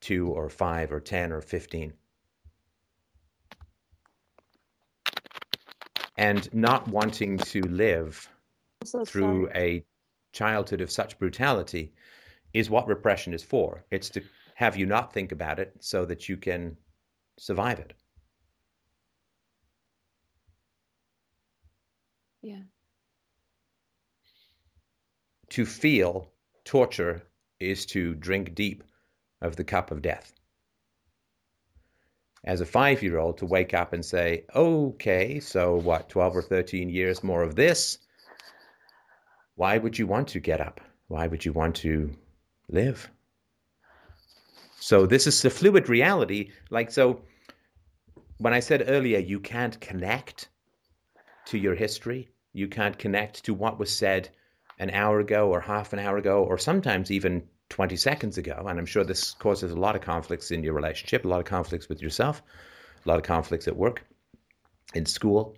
two 0.00 0.28
or 0.28 0.48
five 0.48 0.92
or 0.92 1.00
10 1.00 1.32
or 1.32 1.40
15. 1.40 1.92
And 6.16 6.52
not 6.52 6.88
wanting 6.88 7.38
to 7.38 7.62
live 7.62 8.28
So 8.84 9.04
through 9.04 9.50
a 9.54 9.84
childhood 10.32 10.80
of 10.80 10.90
such 10.90 11.18
brutality 11.18 11.92
is 12.52 12.68
what 12.68 12.86
repression 12.88 13.32
is 13.32 13.42
for. 13.42 13.84
It's 13.90 14.10
to 14.10 14.22
have 14.54 14.76
you 14.76 14.86
not 14.86 15.12
think 15.12 15.32
about 15.32 15.58
it 15.58 15.74
so 15.80 16.04
that 16.04 16.28
you 16.28 16.36
can 16.36 16.76
survive 17.38 17.78
it. 17.78 17.94
Yeah. 22.42 22.62
To 25.50 25.66
feel 25.66 26.30
torture 26.64 27.22
is 27.58 27.86
to 27.86 28.14
drink 28.14 28.54
deep 28.54 28.84
of 29.40 29.56
the 29.56 29.64
cup 29.64 29.90
of 29.90 30.02
death. 30.02 30.32
As 32.44 32.60
a 32.60 32.66
five 32.66 33.02
year 33.02 33.18
old, 33.18 33.38
to 33.38 33.46
wake 33.46 33.74
up 33.74 33.92
and 33.92 34.04
say, 34.04 34.44
okay, 34.54 35.40
so 35.40 35.76
what, 35.76 36.08
12 36.08 36.36
or 36.36 36.42
13 36.42 36.88
years 36.88 37.22
more 37.22 37.42
of 37.42 37.54
this? 37.54 37.98
Why 39.56 39.76
would 39.76 39.98
you 39.98 40.06
want 40.06 40.28
to 40.28 40.40
get 40.40 40.60
up? 40.60 40.80
Why 41.08 41.26
would 41.26 41.44
you 41.44 41.52
want 41.52 41.76
to 41.76 42.10
live? 42.70 43.10
So, 44.78 45.04
this 45.04 45.26
is 45.26 45.42
the 45.42 45.50
fluid 45.50 45.90
reality. 45.90 46.52
Like, 46.70 46.90
so 46.90 47.20
when 48.38 48.54
I 48.54 48.60
said 48.60 48.84
earlier, 48.88 49.18
you 49.18 49.38
can't 49.38 49.78
connect 49.80 50.48
to 51.46 51.58
your 51.58 51.74
history, 51.74 52.30
you 52.54 52.68
can't 52.68 52.98
connect 52.98 53.44
to 53.44 53.52
what 53.52 53.78
was 53.78 53.94
said 53.94 54.30
an 54.78 54.88
hour 54.90 55.20
ago 55.20 55.50
or 55.50 55.60
half 55.60 55.92
an 55.92 55.98
hour 55.98 56.16
ago, 56.16 56.42
or 56.42 56.56
sometimes 56.56 57.10
even 57.10 57.42
20 57.70 57.96
seconds 57.96 58.36
ago. 58.36 58.66
And 58.68 58.78
I'm 58.78 58.86
sure 58.86 59.04
this 59.04 59.32
causes 59.32 59.72
a 59.72 59.76
lot 59.76 59.96
of 59.96 60.02
conflicts 60.02 60.50
in 60.50 60.62
your 60.62 60.74
relationship, 60.74 61.24
a 61.24 61.28
lot 61.28 61.40
of 61.40 61.46
conflicts 61.46 61.88
with 61.88 62.02
yourself, 62.02 62.42
a 63.04 63.08
lot 63.08 63.16
of 63.16 63.22
conflicts 63.22 63.66
at 63.66 63.76
work, 63.76 64.04
in 64.94 65.06
school. 65.06 65.56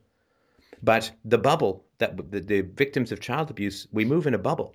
But 0.82 1.10
the 1.24 1.38
bubble 1.38 1.84
that 1.98 2.30
the, 2.30 2.40
the 2.40 2.60
victims 2.60 3.12
of 3.12 3.20
child 3.20 3.50
abuse, 3.50 3.86
we 3.92 4.04
move 4.04 4.26
in 4.26 4.34
a 4.34 4.38
bubble. 4.38 4.74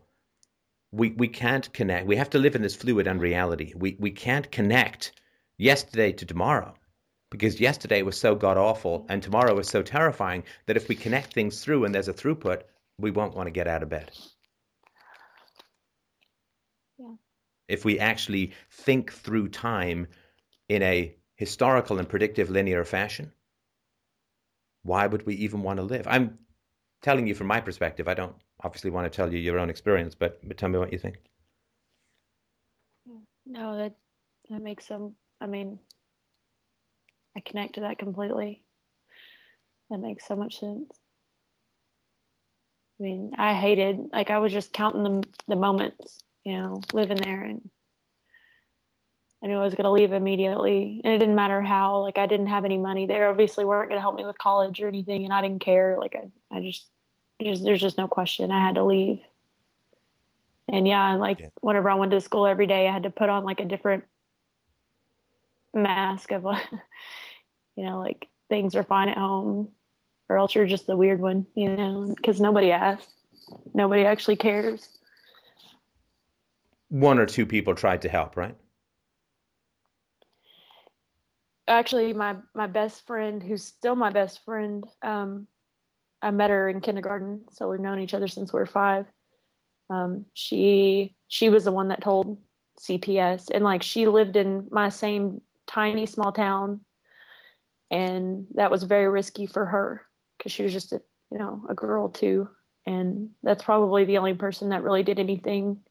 We, 0.91 1.11
we 1.11 1.27
can't 1.27 1.71
connect. 1.73 2.07
We 2.07 2.15
have 2.15 2.29
to 2.31 2.39
live 2.39 2.55
in 2.55 2.61
this 2.61 2.75
fluid 2.75 3.07
unreality. 3.07 3.73
We, 3.75 3.97
we 3.99 4.11
can't 4.11 4.49
connect 4.51 5.11
yesterday 5.57 6.13
to 6.13 6.25
tomorrow 6.25 6.73
because 7.29 7.59
yesterday 7.59 8.01
was 8.03 8.17
so 8.17 8.35
god 8.35 8.57
awful 8.57 9.05
and 9.09 9.21
tomorrow 9.21 9.53
was 9.53 9.67
so 9.67 9.81
terrifying 9.81 10.43
that 10.65 10.77
if 10.77 10.87
we 10.87 10.95
connect 10.95 11.33
things 11.33 11.61
through 11.61 11.83
and 11.83 11.93
there's 11.93 12.07
a 12.07 12.13
throughput, 12.13 12.61
we 12.97 13.11
won't 13.11 13.35
want 13.35 13.47
to 13.47 13.51
get 13.51 13.67
out 13.67 13.83
of 13.83 13.89
bed. 13.89 14.11
Yeah. 16.97 17.15
If 17.67 17.85
we 17.85 17.99
actually 17.99 18.53
think 18.71 19.11
through 19.11 19.49
time 19.49 20.07
in 20.69 20.81
a 20.83 21.15
historical 21.35 21.99
and 21.99 22.07
predictive 22.09 22.49
linear 22.49 22.83
fashion, 22.83 23.31
why 24.83 25.07
would 25.07 25.25
we 25.25 25.35
even 25.35 25.63
want 25.63 25.77
to 25.77 25.83
live? 25.83 26.07
I'm 26.07 26.37
telling 27.01 27.27
you 27.27 27.35
from 27.35 27.47
my 27.47 27.59
perspective. 27.59 28.07
I 28.07 28.13
don't 28.13 28.35
obviously 28.63 28.91
want 28.91 29.11
to 29.11 29.15
tell 29.15 29.31
you 29.31 29.39
your 29.39 29.59
own 29.59 29.69
experience, 29.69 30.15
but, 30.15 30.39
but 30.47 30.57
tell 30.57 30.69
me 30.69 30.79
what 30.79 30.93
you 30.93 30.99
think. 30.99 31.17
No, 33.45 33.77
that 33.77 33.95
that 34.49 34.61
makes 34.61 34.85
some. 34.85 35.15
I 35.39 35.47
mean, 35.47 35.79
I 37.35 37.39
connect 37.39 37.75
to 37.75 37.81
that 37.81 37.97
completely. 37.99 38.63
That 39.89 39.99
makes 39.99 40.27
so 40.27 40.35
much 40.35 40.59
sense. 40.59 40.91
I 42.99 43.03
mean, 43.03 43.31
I 43.37 43.53
hated 43.53 44.09
like 44.11 44.29
I 44.29 44.39
was 44.39 44.51
just 44.51 44.73
counting 44.73 45.03
the 45.03 45.23
the 45.47 45.55
moments, 45.55 46.19
you 46.47 46.53
know, 46.53 46.81
living 46.93 47.17
there, 47.17 47.43
and 47.43 47.69
I 49.43 49.47
knew 49.47 49.57
I 49.57 49.65
was 49.65 49.75
going 49.75 49.83
to 49.83 49.91
leave 49.91 50.13
immediately, 50.13 51.01
and 51.03 51.13
it 51.13 51.17
didn't 51.17 51.35
matter 51.35 51.61
how. 51.61 51.99
Like 51.99 52.17
I 52.17 52.25
didn't 52.25 52.47
have 52.47 52.63
any 52.63 52.77
money. 52.77 53.05
They 53.05 53.21
obviously 53.21 53.65
weren't 53.65 53.89
going 53.89 53.97
to 53.97 54.01
help 54.01 54.15
me 54.15 54.25
with 54.25 54.37
college 54.37 54.81
or 54.81 54.87
anything, 54.87 55.25
and 55.25 55.33
I 55.33 55.41
didn't 55.41 55.59
care. 55.59 55.97
Like 55.99 56.15
I, 56.15 56.55
I 56.55 56.61
just, 56.61 56.87
just 57.43 57.65
there's 57.65 57.81
just 57.81 57.97
no 57.97 58.07
question. 58.07 58.49
I 58.49 58.65
had 58.65 58.75
to 58.75 58.85
leave. 58.85 59.19
And 60.69 60.87
yeah, 60.87 61.15
like 61.15 61.41
Yeah. 61.41 61.49
whenever 61.59 61.89
I 61.89 61.95
went 61.95 62.11
to 62.11 62.21
school 62.21 62.47
every 62.47 62.65
day, 62.65 62.87
I 62.87 62.93
had 62.93 63.03
to 63.03 63.09
put 63.09 63.27
on 63.27 63.43
like 63.43 63.59
a 63.59 63.65
different 63.65 64.05
mask 65.73 66.31
of, 66.31 66.43
you 67.75 67.83
know, 67.83 67.99
like 67.99 68.29
things 68.47 68.73
are 68.73 68.83
fine 68.83 69.09
at 69.09 69.17
home, 69.17 69.67
or 70.29 70.37
else 70.37 70.55
you're 70.55 70.65
just 70.65 70.87
the 70.87 70.95
weird 70.95 71.19
one, 71.19 71.45
you 71.55 71.75
know, 71.75 72.13
because 72.15 72.39
nobody 72.39 72.71
asks, 72.71 73.11
nobody 73.73 74.05
actually 74.05 74.37
cares. 74.37 74.96
One 76.89 77.19
or 77.19 77.25
two 77.25 77.45
people 77.45 77.75
tried 77.75 78.01
to 78.03 78.09
help, 78.09 78.37
right? 78.37 78.55
Actually, 81.67 82.13
my 82.13 82.37
my 82.55 82.67
best 82.67 83.05
friend, 83.05 83.43
who's 83.43 83.63
still 83.63 83.95
my 83.95 84.09
best 84.09 84.43
friend, 84.45 84.85
um, 85.01 85.47
I 86.21 86.31
met 86.31 86.49
her 86.49 86.69
in 86.69 86.79
kindergarten, 86.79 87.41
so 87.51 87.69
we've 87.69 87.79
known 87.79 87.99
each 87.99 88.13
other 88.13 88.27
since 88.27 88.53
we 88.53 88.59
were 88.59 88.65
five. 88.65 89.05
Um, 89.89 90.25
she 90.33 91.15
she 91.27 91.49
was 91.49 91.65
the 91.65 91.73
one 91.73 91.89
that 91.89 92.01
told 92.01 92.37
CPS, 92.79 93.49
and 93.53 93.63
like 93.63 93.83
she 93.83 94.07
lived 94.07 94.37
in 94.37 94.67
my 94.71 94.87
same 94.89 95.41
tiny 95.67 96.05
small 96.05 96.31
town, 96.31 96.81
and 97.91 98.47
that 98.55 98.71
was 98.71 98.83
very 98.83 99.09
risky 99.09 99.45
for 99.45 99.65
her 99.65 100.03
because 100.37 100.53
she 100.53 100.63
was 100.63 100.71
just 100.71 100.93
a 100.93 101.01
you 101.31 101.37
know 101.37 101.65
a 101.69 101.73
girl 101.73 102.07
too, 102.07 102.47
and 102.85 103.31
that's 103.43 103.63
probably 103.63 104.05
the 104.05 104.17
only 104.19 104.33
person 104.33 104.69
that 104.69 104.83
really 104.83 105.03
did 105.03 105.19
anything 105.19 105.81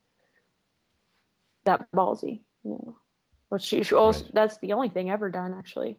that 1.66 1.86
ballsy, 1.94 2.40
you 2.64 2.70
know. 2.72 2.97
Which 3.48 3.62
she, 3.62 3.82
she 3.84 3.94
also, 3.94 4.24
Right. 4.24 4.34
that's 4.34 4.59
the 4.59 4.72
only 4.72 4.88
thing 4.88 5.10
ever 5.10 5.30
done 5.30 5.55
actually. 5.56 5.98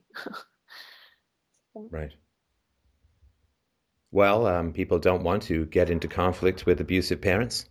Right. 1.91 2.11
Well, 4.11 4.48
um, 4.48 4.73
people 4.73 4.99
don't 4.99 5.23
want 5.23 5.44
to 5.44 5.65
get 5.68 5.89
into 5.89 6.07
conflict 6.07 6.65
with 6.65 6.81
abusive 6.81 7.22
parents. 7.22 7.65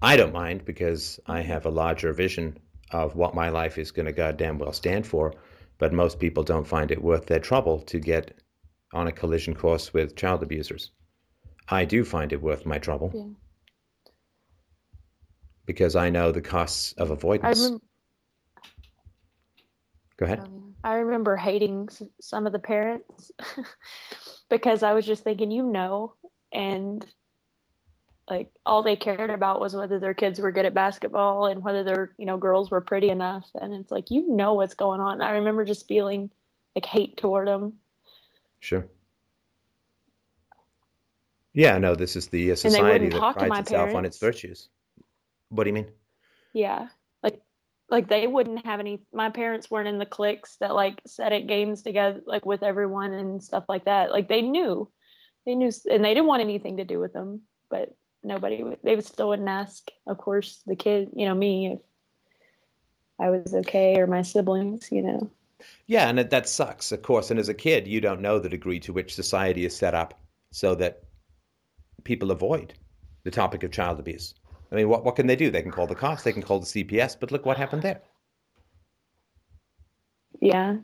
I 0.00 0.16
don't 0.16 0.32
mind 0.32 0.64
because 0.64 1.20
I 1.26 1.40
have 1.42 1.66
a 1.66 1.70
larger 1.70 2.12
vision 2.12 2.58
of 2.90 3.14
what 3.14 3.34
my 3.34 3.48
life 3.50 3.78
is 3.78 3.90
going 3.90 4.06
to 4.06 4.12
goddamn 4.12 4.58
well 4.58 4.72
stand 4.72 5.06
for. 5.06 5.34
But 5.78 5.92
most 5.92 6.18
people 6.18 6.44
don't 6.44 6.66
find 6.66 6.90
it 6.90 7.02
worth 7.02 7.26
their 7.26 7.40
trouble 7.40 7.80
to 7.80 7.98
get 7.98 8.40
on 8.92 9.08
a 9.08 9.12
collision 9.12 9.54
course 9.54 9.92
with 9.92 10.16
child 10.16 10.42
abusers. 10.42 10.92
I 11.68 11.84
do 11.84 12.04
find 12.04 12.32
it 12.32 12.40
worth 12.42 12.64
my 12.64 12.78
trouble 12.78 13.10
Yeah. 13.14 13.34
Because 15.66 15.96
I 15.96 16.10
know 16.10 16.32
the 16.32 16.40
costs 16.40 16.92
of 16.92 17.10
avoidance. 17.10 17.58
remember, 17.58 17.84
Go 20.16 20.26
ahead. 20.26 20.40
Yeah. 20.42 20.60
I 20.84 20.94
remember 20.96 21.36
hating 21.36 21.88
s- 21.90 22.02
some 22.20 22.46
of 22.46 22.52
the 22.52 22.58
parents 22.58 23.32
because 24.48 24.82
I 24.82 24.92
was 24.92 25.06
just 25.06 25.24
thinking, 25.24 25.50
you 25.50 25.64
know, 25.64 26.14
and 26.52 27.04
like 28.28 28.50
all 28.64 28.82
they 28.82 28.96
cared 28.96 29.30
about 29.30 29.60
was 29.60 29.74
whether 29.74 29.98
their 29.98 30.14
kids 30.14 30.38
were 30.40 30.52
good 30.52 30.66
at 30.66 30.74
basketball 30.74 31.46
and 31.46 31.62
whether 31.62 31.84
their 31.84 32.14
you 32.18 32.24
know 32.24 32.38
girls 32.38 32.70
were 32.70 32.80
pretty 32.80 33.10
enough 33.10 33.46
and 33.54 33.74
it's 33.74 33.90
like 33.90 34.10
you 34.10 34.26
know 34.34 34.54
what's 34.54 34.72
going 34.72 34.98
on 34.98 35.20
i 35.20 35.32
remember 35.32 35.62
just 35.62 35.86
feeling 35.86 36.30
like 36.74 36.86
hate 36.86 37.18
toward 37.18 37.46
them 37.46 37.74
Sure. 38.60 38.86
Yeah, 41.52 41.76
no, 41.76 41.94
this 41.94 42.16
is 42.16 42.28
the 42.28 42.52
uh, 42.52 42.56
society 42.56 43.10
that 43.10 43.34
prides 43.34 43.58
itself 43.58 43.94
on 43.94 44.06
its 44.06 44.18
virtues. 44.18 44.70
What 45.54 45.64
do 45.64 45.70
you 45.70 45.74
mean? 45.74 45.88
yeah 46.54 46.86
like 47.22 47.40
like 47.90 48.08
they 48.08 48.26
wouldn't 48.26 48.64
have 48.64 48.80
any 48.80 49.02
my 49.12 49.28
parents 49.28 49.70
weren't 49.70 49.88
in 49.88 49.98
the 49.98 50.06
cliques 50.06 50.56
that 50.60 50.74
like 50.74 51.02
set 51.06 51.32
at 51.32 51.46
games 51.46 51.82
together 51.82 52.20
like 52.26 52.46
with 52.46 52.62
everyone 52.62 53.12
and 53.12 53.42
stuff 53.42 53.64
like 53.68 53.84
that 53.84 54.10
like 54.10 54.28
they 54.28 54.40
knew 54.40 54.88
they 55.44 55.54
knew 55.54 55.70
and 55.90 56.02
they 56.02 56.14
didn't 56.14 56.28
want 56.28 56.40
anything 56.40 56.78
to 56.78 56.84
do 56.84 56.98
with 56.98 57.12
them 57.12 57.42
but 57.68 57.94
nobody 58.22 58.62
would 58.62 58.78
they 58.82 58.94
would 58.94 59.04
still 59.04 59.28
wouldn't 59.28 59.48
ask 59.48 59.90
of 60.06 60.16
course 60.16 60.62
the 60.66 60.76
kid 60.76 61.10
you 61.14 61.26
know 61.26 61.34
me 61.34 61.72
if 61.72 61.80
i 63.18 63.28
was 63.28 63.52
okay 63.52 63.98
or 63.98 64.06
my 64.06 64.22
siblings 64.22 64.90
you 64.90 65.02
know 65.02 65.30
Yeah, 65.86 66.08
and 66.08 66.18
that, 66.18 66.30
that 66.30 66.48
sucks, 66.48 66.92
of 66.92 67.02
course. 67.02 67.30
And 67.30 67.40
as 67.40 67.48
a 67.48 67.54
kid, 67.54 67.86
you 67.86 68.00
don't 68.00 68.20
know 68.20 68.38
the 68.38 68.48
degree 68.48 68.80
to 68.80 68.92
which 68.92 69.14
society 69.14 69.64
is 69.64 69.74
set 69.74 69.94
up 69.94 70.20
so 70.50 70.74
that 70.74 71.04
people 72.04 72.30
avoid 72.30 72.74
the 73.22 73.30
topic 73.30 73.62
of 73.62 73.70
child 73.70 73.98
abuse. 73.98 74.34
I 74.74 74.78
mean, 74.78 74.90
what, 74.90 75.04
what 75.04 75.16
can 75.16 75.28
they 75.28 75.36
do? 75.36 75.50
They 75.50 75.62
can 75.62 75.70
call 75.70 75.86
the 75.86 75.94
cops, 75.94 76.24
they 76.24 76.32
can 76.32 76.42
call 76.42 76.60
the 76.60 76.66
CPS, 76.66 77.16
but 77.20 77.32
look 77.32 77.46
what 77.46 77.56
happened 77.56 77.82
there. 77.82 78.02
yeah 80.40 80.76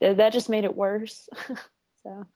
that 0.00 0.32
just 0.32 0.48
made 0.48 0.64
it 0.64 0.76
worse 0.76 1.28
so 2.04 2.26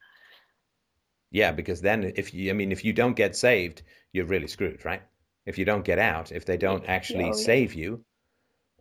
Yeah, 1.30 1.52
because 1.52 1.80
then 1.80 2.12
if 2.16 2.34
you, 2.34 2.50
I 2.50 2.54
mean, 2.54 2.72
if 2.72 2.84
you 2.84 2.92
don't 2.92 3.16
get 3.16 3.36
saved, 3.36 3.82
you're 4.12 4.26
really 4.26 4.48
screwed, 4.48 4.84
right? 4.84 5.02
If 5.46 5.58
you 5.58 5.64
don't 5.64 5.84
get 5.84 5.98
out, 5.98 6.30
if 6.32 6.44
they 6.44 6.58
don't 6.58 6.84
actually 6.88 7.24
Oh, 7.24 7.28
yeah. 7.28 7.32
save 7.32 7.74
you, 7.74 8.04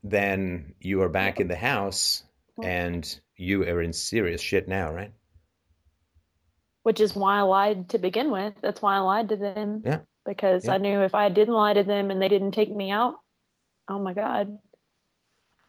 then 0.03 0.75
you 0.81 1.01
are 1.03 1.09
back 1.09 1.39
in 1.39 1.47
the 1.47 1.55
house 1.55 2.23
oh. 2.59 2.63
and 2.63 3.19
you 3.37 3.63
are 3.63 3.81
in 3.81 3.93
serious 3.93 4.41
shit 4.41 4.67
now, 4.67 4.93
right? 4.93 5.13
which 6.83 6.99
is 6.99 7.15
why 7.15 7.37
I 7.39 7.41
lied 7.41 7.89
to 7.89 7.99
begin 7.99 8.31
with. 8.31 8.55
That's 8.61 8.81
why 8.81 8.95
I 8.95 8.99
lied 8.99 9.29
to 9.29 9.37
them. 9.37 9.83
Yeah. 9.85 9.99
Because 10.25 10.65
Yeah. 10.65 10.73
I 10.73 10.77
knew 10.77 11.01
if 11.01 11.15
I 11.15 11.29
didn't 11.29 11.53
lie 11.53 11.73
to 11.73 11.83
them 11.83 12.11
and 12.11 12.21
they 12.21 12.29
didn't 12.29 12.51
take 12.51 12.73
me 12.73 12.91
out, 12.91 13.15
oh 13.87 13.99
my 13.99 14.13
God. 14.13 14.59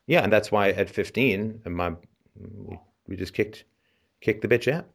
Yeah, 0.07 0.23
and 0.25 0.33
that's 0.33 0.53
why 0.53 0.71
at 0.71 0.91
15, 0.91 1.63
uh, 1.65 1.71
my 1.71 1.95
we, 3.07 3.17
just 3.17 3.35
kicked 3.35 3.65
kicked 4.21 4.43
the 4.43 4.49
bitch 4.49 4.71
out. 4.73 4.87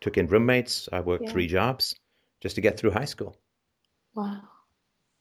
Took 0.00 0.18
in 0.18 0.26
roommates. 0.26 0.88
I 0.92 1.00
worked 1.00 1.24
Yeah. 1.24 1.32
three 1.32 1.46
jobs 1.46 1.94
just 2.40 2.54
to 2.56 2.60
get 2.60 2.78
through 2.78 2.90
high 2.90 3.04
school. 3.04 3.36
Wow. 4.14 4.42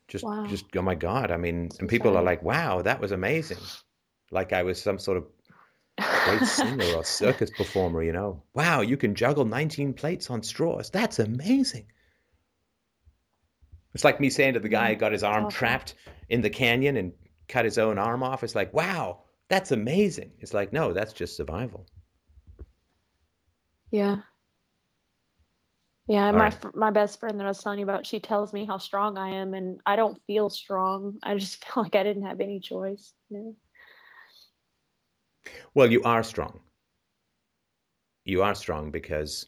Just, 0.07 0.25
Wow. 0.25 0.45
just 0.47 0.65
oh 0.75 0.81
my 0.81 0.95
God! 0.95 1.31
I 1.31 1.37
mean, 1.37 1.71
So 1.71 1.79
and 1.81 1.89
people 1.89 2.17
are 2.17 2.23
like, 2.23 2.43
"Wow, 2.43 2.81
that 2.81 2.99
was 2.99 3.11
amazing!" 3.11 3.57
Like 4.29 4.51
I 4.53 4.63
was 4.63 4.81
some 4.81 4.99
sort 4.99 5.17
of 5.17 5.27
great 5.97 6.45
singer 6.45 6.95
or 6.95 7.03
circus 7.05 7.49
performer, 7.51 8.03
you 8.03 8.11
know. 8.11 8.43
Wow, 8.53 8.81
you 8.81 8.97
can 8.97 9.15
juggle 9.15 9.45
19 9.45 9.93
plates 9.93 10.29
on 10.29 10.43
straws. 10.43 10.89
That's 10.89 11.19
amazing. 11.19 11.85
It's 13.93 14.03
like 14.03 14.19
me 14.19 14.29
saying 14.29 14.53
to 14.53 14.59
the 14.59 14.69
guy 14.69 14.89
who 14.89 14.95
mm. 14.95 14.99
got 14.99 15.11
his 15.11 15.23
arm 15.23 15.45
awesome. 15.45 15.57
trapped 15.57 15.95
in 16.29 16.41
the 16.41 16.49
canyon 16.49 16.97
and 16.97 17.13
cut 17.47 17.65
his 17.65 17.77
own 17.77 17.97
arm 17.97 18.23
off. 18.23 18.43
It's 18.43 18.55
like, 18.55 18.73
wow, 18.73 19.23
that's 19.49 19.71
amazing. 19.71 20.31
It's 20.39 20.53
like, 20.53 20.71
no, 20.71 20.93
that's 20.93 21.13
just 21.13 21.35
survival. 21.35 21.85
yeah. 23.91 24.17
Yeah, 26.07 26.27
All 26.27 26.33
my 26.33 26.39
right. 26.45 26.75
my 26.75 26.91
best 26.91 27.19
friend 27.19 27.39
that 27.39 27.45
I 27.45 27.49
was 27.49 27.63
telling 27.63 27.79
you 27.79 27.85
about, 27.85 28.05
she 28.05 28.19
tells 28.19 28.51
me 28.51 28.65
how 28.65 28.77
strong 28.79 29.17
I 29.17 29.29
am, 29.29 29.53
and 29.53 29.79
I 29.85 29.95
don't 29.95 30.19
feel 30.27 30.49
strong. 30.49 31.19
I 31.23 31.35
just 31.37 31.63
feel 31.73 31.83
like 31.83 31.95
I 31.95 32.03
didn't 32.03 32.25
have 32.25 32.41
any 32.41 32.59
choice. 32.59 33.13
You 33.29 33.37
know? 33.37 33.55
Well, 35.73 35.89
you 35.89 36.01
are 36.03 36.23
strong. 36.23 36.59
You 38.25 38.43
are 38.43 38.55
strong 38.55 38.91
because 38.91 39.45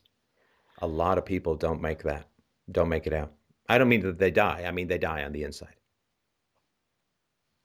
a 0.81 0.87
lot 0.87 1.17
of 1.17 1.25
people 1.25 1.55
don't 1.55 1.81
make 1.81 2.03
that, 2.03 2.27
don't 2.71 2.89
make 2.89 3.07
it 3.07 3.13
out. 3.13 3.33
I 3.69 3.77
don't 3.77 3.90
mean 3.90 4.02
that 4.02 4.19
they 4.19 4.31
die. 4.31 4.64
I 4.65 4.72
mean 4.72 4.88
they 4.88 4.98
die 4.98 5.23
on 5.23 5.31
the 5.31 5.44
inside. 5.44 5.76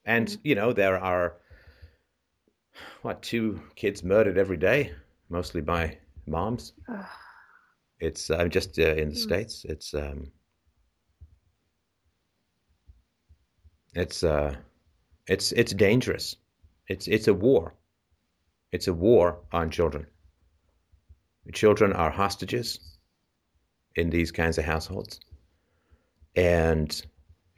And, 0.05 0.29
Mhm. 0.29 0.39
you 0.45 0.55
know, 0.55 0.73
there 0.73 0.99
are, 0.99 1.37
what, 3.03 3.23
two 3.23 3.61
kids 3.75 4.03
murdered 4.03 4.39
every 4.39 4.57
day, 4.57 4.95
mostly 5.29 5.61
by 5.61 5.99
moms. 6.27 6.73
It's 8.01 8.31
uh, 8.31 8.47
just 8.47 8.79
uh, 8.79 8.95
in 8.95 9.09
the 9.09 9.17
Mm. 9.17 9.23
States. 9.29 9.65
It's, 9.65 9.93
um, 9.93 10.31
it's, 13.95 14.23
uh, 14.23 14.55
it's, 15.27 15.51
it's 15.53 15.73
dangerous. 15.75 16.37
It's, 16.87 17.09
it's 17.09 17.27
a 17.27 17.35
war. 17.35 17.75
It's 18.71 18.87
a 18.87 18.95
war 18.95 19.41
on 19.51 19.71
children. 19.71 20.07
Children 21.53 21.93
are 21.93 22.11
hostages 22.11 22.79
in 23.97 24.11
these 24.11 24.31
kinds 24.31 24.59
of 24.59 24.65
households, 24.65 25.19
and 26.37 27.03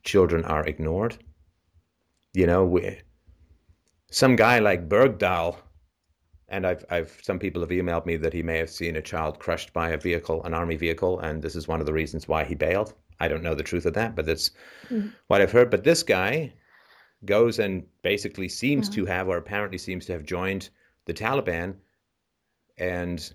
children 0.03 0.45
are 0.45 0.65
ignored. 0.67 1.19
You 2.33 2.47
know, 2.47 2.65
we, 2.65 2.99
some 4.11 4.37
guy 4.37 4.59
like 4.61 4.89
Bergdahl, 4.89 5.57
and 6.49 6.67
I've, 6.67 6.85
I've, 6.91 7.19
some 7.23 7.39
people 7.39 7.61
have 7.63 7.71
emailed 7.71 8.07
me 8.07 8.17
that 8.17 8.33
he 8.33 8.43
may 8.43 8.59
have 8.59 8.71
seen 8.71 8.97
a 8.97 9.03
child 9.03 9.39
crushed 9.39 9.73
by 9.73 9.91
a 9.91 9.99
vehicle, 9.99 10.43
an 10.45 10.55
army 10.55 10.77
vehicle, 10.77 11.21
and 11.21 11.43
this 11.43 11.55
is 11.57 11.69
one 11.69 11.81
of 11.81 11.87
the 11.87 11.93
reasons 11.93 12.27
why 12.29 12.45
he 12.45 12.55
bailed. 12.55 12.95
I 13.21 13.29
don't 13.29 13.43
know 13.43 13.55
the 13.55 13.63
truth 13.63 13.87
of 13.87 13.95
that, 13.95 14.17
but 14.17 14.27
that's 14.27 14.51
Mhm. 14.89 15.13
what 15.27 15.41
I've 15.41 15.53
heard. 15.53 15.71
But 15.71 15.85
this 15.85 16.03
guy 16.03 16.53
goes 17.25 17.59
and 17.59 17.85
basically 18.03 18.49
seems 18.49 18.89
Yeah. 18.89 18.95
to 18.95 19.07
have, 19.07 19.29
or 19.29 19.37
apparently 19.37 19.79
seems 19.79 20.07
to 20.07 20.13
have 20.13 20.25
joined 20.25 20.71
the 21.05 21.13
Taliban, 21.15 21.77
and 22.79 23.33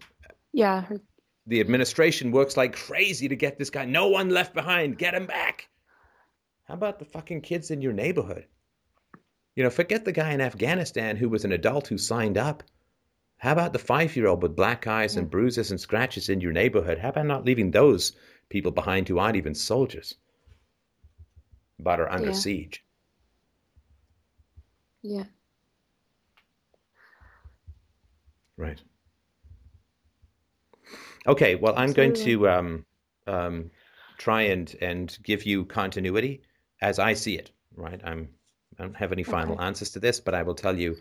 Yeah. 0.53 0.81
her- 0.81 1.01
the 1.47 1.59
administration 1.59 2.31
works 2.31 2.57
like 2.57 2.76
crazy 2.76 3.27
to 3.27 3.35
get 3.35 3.57
this 3.57 3.69
guy. 3.69 3.85
No 3.85 4.07
one 4.07 4.30
left 4.30 4.53
behind. 4.53 4.97
Get 4.97 5.13
him 5.13 5.26
back. 5.27 5.67
How 6.65 6.73
about 6.73 6.97
the 6.99 7.05
fucking 7.05 7.41
kids 7.41 7.69
in 7.72 7.81
your 7.81 7.93
neighborhood? 7.93 8.47
You 9.55 9.63
know, 9.63 9.69
forget 9.69 10.03
the 10.03 10.11
guy 10.11 10.34
in 10.34 10.41
Afghanistan 10.41 11.15
who 11.15 11.30
was 11.30 11.45
an 11.45 11.51
adult 11.51 11.88
who 11.88 11.97
signed 11.97 12.38
up. 12.38 12.63
How 13.38 13.51
about 13.51 13.73
the 13.73 13.80
five 13.80 14.15
year 14.15 14.27
old 14.27 14.41
with 14.41 14.55
black 14.55 14.88
eyes 14.88 15.17
and 15.17 15.30
bruises 15.30 15.69
and 15.72 15.80
scratches 15.80 16.30
in 16.30 16.41
your 16.41 16.51
neighborhood? 16.51 16.97
How 16.97 17.09
about 17.09 17.27
not 17.27 17.45
leaving 17.45 17.72
those 17.72 18.13
people 18.49 18.72
behind 18.72 19.07
who 19.07 19.19
aren't 19.19 19.35
even 19.38 19.53
soldiers 19.53 20.15
but 21.77 21.99
are 21.99 22.09
under 22.11 22.27
Yeah. 22.27 22.34
siege? 22.34 22.84
Yeah. 25.01 25.26
Right. 28.57 28.81
Okay, 31.27 31.56
well, 31.56 31.73
I'm 31.76 31.93
going 31.93 32.14
to 32.14 32.49
um, 32.49 32.85
um, 33.27 33.72
try 34.18 34.43
and 34.43 34.76
and 34.81 35.18
give 35.23 35.43
you 35.45 35.65
continuity 35.65 36.41
as 36.81 36.99
I 36.99 37.14
see 37.14 37.35
it. 37.35 37.52
Right. 37.76 37.99
I'm 38.03 38.30
I 38.80 38.84
don't 38.84 38.95
have 38.95 39.11
any 39.11 39.23
final 39.23 39.56
Okay. 39.56 39.64
answers 39.65 39.91
to 39.91 39.99
this, 39.99 40.19
but 40.19 40.34
I 40.35 40.43
will 40.43 40.56
tell 40.56 40.77
you 40.77 40.97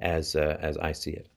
as 0.00 0.34
uh, 0.34 0.58
as 0.60 0.76
I 0.78 0.92
see 0.92 1.12
it. 1.12 1.28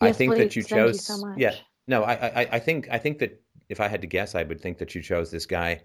I 0.00 0.06
Yes, 0.06 0.16
think 0.18 0.36
that 0.36 0.56
you 0.56 0.62
Thank 0.62 0.92
you 0.92 0.98
chose. 0.98 1.06
so 1.08 1.16
much. 1.18 1.38
Yeah. 1.38 1.54
No, 1.86 2.02
I, 2.02 2.42
I 2.42 2.48
I 2.52 2.58
think 2.58 2.88
I 2.90 2.98
think 2.98 3.18
that 3.20 3.40
if 3.68 3.80
I 3.80 3.88
had 3.88 4.00
to 4.02 4.06
guess, 4.06 4.34
I 4.34 4.42
would 4.42 4.60
think 4.60 4.78
that 4.78 4.94
you 4.94 5.02
chose 5.02 5.30
this 5.30 5.46
guy 5.46 5.82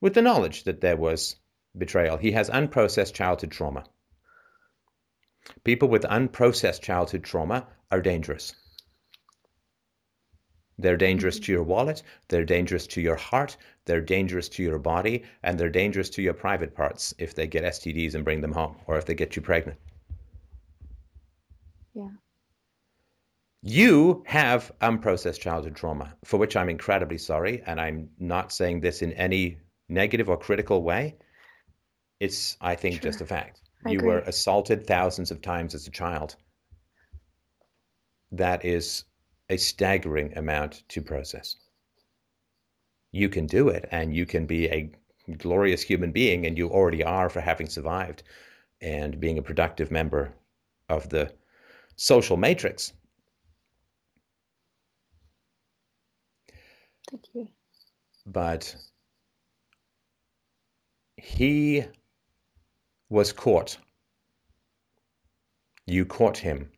with 0.00 0.14
the 0.14 0.22
knowledge 0.22 0.64
that 0.64 0.80
there 0.80 0.96
was 0.96 1.36
betrayal. 1.76 2.16
He 2.16 2.32
has 2.32 2.50
unprocessed 2.50 3.14
childhood 3.14 3.50
trauma. 3.52 3.84
People 5.64 5.88
with 5.88 6.02
unprocessed 6.02 6.82
childhood 6.82 7.24
trauma 7.24 7.66
are 7.90 8.00
dangerous. 8.00 8.54
They're 10.78 10.96
dangerous 10.96 11.36
mm-hmm. 11.36 11.44
to 11.44 11.52
your 11.52 11.62
wallet, 11.64 12.02
they're 12.28 12.44
dangerous 12.44 12.86
to 12.88 13.00
your 13.00 13.16
heart, 13.16 13.56
they're 13.84 14.00
dangerous 14.00 14.48
to 14.50 14.62
your 14.62 14.78
body, 14.78 15.24
and 15.42 15.58
they're 15.58 15.70
dangerous 15.70 16.10
to 16.10 16.22
your 16.22 16.34
private 16.34 16.74
parts 16.74 17.14
if 17.18 17.34
they 17.34 17.46
get 17.46 17.64
STDs 17.64 18.14
and 18.14 18.24
bring 18.24 18.40
them 18.40 18.52
home, 18.52 18.76
or 18.86 18.96
if 18.96 19.04
they 19.04 19.14
get 19.14 19.34
you 19.34 19.42
pregnant. 19.42 19.78
Yeah. 21.94 22.10
You 23.62 24.22
have 24.26 24.70
unprocessed 24.80 25.40
childhood 25.40 25.74
trauma, 25.74 26.14
for 26.24 26.36
which 26.36 26.54
I'm 26.54 26.68
incredibly 26.68 27.18
sorry, 27.18 27.62
and 27.66 27.80
I'm 27.80 28.10
not 28.18 28.52
saying 28.52 28.80
this 28.80 29.02
in 29.02 29.12
any 29.14 29.58
negative 29.88 30.28
or 30.28 30.36
critical 30.36 30.82
way. 30.82 31.16
It's, 32.20 32.56
I 32.60 32.76
think, 32.76 33.02
just 33.02 33.20
a 33.20 33.26
fact. 33.26 33.62
I 33.84 33.90
you 33.90 33.98
agree. 33.98 34.08
were 34.08 34.18
assaulted 34.20 34.86
thousands 34.86 35.30
of 35.30 35.42
times 35.42 35.74
as 35.74 35.86
a 35.86 35.90
child. 35.90 36.36
That 38.32 38.64
is 38.64 39.04
a 39.48 39.56
staggering 39.56 40.36
amount 40.36 40.82
to 40.88 41.02
process. 41.02 41.56
You 43.12 43.28
can 43.28 43.46
do 43.46 43.68
it, 43.68 43.88
and 43.90 44.14
you 44.14 44.26
can 44.26 44.46
be 44.46 44.68
a 44.68 44.90
glorious 45.38 45.82
human 45.82 46.12
being, 46.12 46.46
and 46.46 46.58
you 46.58 46.70
already 46.70 47.02
are 47.02 47.30
for 47.30 47.40
having 47.40 47.68
survived 47.68 48.22
and 48.80 49.18
being 49.18 49.38
a 49.38 49.42
productive 49.42 49.90
member 49.90 50.32
of 50.88 51.08
the 51.08 51.32
social 51.96 52.36
matrix. 52.36 52.92
Thank 57.10 57.24
you. 57.32 57.48
But 58.26 58.76
he 61.16 61.84
was 63.08 63.32
caught. 63.32 63.78
You 65.86 66.04
caught 66.04 66.38
him. 66.38 66.70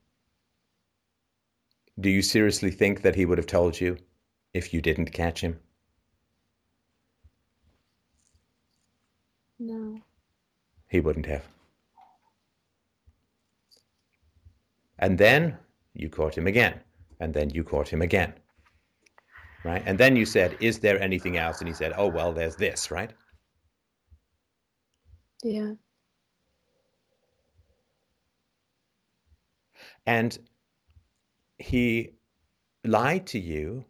Do 1.98 2.08
you 2.08 2.22
seriously 2.22 2.70
think 2.70 3.02
that 3.02 3.16
he 3.16 3.26
would 3.26 3.38
have 3.38 3.46
told 3.46 3.80
you 3.80 3.98
if 4.54 4.72
you 4.72 4.80
didn't 4.80 5.12
catch 5.12 5.40
him? 5.40 5.58
No. 9.58 10.00
He 10.88 11.00
wouldn't 11.00 11.26
have. 11.26 11.46
And 14.98 15.18
then 15.18 15.58
you 15.94 16.08
caught 16.08 16.36
him 16.36 16.46
again. 16.46 16.80
And 17.20 17.34
then 17.34 17.50
you 17.50 17.64
caught 17.64 17.88
him 17.88 18.00
again. 18.00 18.32
Right? 19.64 19.82
And 19.84 19.98
then 19.98 20.16
you 20.16 20.24
said, 20.24 20.56
Is 20.60 20.78
there 20.78 21.00
anything 21.02 21.36
else? 21.36 21.58
And 21.58 21.68
he 21.68 21.74
said, 21.74 21.92
Oh, 21.96 22.06
well, 22.08 22.32
there's 22.32 22.56
this, 22.56 22.90
right? 22.90 23.12
Yeah. 25.42 25.72
And 30.10 30.36
he 31.58 32.16
lied 32.84 33.28
to 33.28 33.38
you 33.38 33.84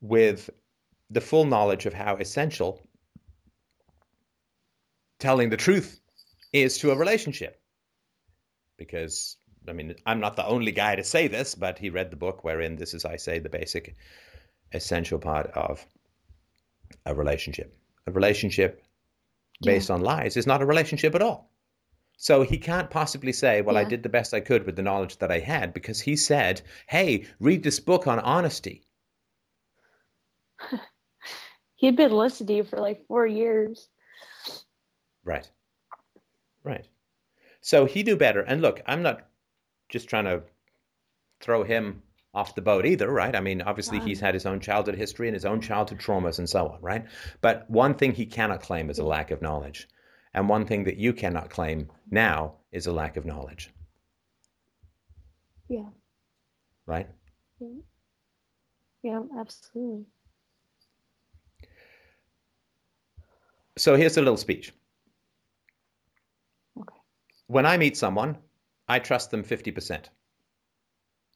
with 0.00 0.50
the 1.10 1.20
full 1.20 1.44
knowledge 1.44 1.86
of 1.86 1.94
how 1.94 2.16
essential 2.16 2.80
telling 5.20 5.48
the 5.48 5.56
truth 5.56 6.00
is 6.52 6.76
to 6.78 6.90
a 6.90 6.96
relationship. 6.96 7.60
Because, 8.76 9.36
I 9.68 9.72
mean, 9.72 9.94
I'm 10.06 10.18
not 10.18 10.34
the 10.34 10.46
only 10.46 10.72
guy 10.72 10.96
to 10.96 11.04
say 11.04 11.28
this, 11.28 11.54
but 11.54 11.78
he 11.78 11.88
read 11.88 12.10
the 12.10 12.16
book 12.16 12.42
wherein 12.42 12.74
this 12.74 12.94
is, 12.94 13.04
I 13.04 13.14
say, 13.14 13.38
the 13.38 13.48
basic 13.48 13.94
essential 14.72 15.20
part 15.20 15.52
of 15.52 15.86
a 17.06 17.14
relationship. 17.14 17.78
A 18.08 18.10
relationship 18.10 18.82
based 19.62 19.88
yeah. 19.88 19.94
on 19.94 20.00
lies 20.00 20.36
is 20.36 20.48
not 20.48 20.62
a 20.62 20.66
relationship 20.66 21.14
at 21.14 21.22
all. 21.22 21.48
So 22.20 22.42
he 22.42 22.58
can't 22.58 22.90
possibly 22.90 23.32
say, 23.32 23.62
Well, 23.62 23.76
yeah. 23.76 23.82
I 23.82 23.84
did 23.84 24.02
the 24.02 24.08
best 24.08 24.34
I 24.34 24.40
could 24.40 24.66
with 24.66 24.74
the 24.74 24.82
knowledge 24.82 25.18
that 25.18 25.30
I 25.30 25.38
had, 25.38 25.72
because 25.72 26.00
he 26.00 26.16
said, 26.16 26.60
Hey, 26.88 27.26
read 27.38 27.62
this 27.62 27.78
book 27.78 28.08
on 28.08 28.18
honesty. 28.18 28.82
He'd 31.76 31.94
been 31.94 32.10
listening 32.10 32.48
to 32.48 32.54
you 32.54 32.64
for 32.64 32.80
like 32.80 33.06
four 33.06 33.24
years. 33.24 33.88
Right. 35.24 35.48
Right. 36.64 36.88
So 37.60 37.84
he 37.84 38.02
knew 38.02 38.16
better. 38.16 38.40
And 38.40 38.62
look, 38.62 38.82
I'm 38.84 39.02
not 39.02 39.28
just 39.88 40.08
trying 40.08 40.24
to 40.24 40.42
throw 41.40 41.62
him 41.62 42.02
off 42.34 42.56
the 42.56 42.62
boat 42.62 42.84
either, 42.84 43.08
right? 43.08 43.36
I 43.36 43.40
mean, 43.40 43.62
obviously 43.62 44.00
wow. 44.00 44.06
he's 44.06 44.18
had 44.18 44.34
his 44.34 44.44
own 44.44 44.58
childhood 44.58 44.96
history 44.96 45.28
and 45.28 45.36
his 45.36 45.44
own 45.44 45.60
childhood 45.60 46.00
traumas 46.00 46.40
and 46.40 46.50
so 46.50 46.66
on, 46.66 46.80
right? 46.80 47.06
But 47.40 47.70
one 47.70 47.94
thing 47.94 48.12
he 48.12 48.26
cannot 48.26 48.60
claim 48.60 48.90
is 48.90 48.98
a 48.98 49.04
lack 49.04 49.30
of 49.30 49.40
knowledge. 49.40 49.86
And 50.34 50.48
one 50.48 50.66
thing 50.66 50.84
that 50.84 50.96
you 50.96 51.12
cannot 51.12 51.50
claim 51.50 51.90
now 52.10 52.54
is 52.72 52.86
a 52.86 52.92
lack 52.92 53.16
of 53.16 53.24
knowledge. 53.24 53.70
Yeah. 55.68 55.88
Right? 56.86 57.08
Yeah, 57.60 57.68
yeah 59.02 59.20
absolutely. 59.38 60.06
So 63.76 63.96
here's 63.96 64.16
a 64.16 64.20
little 64.20 64.36
speech. 64.36 64.72
Okay. 66.78 66.96
When 67.46 67.66
I 67.66 67.76
meet 67.76 67.96
someone, 67.96 68.38
I 68.88 68.98
trust 68.98 69.30
them 69.30 69.44
50%, 69.44 70.06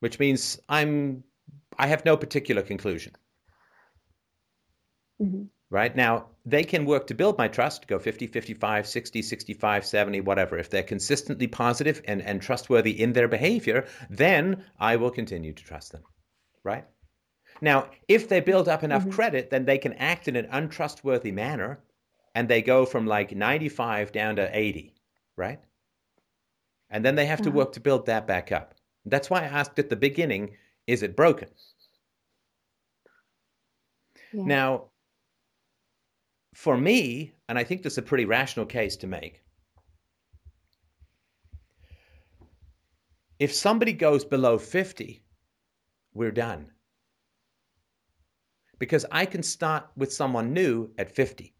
which 0.00 0.18
means 0.18 0.58
I'm 0.68 1.22
I 1.78 1.86
have 1.86 2.04
no 2.04 2.16
particular 2.16 2.62
conclusion. 2.62 3.14
Mm-hmm. 5.20 5.44
Right? 5.72 5.96
Now, 5.96 6.26
they 6.44 6.64
can 6.64 6.84
work 6.84 7.06
to 7.06 7.14
build 7.14 7.38
my 7.38 7.48
trust, 7.48 7.88
go 7.88 7.98
50, 7.98 8.26
55, 8.26 8.86
60, 8.86 9.22
65, 9.22 9.86
70, 9.86 10.20
whatever. 10.20 10.58
If 10.58 10.68
they're 10.68 10.82
consistently 10.82 11.46
positive 11.46 12.02
and, 12.04 12.20
and 12.20 12.42
trustworthy 12.42 13.00
in 13.00 13.14
their 13.14 13.26
behavior, 13.26 13.86
then 14.10 14.66
I 14.78 14.96
will 14.96 15.10
continue 15.10 15.54
to 15.54 15.64
trust 15.64 15.92
them. 15.92 16.02
Right? 16.62 16.84
Now, 17.62 17.88
if 18.06 18.28
they 18.28 18.40
build 18.40 18.68
up 18.68 18.84
enough 18.84 19.02
mm-hmm. 19.02 19.12
credit, 19.12 19.48
then 19.48 19.64
they 19.64 19.78
can 19.78 19.94
act 19.94 20.28
in 20.28 20.36
an 20.36 20.48
untrustworthy 20.50 21.32
manner 21.32 21.80
and 22.34 22.48
they 22.48 22.60
go 22.60 22.84
from 22.84 23.06
like 23.06 23.34
95 23.34 24.12
down 24.12 24.36
to 24.36 24.50
80, 24.52 24.94
right? 25.36 25.60
And 26.90 27.02
then 27.02 27.14
they 27.14 27.24
have 27.24 27.40
to 27.42 27.48
uh-huh. 27.48 27.58
work 27.58 27.72
to 27.72 27.80
build 27.80 28.06
that 28.06 28.26
back 28.26 28.52
up. 28.52 28.74
That's 29.06 29.30
why 29.30 29.40
I 29.40 29.44
asked 29.44 29.78
at 29.78 29.88
the 29.88 29.96
beginning 29.96 30.56
is 30.86 31.02
it 31.02 31.16
broken? 31.16 31.48
Yeah. 34.34 34.44
Now, 34.44 34.84
for 36.54 36.76
me, 36.76 37.32
and 37.48 37.58
I 37.58 37.64
think 37.64 37.82
this 37.82 37.94
is 37.94 37.98
a 37.98 38.02
pretty 38.02 38.24
rational 38.24 38.66
case 38.66 38.96
to 38.96 39.06
make, 39.06 39.42
if 43.38 43.52
somebody 43.52 43.92
goes 43.92 44.24
below 44.24 44.58
50, 44.58 45.22
we're 46.14 46.30
done. 46.30 46.70
Because 48.78 49.06
I 49.10 49.26
can 49.26 49.42
start 49.42 49.88
with 49.96 50.12
someone 50.12 50.52
new 50.52 50.90
at 50.98 51.14
50. 51.14 51.54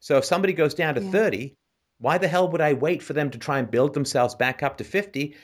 So 0.00 0.16
if 0.16 0.24
somebody 0.24 0.52
goes 0.52 0.74
down 0.74 0.94
to 0.94 1.02
yeah. 1.02 1.10
30, 1.10 1.56
why 1.98 2.16
the 2.16 2.28
hell 2.28 2.48
would 2.50 2.60
I 2.60 2.72
wait 2.72 3.02
for 3.02 3.12
them 3.12 3.30
to 3.30 3.38
try 3.38 3.58
and 3.58 3.70
build 3.70 3.92
themselves 3.92 4.34
back 4.34 4.62
up 4.62 4.78
to 4.78 4.84
50? 4.84 5.36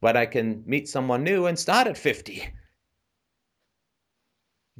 But 0.00 0.16
I 0.16 0.26
can 0.26 0.64
meet 0.66 0.88
someone 0.88 1.22
new 1.22 1.46
and 1.46 1.58
start 1.58 1.86
at 1.86 1.98
50. 1.98 2.48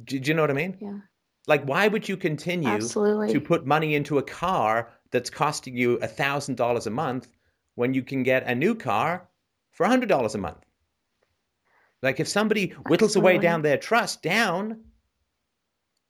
Do, 0.03 0.19
do 0.19 0.27
you 0.27 0.33
know 0.33 0.41
what 0.43 0.51
I 0.51 0.53
mean? 0.53 0.77
Yeah. 0.81 0.99
Like, 1.47 1.65
why 1.65 1.87
would 1.87 2.07
you 2.09 2.17
continue 2.17 2.69
Absolutely. 2.69 3.31
to 3.31 3.39
put 3.39 3.65
money 3.65 3.95
into 3.95 4.17
a 4.17 4.23
car 4.23 4.91
that's 5.11 5.29
costing 5.29 5.77
you 5.77 5.97
$1,000 5.97 6.87
a 6.87 6.89
month 6.89 7.27
when 7.75 7.93
you 7.93 8.01
can 8.01 8.23
get 8.23 8.47
a 8.47 8.55
new 8.55 8.75
car 8.75 9.27
for 9.71 9.85
$100 9.85 10.35
a 10.35 10.37
month? 10.37 10.65
Like, 12.01 12.19
if 12.19 12.27
somebody 12.27 12.69
whittles 12.69 13.11
Absolutely. 13.11 13.35
away 13.35 13.41
down 13.41 13.61
their 13.61 13.77
trust 13.77 14.21
down, 14.21 14.81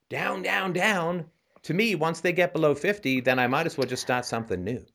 down, 0.09 0.41
down, 0.41 0.73
down, 0.73 1.25
to 1.63 1.73
me, 1.73 1.95
once 1.95 2.21
they 2.21 2.31
get 2.31 2.53
below 2.53 2.75
50, 2.75 3.21
then 3.21 3.39
I 3.39 3.47
might 3.47 3.65
as 3.65 3.77
well 3.77 3.87
just 3.87 4.03
start 4.03 4.25
something 4.25 4.63
new. 4.63 4.85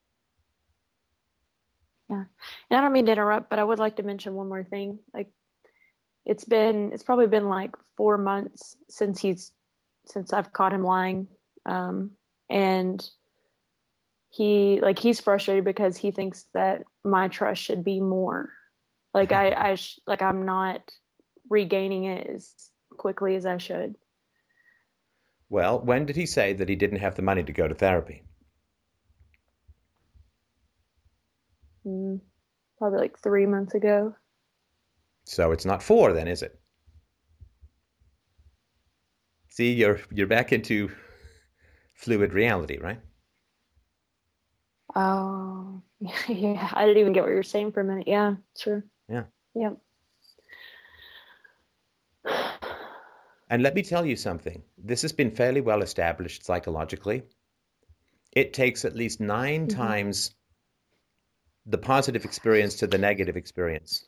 Yeah. 2.09 2.25
And 2.71 2.79
I 2.79 2.81
don't 2.81 2.93
mean 2.93 3.07
to 3.07 3.13
interrupt, 3.13 3.51
but 3.51 3.59
I 3.59 3.65
would 3.65 3.79
like 3.79 3.97
to 3.97 4.03
mention 4.03 4.35
one 4.35 4.49
more 4.49 4.65
thing. 4.65 4.99
Like 5.15 5.31
it's 6.27 6.45
been 6.45 6.93
it's 6.93 7.03
probably 7.03 7.29
been 7.29 7.49
like 7.49 7.75
four 7.97 8.19
months 8.19 8.77
since 8.89 9.21
he's 9.21 9.53
since 10.11 10.33
I've 10.33 10.53
caught 10.53 10.73
him 10.73 10.85
lying. 10.85 11.29
Um 11.67 12.13
and 12.49 13.09
he 14.31 14.81
like 14.81 14.99
he's 14.99 15.21
frustrated 15.21 15.65
because 15.65 15.97
he 15.97 16.11
thinks 16.11 16.47
that 16.55 16.83
my 17.05 17.29
trust 17.29 17.63
should 17.63 17.85
be 17.85 18.01
more. 18.01 18.51
Like 19.13 19.33
I 19.33 19.53
I 19.71 19.75
sh- 19.75 19.99
like 20.07 20.23
I'm 20.23 20.45
not 20.45 20.81
regaining 21.49 22.05
it 22.05 22.29
as 22.29 22.55
quickly 22.97 23.35
as 23.35 23.45
I 23.45 23.59
should. 23.59 23.97
Well, 25.49 25.81
when 25.81 26.07
did 26.07 26.15
he 26.15 26.27
say 26.27 26.53
that 26.53 26.69
he 26.69 26.77
didn't 26.77 27.01
have 27.01 27.17
the 27.17 27.23
money 27.23 27.43
to 27.43 27.53
go 27.53 27.67
to 27.67 27.75
therapy? 27.75 28.23
Mm, 31.85 32.21
probably 32.79 33.01
like 33.01 33.19
three 33.19 33.47
months 33.47 33.75
ago. 33.75 34.15
So 35.25 35.51
it's 35.51 35.65
not 35.65 35.83
four, 35.83 36.13
then, 36.13 36.29
is 36.29 36.43
it? 36.43 36.60
See, 39.51 39.73
you're 39.73 40.01
you're 40.11 40.27
back 40.27 40.53
into 40.53 40.91
fluid 41.95 42.33
reality, 42.33 42.79
right? 42.79 43.01
Oh, 44.95 45.83
yeah. 46.29 46.71
I 46.73 46.87
didn't 46.87 47.01
even 47.01 47.13
get 47.13 47.23
what 47.23 47.31
you 47.31 47.37
were 47.37 47.43
saying 47.43 47.73
for 47.73 47.81
a 47.81 47.85
minute. 47.85 48.09
Yeah, 48.09 48.37
sure. 48.57 48.85
Yeah. 49.09 49.25
Yep. 49.55 49.77
And 53.51 53.65
let 53.65 53.75
me 53.75 53.83
tell 53.83 54.07
you 54.07 54.15
something 54.15 54.63
this 54.79 55.03
has 55.03 55.13
been 55.13 55.33
fairly 55.33 55.61
well 55.61 55.83
established 55.83 56.45
psychologically. 56.45 57.25
It 58.33 58.53
takes 58.53 58.85
at 58.85 58.95
least 58.95 59.21
9 59.21 59.67
mm-hmm. 59.67 59.77
times 59.77 60.33
the 61.67 61.79
positive 61.79 62.25
experience 62.25 62.77
to 62.77 62.87
the 62.87 62.99
negative 62.99 63.37
experience. 63.37 64.07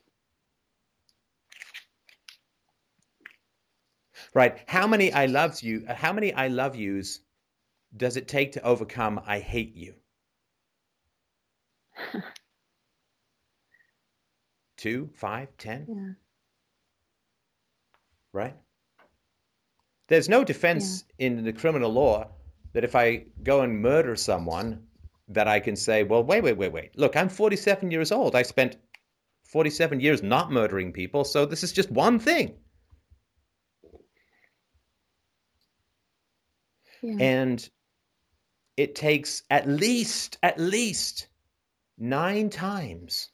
Right? 4.35 4.59
How 4.67 4.87
many 4.87 5.13
I 5.13 5.27
love 5.27 5.61
you, 5.61 5.85
uh, 5.89 5.95
how 5.95 6.13
many 6.13 6.33
I 6.33 6.49
love 6.49 6.75
yous 6.75 7.21
does 7.97 8.17
it 8.17 8.29
take 8.29 8.53
to 8.53 8.63
overcome 8.63 9.21
I 9.27 9.41
hate 9.41 9.75
you? 9.75 9.95
Two, 14.79 15.11
five, 15.15 15.49
ten? 15.59 15.87
Yeah. 15.89 16.15
Right? 18.33 18.57
There's 20.09 20.29
no 20.29 20.45
defense 20.45 21.05
yeah. 21.19 21.27
in 21.27 21.45
the 21.45 21.53
criminal 21.53 21.93
law 21.93 22.29
that 22.73 22.85
if 22.85 22.97
I 22.97 23.27
go 23.43 23.61
and 23.61 23.81
murder 23.81 24.17
someone, 24.17 24.87
that 25.29 25.49
I 25.49 25.61
can 25.61 25.77
say, 25.77 26.03
well, 26.03 26.23
wait, 26.23 26.43
wait, 26.43 26.57
wait, 26.57 26.73
wait. 26.73 26.99
Look, 26.99 27.17
I'm 27.17 27.29
47 27.29 27.91
years 27.91 28.13
old. 28.13 28.35
I 28.35 28.43
spent 28.43 28.77
47 29.45 30.01
years 30.01 30.23
not 30.23 30.51
murdering 30.51 30.93
people, 30.93 31.25
so 31.25 31.47
this 31.47 31.63
is 31.63 31.73
just 31.73 31.91
one 31.91 32.19
thing. 32.19 32.55
Yeah. 37.03 37.17
And 37.19 37.71
it 38.77 38.95
takes 38.95 39.43
at 39.51 39.69
least, 39.69 40.39
at 40.43 40.59
least 40.59 41.29
nine 41.99 42.49
times 42.51 43.29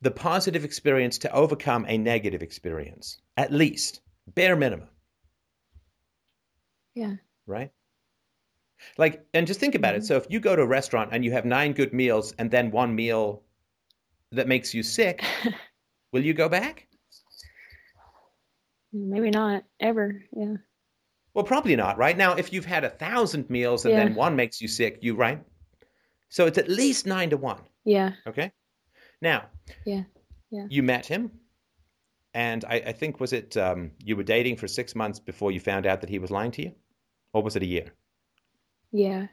the 0.00 0.10
positive 0.10 0.64
experience 0.64 1.18
to 1.18 1.32
overcome 1.32 1.86
a 1.88 1.96
negative 1.96 2.42
experience. 2.42 3.18
At 3.36 3.52
least, 3.52 4.00
bare 4.26 4.54
minimum. 4.56 4.88
yeah. 6.94 7.14
right? 7.46 7.70
Like, 8.98 9.24
and 9.32 9.46
just 9.46 9.60
think 9.60 9.74
about 9.74 9.94
it. 9.94 10.02
Mhm. 10.02 10.06
So 10.06 10.16
if 10.16 10.26
you 10.28 10.40
go 10.40 10.54
to 10.54 10.62
a 10.62 10.66
restaurant 10.66 11.10
and 11.12 11.24
you 11.24 11.32
have 11.32 11.44
nine 11.44 11.72
good 11.72 11.92
meals 11.94 12.34
and 12.38 12.50
then 12.50 12.70
one 12.70 12.94
meal 12.94 13.42
that 14.32 14.46
makes 14.46 14.74
you 14.74 14.82
sick, 14.82 15.24
will 16.12 16.24
you 16.24 16.34
go 16.34 16.48
back? 16.48 16.86
Maybe 18.92 19.30
not 19.30 19.64
ever. 19.80 20.22
Yeah. 20.36 20.56
Well, 21.34 21.44
probably 21.44 21.74
not, 21.76 21.98
right? 21.98 22.16
Now, 22.16 22.34
if 22.34 22.52
you've 22.52 22.64
had 22.64 22.84
a 22.84 22.90
thousand 22.90 23.50
meals 23.50 23.84
and 23.84 23.94
then 23.96 24.14
one 24.14 24.36
makes 24.36 24.60
you 24.60 24.68
sick, 24.68 24.98
you 25.02 25.16
right? 25.16 25.42
So 26.28 26.46
it's 26.46 26.58
at 26.58 26.68
least 26.68 27.06
nine 27.06 27.30
to 27.30 27.36
one. 27.36 27.60
Yeah. 27.84 28.12
Okay. 28.26 28.52
Now, 29.20 29.46
Yeah. 29.84 30.04
Yeah. 30.50 30.66
you 30.70 30.82
met 30.82 31.06
him, 31.06 31.32
and 32.34 32.64
I, 32.64 32.76
I 32.76 32.92
think 32.92 33.18
was 33.18 33.32
it 33.32 33.56
um, 33.56 33.90
you 33.98 34.16
were 34.16 34.22
dating 34.22 34.56
for 34.56 34.68
six 34.68 34.94
months 34.94 35.18
before 35.18 35.50
you 35.50 35.58
found 35.58 35.86
out 35.86 36.00
that 36.00 36.10
he 36.10 36.20
was 36.20 36.30
lying 36.30 36.52
to 36.52 36.62
you, 36.62 36.72
or 37.32 37.42
was 37.42 37.56
it 37.56 37.62
a 37.62 37.66
year? 37.66 37.92
Yeah. 38.92 39.26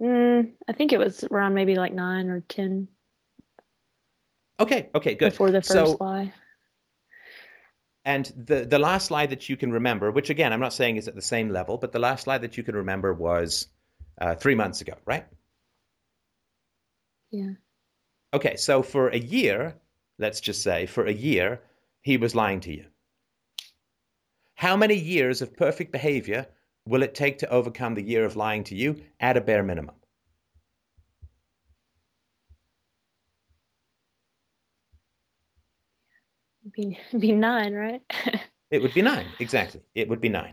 Mm, 0.00 0.52
I 0.68 0.72
think 0.72 0.92
it 0.92 0.98
was 0.98 1.24
around 1.24 1.54
maybe 1.54 1.76
like 1.76 1.92
nine 1.92 2.28
or 2.28 2.40
ten 2.48 2.88
Okay. 4.60 4.90
Okay. 4.94 5.14
Good. 5.14 5.30
before 5.30 5.50
the 5.50 5.62
first 5.62 5.72
so, 5.72 5.96
lie. 6.00 6.32
And 8.08 8.32
the, 8.46 8.64
the 8.64 8.78
last 8.78 9.08
slide 9.08 9.28
that 9.28 9.50
you 9.50 9.56
can 9.58 9.70
remember, 9.70 10.10
which 10.10 10.30
again, 10.30 10.50
I'm 10.54 10.60
not 10.60 10.72
saying 10.72 10.96
is 10.96 11.08
at 11.08 11.14
the 11.14 11.20
same 11.20 11.50
level, 11.50 11.76
but 11.76 11.92
the 11.92 11.98
last 11.98 12.24
slide 12.24 12.40
that 12.40 12.56
you 12.56 12.62
can 12.62 12.74
remember 12.74 13.12
was 13.12 13.68
uh, 14.18 14.34
three 14.34 14.54
months 14.54 14.80
ago, 14.80 14.94
right? 15.04 15.26
Yeah. 17.30 17.50
Okay, 18.32 18.56
so 18.56 18.82
for 18.82 19.08
a 19.08 19.18
year, 19.18 19.76
let's 20.18 20.40
just 20.40 20.62
say 20.62 20.86
for 20.86 21.04
a 21.04 21.12
year, 21.12 21.60
he 22.00 22.16
was 22.16 22.34
lying 22.34 22.60
to 22.60 22.72
you. 22.72 22.86
How 24.54 24.74
many 24.74 24.94
years 24.94 25.42
of 25.42 25.54
perfect 25.54 25.92
behavior 25.92 26.46
will 26.86 27.02
it 27.02 27.14
take 27.14 27.40
to 27.40 27.50
overcome 27.50 27.94
the 27.94 28.08
year 28.08 28.24
of 28.24 28.36
lying 28.36 28.64
to 28.64 28.74
you 28.74 29.02
at 29.20 29.36
a 29.36 29.42
bare 29.42 29.62
minimum? 29.62 29.96
Be 36.78 36.96
be 37.18 37.32
nine, 37.32 37.74
right? 37.74 38.02
It 38.70 38.82
would 38.82 38.92
be 38.92 39.00
nine, 39.00 39.24
exactly. 39.38 39.80
It 39.94 40.10
would 40.10 40.20
be 40.20 40.28
nine. 40.28 40.52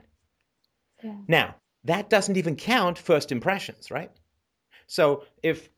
yeah. 1.04 1.18
Now, 1.28 1.56
that 1.84 2.10
doesn't 2.10 2.38
even 2.38 2.56
count 2.56 2.98
first 2.98 3.30
impressions, 3.30 3.92
right? 3.92 4.10
So 4.88 5.26
if 5.44 5.70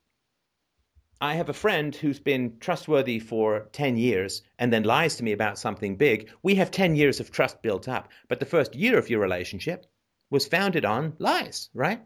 I 1.20 1.34
have 1.34 1.50
a 1.50 1.54
friend 1.54 1.96
who's 1.96 2.20
been 2.20 2.60
trustworthy 2.60 3.18
for 3.18 3.70
10 3.72 3.98
years 3.98 4.44
and 4.60 4.72
then 4.72 4.84
lies 4.84 5.16
to 5.16 5.24
me 5.24 5.32
about 5.32 5.58
something 5.58 5.96
big, 5.96 6.30
we 6.44 6.54
have 6.56 6.70
10 6.70 6.96
years 6.96 7.20
of 7.20 7.32
trust 7.32 7.64
built 7.64 7.88
up. 7.88 8.10
But 8.28 8.40
the 8.40 8.46
first 8.46 8.76
year 8.76 9.00
of 9.00 9.10
your 9.10 9.20
relationship 9.20 9.88
was 10.30 10.46
founded 10.46 10.86
on 10.86 11.16
lies, 11.18 11.72
right? 11.74 12.06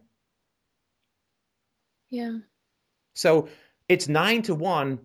Yeah. 2.10 2.38
So 3.16 3.50
it's 3.90 4.08
nine 4.08 4.44
to 4.44 4.56
one, 4.56 5.00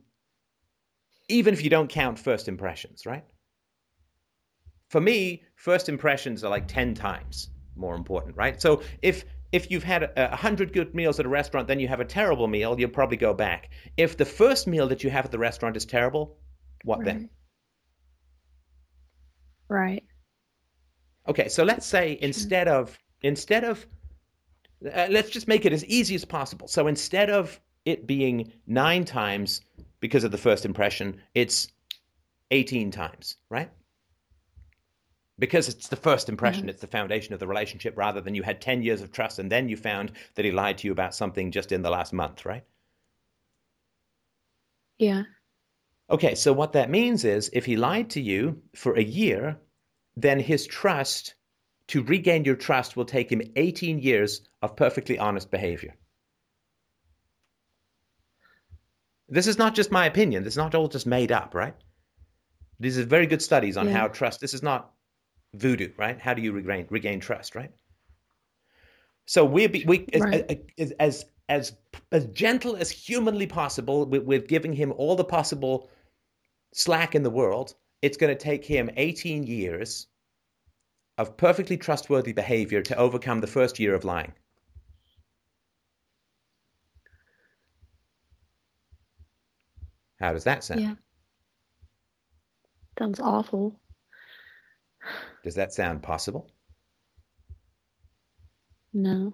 even 1.28 1.54
if 1.54 1.62
you 1.62 1.70
don't 1.70 1.88
count 1.88 2.18
first 2.18 2.48
impressions, 2.48 3.06
right? 3.06 3.24
For 4.88 5.00
me, 5.00 5.42
first 5.56 5.88
impressions 5.88 6.44
are 6.44 6.50
like 6.50 6.68
10 6.68 6.94
times 6.94 7.50
more 7.74 7.94
important, 7.94 8.36
right? 8.36 8.60
So 8.60 8.82
if 9.02 9.24
if 9.52 9.70
you've 9.70 9.84
had 9.84 10.10
a, 10.16 10.34
hundred 10.36 10.72
good 10.72 10.94
meals 10.94 11.20
at 11.20 11.26
a 11.26 11.28
restaurant, 11.28 11.68
then 11.68 11.78
you 11.78 11.86
have 11.88 12.00
a 12.00 12.04
terrible 12.04 12.48
meal, 12.48 12.78
you'll 12.78 12.90
probably 12.90 13.16
go 13.16 13.32
back. 13.32 13.70
If 13.96 14.16
the 14.16 14.24
first 14.24 14.66
meal 14.66 14.88
that 14.88 15.04
you 15.04 15.10
have 15.10 15.24
at 15.24 15.30
the 15.30 15.38
restaurant 15.38 15.76
is 15.76 15.86
terrible, 15.86 16.36
what 16.84 17.04
then? 17.04 17.30
Right. 19.68 20.04
Okay, 21.28 21.48
so 21.48 21.64
let's 21.64 21.86
say 21.86 22.18
instead 22.20 22.68
of 22.68 22.98
instead 23.22 23.64
of 23.64 23.86
uh, 24.84 25.06
let's 25.10 25.30
just 25.30 25.48
make 25.48 25.64
it 25.64 25.72
as 25.72 25.84
easy 25.86 26.14
as 26.14 26.24
possible. 26.24 26.68
So 26.68 26.86
instead 26.86 27.30
of 27.30 27.58
it 27.84 28.06
being 28.06 28.52
nine 28.66 29.04
times 29.04 29.62
because 30.06 30.22
of 30.22 30.30
the 30.30 30.38
first 30.38 30.64
impression, 30.64 31.20
it's 31.34 31.66
eighteen 32.52 32.92
times, 32.92 33.38
right? 33.50 33.70
Because 35.36 35.68
it's 35.68 35.88
the 35.88 35.96
first 35.96 36.28
impression, 36.28 36.68
Mhm. 36.68 36.70
it's 36.70 36.80
the 36.80 36.86
foundation 36.86 37.34
of 37.34 37.40
the 37.40 37.46
relationship, 37.48 37.96
rather 37.96 38.20
than 38.20 38.36
you 38.36 38.44
had 38.44 38.60
ten 38.60 38.82
years 38.84 39.02
of 39.02 39.10
trust 39.10 39.40
and 39.40 39.50
then 39.50 39.68
you 39.68 39.76
found 39.76 40.12
that 40.36 40.44
he 40.44 40.52
lied 40.52 40.78
to 40.78 40.86
you 40.86 40.92
about 40.92 41.12
something 41.12 41.50
just 41.50 41.72
in 41.72 41.82
the 41.82 41.90
last 41.90 42.12
month, 42.12 42.46
right? 42.46 42.62
Yeah. 44.98 45.24
Okay, 46.08 46.36
so 46.36 46.52
what 46.52 46.72
that 46.74 46.88
means 46.88 47.24
is 47.24 47.50
if 47.52 47.66
he 47.66 47.76
lied 47.76 48.08
to 48.10 48.20
you 48.20 48.62
for 48.76 48.94
a 48.94 49.02
year, 49.02 49.58
then 50.16 50.38
his 50.38 50.68
trust, 50.68 51.34
to 51.88 52.04
regain 52.04 52.44
your 52.44 52.54
trust, 52.54 52.96
will 52.96 53.04
take 53.04 53.28
him 53.32 53.42
18 53.56 53.98
years 53.98 54.48
of 54.62 54.76
perfectly 54.76 55.18
honest 55.18 55.50
behavior. 55.50 55.96
This 59.28 59.46
is 59.46 59.58
not 59.58 59.74
just 59.74 59.90
my 59.90 60.06
opinion. 60.06 60.44
This 60.44 60.54
is 60.54 60.58
not 60.58 60.74
all 60.74 60.88
just 60.88 61.06
made 61.06 61.32
up, 61.32 61.54
right? 61.54 61.74
These 62.78 62.98
are 62.98 63.04
very 63.04 63.26
good 63.26 63.42
studies 63.42 63.76
on 63.76 63.86
Yeah. 63.86 63.92
how 63.98 64.08
trust, 64.08 64.40
this 64.40 64.54
is 64.54 64.62
not 64.62 64.92
voodoo, 65.54 65.92
right? 65.96 66.20
How 66.20 66.34
do 66.34 66.42
you 66.42 66.52
regain, 66.52 66.86
regain 66.90 67.20
trust, 67.20 67.54
right? 67.54 67.72
So 69.26 69.44
we're 69.44 69.68
be, 69.68 69.84
we 69.84 70.06
as, 70.12 70.20
Right. 70.22 70.64
as 70.78 70.92
as 70.98 71.24
as 71.48 71.76
as 72.12 72.26
gentle 72.26 72.76
as 72.76 72.90
humanly 72.90 73.46
possible. 73.46 74.06
We're, 74.06 74.20
we're 74.20 74.40
giving 74.40 74.72
him 74.72 74.92
all 74.92 75.16
the 75.16 75.24
possible 75.24 75.90
slack 76.74 77.14
in 77.14 77.22
the 77.24 77.30
world. 77.30 77.74
It's 78.02 78.16
going 78.16 78.36
to 78.36 78.40
take 78.40 78.64
him 78.64 78.90
18 78.96 79.42
years 79.44 80.06
of 81.18 81.36
perfectly 81.36 81.76
trustworthy 81.76 82.32
behavior 82.32 82.82
to 82.82 82.96
overcome 82.96 83.40
the 83.40 83.46
first 83.46 83.78
year 83.80 83.94
of 83.94 84.04
lying. 84.04 84.32
How 90.18 90.32
does 90.32 90.44
that 90.44 90.64
sound? 90.64 90.80
Yeah. 90.80 90.94
Sounds 92.98 93.20
awful. 93.20 93.78
Does 95.44 95.54
that 95.54 95.72
sound 95.72 96.02
possible? 96.02 96.50
No. 98.92 99.32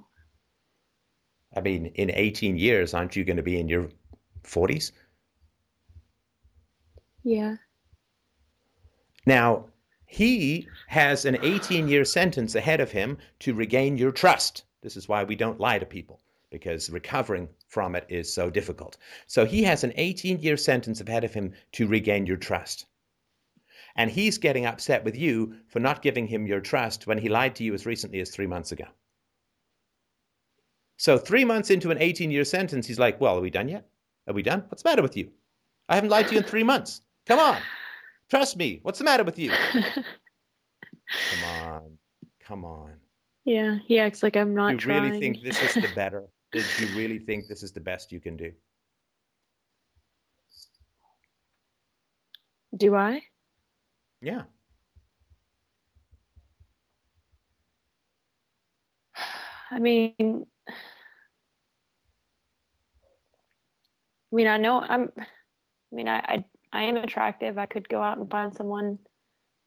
I 1.57 1.61
mean, 1.61 1.87
in 1.95 2.11
18 2.11 2.57
years, 2.57 2.95
aren't 2.95 3.15
you 3.15 3.25
going 3.25 3.37
to 3.37 3.43
be 3.43 3.61
in 3.61 3.69
your 3.69 3.89
40s? 4.45 4.91
Yeah. 7.23 7.57
Now, 9.27 9.67
he 10.07 10.69
has 10.89 11.25
an 11.25 11.39
18 11.43 11.87
year 11.89 12.05
sentence 12.05 12.55
ahead 12.55 12.81
of 12.81 12.91
him 12.91 13.17
to 13.41 13.55
regain 13.55 13.97
your 13.97 14.11
trust. 14.11 14.65
This 14.83 14.97
is 14.97 15.09
why 15.09 15.23
we 15.23 15.37
don't 15.37 15.61
lie 15.61 15.79
to 15.79 15.87
people, 15.87 16.21
because 16.51 16.91
recovering 16.91 17.49
from 17.73 17.95
it 17.95 18.05
is 18.11 18.33
so 18.33 18.51
difficult. 18.51 18.99
So 19.27 19.47
he 19.47 19.63
has 19.63 19.83
an 19.83 19.95
18 19.97 20.41
year 20.41 20.59
sentence 20.59 21.01
ahead 21.01 21.25
of 21.25 21.33
him 21.33 21.55
to 21.73 21.87
regain 21.87 22.27
your 22.27 22.37
trust. 22.37 22.85
And 23.97 24.11
he's 24.11 24.37
getting 24.37 24.67
upset 24.67 25.05
with 25.05 25.17
you 25.17 25.57
for 25.69 25.81
not 25.81 26.03
giving 26.03 26.27
him 26.27 26.47
your 26.47 26.61
trust 26.61 27.07
when 27.07 27.17
he 27.17 27.31
lied 27.31 27.57
to 27.57 27.65
you 27.65 27.73
as 27.73 27.87
recently 27.87 28.21
as 28.21 28.31
three 28.31 28.47
months 28.47 28.73
ago. 28.73 28.85
So, 30.99 31.17
three 31.17 31.45
months 31.45 31.71
into 31.71 31.91
an 31.91 31.99
18 31.99 32.31
year 32.31 32.45
sentence, 32.45 32.87
he's 32.87 32.99
like, 32.99 33.21
Well, 33.21 33.39
are 33.39 33.41
we 33.41 33.51
done 33.51 33.69
yet? 33.69 33.89
Are 34.29 34.35
we 34.35 34.43
done? 34.43 34.65
What's 34.69 34.83
the 34.83 34.91
matter 34.91 35.03
with 35.03 35.17
you? 35.17 35.31
I 35.89 35.95
haven't 35.95 36.11
lied 36.11 36.29
to 36.29 36.35
you 36.35 36.39
in 36.41 36.45
three 36.45 36.63
months. 36.63 37.01
Come 37.27 37.39
on. 37.39 37.57
Trust 38.29 38.57
me. 38.57 38.81
What's 38.83 38.99
the 38.99 39.05
matter 39.05 39.25
with 39.25 39.39
you? 39.39 39.51
Come 39.73 41.45
on. 41.63 41.99
Come 42.41 42.65
on. 42.65 42.93
yeah. 43.45 43.79
He 43.87 43.99
acts 43.99 44.23
like 44.23 44.37
I'm 44.37 44.55
not 44.55 44.73
you 44.73 44.79
trying. 44.79 45.05
really 45.05 45.21
think 45.21 45.43
this 45.43 45.61
is 45.63 45.75
the 45.75 45.89
better? 45.95 46.25
Do 46.53 46.63
you 46.79 46.95
really 46.95 47.19
think 47.19 47.49
this 47.49 47.63
is 47.63 47.73
the 47.73 47.81
best 47.81 48.13
you 48.13 48.21
can 48.21 48.37
do? 48.37 48.53
Do 52.77 52.95
I? 52.95 53.23
Yeah. 54.21 54.43
I 59.71 59.79
mean, 59.79 60.47
I 60.69 60.73
mean, 64.31 64.47
I 64.47 64.59
know 64.59 64.81
I'm. 64.81 65.11
I 65.17 65.25
mean, 65.95 66.09
I, 66.09 66.19
I 66.19 66.45
I 66.73 66.83
am 66.85 66.97
attractive. 66.97 67.57
I 67.57 67.67
could 67.67 67.89
go 67.89 68.03
out 68.03 68.19
and 68.19 68.31
find 68.31 68.55
someone 68.55 68.99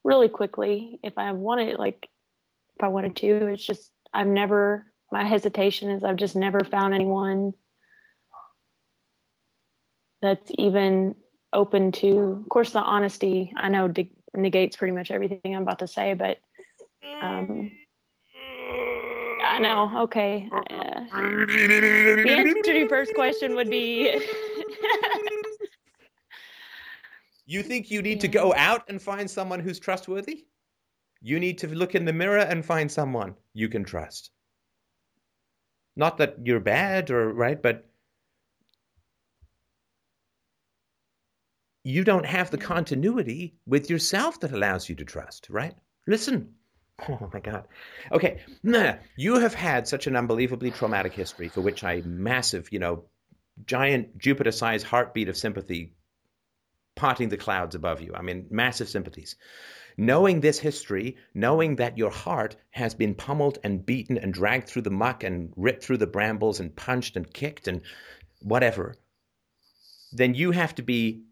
really 0.03 0.29
quickly 0.29 0.99
if 1.03 1.17
I 1.17 1.31
wanted. 1.31 1.79
Like, 1.79 2.07
if 2.77 2.83
I 2.83 2.89
wanted 2.89 3.15
to. 3.17 3.47
It's 3.47 3.65
just 3.65 3.91
I've 4.13 4.27
never 4.27 4.85
my 5.11 5.23
hesitation 5.23 5.89
is 5.89 6.03
I've 6.03 6.15
just 6.15 6.35
never 6.35 6.63
found 6.63 6.93
anyone 6.93 7.53
that's 10.21 10.51
even 10.57 11.15
open 11.53 11.91
to 11.91 12.41
of 12.43 12.49
course 12.49 12.71
the 12.71 12.81
honesty 12.81 13.53
I 13.55 13.69
know 13.69 13.87
de- 13.87 14.11
negates 14.35 14.75
pretty 14.75 14.93
much 14.93 15.11
everything 15.11 15.55
I'm 15.55 15.61
about 15.61 15.79
to 15.79 15.87
say 15.87 16.13
but 16.13 16.37
um 17.21 17.71
I 19.43 19.59
know 19.59 20.01
okay 20.03 20.49
uh, 20.51 20.61
the 21.13 22.25
answer 22.29 22.61
to 22.63 22.77
your 22.77 22.89
first 22.89 23.13
question 23.13 23.55
would 23.55 23.69
be 23.69 24.19
you 27.45 27.61
think 27.61 27.91
you 27.91 28.01
need 28.01 28.15
yeah. 28.15 28.21
to 28.21 28.27
go 28.27 28.53
out 28.55 28.83
and 28.89 29.01
find 29.01 29.29
someone 29.29 29.59
who's 29.59 29.79
trustworthy 29.79 30.45
you 31.21 31.39
need 31.39 31.57
to 31.59 31.67
look 31.67 31.95
in 31.95 32.05
the 32.05 32.13
mirror 32.13 32.39
and 32.39 32.65
find 32.65 32.91
someone 32.91 33.35
you 33.53 33.69
can 33.69 33.83
trust 33.83 34.31
not 35.95 36.17
that 36.17 36.37
you're 36.43 36.59
bad 36.59 37.09
or 37.09 37.31
right 37.33 37.61
but 37.61 37.85
you 41.85 42.03
don't 42.03 42.25
have 42.25 42.49
the 42.49 42.57
continuity 42.57 43.53
with 43.67 43.91
yourself 43.91 44.39
that 44.39 44.51
allows 44.51 44.89
you 44.89 44.95
to 44.95 45.05
trust, 45.05 45.47
right? 45.49 45.75
Listen. 46.05 46.53
Oh 47.09 47.29
my 47.33 47.41
God. 47.41 47.67
Okay. 48.13 48.39
You 49.17 49.35
have 49.35 49.53
had 49.53 49.85
such 49.85 50.07
an 50.07 50.15
unbelievably 50.15 50.71
traumatic 50.71 51.11
history 51.11 51.49
for 51.49 51.59
which 51.59 51.83
I 51.83 52.01
massive, 52.05 52.69
you 52.71 52.79
know, 52.79 53.03
giant 53.65 54.17
Jupiter 54.17 54.53
sized 54.53 54.85
heartbeat 54.85 55.27
of 55.27 55.35
sympathy 55.35 55.91
parting 56.95 57.27
the 57.27 57.35
clouds 57.35 57.75
above 57.75 57.99
you. 57.99 58.13
I 58.15 58.21
mean, 58.21 58.47
massive 58.49 58.87
sympathies. 58.87 59.35
Knowing 59.97 60.41
this 60.41 60.59
history, 60.59 61.15
knowing 61.33 61.77
that 61.77 61.97
your 61.97 62.11
heart 62.11 62.55
has 62.71 62.93
been 62.93 63.15
pummeled 63.15 63.57
and 63.63 63.85
beaten 63.85 64.17
and 64.17 64.33
dragged 64.33 64.67
through 64.67 64.81
the 64.81 64.89
muck 64.89 65.23
and 65.23 65.53
ripped 65.55 65.83
through 65.83 65.97
the 65.97 66.07
brambles 66.07 66.59
and 66.59 66.75
punched 66.75 67.15
and 67.15 67.33
kicked 67.33 67.67
and 67.67 67.81
whatever, 68.41 68.95
then 70.11 70.33
you 70.33 70.51
have 70.51 70.75
to 70.75 70.83
be 70.83 71.23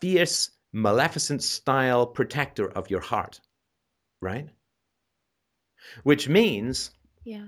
fierce, 0.00 0.50
Maleficent 0.72 1.40
style 1.40 2.04
protector 2.04 2.68
of 2.68 2.90
your 2.90 3.00
heart, 3.00 3.40
right? 4.20 4.48
Which 6.02 6.28
means 6.28 6.90
yeah. 7.22 7.46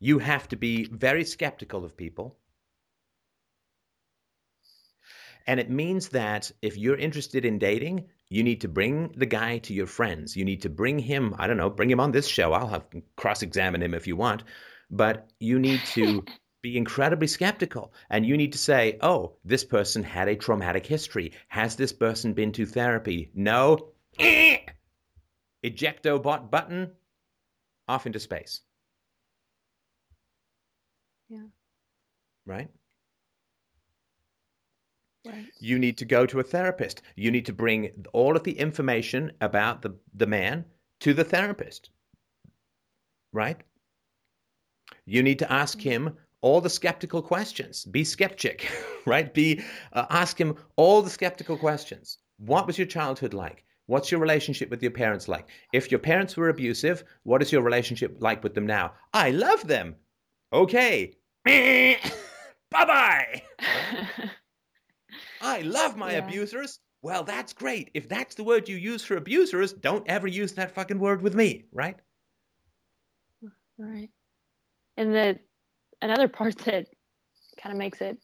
you 0.00 0.18
have 0.18 0.48
to 0.48 0.56
be 0.56 0.86
very 0.86 1.24
skeptical 1.24 1.84
of 1.84 1.94
people. 1.94 2.38
And 5.46 5.60
it 5.60 5.68
means 5.68 6.08
that 6.10 6.50
if 6.62 6.78
you're 6.78 6.96
interested 6.96 7.44
in 7.44 7.58
dating, 7.58 8.08
you 8.32 8.42
need 8.42 8.62
to 8.62 8.68
bring 8.68 9.12
the 9.14 9.26
guy 9.26 9.58
to 9.58 9.74
your 9.74 9.86
friends. 9.86 10.34
You 10.34 10.46
need 10.46 10.62
to 10.62 10.70
bring 10.70 10.98
him, 10.98 11.34
I 11.38 11.46
don't 11.46 11.58
know, 11.58 11.68
bring 11.68 11.90
him 11.90 12.00
on 12.00 12.12
this 12.12 12.26
show. 12.26 12.54
I'll 12.54 12.66
have 12.66 12.86
cross 13.14 13.42
examine 13.42 13.82
him 13.82 13.92
if 13.92 14.06
you 14.06 14.16
want. 14.16 14.44
But 14.90 15.30
you 15.38 15.58
need 15.58 15.82
to 15.88 16.24
be 16.62 16.78
incredibly 16.78 17.26
skeptical. 17.26 17.92
And 18.08 18.24
you 18.24 18.38
need 18.38 18.52
to 18.52 18.58
say, 18.58 18.96
oh, 19.02 19.36
this 19.44 19.64
person 19.64 20.02
had 20.02 20.28
a 20.28 20.36
traumatic 20.36 20.86
history. 20.86 21.32
Has 21.48 21.76
this 21.76 21.92
person 21.92 22.32
been 22.32 22.52
to 22.52 22.64
therapy? 22.64 23.30
No. 23.34 23.92
Ejecto 25.62 26.22
bot 26.22 26.50
button, 26.50 26.90
off 27.86 28.06
into 28.06 28.18
space. 28.18 28.62
Yeah. 31.28 31.44
Right? 32.46 32.70
Right. 35.24 35.46
You 35.60 35.78
need 35.78 35.98
to 35.98 36.04
go 36.04 36.26
to 36.26 36.40
a 36.40 36.44
therapist. 36.44 37.02
You 37.14 37.30
need 37.30 37.46
to 37.46 37.52
bring 37.52 38.04
all 38.12 38.36
of 38.36 38.42
the 38.42 38.58
information 38.58 39.32
about 39.40 39.82
the, 39.82 39.94
the 40.14 40.26
man 40.26 40.64
to 41.00 41.14
the 41.14 41.24
therapist. 41.24 41.90
Right? 43.32 43.62
You 45.06 45.22
need 45.22 45.38
to 45.38 45.52
ask 45.52 45.80
him 45.80 46.16
all 46.40 46.60
the 46.60 46.70
skeptical 46.70 47.22
questions. 47.22 47.84
Be 47.84 48.04
skeptic, 48.04 48.68
right? 49.06 49.32
Be 49.32 49.62
uh, 49.92 50.06
ask 50.10 50.40
him 50.40 50.56
all 50.76 51.02
the 51.02 51.10
skeptical 51.10 51.56
questions. 51.56 52.18
What 52.38 52.66
was 52.66 52.76
your 52.76 52.86
childhood 52.86 53.32
like? 53.32 53.64
What's 53.86 54.10
your 54.10 54.20
relationship 54.20 54.70
with 54.70 54.82
your 54.82 54.92
parents 54.92 55.28
like? 55.28 55.48
If 55.72 55.90
your 55.90 56.00
parents 56.00 56.36
were 56.36 56.48
abusive, 56.48 57.04
what 57.22 57.42
is 57.42 57.52
your 57.52 57.62
relationship 57.62 58.16
like 58.20 58.42
with 58.42 58.54
them 58.54 58.66
now? 58.66 58.94
I 59.12 59.30
love 59.30 59.66
them. 59.66 59.96
Okay. 60.52 61.14
bye 61.44 61.98
bye. 62.70 63.42
I 65.42 65.60
love 65.62 65.96
my 65.96 66.12
yeah. 66.12 66.18
abusers. 66.26 66.78
Well, 67.02 67.24
that's 67.24 67.52
great. 67.52 67.90
If 67.94 68.08
that's 68.08 68.36
the 68.36 68.44
word 68.44 68.68
you 68.68 68.76
use 68.76 69.04
for 69.04 69.16
abusers, 69.16 69.72
don't 69.72 70.08
ever 70.08 70.28
use 70.28 70.52
that 70.52 70.72
fucking 70.72 71.00
word 71.00 71.20
with 71.20 71.34
me, 71.34 71.64
right? 71.72 71.96
Right. 73.76 74.10
And 74.96 75.12
the 75.12 75.38
another 76.00 76.28
part 76.28 76.56
that 76.64 76.86
kind 77.60 77.72
of 77.72 77.78
makes 77.78 78.00
it 78.00 78.18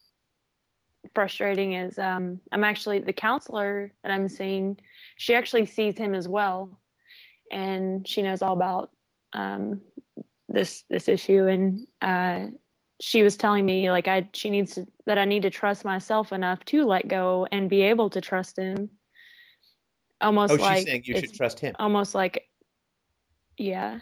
frustrating 1.15 1.73
is 1.73 1.99
um, 1.99 2.40
I'm 2.53 2.65
actually 2.65 3.01
the 3.01 3.12
counselor 3.12 3.93
that 4.03 4.12
I'm 4.12 4.28
seeing. 4.28 4.78
She 5.16 5.35
actually 5.35 5.66
sees 5.66 5.99
him 5.99 6.15
as 6.15 6.28
well, 6.28 6.78
and 7.51 8.07
she 8.07 8.23
knows 8.23 8.43
all 8.43 8.53
about 8.53 8.90
um, 9.32 9.81
this 10.49 10.85
this 10.89 11.09
issue. 11.09 11.47
And 11.47 11.86
uh, 12.01 12.53
she 13.01 13.23
was 13.23 13.37
telling 13.37 13.65
me 13.65 13.91
like 13.91 14.09
I 14.09 14.29
she 14.33 14.51
needs 14.51 14.75
to, 14.75 14.87
that 15.07 15.19
I 15.19 15.25
need 15.25 15.43
to 15.43 15.51
trust 15.51 15.85
myself 15.85 16.33
enough 16.33 16.65
to 16.66 16.85
let 16.85 17.09
go 17.09 17.47
and 17.53 17.70
be 17.70 17.83
able 17.83 18.11
to 18.11 18.20
trust 18.20 18.57
him. 18.57 18.91
Almost 20.20 20.55
oh, 20.55 20.57
like 20.57 20.79
she's 20.79 20.87
saying 20.87 21.03
you 21.05 21.19
should 21.19 21.33
trust 21.33 21.61
him. 21.61 21.77
Almost 21.79 22.15
like, 22.15 22.49
yeah. 23.57 24.01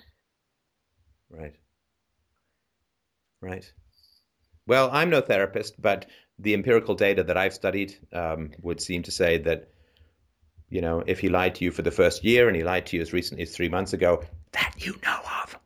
Right. 1.28 1.54
Right. 3.42 3.70
Well, 4.66 4.88
I'm 4.92 5.10
no 5.10 5.20
therapist, 5.20 5.80
but 5.80 6.06
the 6.38 6.54
empirical 6.54 6.94
data 6.94 7.22
that 7.24 7.36
I've 7.36 7.54
studied 7.54 7.96
um, 8.12 8.50
would 8.62 8.80
seem 8.80 9.02
to 9.04 9.10
say 9.10 9.38
that, 9.38 9.68
you 10.70 10.80
know, 10.80 11.02
if 11.06 11.20
he 11.20 11.28
lied 11.28 11.54
to 11.56 11.64
you 11.64 11.70
for 11.70 11.82
the 11.82 11.90
first 11.90 12.24
year 12.24 12.48
and 12.48 12.56
he 12.56 12.64
lied 12.64 12.86
to 12.86 12.96
you 12.96 13.02
as 13.02 13.12
recently 13.12 13.42
as 13.42 13.54
three 13.54 13.68
months 13.68 13.92
ago, 13.92 14.22
that 14.52 14.74
you 14.78 14.98
know 15.04 15.20
of. 15.42 15.58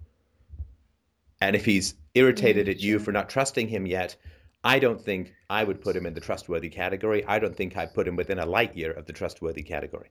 And 1.41 1.55
if 1.55 1.65
he's 1.65 1.95
irritated 2.15 2.69
at 2.69 2.81
you 2.81 2.97
mm-hmm. 2.97 3.05
for 3.05 3.13
not 3.13 3.29
trusting 3.29 3.69
him 3.69 3.87
yet, 3.87 4.17
I 4.63 4.79
don't 4.79 5.01
think 5.01 5.33
I 5.49 5.65
would 5.65 5.81
put 5.81 5.97
him 5.97 6.07
in 6.07 6.15
the 6.15 6.21
trustworthy 6.21 6.69
category. 6.69 7.25
I 7.25 7.39
don't 7.39 7.57
think 7.57 7.77
I'd 7.77 7.95
put 7.95 8.07
him 8.07 8.17
within 8.17 8.39
a 8.39 8.47
light 8.47 8.77
year 8.77 8.93
of 8.93 9.07
the 9.07 9.13
trustworthy 9.13 9.63
category. 9.63 10.11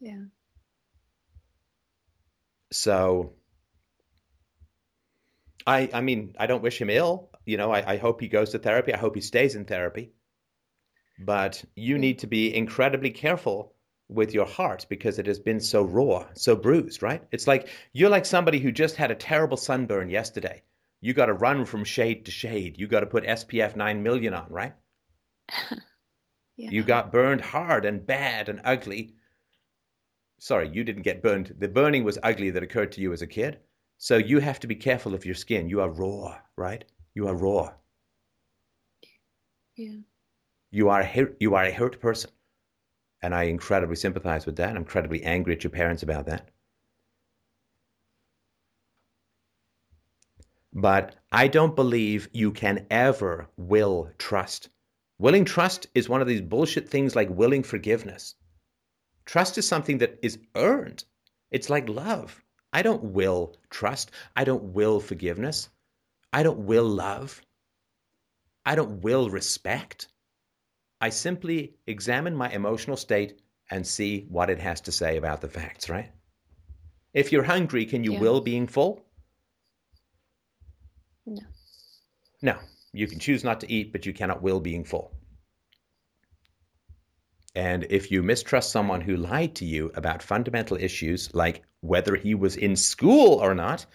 Yeah. 0.00 0.24
So 2.70 3.32
I, 5.66 5.88
I 5.92 6.00
mean, 6.00 6.34
I 6.38 6.46
don't 6.46 6.62
wish 6.62 6.80
him 6.80 6.90
ill. 6.90 7.30
You 7.46 7.56
know, 7.56 7.70
I, 7.70 7.94
I 7.94 7.96
hope 7.96 8.20
he 8.20 8.28
goes 8.28 8.50
to 8.50 8.58
therapy. 8.58 8.92
I 8.94 8.98
hope 8.98 9.14
he 9.14 9.20
stays 9.20 9.54
in 9.54 9.64
therapy. 9.64 10.12
But 11.18 11.64
you 11.74 11.98
need 11.98 12.20
to 12.20 12.26
be 12.26 12.54
incredibly 12.54 13.10
careful 13.10 13.74
with 14.08 14.32
your 14.32 14.46
heart 14.46 14.86
because 14.88 15.18
it 15.18 15.26
has 15.26 15.38
been 15.38 15.60
so 15.60 15.82
raw, 15.82 16.26
so 16.34 16.56
bruised, 16.56 17.02
right? 17.02 17.22
It's 17.30 17.46
like 17.46 17.68
you're 17.92 18.08
like 18.08 18.26
somebody 18.26 18.58
who 18.58 18.72
just 18.72 18.96
had 18.96 19.10
a 19.10 19.14
terrible 19.14 19.56
sunburn 19.56 20.08
yesterday. 20.08 20.62
You 21.00 21.12
got 21.12 21.26
to 21.26 21.34
run 21.34 21.64
from 21.64 21.84
shade 21.84 22.24
to 22.24 22.30
shade. 22.30 22.78
You 22.78 22.88
got 22.88 23.00
to 23.00 23.06
put 23.06 23.24
SPF 23.24 23.76
9 23.76 24.02
million 24.02 24.34
on, 24.34 24.46
right? 24.50 24.74
yeah. 26.56 26.70
You 26.70 26.82
got 26.82 27.12
burned 27.12 27.40
hard 27.40 27.84
and 27.84 28.04
bad 28.04 28.48
and 28.48 28.60
ugly. 28.64 29.14
Sorry, 30.40 30.68
you 30.68 30.84
didn't 30.84 31.02
get 31.02 31.22
burned. 31.22 31.54
The 31.58 31.68
burning 31.68 32.04
was 32.04 32.18
ugly 32.22 32.50
that 32.50 32.62
occurred 32.62 32.92
to 32.92 33.00
you 33.00 33.12
as 33.12 33.22
a 33.22 33.26
kid. 33.26 33.58
So 33.98 34.16
you 34.16 34.38
have 34.38 34.60
to 34.60 34.66
be 34.66 34.76
careful 34.76 35.14
of 35.14 35.26
your 35.26 35.34
skin. 35.34 35.68
You 35.68 35.80
are 35.80 35.90
raw, 35.90 36.38
right? 36.56 36.84
You 37.14 37.28
are 37.28 37.34
raw. 37.34 37.72
Yeah. 39.76 39.98
You 40.70 40.88
are 40.88 41.00
a, 41.00 41.06
hurt, 41.06 41.36
you 41.40 41.54
are 41.54 41.64
a 41.64 41.72
hurt 41.72 42.00
person. 42.00 42.30
And 43.22 43.34
I 43.34 43.44
incredibly 43.44 43.96
sympathize 43.96 44.46
with 44.46 44.56
that. 44.56 44.70
I'm 44.70 44.78
incredibly 44.78 45.22
angry 45.24 45.54
at 45.54 45.64
your 45.64 45.70
parents 45.70 46.02
about 46.02 46.26
that. 46.26 46.50
But 50.72 51.16
I 51.32 51.48
don't 51.48 51.74
believe 51.74 52.28
you 52.32 52.52
can 52.52 52.86
ever 52.90 53.48
will 53.56 54.10
trust. 54.18 54.68
Willing 55.18 55.44
trust 55.44 55.88
is 55.94 56.08
one 56.08 56.20
of 56.20 56.28
these 56.28 56.40
bullshit 56.40 56.88
things 56.88 57.16
like 57.16 57.28
willing 57.30 57.64
forgiveness. 57.64 58.36
Trust 59.24 59.58
is 59.58 59.66
something 59.66 59.98
that 59.98 60.18
is 60.22 60.38
earned. 60.54 61.04
It's 61.50 61.68
like 61.68 61.88
love. 61.88 62.44
I 62.72 62.82
don't 62.82 63.02
will 63.02 63.56
trust. 63.70 64.10
I 64.36 64.44
don't 64.44 64.62
will 64.74 65.00
forgiveness. 65.00 65.68
I 66.32 66.42
don't 66.42 66.60
will 66.60 66.86
love. 66.86 67.42
I 68.64 68.74
don't 68.74 69.02
will 69.02 69.30
respect. 69.30 70.08
I 71.00 71.10
simply 71.10 71.76
examine 71.86 72.34
my 72.34 72.50
emotional 72.50 72.96
state 72.96 73.40
and 73.70 73.86
see 73.86 74.26
what 74.28 74.50
it 74.50 74.58
has 74.58 74.80
to 74.82 74.92
say 74.92 75.16
about 75.16 75.40
the 75.40 75.48
facts, 75.48 75.88
right? 75.88 76.10
If 77.14 77.30
you're 77.30 77.44
hungry, 77.44 77.86
can 77.86 78.02
you 78.02 78.14
yeah. 78.14 78.20
will 78.20 78.40
being 78.40 78.66
full? 78.66 79.04
No. 81.24 81.42
No. 82.42 82.56
You 82.92 83.06
can 83.06 83.18
choose 83.20 83.44
not 83.44 83.60
to 83.60 83.72
eat, 83.72 83.92
but 83.92 84.06
you 84.06 84.12
cannot 84.12 84.42
will 84.42 84.60
being 84.60 84.84
full. 84.84 85.12
And 87.54 87.86
if 87.90 88.10
you 88.10 88.22
mistrust 88.22 88.70
someone 88.70 89.00
who 89.00 89.16
lied 89.16 89.54
to 89.56 89.64
you 89.64 89.90
about 89.94 90.22
fundamental 90.22 90.76
issues 90.76 91.32
like 91.34 91.62
whether 91.80 92.16
he 92.16 92.34
was 92.34 92.56
in 92.56 92.76
school 92.76 93.34
or 93.34 93.54
not, 93.54 93.86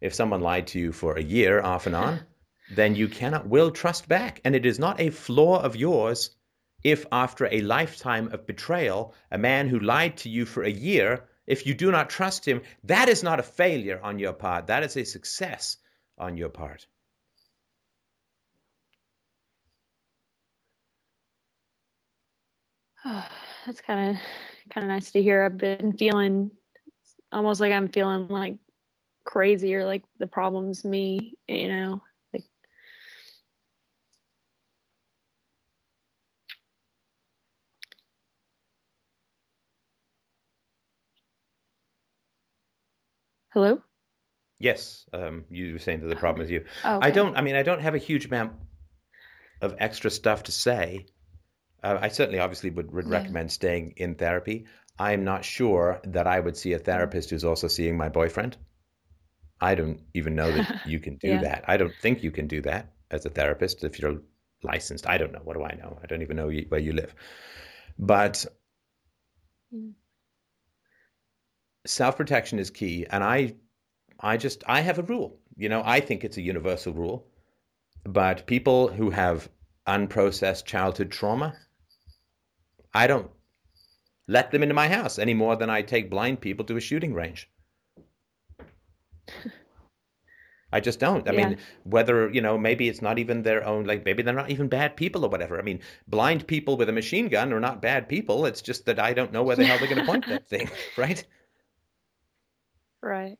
if 0.00 0.14
someone 0.14 0.40
lied 0.40 0.66
to 0.68 0.78
you 0.78 0.92
for 0.92 1.16
a 1.16 1.22
year 1.22 1.60
off 1.60 1.86
and 1.86 1.94
on, 1.94 2.20
then 2.74 2.94
you 2.94 3.08
cannot 3.08 3.48
will 3.48 3.70
trust 3.70 4.08
back. 4.08 4.40
And 4.44 4.56
it 4.56 4.66
is 4.66 4.78
not 4.78 5.00
a 5.00 5.10
flaw 5.10 5.60
of 5.62 5.76
yours 5.76 6.30
if, 6.82 7.06
after 7.12 7.46
a 7.46 7.60
lifetime 7.60 8.28
of 8.32 8.46
betrayal, 8.46 9.14
a 9.30 9.38
man 9.38 9.68
who 9.68 9.78
lied 9.80 10.16
to 10.18 10.28
you 10.28 10.44
for 10.46 10.62
a 10.62 10.70
year, 10.70 11.24
if 11.46 11.66
you 11.66 11.74
do 11.74 11.90
not 11.90 12.10
trust 12.10 12.46
him, 12.46 12.62
that 12.84 13.08
is 13.08 13.22
not 13.22 13.40
a 13.40 13.42
failure 13.42 14.00
on 14.02 14.18
your 14.18 14.32
part. 14.32 14.66
That 14.68 14.82
is 14.82 14.96
a 14.96 15.04
success 15.04 15.76
on 16.18 16.36
your 16.36 16.48
part. 16.48 16.86
that's 23.66 23.80
kind 23.80 24.10
of 24.10 24.16
kind 24.72 24.84
of 24.84 24.88
nice 24.88 25.10
to 25.12 25.22
hear. 25.22 25.44
I've 25.44 25.58
been 25.58 25.92
feeling 25.96 26.50
almost 27.32 27.60
like 27.60 27.72
I'm 27.72 27.88
feeling 27.88 28.28
like 28.28 28.56
crazy 29.24 29.74
or 29.74 29.84
like 29.84 30.04
the 30.18 30.26
problem's 30.26 30.84
me, 30.84 31.34
you 31.48 31.68
know. 31.68 32.02
Like 32.32 32.44
Hello? 43.50 43.82
Yes, 44.60 45.06
um, 45.12 45.44
you 45.50 45.72
were 45.72 45.78
saying 45.80 46.00
that 46.00 46.06
the 46.08 46.14
problem 46.16 46.44
is 46.44 46.50
you. 46.52 46.64
Oh, 46.84 47.00
I 47.00 47.10
don't. 47.10 47.36
I 47.36 47.40
mean, 47.40 47.56
I 47.56 47.62
don't 47.64 47.80
have 47.80 47.94
a 47.96 47.98
huge 47.98 48.26
amount 48.26 48.52
of 49.62 49.74
extra 49.78 50.10
stuff 50.10 50.42
to 50.44 50.52
say. 50.52 51.06
Uh, 51.82 51.98
I 52.00 52.08
certainly, 52.08 52.40
obviously, 52.40 52.70
would, 52.70 52.92
would 52.92 53.08
Yeah. 53.08 53.10
recommend 53.10 53.52
staying 53.52 53.94
in 53.96 54.14
therapy. 54.16 54.66
I'm 54.98 55.24
not 55.24 55.44
sure 55.44 56.00
that 56.04 56.26
I 56.26 56.40
would 56.40 56.56
see 56.56 56.74
a 56.74 56.78
therapist 56.78 57.30
who's 57.30 57.44
also 57.44 57.68
seeing 57.68 57.96
my 57.96 58.08
boyfriend. 58.10 58.56
I 59.60 59.74
don't 59.74 60.00
even 60.14 60.34
know 60.34 60.52
that 60.52 60.66
you 60.82 61.00
can 61.00 61.16
do 61.16 61.38
Yeah. 61.38 61.40
that. 61.40 61.64
I 61.68 61.76
don't 61.76 61.96
think 61.98 62.22
you 62.22 62.30
can 62.30 62.46
do 62.46 62.60
that 62.62 62.92
as 63.10 63.24
a 63.26 63.30
therapist 63.30 63.84
if 63.84 63.98
you're 63.98 64.20
licensed. 64.62 65.06
I 65.08 65.18
don't 65.18 65.32
know. 65.32 65.40
What 65.44 65.56
do 65.56 65.64
I 65.64 65.74
know? 65.74 65.98
I 66.02 66.06
don't 66.06 66.22
even 66.22 66.36
know 66.36 66.50
where 66.68 66.80
you 66.80 66.92
live. 66.92 67.14
But 67.98 68.46
Mm. 69.72 69.94
Self 71.90 72.16
protection 72.16 72.58
is 72.58 72.70
key, 72.70 73.06
and 73.10 73.22
I, 73.22 73.54
I 74.18 74.36
just 74.36 74.62
I 74.66 74.80
have 74.80 74.98
a 74.98 75.02
rule. 75.02 75.38
You 75.56 75.68
know, 75.68 75.82
I 75.84 76.00
think 76.00 76.24
it's 76.24 76.36
a 76.36 76.42
universal 76.42 76.92
rule. 76.92 77.26
But 78.04 78.46
people 78.46 78.88
who 78.88 79.10
have 79.10 79.50
unprocessed 79.86 80.64
childhood 80.64 81.10
trauma, 81.10 81.54
I 82.94 83.06
don't 83.06 83.30
let 84.26 84.50
them 84.50 84.62
into 84.62 84.74
my 84.74 84.88
house 84.88 85.18
any 85.18 85.34
more 85.34 85.56
than 85.56 85.68
I 85.68 85.82
take 85.82 86.08
blind 86.08 86.40
people 86.40 86.64
to 86.66 86.76
a 86.76 86.80
shooting 86.80 87.12
range. 87.12 87.50
I 90.72 90.78
just 90.80 91.00
don't. 91.00 91.28
I 91.28 91.32
mean, 91.32 91.58
whether, 91.82 92.30
you 92.30 92.40
know, 92.40 92.56
maybe 92.56 92.88
it's 92.88 93.02
not 93.02 93.18
even 93.18 93.42
their 93.42 93.66
own, 93.66 93.84
like 93.84 94.04
maybe 94.04 94.22
they're 94.22 94.32
not 94.32 94.50
even 94.50 94.68
bad 94.68 94.96
people 94.96 95.24
or 95.24 95.28
whatever. 95.28 95.58
I 95.58 95.62
mean, 95.62 95.80
blind 96.06 96.46
people 96.46 96.76
with 96.76 96.88
a 96.88 96.92
machine 96.92 97.28
gun 97.28 97.52
are 97.52 97.60
not 97.60 97.82
bad 97.82 98.08
people. 98.08 98.46
It's 98.46 98.62
just 98.62 98.86
that 98.86 99.00
I 99.00 99.12
don't 99.12 99.32
know 99.32 99.42
where 99.42 99.56
the 99.56 99.66
hell 99.66 99.78
they're 99.78 99.88
going 99.88 99.98
to 99.98 100.06
point 100.06 100.28
that 100.28 100.48
thing, 100.48 100.70
right? 100.96 101.24
Right. 103.02 103.38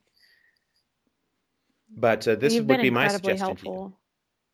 But 1.97 2.27
uh, 2.29 2.37
this 2.37 2.55
You've 2.55 2.67
would 2.67 2.81
be 2.81 2.91
my 2.91 3.09
suggestion 3.09 3.57
to 3.57 3.63
you. 3.65 3.71
helpful. 3.73 3.99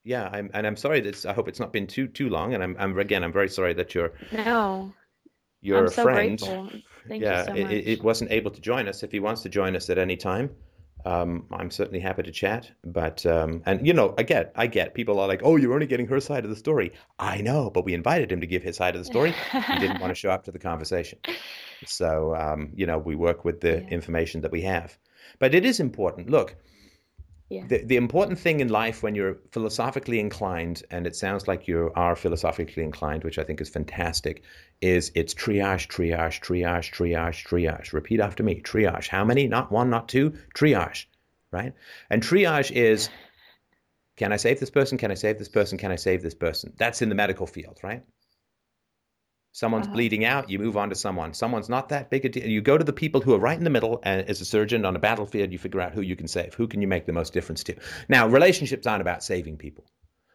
Yeah, 0.05 0.29
I'm, 0.33 0.51
and 0.55 0.67
I'm 0.67 0.77
sorry 0.77 1.01
that 1.01 1.27
I 1.27 1.33
hope 1.33 1.49
it's 1.49 1.61
not 1.61 1.73
been 1.73 1.87
too 1.87 2.07
too 2.07 2.29
long. 2.31 2.55
And 2.55 2.63
I'm, 2.63 2.77
I'm 2.79 2.99
again, 2.99 3.25
I'm 3.25 3.33
very 3.33 3.49
sorry 3.49 3.75
that 3.75 3.95
your 3.95 4.13
No. 4.33 4.95
your 5.61 5.89
so 5.89 6.03
friend, 6.05 6.41
yeah, 7.09 7.41
you 7.41 7.45
so 7.45 7.55
it- 7.55 7.89
it 7.89 8.03
wasn't 8.05 8.31
able 8.31 8.51
to 8.53 8.61
join 8.61 8.89
us. 8.89 9.03
If 9.03 9.13
he 9.13 9.21
wants 9.21 9.43
to 9.43 9.49
join 9.49 9.75
us 9.77 9.91
at 9.91 9.99
any 9.99 10.17
time, 10.17 10.51
um, 11.05 11.47
I'm 11.53 11.71
certainly 11.71 12.01
happy 12.01 12.23
to 12.23 12.31
chat. 12.31 12.71
But 12.85 13.27
um, 13.27 13.63
and 13.67 13.85
you 13.87 13.93
know, 13.93 14.15
I 14.17 14.23
get, 14.23 14.53
I 14.55 14.67
get 14.69 14.95
people 14.95 15.19
are 15.21 15.27
like, 15.29 15.41
oh, 15.45 15.57
you're 15.57 15.75
only 15.75 15.87
getting 15.87 16.07
her 16.07 16.21
side 16.21 16.45
of 16.45 16.51
the 16.51 16.57
story. 16.57 16.93
I 17.19 17.41
know, 17.43 17.71
but 17.71 17.85
we 17.85 17.93
invited 17.93 18.31
him 18.31 18.41
to 18.41 18.47
give 18.47 18.63
his 18.63 18.77
side 18.77 18.95
of 18.95 19.01
the 19.01 19.05
story. 19.07 19.35
he 19.53 19.79
didn't 19.79 20.01
want 20.01 20.11
to 20.13 20.15
show 20.23 20.31
up 20.31 20.45
to 20.45 20.53
the 20.53 20.59
conversation. 20.59 21.19
So 21.85 22.35
um, 22.35 22.71
you 22.75 22.87
know, 22.87 22.99
we 22.99 23.15
work 23.15 23.45
with 23.45 23.61
the 23.61 23.83
Yeah. 23.83 23.89
information 23.89 24.41
that 24.43 24.53
we 24.53 24.63
have. 24.63 24.97
But 25.39 25.55
it 25.55 25.65
is 25.65 25.81
important. 25.81 26.31
Look, 26.31 26.57
Yeah. 27.49 27.67
the, 27.69 27.85
the 27.85 27.97
important 27.97 28.39
thing 28.39 28.61
in 28.61 28.69
life 28.69 29.03
when 29.03 29.15
you're 29.15 29.39
philosophically 29.53 30.19
inclined, 30.19 30.83
and 30.91 31.07
it 31.07 31.15
sounds 31.15 31.47
like 31.47 31.69
you 31.69 31.93
are 31.95 32.17
philosophically 32.17 32.83
inclined, 32.83 33.23
which 33.25 33.39
I 33.39 33.45
think 33.45 33.61
is 33.61 33.69
fantastic, 33.69 34.43
is 34.81 35.13
it's 35.15 35.35
triage, 35.35 35.87
triage, 35.89 36.41
triage, 36.41 36.91
triage, 36.93 37.45
triage. 37.47 37.93
Repeat 37.93 38.21
after 38.21 38.43
me 38.43 38.61
triage. 38.63 39.09
How 39.09 39.25
many? 39.25 39.47
Not 39.47 39.71
one, 39.71 39.91
not 39.91 40.09
two. 40.09 40.33
Triage, 40.55 41.07
right? 41.53 41.73
And 42.11 42.23
triage 42.23 42.71
is 42.73 43.09
can 44.17 44.33
I 44.33 44.37
save 44.39 44.59
this 44.61 44.71
person? 44.71 44.99
Can 44.99 45.11
I 45.11 45.15
save 45.15 45.39
this 45.39 45.49
person? 45.49 45.79
Can 45.79 45.93
I 45.93 45.97
save 45.97 46.23
this 46.23 46.35
person? 46.35 46.73
That's 46.79 47.03
in 47.03 47.09
the 47.11 47.15
medical 47.15 47.47
field, 47.47 47.79
right? 47.83 48.03
Someone's 49.57 49.87
Uh-huh. 49.87 49.95
bleeding 49.95 50.27
out, 50.27 50.51
you 50.51 50.59
move 50.59 50.77
on 50.77 50.91
to 50.91 50.95
someone. 50.95 51.33
Someone's 51.33 51.71
not 51.71 51.89
that 51.89 52.11
big 52.11 52.27
a 52.27 52.29
deal. 52.29 52.47
You 52.47 52.61
go 52.61 52.77
to 52.77 52.85
the 52.85 52.93
people 52.93 53.23
who 53.23 53.33
are 53.33 53.39
right 53.39 53.57
in 53.57 53.65
the 53.65 53.71
middle, 53.71 54.01
and 54.03 54.29
as 54.29 54.43
a 54.43 54.45
surgeon 54.45 54.85
on 54.85 54.95
a 54.95 54.99
battlefield, 54.99 55.51
you 55.51 55.57
figure 55.57 55.81
out 55.81 55.93
who 55.93 56.03
you 56.03 56.15
can 56.15 56.29
save. 56.29 56.53
Who 56.53 56.69
can 56.69 56.83
you 56.83 56.87
make 56.87 57.07
the 57.07 57.15
most 57.15 57.33
difference 57.33 57.65
to? 57.65 57.75
Now, 58.07 58.29
relationships 58.29 58.87
aren't 58.87 59.01
about 59.01 59.25
saving 59.25 59.57
people, 59.57 59.87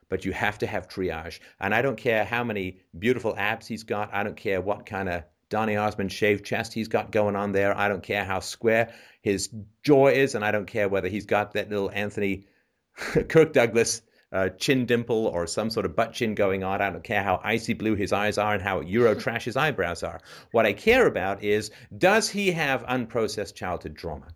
but 0.10 0.26
you 0.26 0.32
have 0.32 0.58
to 0.58 0.66
have 0.66 0.88
triage. 0.88 1.40
And 1.60 1.76
I 1.76 1.84
don't 1.84 1.98
care 1.98 2.26
how 2.26 2.44
many 2.44 2.80
beautiful 2.98 3.36
abs 3.38 3.68
he's 3.68 3.84
got. 3.84 4.12
I 4.12 4.24
don't 4.24 4.36
care 4.36 4.60
what 4.60 4.88
kind 4.88 5.08
of 5.08 5.24
Donny 5.50 5.76
Osmond 5.78 6.12
shaved 6.12 6.44
chest 6.44 6.74
he's 6.74 6.88
got 6.88 7.12
going 7.12 7.36
on 7.36 7.52
there. 7.52 7.78
I 7.78 7.90
don't 7.90 8.02
care 8.02 8.24
how 8.26 8.40
square 8.40 8.92
his 9.22 9.50
jaw 9.84 10.08
is, 10.08 10.34
and 10.34 10.44
I 10.44 10.52
don't 10.52 10.66
care 10.66 10.90
whether 10.90 11.10
he's 11.10 11.28
got 11.28 11.54
that 11.54 11.70
little 11.70 11.92
Anthony 11.92 12.48
Kirk 13.30 13.54
Douglas 13.54 14.02
uh, 14.32 14.50
chin 14.50 14.86
dimple 14.86 15.28
or 15.28 15.46
some 15.46 15.70
sort 15.70 15.86
of 15.86 15.96
butt 15.96 16.14
chin 16.14 16.36
going 16.36 16.64
on. 16.64 16.82
I 16.82 16.90
don't 16.90 17.04
care 17.04 17.24
how 17.24 17.42
icy 17.44 17.74
blue 17.74 17.96
his 17.96 18.14
eyes 18.14 18.38
are 18.38 18.54
and 18.54 18.64
how 18.64 18.82
Euro 18.82 19.16
trash 19.20 19.46
his 19.46 19.58
eyebrows 19.58 20.04
are. 20.04 20.22
What 20.52 20.66
I 20.66 20.74
care 20.74 21.08
about 21.08 21.44
is 21.44 21.72
does 21.98 22.30
he 22.30 22.52
have 22.52 22.84
unprocessed 22.84 23.56
childhood 23.56 23.98
trauma? 23.98 24.28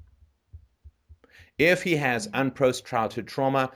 If 1.57 1.83
he 1.83 1.95
has 1.95 2.27
unprocessed 2.29 2.85
childhood 2.85 3.27
trauma, 3.27 3.71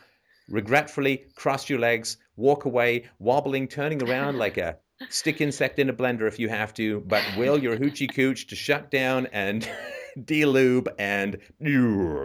regretfully 0.49 1.25
cross 1.35 1.69
your 1.69 1.79
legs, 1.79 2.17
walk 2.35 2.65
away, 2.65 3.05
wobbling, 3.19 3.67
turning 3.67 4.03
around 4.03 4.37
like 4.37 4.57
a 4.57 4.77
stick 5.07 5.39
insect 5.39 5.79
in 5.79 5.89
a 5.89 5.93
blender 5.93 6.27
if 6.27 6.39
you 6.39 6.49
have 6.49 6.73
to, 6.73 6.99
but 7.01 7.23
will 7.37 7.57
your 7.57 7.77
hoochie 7.77 8.13
cooch 8.13 8.47
to 8.47 8.55
shut 8.55 8.91
down 8.91 9.27
and 9.27 9.69
delube 10.17 10.87
and 10.97 11.37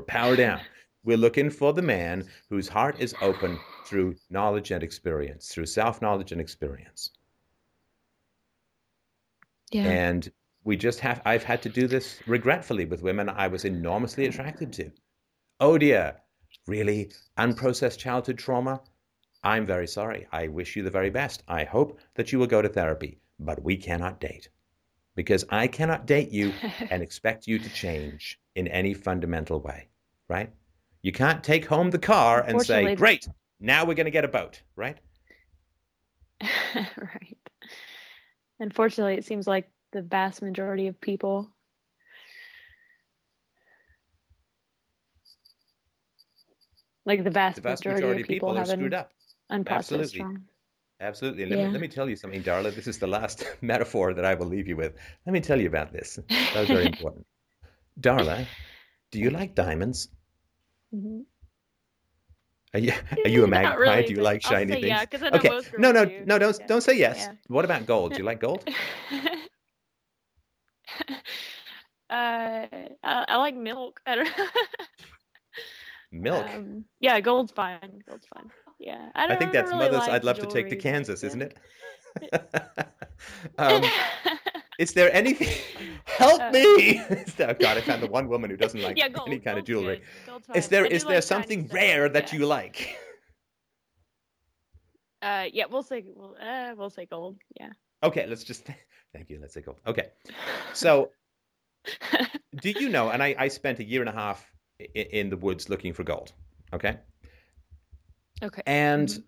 power 0.08 0.34
down. 0.34 0.60
We're 1.04 1.18
looking 1.18 1.50
for 1.50 1.72
the 1.72 1.82
man 1.82 2.24
whose 2.48 2.66
heart 2.66 2.96
is 2.98 3.14
open 3.20 3.58
through 3.84 4.16
knowledge 4.30 4.70
and 4.70 4.82
experience, 4.82 5.48
through 5.48 5.66
self 5.66 6.00
knowledge 6.02 6.32
and 6.32 6.40
experience. 6.40 7.10
yeah. 9.70 9.84
And 9.84 10.30
we 10.64 10.76
just 10.76 11.00
have, 11.00 11.20
I've 11.24 11.44
had 11.44 11.62
to 11.62 11.68
do 11.68 11.86
this 11.86 12.20
regretfully 12.26 12.86
with 12.86 13.02
women 13.02 13.28
I 13.28 13.48
was 13.48 13.64
enormously 13.64 14.26
attracted 14.26 14.72
to. 14.74 14.90
Oh 15.60 15.76
dear, 15.78 16.16
really? 16.66 17.12
Unprocessed 17.38 17.98
childhood 17.98 18.38
trauma? 18.38 18.80
I'm 19.42 19.66
very 19.66 19.86
sorry. 19.86 20.26
I 20.32 20.48
wish 20.48 20.74
you 20.74 20.82
the 20.82 20.90
very 20.90 21.10
best. 21.10 21.42
I 21.48 21.64
hope 21.64 21.98
that 22.14 22.32
you 22.32 22.38
will 22.38 22.46
go 22.46 22.62
to 22.62 22.68
therapy, 22.68 23.18
but 23.38 23.62
we 23.62 23.76
cannot 23.76 24.20
date 24.20 24.48
because 25.16 25.44
I 25.50 25.66
cannot 25.66 26.06
date 26.06 26.30
you 26.30 26.52
and 26.90 27.02
expect 27.02 27.46
you 27.46 27.58
to 27.58 27.68
change 27.68 28.40
in 28.54 28.66
any 28.68 28.94
fundamental 28.94 29.60
way, 29.60 29.88
right? 30.28 30.50
You 31.02 31.12
can't 31.12 31.44
take 31.44 31.66
home 31.66 31.90
the 31.90 31.98
car 31.98 32.40
and 32.40 32.60
say, 32.62 32.94
great, 32.94 33.28
now 33.64 33.84
we're 33.84 33.94
going 33.94 34.04
to 34.04 34.10
get 34.10 34.24
a 34.24 34.28
boat, 34.28 34.62
right? 34.76 34.98
right. 36.74 37.36
Unfortunately, 38.60 39.14
it 39.14 39.24
seems 39.24 39.46
like 39.46 39.70
the 39.92 40.02
vast 40.02 40.42
majority 40.42 40.86
of 40.86 41.00
people 41.00 41.48
like 47.06 47.24
the 47.24 47.30
vast, 47.30 47.56
The 47.56 47.62
vast 47.62 47.80
majority, 47.84 48.02
majority 48.02 48.22
of 48.22 48.28
people, 48.28 48.48
people 48.48 48.58
have 48.58 48.68
screwed 48.68 48.94
up. 48.94 49.10
Absolutely. 49.68 50.18
trauma. 50.20 50.40
Absolutely. 51.00 51.42
And 51.42 51.50
let, 51.50 51.58
Yeah. 51.58 51.66
me, 51.66 51.72
let 51.72 51.80
me 51.80 51.88
tell 51.88 52.08
you 52.08 52.16
something, 52.16 52.42
Darla. 52.42 52.74
This 52.74 52.86
is 52.86 52.98
the 52.98 53.06
last 53.06 53.44
metaphor 53.62 54.14
that 54.14 54.24
I 54.24 54.34
will 54.34 54.46
leave 54.46 54.68
you 54.68 54.76
with. 54.76 54.94
Let 55.26 55.32
me 55.32 55.40
tell 55.40 55.60
you 55.60 55.66
about 55.68 55.92
this. 55.92 56.18
That 56.52 56.60
was 56.60 56.70
very 56.70 56.86
important. 56.92 57.26
Darla, 58.00 58.46
do 59.10 59.18
you 59.20 59.30
like 59.30 59.54
diamonds? 59.54 60.08
Mhm. 60.94 61.24
Are 62.74 62.80
you, 62.80 62.92
are 63.24 63.30
you 63.30 63.44
a 63.44 63.46
magpie? 63.46 63.76
really, 63.78 64.02
do 64.02 64.14
you 64.14 64.20
like 64.20 64.42
shiny 64.42 64.72
things? 64.72 64.86
yeah, 64.86 65.04
'cause 65.06 65.22
I 65.22 65.30
know 65.30 65.36
okay. 65.38 65.48
most 65.48 65.70
No, 65.78 65.92
no, 65.92 66.04
do. 66.04 66.22
no, 66.26 66.38
don't 66.38 66.58
Yeah. 66.58 66.66
don't 66.66 66.80
say 66.82 66.94
yes. 66.98 67.18
Yeah. 67.18 67.32
What 67.46 67.64
about 67.64 67.86
gold? 67.86 68.12
Do 68.12 68.18
you 68.18 68.24
like 68.24 68.40
gold? 68.40 68.64
uh, 72.10 72.10
I, 72.10 72.64
I 73.02 73.36
like 73.36 73.54
milk. 73.54 74.00
I 74.06 74.16
don't 74.16 74.24
know. 74.24 74.46
Milk. 76.12 76.46
Um, 76.54 76.84
yeah, 77.00 77.20
gold's 77.20 77.52
fine. 77.52 78.02
Gold's 78.08 78.26
fine. 78.34 78.50
Yeah, 78.78 79.08
I, 79.14 79.24
I 79.24 79.28
think 79.36 79.40
don't 79.40 79.52
that's 79.52 79.70
really 79.72 79.84
mother's 79.84 80.00
like 80.00 80.10
I'd 80.10 80.24
love 80.24 80.38
to 80.40 80.46
take 80.46 80.68
to 80.70 80.76
Kansas, 80.76 81.22
yeah. 81.22 81.26
isn't 81.28 81.42
it? 81.42 81.58
um, 83.58 83.82
is 84.78 84.92
there 84.92 85.14
anything? 85.14 85.48
Help 86.04 86.40
uh, 86.40 86.50
me! 86.50 87.00
oh 87.08 87.54
God, 87.54 87.78
I 87.78 87.80
found 87.80 88.02
the 88.02 88.08
one 88.08 88.28
woman 88.28 88.50
who 88.50 88.56
doesn't 88.56 88.80
like 88.80 88.98
yeah, 88.98 89.08
gold, 89.08 89.28
any 89.28 89.38
kind 89.38 89.58
of 89.58 89.64
jewelry. 89.64 90.02
Is 90.54 90.68
there 90.68 90.84
is 90.84 91.04
there 91.04 91.16
like 91.16 91.24
something 91.24 91.68
rare 91.72 92.08
that 92.08 92.32
yeah. 92.32 92.38
you 92.38 92.46
like? 92.46 92.96
Uh, 95.22 95.46
yeah, 95.52 95.64
we'll 95.70 95.82
say 95.82 96.04
we'll, 96.14 96.36
uh, 96.40 96.74
we'll 96.76 96.90
say 96.90 97.06
gold. 97.06 97.38
Yeah. 97.58 97.70
Okay, 98.02 98.26
let's 98.26 98.44
just 98.44 98.66
thank 99.14 99.30
you. 99.30 99.38
Let's 99.40 99.54
say 99.54 99.62
gold. 99.62 99.80
Okay, 99.86 100.10
so 100.74 101.10
do 102.60 102.70
you 102.70 102.88
know? 102.88 103.10
And 103.10 103.22
I, 103.22 103.34
I 103.38 103.48
spent 103.48 103.78
a 103.78 103.84
year 103.84 104.00
and 104.00 104.08
a 104.08 104.12
half 104.12 104.44
in, 104.78 105.06
in 105.06 105.30
the 105.30 105.36
woods 105.36 105.68
looking 105.68 105.92
for 105.92 106.04
gold. 106.04 106.32
Okay. 106.72 106.98
Okay. 108.42 108.62
And 108.66 109.08
mm-hmm. 109.08 109.22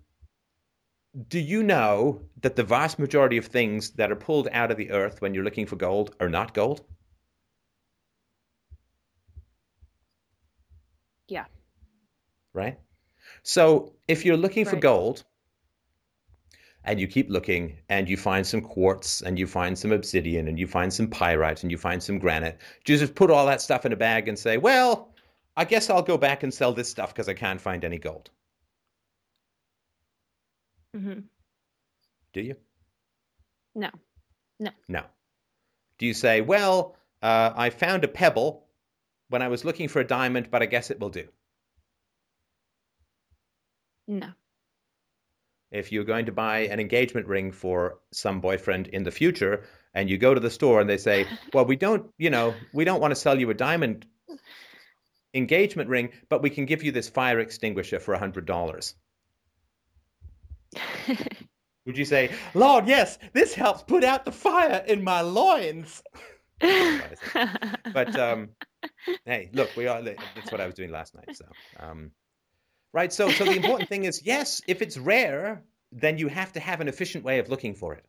Do 1.17 1.39
you 1.39 1.63
know 1.63 2.21
that 2.43 2.57
the 2.57 2.63
vast 2.63 2.99
majority 2.99 3.37
of 3.39 3.47
things 3.47 3.91
that 3.93 4.13
are 4.13 4.17
pulled 4.17 4.49
out 4.53 4.71
of 4.71 4.77
the 4.77 4.91
earth 4.91 5.23
when 5.23 5.35
you're 5.35 5.45
looking 5.45 5.67
for 5.67 5.77
gold 5.77 6.15
are 6.21 6.29
not 6.29 6.53
gold? 6.53 6.85
Yeah. 11.29 11.47
Right. 12.53 12.79
So 13.43 13.95
if 14.09 14.25
you're 14.25 14.37
looking 14.37 14.65
right. 14.65 14.75
for 14.75 14.77
gold 14.77 15.25
and 16.85 17.01
you 17.01 17.07
keep 17.07 17.31
looking 17.31 17.79
and 17.89 18.09
you 18.09 18.17
find 18.17 18.47
some 18.47 18.61
quartz 18.61 19.23
and 19.23 19.39
you 19.39 19.47
find 19.47 19.77
some 19.77 19.93
obsidian 19.93 20.49
and 20.49 20.59
you 20.59 20.67
find 20.67 20.93
some 20.93 21.09
pyrite 21.09 21.63
and 21.63 21.73
you 21.73 21.79
find 21.79 22.03
some 22.03 22.19
granite, 22.19 22.61
you 22.87 22.99
just 22.99 23.15
put 23.15 23.31
all 23.31 23.47
that 23.47 23.63
stuff 23.63 23.87
in 23.87 23.93
a 23.93 23.97
bag 23.97 24.29
and 24.29 24.39
say, 24.39 24.59
well, 24.59 25.15
I 25.57 25.65
guess 25.65 25.89
I'll 25.89 26.03
go 26.03 26.19
back 26.19 26.43
and 26.43 26.53
sell 26.53 26.75
this 26.75 26.91
stuff 26.91 27.15
because 27.15 27.29
I 27.29 27.35
can't 27.35 27.61
find 27.61 27.85
any 27.85 27.99
gold. 27.99 28.31
Mm-hmm. 30.97 31.21
Do 32.33 32.41
you? 32.41 32.57
No. 33.75 33.91
No. 34.59 34.71
No. 34.89 35.03
Do 35.99 36.07
you 36.07 36.15
say, 36.15 36.41
well, 36.41 36.97
uh, 37.23 37.53
I 37.55 37.71
found 37.71 38.05
a 38.05 38.09
pebble 38.09 38.67
when 39.29 39.43
I 39.43 39.49
was 39.49 39.65
looking 39.65 39.89
for 39.89 40.01
a 40.01 40.07
diamond, 40.07 40.51
but 40.51 40.63
I 40.63 40.67
guess 40.67 40.91
it 40.91 41.01
will 41.01 41.11
do? 41.11 41.29
No 44.09 44.29
if 45.71 45.93
you're 45.93 46.05
going 46.05 46.27
to 46.27 46.33
buy 46.33 46.61
an 46.61 46.81
engagement 46.81 47.27
ring 47.27 47.53
for 47.53 47.99
some 48.13 48.41
boyfriend 48.41 48.89
in 48.89 49.03
the 49.03 49.11
future 49.11 49.65
and 49.95 50.09
you 50.09 50.19
go 50.19 50.35
to 50.35 50.41
the 50.41 50.51
store 50.51 50.81
and 50.81 50.89
they 50.89 50.99
say, 50.99 51.27
"Well, 51.53 51.65
we 51.65 51.77
don't, 51.77 52.11
you 52.19 52.31
know, 52.31 52.55
we 52.73 52.85
don't 52.85 53.01
want 53.01 53.13
to 53.13 53.17
sell 53.17 53.39
you 53.39 53.51
a 53.51 53.55
diamond 53.55 54.07
engagement 55.35 55.91
ring, 55.91 56.11
but 56.29 56.43
we 56.43 56.51
can 56.51 56.67
give 56.67 56.83
you 56.83 56.93
this 56.93 57.09
fire 57.09 57.41
extinguisher 57.41 58.01
for 58.01 58.15
a 58.15 58.19
$100." 58.19 58.95
Would 61.87 61.97
you 61.97 62.05
say, 62.05 62.33
"Lord, 62.55 62.89
yes, 62.89 63.19
this 63.33 63.55
helps 63.55 63.83
put 63.83 64.03
out 64.03 64.25
the 64.25 64.33
fire 64.33 64.85
in 64.87 65.05
my 65.05 65.21
loins?" 65.21 66.03
but 66.61 68.19
um, 68.19 68.49
hey, 69.25 69.51
look, 69.53 69.71
we 69.77 69.87
are. 69.87 70.03
That's 70.03 70.51
what 70.51 70.61
I 70.61 70.67
was 70.67 70.75
doing 70.75 70.91
last 70.91 71.15
night. 71.15 71.37
So 71.37 71.45
um, 71.79 72.11
right? 72.97 73.13
So, 73.13 73.29
so 73.29 73.45
the 73.45 73.57
important 73.57 73.91
thing 73.91 74.05
is, 74.05 74.23
yes, 74.25 74.63
if 74.67 74.81
it's 74.81 74.97
rare, 74.97 75.63
then 75.93 76.17
you 76.17 76.29
have 76.29 76.55
to 76.55 76.61
have 76.61 76.81
an 76.81 76.89
efficient 76.89 77.25
way 77.25 77.39
of 77.39 77.51
looking 77.51 77.75
for 77.75 77.93
it. 77.93 78.07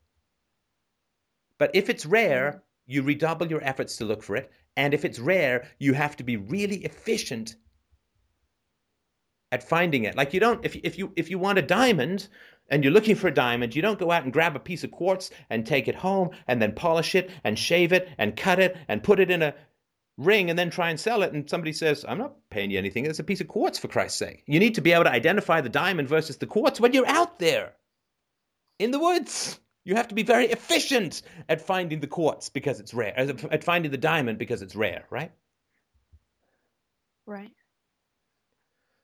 But 1.57 1.71
if 1.73 1.89
it's 1.89 2.05
rare, 2.05 2.51
mm-hmm. 2.51 2.91
you 2.93 3.01
redouble 3.01 3.47
your 3.47 3.61
efforts 3.61 3.97
to 3.97 4.05
look 4.05 4.23
for 4.23 4.37
it. 4.37 4.49
And 4.77 4.93
if 4.93 5.03
it's 5.03 5.19
rare, 5.19 5.67
you 5.77 5.93
have 5.93 6.15
to 6.17 6.23
be 6.23 6.37
really 6.37 6.77
efficient 6.85 7.57
at 9.51 9.67
finding 9.67 10.03
it. 10.03 10.15
Like 10.15 10.33
you 10.33 10.39
don't, 10.39 10.63
if, 10.65 10.75
if 10.75 10.97
you 10.97 11.11
if 11.15 11.29
you 11.29 11.39
want 11.39 11.59
a 11.59 11.61
diamond 11.61 12.27
and 12.69 12.83
you're 12.83 12.93
looking 12.93 13.15
for 13.15 13.27
a 13.27 13.33
diamond, 13.33 13.75
you 13.75 13.81
don't 13.81 13.99
go 13.99 14.11
out 14.11 14.23
and 14.23 14.33
grab 14.33 14.55
a 14.55 14.59
piece 14.59 14.83
of 14.83 14.91
quartz 14.91 15.31
and 15.49 15.65
take 15.65 15.87
it 15.87 15.95
home 15.95 16.31
and 16.47 16.61
then 16.61 16.73
polish 16.73 17.15
it 17.15 17.31
and 17.43 17.57
shave 17.57 17.93
it 17.93 18.09
and 18.17 18.35
cut 18.35 18.59
it 18.59 18.77
and 18.87 19.03
put 19.03 19.19
it 19.19 19.31
in 19.31 19.41
a 19.41 19.53
ring 20.17 20.49
and 20.49 20.57
then 20.57 20.69
try 20.69 20.89
and 20.89 20.99
sell 20.99 21.23
it. 21.23 21.31
And 21.31 21.49
somebody 21.49 21.71
says 21.71 22.03
i'm 22.07 22.17
not 22.17 22.35
paying 22.49 22.71
you 22.71 22.77
anything. 22.77 23.05
It's 23.05 23.19
a 23.19 23.23
piece 23.23 23.41
of 23.41 23.47
quartz 23.47 23.79
for 23.79 23.87
christ's 23.87 24.19
sake. 24.19 24.43
You 24.47 24.59
need 24.59 24.75
to 24.75 24.81
be 24.81 24.91
able 24.91 25.05
to 25.05 25.11
identify 25.11 25.61
the 25.61 25.69
diamond 25.69 26.09
versus 26.09 26.37
the 26.37 26.47
quartz 26.47 26.79
when 26.79 26.93
you're 26.93 27.07
out 27.07 27.39
there. 27.39 27.73
In 28.79 28.91
the 28.91 28.99
woods 28.99 29.59
you 29.85 29.95
have 29.95 30.09
to 30.09 30.15
be 30.15 30.23
very 30.23 30.47
efficient 30.47 31.21
at 31.47 31.61
finding 31.61 32.01
the 32.01 32.07
quartz 32.07 32.49
because 32.49 32.81
it's 32.81 32.93
rare 32.93 33.17
at 33.17 33.63
finding 33.63 33.91
the 33.91 33.97
diamond 33.97 34.37
because 34.37 34.61
it's 34.61 34.75
rare 34.75 35.05
right? 35.09 35.31
Right 37.25 37.51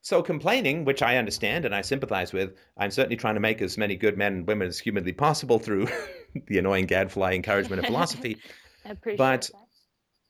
so 0.04 0.22
complaining 0.22 0.86
which 0.86 1.02
i 1.02 1.18
understand 1.18 1.66
and 1.66 1.74
i 1.74 1.82
sympathize 1.82 2.32
with 2.32 2.54
i'm 2.78 2.92
certainly 2.92 3.18
trying 3.18 3.34
to 3.34 3.40
make 3.40 3.62
as 3.62 3.78
many 3.78 3.96
good 3.96 4.18
men 4.18 4.34
and 4.34 4.48
women 4.48 4.68
as 4.68 4.78
humanly 4.78 5.14
possible 5.14 5.58
through 5.58 5.88
the 6.48 6.60
annoying 6.60 6.86
gadfly 6.86 7.34
encouragement 7.34 7.80
of 7.80 7.88
philosophy 7.88 8.38
but 9.18 9.18
that 9.18 9.50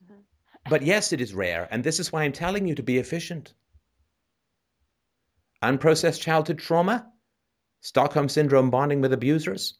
uh-huh. 0.09 0.69
but 0.69 0.81
yes, 0.83 1.11
it 1.11 1.21
is 1.21 1.33
rare, 1.33 1.67
and 1.71 1.83
this 1.83 1.99
is 1.99 2.11
why 2.11 2.23
I'm 2.23 2.31
telling 2.31 2.67
you 2.67 2.75
to 2.75 2.83
be 2.83 2.97
efficient. 2.97 3.53
Unprocessed 5.63 6.21
childhood 6.21 6.59
trauma, 6.59 7.07
Stockholm 7.81 8.29
syndrome 8.29 8.69
bonding 8.69 9.01
with 9.01 9.13
abusers, 9.13 9.77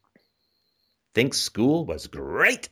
Think 1.14 1.34
school 1.34 1.86
was 1.86 2.08
great. 2.08 2.70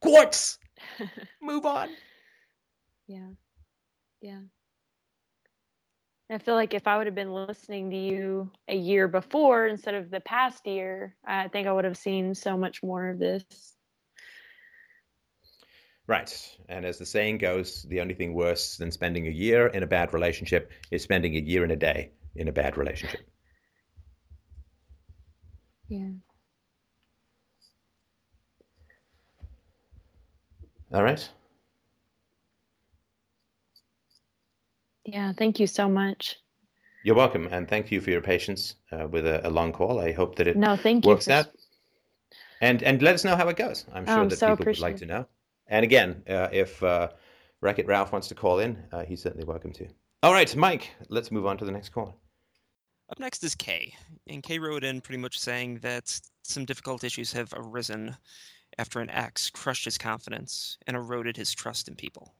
Quartz! 0.00 0.58
Move 1.42 1.64
on. 1.64 1.90
Yeah. 3.06 3.28
Yeah. 4.20 4.40
I 6.28 6.38
feel 6.38 6.54
like 6.54 6.74
if 6.74 6.88
I 6.88 6.96
would 6.96 7.06
have 7.06 7.14
been 7.14 7.32
listening 7.32 7.90
to 7.90 7.96
you 7.96 8.50
a 8.66 8.76
year 8.76 9.06
before 9.06 9.66
instead 9.66 9.94
of 9.94 10.10
the 10.10 10.20
past 10.20 10.66
year, 10.66 11.14
I 11.24 11.46
think 11.48 11.68
I 11.68 11.72
would 11.72 11.84
have 11.84 11.96
seen 11.96 12.34
so 12.34 12.56
much 12.56 12.82
more 12.82 13.08
of 13.08 13.18
this. 13.20 13.44
Right. 16.08 16.58
And 16.68 16.84
as 16.84 16.98
the 16.98 17.06
saying 17.06 17.38
goes, 17.38 17.84
the 17.88 18.00
only 18.00 18.14
thing 18.14 18.34
worse 18.34 18.76
than 18.76 18.90
spending 18.90 19.26
a 19.26 19.30
year 19.30 19.68
in 19.68 19.82
a 19.82 19.86
bad 19.86 20.12
relationship 20.12 20.72
is 20.90 21.02
spending 21.02 21.36
a 21.36 21.40
year 21.40 21.62
and 21.62 21.72
a 21.72 21.76
day 21.76 22.10
in 22.34 22.48
a 22.48 22.52
bad 22.52 22.76
relationship. 22.76 23.20
Yeah. 25.88 26.10
All 30.92 31.02
right. 31.02 31.28
Yeah, 35.06 35.32
thank 35.32 35.60
you 35.60 35.66
so 35.66 35.88
much. 35.88 36.36
You're 37.04 37.14
welcome, 37.14 37.48
and 37.52 37.68
thank 37.68 37.92
you 37.92 38.00
for 38.00 38.10
your 38.10 38.20
patience 38.20 38.74
uh, 38.90 39.06
with 39.06 39.26
a, 39.26 39.46
a, 39.46 39.50
long 39.50 39.72
call. 39.72 40.00
I 40.00 40.10
hope 40.10 40.34
that 40.36 40.48
it 40.48 40.56
no, 40.56 40.76
thank 40.76 41.04
works 41.04 41.28
you 41.28 41.32
for... 41.32 41.38
out. 41.38 41.46
And 42.60 42.82
and 42.82 43.00
let 43.00 43.14
us 43.14 43.24
know 43.24 43.36
how 43.36 43.46
it 43.48 43.56
goes. 43.56 43.84
I'm 43.92 44.04
sure 44.06 44.20
oh, 44.20 44.28
that 44.28 44.38
so 44.38 44.56
people 44.56 44.66
would 44.66 44.80
like 44.80 44.96
to 44.96 45.06
know. 45.06 45.26
And 45.68 45.84
again, 45.84 46.22
uh, 46.28 46.48
if 46.50 46.82
uh, 46.82 47.10
Wreck 47.60 47.78
It 47.78 47.86
Ralph 47.86 48.10
wants 48.12 48.26
to 48.28 48.34
call 48.34 48.58
in, 48.58 48.82
uh, 48.92 49.04
he's 49.04 49.22
certainly 49.22 49.44
welcome 49.44 49.72
to. 49.74 49.86
All 50.22 50.32
right, 50.32 50.54
Mike, 50.56 50.90
let's 51.08 51.30
move 51.30 51.46
on 51.46 51.56
to 51.58 51.64
the 51.64 51.70
next 51.70 51.90
caller. 51.90 52.12
Up 53.08 53.20
next 53.20 53.44
is 53.44 53.54
Kay. 53.54 53.94
And 54.26 54.42
Kay 54.42 54.58
wrote 54.58 54.82
in 54.82 55.00
pretty 55.00 55.20
much 55.20 55.38
saying 55.38 55.78
that 55.82 56.18
some 56.42 56.64
difficult 56.64 57.04
issues 57.04 57.32
have 57.32 57.52
arisen 57.54 58.16
after 58.78 59.00
an 59.00 59.10
ex 59.10 59.50
crushed 59.50 59.84
his 59.84 59.98
confidence 59.98 60.78
and 60.86 60.96
eroded 60.96 61.36
his 61.36 61.52
trust 61.52 61.86
in 61.86 61.94
people. 61.94 62.34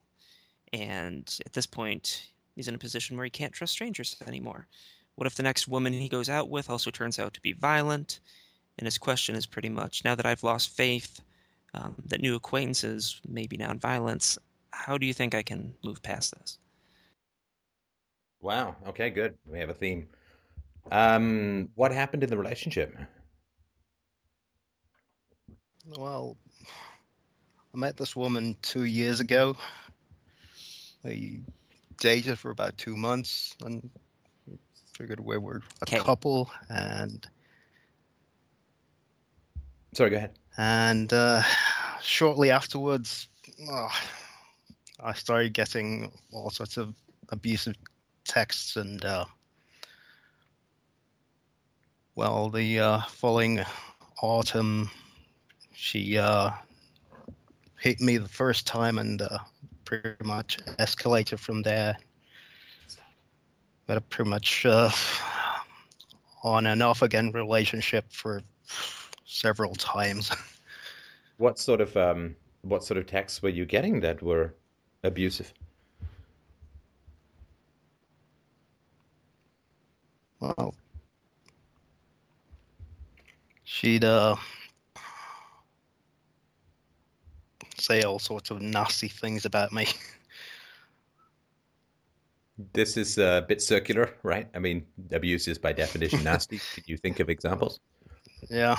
And 0.72 1.32
at 1.46 1.52
this 1.52 1.66
point, 1.66 2.26
he's 2.56 2.66
in 2.66 2.74
a 2.74 2.78
position 2.78 3.16
where 3.16 3.24
he 3.24 3.30
can't 3.30 3.52
trust 3.52 3.74
strangers 3.74 4.16
anymore. 4.26 4.66
What 5.14 5.26
if 5.26 5.36
the 5.36 5.42
next 5.42 5.68
woman 5.68 5.92
he 5.92 6.08
goes 6.08 6.28
out 6.28 6.50
with 6.50 6.68
also 6.68 6.90
turns 6.90 7.18
out 7.18 7.32
to 7.34 7.40
be 7.40 7.52
violent? 7.52 8.20
And 8.78 8.86
his 8.86 8.98
question 8.98 9.36
is 9.36 9.46
pretty 9.46 9.68
much 9.68 10.04
now 10.04 10.14
that 10.14 10.26
I've 10.26 10.42
lost 10.42 10.76
faith, 10.76 11.20
um, 11.74 11.94
that 12.06 12.20
new 12.20 12.34
acquaintances 12.34 13.20
may 13.26 13.46
be 13.46 13.56
nonviolence. 13.56 14.36
How 14.72 14.98
do 14.98 15.06
you 15.06 15.14
think 15.14 15.34
I 15.34 15.42
can 15.42 15.72
move 15.84 16.02
past 16.02 16.34
this? 16.38 16.58
Wow. 18.40 18.76
Okay, 18.88 19.10
good. 19.10 19.34
We 19.46 19.58
have 19.58 19.70
a 19.70 19.74
theme. 19.74 20.08
Um, 20.92 21.68
what 21.74 21.92
happened 21.92 22.22
in 22.22 22.30
the 22.30 22.36
relationship? 22.36 22.96
Well, 25.96 26.36
I 27.74 27.78
met 27.78 27.96
this 27.96 28.14
woman 28.14 28.56
two 28.62 28.84
years 28.84 29.20
ago. 29.20 29.56
We 31.02 31.42
dated 31.98 32.38
for 32.38 32.50
about 32.50 32.76
two 32.78 32.96
months 32.96 33.54
and 33.64 33.88
figured 34.96 35.20
we 35.20 35.38
were 35.38 35.62
a 35.82 35.86
couple 35.86 36.50
and. 36.68 37.26
Sorry, 39.94 40.10
go 40.10 40.16
ahead. 40.16 40.38
And 40.58 41.12
uh, 41.12 41.42
shortly 42.02 42.50
afterwards, 42.50 43.28
oh, 43.70 43.88
I 45.00 45.12
started 45.14 45.54
getting 45.54 46.12
all 46.32 46.50
sorts 46.50 46.76
of 46.76 46.94
abusive 47.30 47.76
texts 48.24 48.76
and 48.76 49.04
uh, 49.04 49.24
well, 52.16 52.48
the 52.48 52.80
uh, 52.80 53.00
following 53.08 53.62
autumn, 54.22 54.90
she 55.74 56.16
uh, 56.16 56.50
hit 57.78 58.00
me 58.00 58.16
the 58.16 58.28
first 58.28 58.66
time 58.66 58.98
and 58.98 59.20
uh, 59.20 59.38
pretty 59.86 60.22
much 60.22 60.58
escalated 60.78 61.38
from 61.38 61.62
there. 61.62 61.96
But 63.86 63.96
a 63.96 64.00
pretty 64.02 64.28
much 64.28 64.66
uh, 64.66 64.90
on 66.42 66.66
and 66.66 66.82
off 66.82 67.00
again 67.00 67.30
relationship 67.32 68.04
for 68.12 68.42
several 69.24 69.74
times. 69.74 70.30
What 71.38 71.58
sort 71.58 71.82
of 71.82 71.94
um, 71.98 72.34
what 72.62 72.82
sort 72.82 72.96
of 72.96 73.04
texts 73.04 73.42
were 73.42 73.50
you 73.50 73.66
getting 73.66 74.00
that 74.00 74.22
were 74.22 74.54
abusive? 75.04 75.52
Well, 80.40 80.74
she'd 83.64 84.02
uh, 84.02 84.36
say 87.78 88.02
all 88.02 88.18
sorts 88.18 88.50
of 88.50 88.60
nasty 88.60 89.08
things 89.08 89.44
about 89.44 89.72
me. 89.72 89.86
This 92.72 92.96
is 92.96 93.18
a 93.18 93.44
bit 93.46 93.60
circular, 93.60 94.14
right? 94.22 94.48
I 94.54 94.58
mean, 94.58 94.86
abuse 95.12 95.46
is 95.46 95.58
by 95.58 95.74
definition 95.74 96.24
nasty. 96.24 96.58
Can 96.74 96.84
you 96.86 96.96
think 96.96 97.20
of 97.20 97.28
examples? 97.28 97.80
Yeah. 98.48 98.76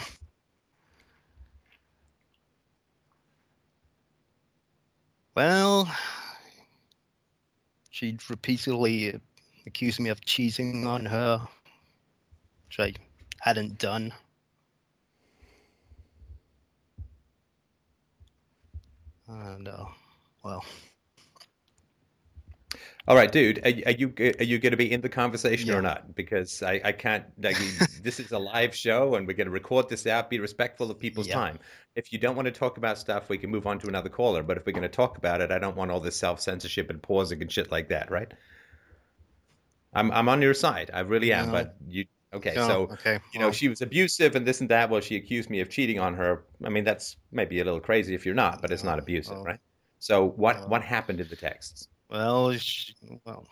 Well, 5.36 5.88
she'd 7.92 8.28
repeatedly 8.32 9.20
accused 9.68 10.00
me 10.00 10.10
of 10.10 10.26
cheating 10.26 10.88
on 10.88 11.06
her, 11.06 11.48
which 12.68 12.80
I 12.80 12.94
hadn't 13.42 13.78
done. 13.78 14.12
And, 19.28 19.68
uh, 19.68 19.86
well, 20.44 20.64
All 23.08 23.16
right, 23.16 23.32
dude. 23.32 23.60
Are, 23.60 23.72
are 23.86 23.92
you 23.92 24.14
are 24.40 24.44
you 24.44 24.60
going 24.60 24.72
to 24.72 24.78
be 24.78 24.92
in 24.92 25.00
the 25.02 25.10
conversation 25.10 25.70
Yeah. 25.70 25.78
or 25.78 25.82
not? 25.82 26.14
Because 26.14 26.62
I, 26.62 26.82
I 26.84 26.92
can't. 26.92 27.24
Like, 27.42 27.58
this 28.04 28.20
is 28.20 28.32
a 28.34 28.40
live 28.40 28.76
show, 28.76 29.16
and 29.16 29.26
we're 29.26 29.34
going 29.34 29.48
to 29.48 29.52
record 29.52 29.88
this 29.90 30.06
out. 30.08 30.30
Be 30.30 30.40
respectful 30.40 30.92
of 30.92 31.00
people's 31.00 31.28
Yeah. 31.28 31.36
time. 31.36 31.60
If 31.96 32.12
you 32.12 32.20
don't 32.20 32.36
want 32.36 32.48
to 32.48 32.52
talk 32.52 32.78
about 32.78 32.98
stuff, 32.98 33.30
we 33.30 33.38
can 33.38 33.50
move 33.50 33.66
on 33.66 33.80
to 33.80 33.88
another 33.88 34.10
caller. 34.10 34.44
But 34.44 34.58
if 34.58 34.66
we're 34.66 34.74
going 34.74 34.82
to 34.84 34.90
talk 34.90 35.18
about 35.18 35.40
it, 35.42 35.52
I 35.52 35.58
don't 35.60 35.76
want 35.78 35.90
all 35.92 36.02
this 36.02 36.18
self 36.18 36.42
censorship 36.42 36.90
and 36.90 37.02
pausing 37.02 37.42
and 37.42 37.52
shit 37.52 37.72
like 37.72 37.90
that, 37.90 38.12
right? 38.12 38.32
I'm 39.94 40.12
I'm 40.12 40.28
on 40.30 40.42
your 40.42 40.54
side. 40.54 40.92
I 40.94 41.00
really 41.02 41.32
am. 41.32 41.48
No. 41.48 41.52
But 41.54 41.76
you 41.88 42.06
okay? 42.34 42.54
no, 42.56 42.68
So 42.68 42.82
okay. 42.94 43.20
you 43.34 43.40
know, 43.40 43.48
well, 43.48 43.54
she 43.54 43.68
was 43.68 43.82
abusive 43.82 44.36
and 44.36 44.46
this 44.46 44.62
and 44.62 44.70
that. 44.70 44.90
Well, 44.90 45.02
she 45.02 45.16
accused 45.16 45.50
me 45.50 45.60
of 45.62 45.70
cheating 45.70 46.00
on 46.00 46.14
her. 46.16 46.46
I 46.64 46.70
mean, 46.70 46.84
that's 46.84 47.18
maybe 47.32 47.60
a 47.60 47.64
little 47.64 47.80
crazy 47.80 48.16
if 48.16 48.26
you're 48.26 48.36
not, 48.36 48.62
but 48.62 48.72
it's 48.72 48.84
not 48.84 49.00
oh, 49.00 49.02
abusive, 49.02 49.38
well, 49.38 49.46
right? 49.46 49.60
So 50.00 50.30
what 50.30 50.60
well. 50.60 50.70
what 50.70 50.82
happened 50.82 51.20
in 51.20 51.28
the 51.28 51.36
texts? 51.36 51.88
well, 52.10 52.54
she, 52.54 52.94
well, 53.26 53.46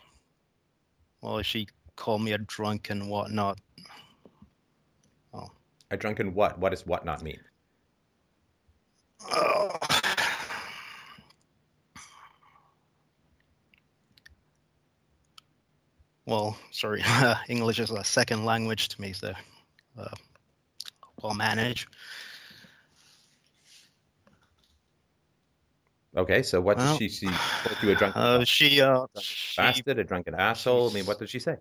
well, 1.21 1.41
she 1.41 1.67
called 1.95 2.21
me 2.21 2.33
a 2.33 2.37
drunk 2.37 2.89
and 2.89 3.09
whatnot. 3.09 3.59
Oh, 5.33 5.47
a 5.91 5.97
drunken 5.97 6.33
what? 6.33 6.57
What 6.59 6.69
does 6.69 6.85
whatnot 6.85 7.23
mean? 7.23 7.39
mean? 9.25 9.31
Well, 16.25 16.57
sorry, 16.71 17.03
English 17.49 17.79
is 17.79 17.91
a 17.91 18.03
second 18.03 18.45
language 18.45 18.89
to 18.89 19.01
me, 19.01 19.13
so 19.13 19.33
uh, 19.97 20.07
well 21.21 21.35
managed. 21.35 21.87
Okay, 26.17 26.41
so 26.41 26.61
what 26.61 26.77
Well, 26.77 26.97
did 26.97 26.97
she 26.97 27.09
see? 27.09 27.27
Called 27.27 27.77
you 27.83 27.91
a 27.91 27.95
drunken 27.95 28.21
Uh, 28.21 28.43
she, 28.43 28.81
uh, 28.81 28.87
drunken 28.93 29.21
she, 29.21 29.61
bastard, 29.61 29.99
a 29.99 30.03
drunken 30.03 30.33
asshole. 30.33 30.89
I 30.89 30.93
mean, 30.93 31.05
what 31.05 31.19
did 31.19 31.29
she 31.29 31.39
say? 31.39 31.57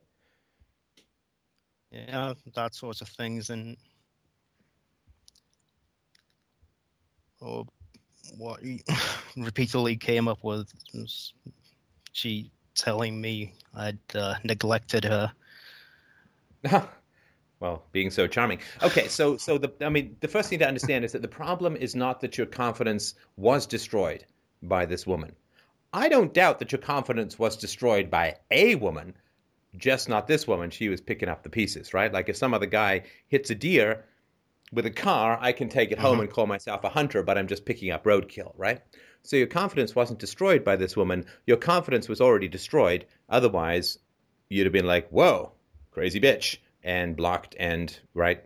yeah, 1.91 2.32
that 2.55 2.74
sorts 2.74 3.01
of 3.01 3.09
things, 3.09 3.51
and 3.51 3.77
oh, 7.43 7.66
what 8.39 8.61
repeatedly 9.36 9.97
came 9.97 10.27
up 10.28 10.39
with 10.43 10.73
she 12.12 12.51
telling 12.74 13.20
me 13.20 13.55
I'd 13.74 13.98
uh, 14.14 14.34
neglected 14.44 15.05
her. 15.05 15.32
well, 17.60 17.84
being 17.92 18.10
so 18.10 18.26
charming. 18.26 18.59
Okay, 18.82 19.09
so 19.09 19.36
so 19.36 19.59
the 19.59 19.72
I 19.80 19.88
mean, 19.88 20.16
the 20.20 20.28
first 20.28 20.51
thing 20.51 20.59
to 20.60 20.68
understand 20.68 21.05
is 21.05 21.12
that 21.12 21.22
the 21.22 21.28
problem 21.28 21.76
is 21.76 21.94
not 21.94 22.20
that 22.20 22.36
your 22.38 22.46
confidence 22.46 23.14
was 23.36 23.66
destroyed 23.66 24.24
by 24.62 24.86
this 24.86 25.06
woman. 25.06 25.34
I 25.92 26.09
don't 26.09 26.34
doubt 26.34 26.59
that 26.59 26.72
your 26.72 26.80
confidence 26.80 27.38
was 27.38 27.56
destroyed 27.56 28.10
by 28.10 28.36
a 28.51 28.74
woman, 28.74 29.14
just 29.76 30.09
not 30.09 30.26
this 30.26 30.48
woman. 30.48 30.70
She 30.70 30.88
was 30.88 31.01
picking 31.01 31.28
up 31.28 31.42
the 31.42 31.51
pieces, 31.51 31.94
right? 31.94 32.12
Like 32.12 32.28
if 32.28 32.36
some 32.36 32.52
other 32.55 32.66
guy 32.66 33.02
hits 33.28 33.51
a 33.51 33.55
deer 33.55 34.05
with 34.72 34.86
a 34.86 34.90
car, 34.90 35.38
I 35.40 35.52
can 35.52 35.68
take 35.68 35.92
it 35.92 35.98
home 36.01 36.18
Mhm. 36.18 36.22
and 36.22 36.30
call 36.30 36.46
myself 36.46 36.82
a 36.84 36.88
hunter, 36.88 37.22
but 37.22 37.38
I'm 37.38 37.46
just 37.46 37.64
picking 37.64 37.90
up 37.92 38.05
roadkill, 38.05 38.52
right? 38.56 38.80
So 39.24 39.36
your 39.36 39.46
confidence 39.46 39.94
wasn't 39.94 40.18
destroyed 40.18 40.64
by 40.64 40.76
this 40.76 40.96
woman. 40.96 41.24
Your 41.46 41.56
confidence 41.56 42.09
was 42.09 42.20
already 42.20 42.46
destroyed. 42.46 43.06
Otherwise, 43.30 43.98
you'd 44.51 44.66
have 44.66 44.72
been 44.72 44.86
like, 44.86 45.09
"Whoa, 45.09 45.52
crazy 45.90 46.20
bitch," 46.20 46.59
and 46.82 47.16
blocked 47.16 47.56
and 47.59 47.98
right, 48.12 48.44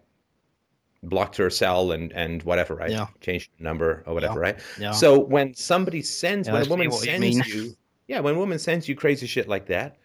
blocked 1.02 1.36
her 1.36 1.50
cell 1.50 1.90
and 1.90 2.12
and 2.12 2.44
whatever, 2.44 2.76
right? 2.76 2.92
Yeah. 2.92 3.08
Changed 3.20 3.50
the 3.58 3.64
number 3.64 4.04
or 4.06 4.14
whatever, 4.14 4.38
right? 4.38 4.58
Yeah. 4.78 4.92
So 4.92 5.18
when 5.18 5.54
somebody 5.54 6.00
sends, 6.00 6.46
Yeah, 6.46 6.54
when 6.54 6.66
a 6.66 6.70
woman 6.70 6.86
you 6.86 6.96
sends 6.96 7.36
mean. 7.36 7.42
you, 7.46 7.76
yeah, 8.06 8.20
when 8.20 8.36
a 8.36 8.38
woman 8.38 8.60
sends 8.60 8.88
you 8.88 8.94
crazy 8.94 9.26
shit 9.26 9.48
like 9.48 9.66
that, 9.66 9.98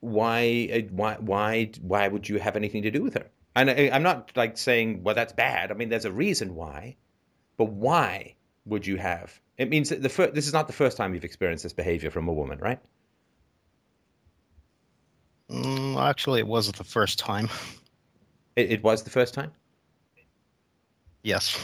why, 0.00 0.68
uh, 0.70 0.80
why, 0.90 1.16
why, 1.18 1.70
why 1.80 2.08
would 2.08 2.28
you 2.28 2.38
have 2.38 2.56
anything 2.56 2.82
to 2.82 2.90
do 2.90 3.02
with 3.02 3.14
her? 3.14 3.30
And 3.56 3.70
I, 3.70 3.90
I'm 3.90 4.02
not 4.02 4.32
like 4.36 4.58
saying, 4.58 5.02
well, 5.02 5.14
that's 5.14 5.32
bad. 5.32 5.70
I 5.70 5.74
mean, 5.74 5.88
there's 5.88 6.04
a 6.04 6.12
reason 6.12 6.54
why, 6.54 6.96
but 7.56 7.70
why 7.70 8.34
would 8.66 8.86
you 8.86 8.96
have? 8.96 9.40
It 9.58 9.68
means 9.68 9.88
that 9.88 10.02
the 10.02 10.08
fir- 10.08 10.30
this 10.30 10.46
is 10.46 10.52
not 10.52 10.66
the 10.66 10.72
first 10.72 10.96
time 10.96 11.14
you've 11.14 11.24
experienced 11.24 11.62
this 11.62 11.72
behavior 11.72 12.10
from 12.10 12.28
a 12.28 12.32
woman, 12.32 12.58
right? 12.58 12.80
Mm, 15.50 16.00
actually, 16.02 16.40
it 16.40 16.46
wasn't 16.46 16.76
the 16.76 16.84
first 16.84 17.18
time. 17.18 17.48
It, 18.56 18.70
it 18.70 18.82
was 18.84 19.02
the 19.02 19.10
first 19.10 19.34
time. 19.34 19.52
Yes. 21.22 21.58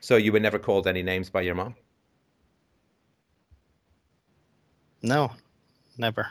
So 0.00 0.16
you 0.16 0.32
were 0.32 0.40
never 0.40 0.58
called 0.58 0.86
any 0.86 1.02
names 1.02 1.28
by 1.28 1.42
your 1.42 1.54
mom. 1.54 1.74
No, 5.02 5.30
never. 5.98 6.28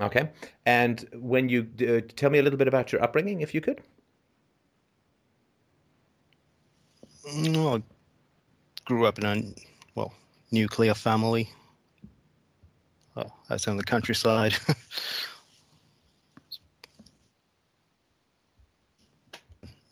Okay. 0.00 0.30
And 0.66 1.08
when 1.14 1.48
you 1.48 1.66
uh, 1.80 2.00
tell 2.16 2.30
me 2.30 2.38
a 2.38 2.42
little 2.42 2.58
bit 2.58 2.68
about 2.68 2.92
your 2.92 3.02
upbringing, 3.02 3.40
if 3.40 3.54
you 3.54 3.60
could. 3.60 3.80
No, 7.36 7.76
I 7.76 7.82
grew 8.84 9.06
up 9.06 9.18
in 9.18 9.24
a 9.24 9.42
well 9.94 10.12
nuclear 10.50 10.94
family. 10.94 11.48
Oh, 13.16 13.30
that's 13.48 13.66
in 13.66 13.76
the 13.76 13.84
countryside. 13.84 14.54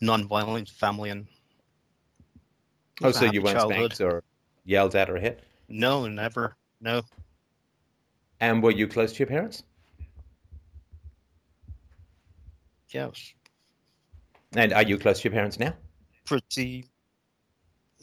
Non-violent 0.00 0.68
family 0.68 1.10
and 1.10 1.26
Oh, 3.02 3.10
so 3.10 3.24
you 3.24 3.42
weren't 3.42 3.56
childhood. 3.56 3.94
spanked 3.94 4.00
or 4.00 4.22
yelled 4.64 4.94
at 4.94 5.10
or 5.10 5.18
hit? 5.18 5.42
No, 5.68 6.06
never. 6.06 6.56
No. 6.80 7.02
And 8.40 8.62
were 8.62 8.70
you 8.70 8.86
close 8.86 9.12
to 9.12 9.18
your 9.20 9.26
parents? 9.26 9.64
Yes. 12.90 13.32
And 14.54 14.72
are 14.72 14.82
you 14.82 14.98
close 14.98 15.20
to 15.20 15.28
your 15.28 15.32
parents 15.32 15.58
now? 15.58 15.74
Pretty. 16.26 16.84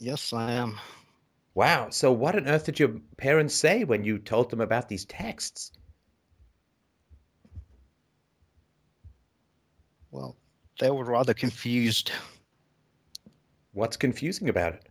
Yes, 0.00 0.32
I 0.32 0.52
am. 0.52 0.80
Wow. 1.54 1.90
So 1.90 2.10
what 2.10 2.34
on 2.34 2.48
earth 2.48 2.64
did 2.64 2.80
your 2.80 2.96
parents 3.18 3.54
say 3.54 3.84
when 3.84 4.02
you 4.02 4.18
told 4.18 4.48
them 4.48 4.62
about 4.62 4.88
these 4.88 5.04
texts? 5.04 5.72
Well, 10.10 10.36
they 10.80 10.90
were 10.90 11.04
rather 11.04 11.34
confused. 11.34 12.12
What's 13.72 13.98
confusing 13.98 14.48
about 14.48 14.72
it? 14.74 14.88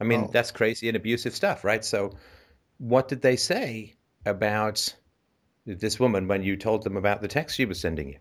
I 0.00 0.04
mean, 0.04 0.22
Well- 0.22 0.30
that's 0.30 0.50
crazy 0.50 0.88
and 0.88 0.96
abusive 0.96 1.34
stuff, 1.34 1.64
right? 1.64 1.84
So 1.84 2.16
what 2.78 3.08
did 3.08 3.20
they 3.20 3.36
say 3.36 3.96
about 4.24 4.94
this 5.66 6.00
woman 6.00 6.26
when 6.26 6.42
you 6.42 6.56
told 6.56 6.84
them 6.84 6.96
about 6.96 7.20
the 7.20 7.28
text 7.28 7.56
she 7.56 7.66
was 7.66 7.78
sending 7.78 8.08
you? 8.08 8.18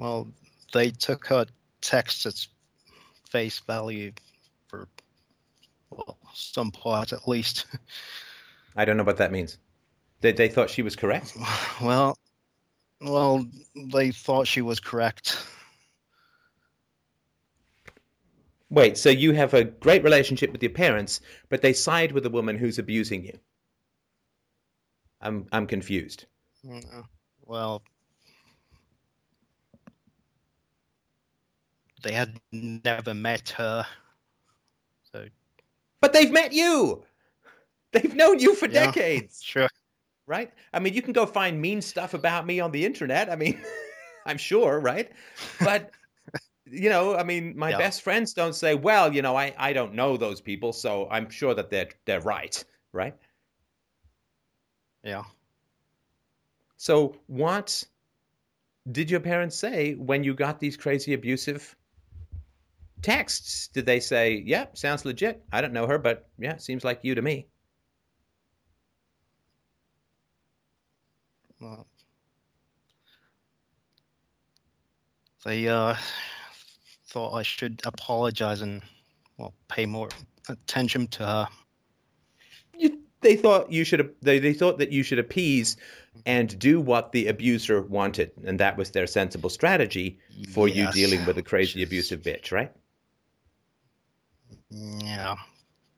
Well, 0.00 0.28
they 0.72 0.90
took 0.90 1.26
her 1.26 1.44
text 1.82 2.24
at 2.24 2.46
face 3.28 3.58
value 3.58 4.12
for 4.66 4.88
well, 5.90 6.16
some 6.32 6.70
part 6.70 7.12
at 7.12 7.28
least. 7.28 7.66
I 8.76 8.86
don't 8.86 8.96
know 8.96 9.04
what 9.04 9.18
that 9.18 9.30
means. 9.30 9.58
They, 10.22 10.32
they 10.32 10.48
thought 10.48 10.70
she 10.70 10.80
was 10.80 10.96
correct? 10.96 11.36
well, 11.82 12.16
well, 13.02 13.44
they 13.92 14.10
thought 14.10 14.46
she 14.46 14.62
was 14.62 14.80
correct. 14.80 15.36
Wait, 18.70 18.96
so 18.96 19.10
you 19.10 19.32
have 19.32 19.52
a 19.52 19.64
great 19.64 20.02
relationship 20.02 20.50
with 20.50 20.62
your 20.62 20.72
parents, 20.72 21.20
but 21.50 21.60
they 21.60 21.74
side 21.74 22.12
with 22.12 22.24
a 22.24 22.30
woman 22.30 22.56
who's 22.56 22.78
abusing 22.78 23.22
you. 23.22 23.38
I'm 25.20 25.46
I'm 25.52 25.66
confused. 25.66 26.24
Uh, 26.66 27.02
Well, 27.44 27.82
they 32.02 32.12
had 32.12 32.40
never 32.52 33.14
met 33.14 33.50
her. 33.50 33.86
So, 35.12 35.26
But 36.00 36.12
they've 36.12 36.30
met 36.32 36.52
you. 36.52 37.04
They've 37.92 38.14
known 38.14 38.38
you 38.38 38.54
for 38.54 38.68
Yeah. 38.68 38.92
decades, 38.92 39.42
sure. 39.42 39.68
right? 40.26 40.52
I 40.72 40.78
mean, 40.80 40.94
you 40.94 41.02
can 41.02 41.12
go 41.12 41.26
find 41.26 41.60
mean 41.60 41.80
stuff 41.82 42.14
about 42.14 42.46
me 42.46 42.60
on 42.60 42.72
the 42.72 42.84
internet. 42.84 43.30
I 43.30 43.36
mean, 43.36 43.60
I'm 44.26 44.38
sure, 44.38 44.80
right? 44.80 45.10
But 45.62 45.92
you 46.66 46.88
know, 46.90 47.16
I 47.16 47.24
mean, 47.24 47.56
my 47.56 47.72
Yeah. 47.72 47.78
best 47.78 48.02
friends 48.02 48.34
don't 48.34 48.54
say, 48.54 48.74
"Well, 48.74 49.12
you 49.14 49.22
know, 49.22 49.36
I 49.36 49.54
I 49.58 49.72
don't 49.72 49.94
know 49.94 50.16
those 50.16 50.40
people, 50.40 50.72
so 50.72 51.08
I'm 51.10 51.30
sure 51.30 51.54
that 51.54 51.70
they're 51.70 51.90
they're 52.06 52.20
right," 52.20 52.62
right? 52.92 53.16
Yeah. 55.02 55.24
So, 56.76 57.16
what 57.26 57.84
did 58.90 59.10
your 59.10 59.20
parents 59.20 59.56
say 59.56 59.94
when 59.94 60.24
you 60.24 60.34
got 60.34 60.60
these 60.60 60.76
crazy 60.76 61.12
abusive 61.14 61.76
texts? 63.02 63.68
Did 63.68 63.86
they 63.86 64.00
say, 64.00 64.42
"Yeah, 64.46 64.66
sounds 64.74 65.04
legit. 65.04 65.42
I 65.52 65.60
don't 65.60 65.72
know 65.72 65.86
her, 65.86 65.98
but 65.98 66.28
yeah, 66.38 66.56
seems 66.56 66.84
like 66.84 67.00
you 67.02 67.14
to 67.14 67.22
me." 67.22 67.46
Well, 71.60 71.86
they 75.44 75.68
uh, 75.68 75.94
thought 77.08 77.34
I 77.34 77.42
should 77.42 77.80
apologize 77.84 78.60
and 78.60 78.82
well 79.36 79.54
pay 79.68 79.86
more 79.86 80.08
attention 80.48 81.06
to 81.08 81.26
her. 81.26 81.48
you, 82.78 83.00
they 83.20 83.36
thought 83.36 83.70
you 83.72 83.84
should 83.84 84.14
they, 84.22 84.38
they 84.38 84.52
thought 84.52 84.78
that 84.78 84.92
you 84.92 85.02
should 85.02 85.18
appease 85.18 85.76
and 86.26 86.58
do 86.58 86.80
what 86.80 87.12
the 87.12 87.28
abuser 87.28 87.82
wanted 87.82 88.32
and 88.44 88.58
that 88.60 88.76
was 88.76 88.90
their 88.90 89.06
sensible 89.06 89.50
strategy 89.50 90.18
for 90.52 90.68
you 90.68 90.90
dealing 90.92 91.24
with 91.26 91.38
a 91.38 91.42
crazy 91.42 91.80
is- 91.82 91.88
abusive 91.88 92.22
bitch 92.22 92.52
right 92.52 92.72
Yeah, 94.70 95.36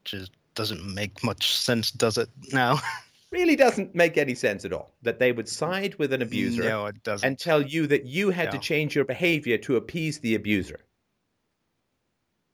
just 0.05 0.33
doesn't 0.55 0.85
make 0.95 1.23
much 1.23 1.57
sense, 1.57 1.91
does 1.91 2.19
it? 2.19 2.29
Now. 2.53 2.81
really 3.33 3.57
doesn't 3.57 3.95
make 3.95 4.19
any 4.19 4.35
sense 4.35 4.65
at 4.65 4.73
all 4.73 4.93
that 5.03 5.19
they 5.19 5.33
would 5.33 5.49
side 5.49 5.95
with 5.97 6.13
an 6.13 6.23
abuser 6.23 6.63
No, 6.63 6.87
it 6.87 7.03
doesn't. 7.03 7.27
and 7.27 7.39
tell 7.39 7.63
you 7.63 7.87
that 7.89 8.05
you 8.05 8.31
had 8.31 8.53
to 8.53 8.59
change 8.59 8.95
your 8.95 9.07
behavior 9.07 9.57
to 9.59 9.77
appease 9.77 10.19
the 10.19 10.35
abuser 10.35 10.81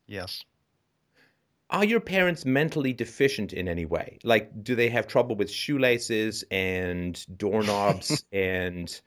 yes. 0.07 0.45
are 1.71 1.85
your 1.85 1.99
parents 1.99 2.45
mentally 2.45 2.93
deficient 2.93 3.53
in 3.53 3.67
any 3.67 3.87
way 3.87 4.21
like 4.23 4.63
do 4.63 4.77
they 4.77 4.89
have 4.89 5.09
trouble 5.09 5.35
with 5.35 5.51
shoelaces 5.51 6.45
and 6.53 7.27
doorknobs 7.37 8.25
and 8.33 9.01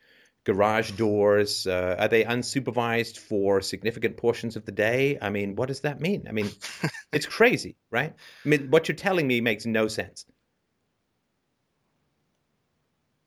garage 0.43 0.91
doors 0.91 1.68
uh, 1.68 1.95
are 1.99 2.07
they 2.07 2.23
unsupervised 2.23 3.18
for 3.19 3.61
significant 3.61 4.18
portions 4.18 4.55
of 4.55 4.65
the 4.65 4.72
day 4.72 5.18
i 5.22 5.30
mean 5.30 5.55
what 5.55 5.68
does 5.68 5.81
that 5.81 5.99
mean 6.01 6.26
i 6.27 6.31
mean 6.31 6.49
it's 7.13 7.27
crazy 7.27 7.76
right 7.91 8.13
i 8.45 8.49
mean 8.49 8.69
what 8.72 8.88
you're 8.88 8.95
telling 8.95 9.27
me 9.27 9.39
makes 9.39 9.65
no 9.65 9.88
sense 9.88 10.26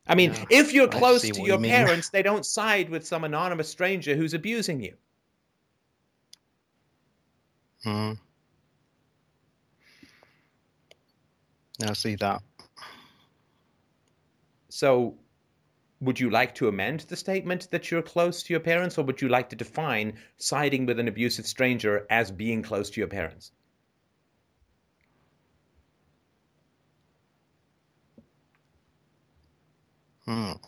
I 0.07 0.15
mean, 0.15 0.33
Yeah, 0.35 0.45
if 0.51 0.73
you're 0.73 0.89
close 0.89 1.23
to 1.23 1.43
your 1.43 1.59
you 1.59 1.69
parents, 1.69 2.11
they 2.11 2.23
don't 2.23 2.45
side 2.45 2.91
with 2.91 3.07
some 3.07 3.25
anonymous 3.25 3.71
stranger 3.71 4.15
who's 4.15 4.35
abusing 4.35 4.81
you. 4.83 4.95
Mm. 7.87 8.19
I 11.83 11.93
see 11.95 12.17
that. 12.17 12.43
So, 14.69 15.17
would 16.05 16.21
you 16.21 16.31
like 16.31 16.55
to 16.57 16.69
amend 16.69 17.01
the 17.01 17.17
statement 17.17 17.71
that 17.71 17.91
you're 17.91 18.03
close 18.03 18.43
to 18.45 18.53
your 18.53 18.61
parents, 18.61 18.99
or 18.99 19.05
would 19.05 19.21
you 19.21 19.29
like 19.29 19.49
to 19.51 19.57
define 19.57 20.15
siding 20.37 20.87
with 20.87 20.99
an 20.99 21.09
abusive 21.09 21.47
stranger 21.47 22.07
as 22.11 22.31
being 22.31 22.63
close 22.63 22.91
to 22.91 23.01
your 23.01 23.09
parents? 23.09 23.53
Mm. 30.27 30.59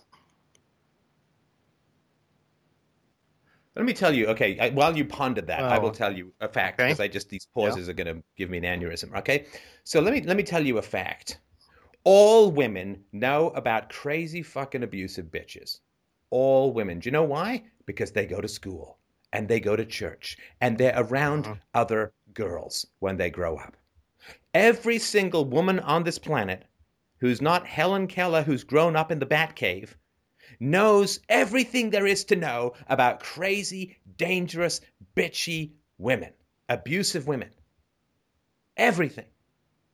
Let 3.75 3.85
me 3.85 3.93
tell 3.93 4.15
you, 4.15 4.29
okay, 4.29 4.59
I, 4.59 4.71
while 4.71 4.97
you 4.97 5.05
ponder 5.05 5.43
that, 5.43 5.61
I 5.61 5.79
will 5.79 5.91
tell 5.91 6.17
you 6.17 6.33
a 6.41 6.49
fact 6.49 6.81
okay. 6.81 6.89
because 6.89 7.01
I 7.01 7.09
just, 7.09 7.29
these 7.29 7.47
pauses 7.55 7.91
are 7.91 7.93
going 7.93 8.07
to 8.07 8.23
give 8.35 8.49
me 8.49 8.57
an 8.57 8.65
aneurysm, 8.65 9.15
okay? 9.19 9.47
So 9.85 10.01
let 10.01 10.15
me, 10.15 10.23
let 10.23 10.37
me 10.39 10.43
tell 10.43 10.65
you 10.65 10.79
a 10.79 10.83
fact. 10.83 11.41
All 12.09 12.53
women 12.53 13.03
know 13.11 13.49
about 13.51 13.89
crazy 13.89 14.41
fucking 14.41 14.85
abusive 14.85 15.27
bitches. 15.27 15.81
All 16.31 16.73
women. 16.73 17.01
Do 17.01 17.09
you 17.09 17.11
know 17.11 17.25
why? 17.25 17.65
Because 17.85 18.13
they 18.13 18.27
go 18.27 18.41
to 18.41 18.47
school 18.47 18.99
and 19.33 19.49
they 19.49 19.59
go 19.59 19.75
to 19.75 19.85
church 19.85 20.37
and 20.61 20.79
they're 20.79 20.95
around 20.97 21.47
Uh-huh. 21.47 21.57
other 21.75 22.13
girls 22.33 22.87
when 23.01 23.17
they 23.17 23.29
grow 23.29 23.57
up. 23.57 23.77
Every 24.55 25.01
single 25.01 25.45
woman 25.47 25.81
on 25.81 26.05
this 26.05 26.17
planet 26.19 26.67
who's 27.19 27.43
not 27.43 27.67
Helen 27.67 28.07
Keller, 28.07 28.43
who's 28.45 28.63
grown 28.63 28.95
up 28.95 29.11
in 29.11 29.19
the 29.19 29.27
Batcave, 29.27 29.97
knows 30.61 31.19
everything 31.29 31.91
there 31.91 32.07
is 32.07 32.25
to 32.27 32.37
know 32.37 32.75
about 32.89 33.19
crazy, 33.19 33.97
dangerous, 34.17 34.81
bitchy 35.17 35.73
women, 35.99 36.33
abusive 36.69 37.27
women. 37.27 37.51
Everything. 38.77 39.27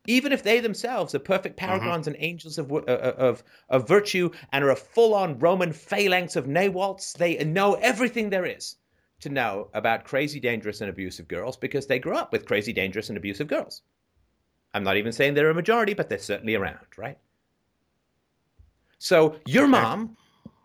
Even 0.06 0.32
if 0.32 0.42
they 0.42 0.58
themselves 0.58 1.14
are 1.14 1.20
perfect 1.20 1.56
paragons 1.56 2.06
and 2.08 2.16
angels 2.18 2.58
of, 2.58 2.72
uh, 2.72 2.76
uh, 2.78 3.14
of, 3.16 3.44
of 3.68 3.86
virtue 3.86 4.30
and 4.52 4.64
are 4.64 4.70
a 4.70 4.76
full 4.76 5.14
on 5.14 5.38
Roman 5.38 5.72
phalanx 5.72 6.34
of 6.34 6.46
Nawalts, 6.46 7.12
they 7.12 7.42
know 7.44 7.74
everything 7.74 8.28
there 8.28 8.44
is 8.44 8.76
to 9.20 9.28
know 9.28 9.70
about 9.74 10.04
crazy, 10.04 10.40
dangerous, 10.40 10.80
and 10.80 10.90
abusive 10.90 11.28
girls 11.28 11.56
because 11.56 11.86
they 11.86 12.00
grew 12.00 12.16
up 12.16 12.32
with 12.32 12.46
crazy, 12.46 12.72
dangerous, 12.72 13.08
and 13.10 13.16
abusive 13.16 13.46
girls. 13.46 13.82
I'm 14.74 14.82
not 14.82 14.96
even 14.96 15.12
saying 15.12 15.34
they're 15.34 15.50
a 15.50 15.54
majority, 15.54 15.94
but 15.94 16.08
they're 16.08 16.18
certainly 16.18 16.56
around, 16.56 16.86
right? 16.96 17.18
So 18.98 19.36
your 19.46 19.68
mom 19.68 20.16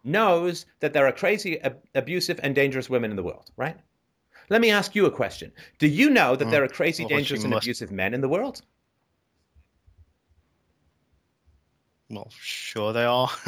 knows 0.03 0.65
that 0.79 0.93
there 0.93 1.05
are 1.05 1.11
crazy, 1.11 1.59
ab- 1.61 1.83
abusive, 1.93 2.39
and 2.41 2.55
dangerous 2.55 2.89
women 2.89 3.11
in 3.11 3.17
the 3.17 3.23
world, 3.23 3.51
right? 3.57 3.77
Let 4.49 4.61
me 4.61 4.71
ask 4.71 4.95
you 4.95 5.05
a 5.05 5.11
question. 5.11 5.51
Do 5.77 5.87
you 5.87 6.09
know 6.09 6.35
that 6.35 6.47
Mm, 6.47 6.51
there 6.51 6.63
are 6.63 6.67
crazy, 6.67 7.03
well, 7.03 7.09
dangerous, 7.09 7.43
and 7.43 7.53
must- 7.53 7.65
abusive 7.65 7.91
men 7.91 8.13
in 8.13 8.21
the 8.21 8.29
world? 8.29 8.61
Well, 12.09 12.29
sure 12.31 12.93
they 12.93 13.05
are. 13.05 13.29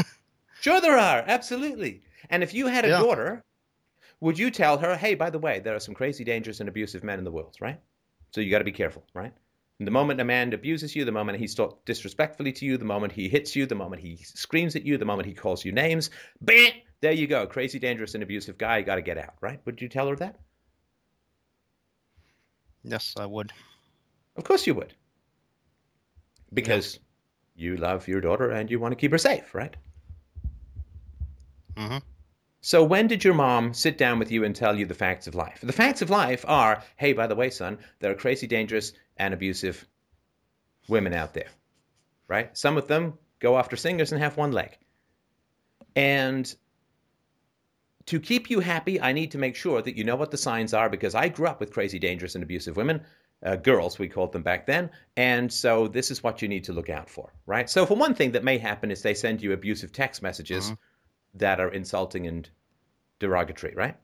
Sure, 0.62 0.82
there 0.82 0.98
are. 0.98 1.24
Absolutely. 1.26 2.04
And 2.30 2.44
if 2.44 2.54
you 2.54 2.68
had 2.68 2.84
a 2.86 2.90
Yeah. 2.90 3.00
daughter, 3.00 3.44
would 4.20 4.38
you 4.38 4.52
tell 4.52 4.78
her, 4.78 4.96
hey, 4.98 5.16
by 5.16 5.30
the 5.30 5.40
way, 5.40 5.60
there 5.60 5.76
are 5.76 5.80
some 5.80 5.96
crazy, 5.96 6.24
dangerous, 6.26 6.60
and 6.60 6.68
abusive 6.68 7.04
men 7.04 7.18
in 7.18 7.24
the 7.24 7.32
world, 7.32 7.56
right? 7.62 7.80
So 8.32 8.42
you 8.42 8.52
got 8.52 8.60
to 8.60 8.66
be 8.66 8.72
careful, 8.74 9.06
right? 9.14 9.34
The 9.80 9.92
moment 9.92 10.20
a 10.20 10.26
man 10.26 10.52
abuses 10.52 10.94
you, 10.96 11.06
the 11.06 11.12
moment 11.14 11.40
he 11.40 11.48
talks 11.48 11.82
disrespectfully 11.86 12.52
to 12.52 12.66
you, 12.66 12.78
the 12.78 12.84
moment 12.84 13.14
he 13.14 13.30
hits 13.30 13.56
you, 13.56 13.66
the 13.66 13.76
moment 13.76 14.02
he 14.02 14.18
screams 14.18 14.76
at 14.76 14.86
you, 14.86 14.98
the 14.98 15.06
moment 15.06 15.28
he 15.28 15.34
calls 15.34 15.64
you 15.64 15.72
names, 15.72 16.10
bam, 16.42 16.74
there 17.00 17.14
you 17.14 17.28
go. 17.28 17.48
Crazy, 17.48 17.80
dangerous, 17.80 18.14
and 18.14 18.22
abusive 18.24 18.58
guy, 18.58 18.80
You 18.80 18.86
got 18.86 18.96
to 18.96 19.02
get 19.02 19.18
out, 19.18 19.36
right? 19.40 19.62
Would 19.66 19.82
you 19.82 19.88
tell 19.88 20.08
her 20.10 20.18
that? 20.18 20.38
yes, 22.84 23.14
I 23.18 23.26
would. 23.26 23.54
Of 24.36 24.44
course 24.44 24.68
you 24.68 24.74
would. 24.76 24.94
Because 26.54 27.00
you 27.60 27.78
love 27.78 28.08
your 28.08 28.22
daughter 28.22 28.50
and 28.52 28.72
you 28.72 28.80
want 28.80 28.92
to 28.92 28.96
keep 28.96 29.12
her 29.12 29.18
safe, 29.18 29.54
right? 29.54 29.76
hmm 31.78 31.98
So 32.62 32.84
when 32.84 33.08
did 33.08 33.24
your 33.24 33.34
mom 33.34 33.74
sit 33.74 33.98
down 33.98 34.20
with 34.20 34.32
you 34.32 34.44
and 34.44 34.56
tell 34.56 34.78
you 34.78 34.86
the 34.86 34.94
facts 34.94 35.28
of 35.28 35.36
life? 35.36 35.60
The 35.62 35.74
facts 35.74 36.02
of 36.02 36.10
life 36.10 36.46
are, 36.48 36.84
hey, 36.98 37.14
by 37.14 37.28
the 37.28 37.36
way, 37.36 37.50
son, 37.50 37.80
there 38.00 38.12
are 38.12 38.16
crazy, 38.16 38.48
dangerous, 38.48 38.94
and 39.18 39.34
abusive 39.34 39.88
women 40.88 41.14
out 41.14 41.34
there, 41.34 41.50
right? 42.28 42.58
Some 42.58 42.78
of 42.78 42.88
them 42.88 43.18
go 43.40 43.58
after 43.58 43.76
singers 43.76 44.12
and 44.12 44.22
have 44.22 44.38
one 44.38 44.52
leg. 44.52 44.78
And 45.96 46.54
to 48.06 48.20
keep 48.20 48.50
you 48.50 48.60
happy, 48.60 49.00
I 49.00 49.14
need 49.14 49.32
to 49.32 49.38
make 49.38 49.56
sure 49.56 49.82
that 49.82 49.96
you 49.96 50.04
know 50.04 50.16
what 50.16 50.32
the 50.32 50.38
signs 50.38 50.74
are 50.74 50.90
because 50.90 51.16
I 51.16 51.30
grew 51.30 51.48
up 51.48 51.60
with 51.60 51.72
crazy, 51.74 52.00
dangerous, 52.00 52.36
and 52.36 52.44
abusive 52.44 52.76
women. 52.76 53.06
Uh, 53.42 53.56
girls, 53.56 53.98
we 53.98 54.10
called 54.10 54.34
them 54.34 54.44
back 54.44 54.66
then. 54.66 54.90
And 55.16 55.52
so 55.52 55.88
this 55.88 56.12
is 56.12 56.22
what 56.22 56.42
you 56.42 56.48
need 56.50 56.66
to 56.66 56.74
look 56.74 56.90
out 56.90 57.10
for, 57.10 57.32
right? 57.46 57.70
So, 57.70 57.86
for 57.86 57.96
one 57.96 58.14
thing 58.14 58.32
that 58.34 58.44
may 58.44 58.58
happen 58.58 58.92
is 58.92 59.02
they 59.02 59.14
send 59.14 59.42
you 59.42 59.54
abusive 59.54 59.94
text 59.94 60.22
messages 60.22 60.72
Mhm. 60.72 60.78
that 61.36 61.60
are 61.62 61.70
insulting 61.70 62.28
and 62.28 62.50
derogatory, 63.20 63.74
right? 63.76 63.96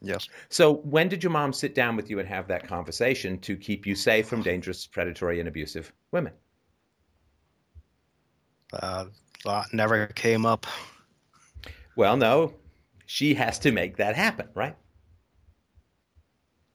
Yes. 0.00 0.28
So, 0.48 0.76
when 0.76 1.08
did 1.08 1.22
your 1.22 1.30
mom 1.30 1.52
sit 1.52 1.74
down 1.74 1.94
with 1.94 2.08
you 2.08 2.18
and 2.18 2.28
have 2.28 2.48
that 2.48 2.66
conversation 2.66 3.38
to 3.40 3.56
keep 3.56 3.86
you 3.86 3.94
safe 3.94 4.26
from 4.26 4.42
dangerous, 4.42 4.86
predatory, 4.86 5.38
and 5.38 5.48
abusive 5.48 5.92
women? 6.10 6.32
Uh, 8.72 9.06
that 9.44 9.66
never 9.74 10.06
came 10.06 10.46
up. 10.46 10.66
Well, 11.96 12.16
no, 12.16 12.54
she 13.06 13.34
has 13.34 13.58
to 13.60 13.72
make 13.72 13.98
that 13.98 14.16
happen, 14.16 14.48
right? 14.54 14.76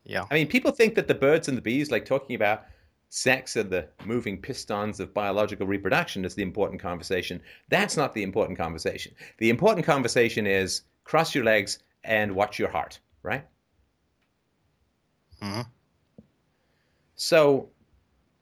Yeah. 0.07 0.25
I 0.31 0.35
mean, 0.35 0.47
people 0.47 0.71
think 0.71 0.95
that 0.95 1.07
the 1.09 1.13
birds 1.13 1.49
and 1.49 1.57
the 1.57 1.61
bees, 1.61 1.91
like 1.91 2.05
talking 2.05 2.35
about 2.35 2.63
sex 3.09 3.57
and 3.57 3.69
the 3.69 3.87
moving 4.05 4.41
pistons 4.41 4.99
of 5.01 5.13
biological 5.13 5.67
reproduction, 5.67 6.23
is 6.23 6.33
the 6.33 6.43
important 6.43 6.81
conversation. 6.81 7.41
That's 7.69 7.97
not 7.97 8.13
the 8.13 8.23
important 8.23 8.57
conversation. 8.57 9.13
The 9.37 9.49
important 9.49 9.85
conversation 9.85 10.47
is 10.47 10.83
cross 11.03 11.35
your 11.35 11.43
legs 11.43 11.79
and 12.05 12.33
watch 12.35 12.57
your 12.57 12.69
heart, 12.69 12.99
right? 13.21 13.45
hmm 15.41 15.61
So, 17.15 17.69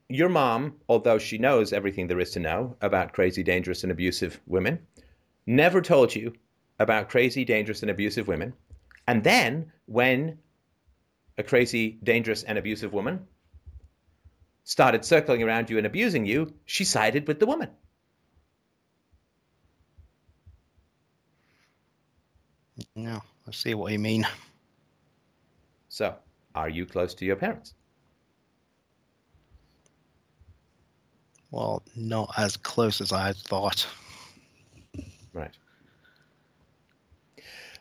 your 0.07 0.29
mom, 0.29 0.75
although 0.87 1.17
she 1.17 1.39
knows 1.39 1.73
everything 1.73 2.05
there 2.05 2.19
is 2.19 2.29
to 2.31 2.39
know 2.39 2.77
about 2.81 3.13
crazy, 3.13 3.41
dangerous, 3.41 3.81
and 3.81 3.91
abusive 3.91 4.39
women, 4.45 4.85
never 5.47 5.81
told 5.81 6.13
you 6.13 6.33
about 6.77 7.09
crazy, 7.09 7.43
dangerous, 7.43 7.81
and 7.81 7.89
abusive 7.89 8.27
women. 8.27 8.53
And 9.07 9.23
then, 9.23 9.71
when 9.87 10.37
a 11.37 11.43
crazy, 11.43 11.99
dangerous, 12.03 12.43
and 12.43 12.57
abusive 12.57 12.93
woman 12.93 13.25
started 14.65 15.05
circling 15.05 15.43
around 15.43 15.69
you 15.69 15.77
and 15.77 15.85
abusing 15.85 16.25
you, 16.25 16.51
she 16.65 16.83
sided 16.83 17.27
with 17.27 17.39
the 17.39 17.45
woman. 17.45 17.69
No, 22.95 23.21
I 23.47 23.51
see 23.51 23.73
what 23.73 23.91
you 23.91 23.99
mean. 23.99 24.27
So, 25.87 26.15
are 26.55 26.67
you 26.67 26.85
close 26.85 27.13
to 27.15 27.25
your 27.25 27.35
parents? 27.35 27.73
Well, 31.51 31.83
not 31.95 32.33
as 32.37 32.57
close 32.57 32.99
as 32.99 33.13
I 33.13 33.27
had 33.27 33.37
thought. 33.37 33.87
Right. 35.31 35.51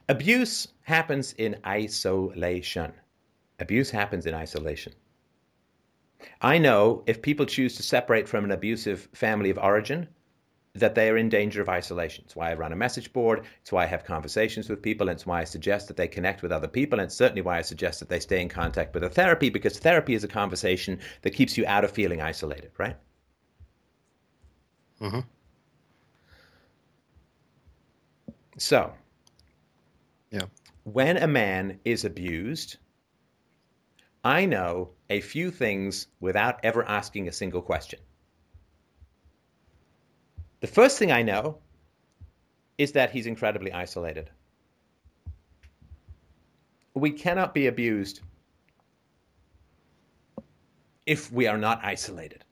Abuse 0.09 0.69
happens 0.83 1.33
in 1.39 1.57
isolation. 1.67 2.93
Abuse 3.59 3.91
happens 3.91 4.27
in 4.27 4.35
isolation. 4.35 4.93
I 6.41 6.59
know 6.59 7.03
if 7.07 7.23
people 7.23 7.47
choose 7.47 7.77
to 7.77 7.83
separate 7.83 8.29
from 8.29 8.45
an 8.45 8.51
abusive 8.51 9.09
family 9.13 9.51
of 9.51 9.59
origin, 9.59 10.09
that 10.75 10.97
they 10.97 11.09
are 11.09 11.17
in 11.17 11.29
danger 11.29 11.63
of 11.63 11.69
isolation. 11.69 12.25
It's 12.25 12.35
why 12.35 12.51
I 12.51 12.55
run 12.55 12.73
a 12.73 12.77
message 12.77 13.13
board. 13.13 13.45
It's 13.61 13.71
why 13.71 13.85
I 13.85 13.87
have 13.87 14.05
conversations 14.05 14.69
with 14.69 14.83
people. 14.83 15.09
And 15.09 15.17
it's 15.17 15.27
why 15.27 15.41
I 15.41 15.45
suggest 15.45 15.87
that 15.87 15.97
they 15.97 16.09
connect 16.09 16.43
with 16.43 16.51
other 16.51 16.67
people. 16.67 16.99
And 16.99 17.07
it's 17.07 17.15
certainly 17.15 17.43
why 17.43 17.59
I 17.59 17.63
suggest 17.63 18.01
that 18.01 18.09
they 18.09 18.19
stay 18.19 18.43
in 18.43 18.49
contact 18.49 18.93
with 18.93 19.05
a 19.05 19.09
therapy 19.09 19.51
because 19.51 19.79
therapy 19.79 20.15
is 20.15 20.25
a 20.25 20.29
conversation 20.29 20.99
that 21.23 21.31
keeps 21.31 21.57
you 21.57 21.65
out 21.67 21.85
of 21.85 21.93
feeling 21.93 22.21
isolated, 22.21 22.73
right? 22.77 22.97
hmm 24.99 25.21
So, 28.59 28.95
Yeah. 30.31 30.47
when 30.85 31.17
a 31.19 31.27
man 31.29 31.79
is 31.85 32.05
abused, 32.05 32.79
I 34.25 34.47
know 34.47 34.91
a 35.11 35.21
few 35.21 35.51
things 35.51 36.07
without 36.19 36.59
ever 36.63 36.83
asking 36.89 37.29
a 37.29 37.33
single 37.33 37.61
question. 37.61 38.01
The 40.61 40.67
first 40.67 40.99
thing 40.99 41.13
I 41.13 41.23
know 41.23 41.59
is 42.79 42.93
that 42.93 43.11
he's 43.11 43.27
incredibly 43.27 43.71
isolated. 43.71 44.31
We 46.95 47.11
cannot 47.11 47.53
be 47.53 47.67
abused 47.67 48.21
if 51.05 51.31
we 51.31 51.47
are 51.47 51.59
not 51.59 51.85
isolated, 51.85 52.45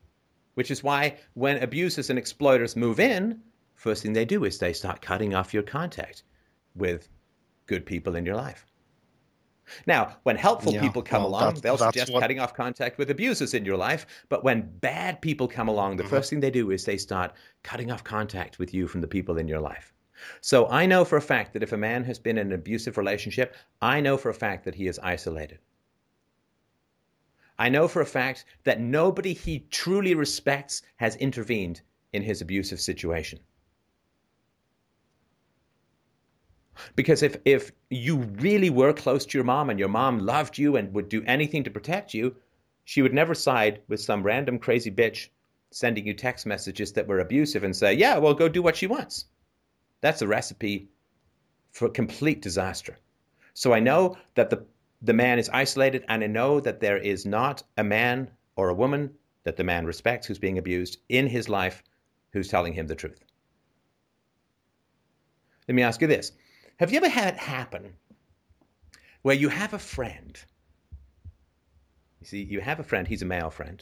which 0.53 0.69
is 0.69 0.83
why 0.83 1.17
when 1.33 1.63
abusers 1.63 2.11
and 2.11 2.19
exploiters 2.19 2.75
move 2.75 2.99
in, 2.99 3.41
first 3.73 4.03
thing 4.03 4.13
they 4.13 4.25
do 4.25 4.43
is 4.43 4.59
they 4.59 4.73
start 4.73 5.01
cutting 5.01 5.33
off 5.33 5.53
your 5.55 5.63
contact 5.63 6.21
with 6.75 7.09
good 7.65 7.83
people 7.83 8.15
in 8.15 8.25
your 8.25 8.35
life. 8.35 8.67
Now, 9.87 10.17
when 10.23 10.35
helpful 10.35 10.73
Yeah, 10.73 10.81
people 10.81 11.01
come 11.01 11.23
well, 11.23 11.29
along, 11.29 11.55
they'll 11.55 11.77
suggest 11.77 12.11
what- 12.11 12.21
cutting 12.21 12.39
off 12.39 12.53
contact 12.53 12.97
with 12.97 13.09
abusers 13.09 13.53
in 13.53 13.65
your 13.65 13.77
life. 13.77 14.05
But 14.29 14.43
when 14.43 14.77
bad 14.79 15.21
people 15.21 15.47
come 15.47 15.67
along, 15.67 15.97
the 15.97 16.03
Mhm. 16.03 16.09
first 16.09 16.29
thing 16.29 16.39
they 16.39 16.51
do 16.51 16.71
is 16.71 16.85
they 16.85 16.97
start 16.97 17.33
cutting 17.63 17.91
off 17.91 18.03
contact 18.03 18.59
with 18.59 18.73
you 18.73 18.87
from 18.87 19.01
the 19.01 19.07
people 19.07 19.37
in 19.37 19.47
your 19.47 19.59
life. 19.61 19.93
So 20.41 20.67
I 20.69 20.85
know 20.85 21.03
for 21.05 21.17
a 21.17 21.21
fact 21.21 21.53
that 21.53 21.63
if 21.63 21.71
a 21.71 21.77
man 21.77 22.03
has 22.03 22.19
been 22.19 22.37
in 22.37 22.47
an 22.47 22.53
abusive 22.53 22.97
relationship, 22.97 23.55
I 23.81 23.99
know 23.99 24.17
for 24.17 24.29
a 24.29 24.33
fact 24.33 24.63
that 24.65 24.75
he 24.75 24.87
is 24.87 24.99
isolated. 24.99 25.59
I 27.57 27.69
know 27.69 27.87
for 27.87 28.01
a 28.01 28.05
fact 28.05 28.45
that 28.63 28.79
nobody 28.79 29.33
he 29.33 29.59
truly 29.69 30.15
respects 30.15 30.81
has 30.97 31.15
intervened 31.17 31.81
in 32.11 32.23
his 32.23 32.41
abusive 32.41 32.79
situation. 32.79 33.39
Because 36.95 37.23
if, 37.23 37.37
if 37.45 37.71
you 37.89 38.17
really 38.17 38.69
were 38.69 38.93
close 38.93 39.25
to 39.25 39.37
your 39.37 39.45
mom 39.45 39.69
and 39.69 39.79
your 39.79 39.89
mom 39.89 40.19
loved 40.19 40.57
you 40.57 40.75
and 40.75 40.93
would 40.93 41.09
do 41.09 41.23
anything 41.25 41.63
to 41.63 41.71
protect 41.71 42.13
you, 42.13 42.35
she 42.85 43.01
would 43.01 43.13
never 43.13 43.33
side 43.33 43.81
with 43.87 44.01
some 44.01 44.23
random 44.23 44.59
crazy 44.59 44.91
bitch 44.91 45.29
sending 45.71 46.05
you 46.05 46.13
text 46.13 46.45
messages 46.45 46.93
that 46.93 47.07
were 47.07 47.19
abusive 47.19 47.63
and 47.63 47.75
say, 47.75 47.93
yeah, 47.93 48.17
well, 48.17 48.33
go 48.33 48.47
do 48.47 48.61
what 48.61 48.75
she 48.75 48.87
wants. 48.87 49.25
That's 50.01 50.21
a 50.21 50.27
recipe 50.27 50.89
for 51.71 51.89
complete 51.89 52.41
disaster. 52.41 52.97
So 53.53 53.73
I 53.73 53.79
know 53.79 54.17
that 54.35 54.49
the, 54.49 54.65
the 55.01 55.13
man 55.13 55.39
is 55.39 55.49
isolated, 55.49 56.05
and 56.07 56.23
I 56.23 56.27
know 56.27 56.59
that 56.59 56.79
there 56.79 56.97
is 56.97 57.25
not 57.25 57.63
a 57.77 57.83
man 57.83 58.29
or 58.55 58.69
a 58.69 58.73
woman 58.75 59.11
that 59.43 59.57
the 59.57 59.63
man 59.63 59.85
respects 59.85 60.27
who's 60.27 60.39
being 60.39 60.57
abused 60.57 60.97
in 61.09 61.27
his 61.27 61.49
life 61.49 61.83
who's 62.31 62.47
telling 62.47 62.73
him 62.73 62.87
the 62.87 62.95
truth. 62.95 63.23
Let 65.67 65.75
me 65.75 65.83
ask 65.83 66.01
you 66.01 66.07
this 66.07 66.31
Have 66.83 66.91
you 66.91 66.97
ever 66.97 67.07
had 67.07 67.35
it 67.35 67.39
happen 67.39 67.93
where 69.21 69.37
you 69.37 69.47
have 69.47 69.73
a 69.73 69.79
friend? 69.79 70.37
You 72.19 72.27
see, 72.27 72.43
you 72.43 72.59
have 72.59 72.81
a 72.81 72.83
friend, 72.83 73.07
he's 73.07 73.21
a 73.21 73.25
male 73.25 73.49
friend, 73.49 73.81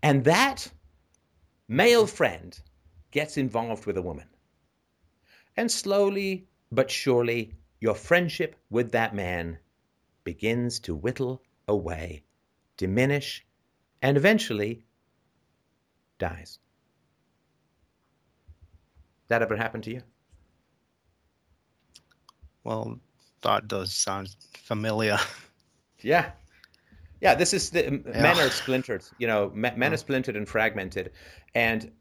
and 0.00 0.22
that 0.22 0.70
male 1.66 2.06
friend 2.06 2.56
gets 3.10 3.36
involved 3.36 3.84
with 3.84 3.96
a 3.96 4.02
woman. 4.02 4.28
And 5.56 5.68
slowly 5.68 6.46
but 6.70 6.88
surely, 6.88 7.54
your 7.80 7.96
friendship 7.96 8.54
with 8.70 8.92
that 8.92 9.12
man 9.12 9.58
begins 10.22 10.78
to 10.86 10.94
whittle 10.94 11.42
away, 11.66 12.22
diminish, 12.76 13.44
and 14.02 14.16
eventually 14.16 14.84
dies. 16.20 16.60
That 19.26 19.42
ever 19.42 19.56
happened 19.56 19.82
to 19.82 19.90
you? 19.90 20.02
Well, 22.64 22.98
that 23.42 23.68
does 23.68 23.94
sound 23.94 24.34
familiar. 24.54 25.18
Yeah. 26.00 26.32
Yeah, 27.22 27.34
this 27.34 27.54
is 27.54 27.70
the 27.70 27.86
m- 27.86 28.02
men 28.04 28.38
are 28.38 28.50
splintered. 28.50 29.04
You 29.16 29.26
know, 29.26 29.48
me- 29.54 29.70
men 29.74 29.92
are 29.94 29.96
Mm. 29.96 30.00
splintered 30.00 30.36
and 30.36 30.46
fragmented. 30.46 31.12
And 31.54 31.92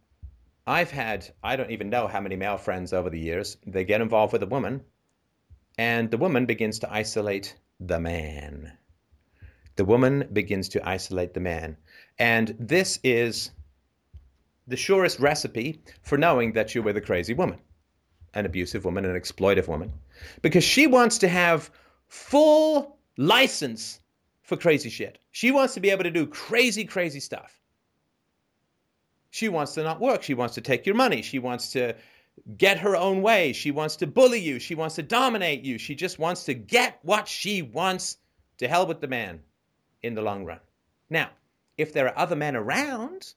I've 0.68 0.92
had, 0.92 1.34
I 1.42 1.56
don't 1.56 1.72
even 1.72 1.90
know 1.90 2.08
how 2.08 2.20
many 2.20 2.36
male 2.36 2.58
friends 2.58 2.92
over 2.92 3.10
the 3.10 3.20
years. 3.20 3.56
They 3.66 3.86
get 3.86 4.02
involved 4.02 4.34
with 4.34 4.44
a 4.44 4.48
woman, 4.48 4.84
and 5.78 6.12
the 6.12 6.18
woman 6.18 6.46
begins 6.46 6.80
to 6.80 6.92
isolate 6.94 7.56
the 7.80 8.00
man. 8.00 8.74
The 9.78 9.86
woman 9.86 10.28
begins 10.34 10.68
to 10.70 10.86
isolate 10.86 11.34
the 11.34 11.40
man. 11.40 11.78
And 12.20 12.56
this 12.60 13.00
is 13.06 13.52
the 14.68 14.76
surest 14.78 15.20
recipe 15.20 15.82
for 16.02 16.18
knowing 16.18 16.52
that 16.54 16.76
you're 16.76 16.84
with 16.84 16.98
a 16.98 17.02
crazy 17.02 17.34
woman, 17.34 17.60
an 18.34 18.46
abusive 18.46 18.86
woman, 18.86 19.06
an 19.06 19.20
exploitive 19.20 19.68
woman, 19.68 19.92
because 20.42 20.64
she 20.64 20.88
wants 20.88 21.18
to 21.20 21.28
have 21.28 21.70
full 22.08 22.98
license 23.18 24.00
for 24.42 24.58
crazy 24.58 24.90
shit. 24.90 25.20
She 25.32 25.52
wants 25.52 25.74
to 25.76 25.80
be 25.80 25.90
able 25.90 26.04
to 26.04 26.12
do 26.12 26.26
crazy, 26.26 26.86
crazy 26.86 27.20
stuff. 27.20 27.60
She 29.32 29.50
wants 29.50 29.74
to 29.74 29.84
not 29.84 30.00
work. 30.00 30.22
She 30.22 30.36
wants 30.36 30.56
to 30.56 30.62
take 30.62 30.86
your 30.86 30.96
money. 30.96 31.22
She 31.22 31.40
wants 31.40 31.72
to 31.72 31.96
get 32.58 32.80
her 32.80 32.96
own 32.96 33.22
way. 33.22 33.54
She 33.54 33.72
wants 33.72 33.96
to 33.98 34.08
bully 34.08 34.40
you. 34.40 34.60
She 34.60 34.76
wants 34.76 34.96
to 34.96 35.04
dominate 35.04 35.64
you. 35.64 35.78
She 35.78 35.96
just 35.96 36.20
wants 36.20 36.44
to 36.46 36.54
get 36.54 37.00
what 37.02 37.28
she 37.28 37.62
wants. 37.62 38.18
To 38.60 38.68
hell 38.68 38.86
with 38.86 39.02
the 39.02 39.08
man 39.08 39.42
in 40.04 40.14
the 40.14 40.22
long 40.22 40.46
run. 40.46 40.60
Now, 41.10 41.32
if 41.78 41.92
there 41.92 42.08
are 42.08 42.18
other 42.18 42.36
men 42.36 42.56
around, 42.56 43.34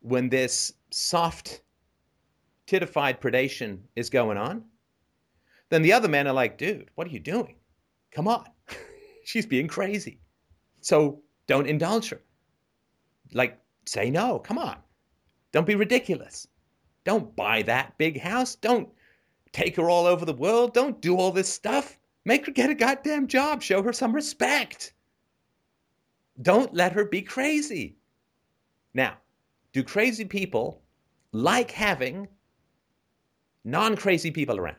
when 0.00 0.28
this 0.28 0.72
soft, 0.90 1.60
titified 2.70 3.20
predation 3.20 3.80
is 3.96 4.10
going 4.10 4.38
on, 4.38 4.64
then 5.70 5.82
the 5.82 5.92
other 5.92 6.08
men 6.08 6.26
are 6.26 6.32
like, 6.32 6.56
dude, 6.56 6.90
what 6.94 7.06
are 7.06 7.10
you 7.10 7.18
doing? 7.18 7.56
Come 8.12 8.28
on. 8.28 8.46
She's 9.24 9.46
being 9.46 9.66
crazy. 9.66 10.20
So 10.80 11.22
don't 11.46 11.68
indulge 11.68 12.10
her. 12.10 12.20
Like, 13.32 13.58
say 13.86 14.10
no. 14.10 14.38
Come 14.38 14.58
on. 14.58 14.76
Don't 15.52 15.66
be 15.66 15.74
ridiculous. 15.74 16.46
Don't 17.04 17.34
buy 17.34 17.62
that 17.62 17.98
big 17.98 18.20
house. 18.20 18.54
Don't 18.54 18.88
take 19.52 19.76
her 19.76 19.90
all 19.90 20.06
over 20.06 20.24
the 20.24 20.32
world. 20.32 20.74
Don't 20.74 21.00
do 21.00 21.16
all 21.16 21.32
this 21.32 21.52
stuff. 21.52 21.98
Make 22.24 22.46
her 22.46 22.52
get 22.52 22.70
a 22.70 22.74
goddamn 22.74 23.26
job. 23.26 23.62
Show 23.62 23.82
her 23.82 23.92
some 23.92 24.14
respect. 24.14 24.92
Don't 26.40 26.74
let 26.74 26.92
her 26.92 27.04
be 27.04 27.22
crazy. 27.22 27.96
Now, 28.94 29.16
do 29.72 29.82
crazy 29.82 30.24
people 30.24 30.82
like 31.32 31.70
having 31.70 32.28
non 33.64 33.96
crazy 33.96 34.30
people 34.30 34.58
around? 34.58 34.76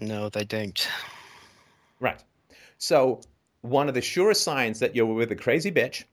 No, 0.00 0.28
they 0.28 0.44
don't. 0.44 0.88
Right. 1.98 2.22
So, 2.78 3.20
one 3.60 3.88
of 3.88 3.94
the 3.94 4.00
surest 4.00 4.42
signs 4.42 4.78
that 4.78 4.96
you're 4.96 5.04
with 5.04 5.30
a 5.32 5.36
crazy 5.36 5.70
bitch 5.70 6.04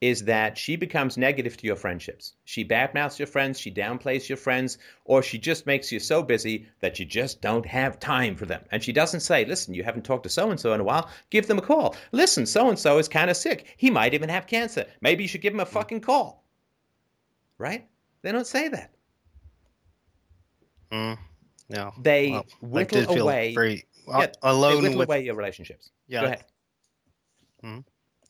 is 0.00 0.24
that 0.24 0.56
she 0.56 0.76
becomes 0.76 1.18
negative 1.18 1.56
to 1.58 1.66
your 1.66 1.76
friendships. 1.76 2.34
She 2.44 2.64
badmouths 2.64 3.18
your 3.18 3.26
friends, 3.26 3.58
she 3.60 3.70
downplays 3.70 4.28
your 4.28 4.38
friends, 4.38 4.78
or 5.04 5.22
she 5.22 5.38
just 5.38 5.66
makes 5.66 5.92
you 5.92 5.98
so 5.98 6.22
busy 6.22 6.66
that 6.80 6.98
you 6.98 7.04
just 7.04 7.42
don't 7.42 7.66
have 7.66 8.00
time 8.00 8.34
for 8.34 8.46
them. 8.46 8.64
And 8.70 8.82
she 8.82 8.92
doesn't 8.92 9.20
say, 9.20 9.44
listen, 9.44 9.74
you 9.74 9.84
haven't 9.84 10.04
talked 10.04 10.22
to 10.22 10.30
so 10.30 10.50
and 10.50 10.58
so 10.58 10.72
in 10.72 10.80
a 10.80 10.84
while, 10.84 11.10
give 11.28 11.46
them 11.46 11.58
a 11.58 11.62
call. 11.62 11.96
Listen, 12.12 12.46
so 12.46 12.68
and 12.68 12.78
so 12.78 12.98
is 12.98 13.08
kind 13.08 13.30
of 13.30 13.36
sick. 13.36 13.74
He 13.76 13.90
might 13.90 14.14
even 14.14 14.30
have 14.30 14.46
cancer. 14.46 14.86
Maybe 15.02 15.24
you 15.24 15.28
should 15.28 15.42
give 15.42 15.52
him 15.52 15.60
a 15.60 15.66
fucking 15.66 16.00
call. 16.00 16.44
Right? 17.60 17.86
They 18.22 18.32
don't 18.32 18.46
say 18.46 18.68
that. 18.68 18.90
Mm, 20.90 21.18
no. 21.68 21.92
They 22.00 22.30
Well, 22.30 22.46
whittle 22.62 23.20
away. 23.20 23.54
very 23.54 23.84
well, 24.06 24.20
Yeah, 24.20 24.26
they 24.42 24.76
whittle 24.80 24.98
with 24.98 25.08
away 25.08 25.24
your 25.24 25.34
relationships. 25.34 25.90
yeah, 26.08 26.20
Go 26.22 26.26
ahead. 26.26 26.44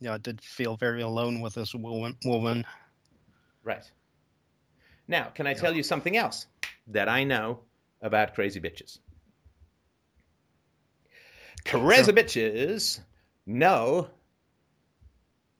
yeah. 0.00 0.14
I 0.14 0.18
did 0.18 0.40
feel 0.40 0.76
very 0.76 1.02
alone 1.02 1.40
with 1.40 1.54
this 1.54 1.72
woman. 1.76 2.16
Woman. 2.24 2.66
Right. 3.62 3.88
Now, 5.06 5.28
can 5.28 5.46
I 5.46 5.54
tell 5.54 5.76
you 5.76 5.84
something 5.84 6.16
else 6.16 6.46
that 6.88 7.08
I 7.08 7.22
know 7.22 7.60
about 8.02 8.34
crazy 8.34 8.60
bitches? 8.60 8.98
Crazy 11.64 12.10
bitches 12.10 13.00
know 13.46 14.08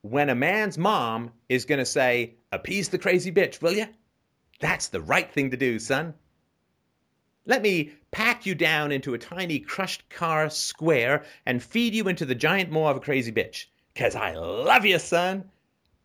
when 0.03 0.31
a 0.31 0.35
man's 0.35 0.79
mom 0.79 1.31
is 1.49 1.65
going 1.65 1.79
to 1.79 1.87
say, 1.87 2.35
appease 2.53 2.89
the 2.89 2.99
crazy 2.99 3.31
bitch, 3.31 3.61
will 3.61 3.73
you? 3.73 3.87
That's 4.61 4.89
the 4.89 5.01
right 5.01 5.31
thing 5.31 5.51
to 5.51 5.57
do, 5.57 5.79
son. 5.79 6.15
Let 7.47 7.63
me 7.63 7.93
pack 8.11 8.47
you 8.47 8.55
down 8.55 8.93
into 8.93 9.15
a 9.15 9.19
tiny 9.19 9.59
crushed 9.59 10.09
car 10.09 10.51
square 10.51 11.25
and 11.47 11.63
feed 11.63 11.95
you 11.95 12.09
into 12.09 12.27
the 12.27 12.35
giant 12.35 12.71
maw 12.71 12.91
of 12.91 12.97
a 12.97 13.01
crazy 13.01 13.33
bitch. 13.33 13.67
Because 13.95 14.15
I 14.15 14.35
love 14.35 14.85
you, 14.85 14.99
son. 14.99 15.51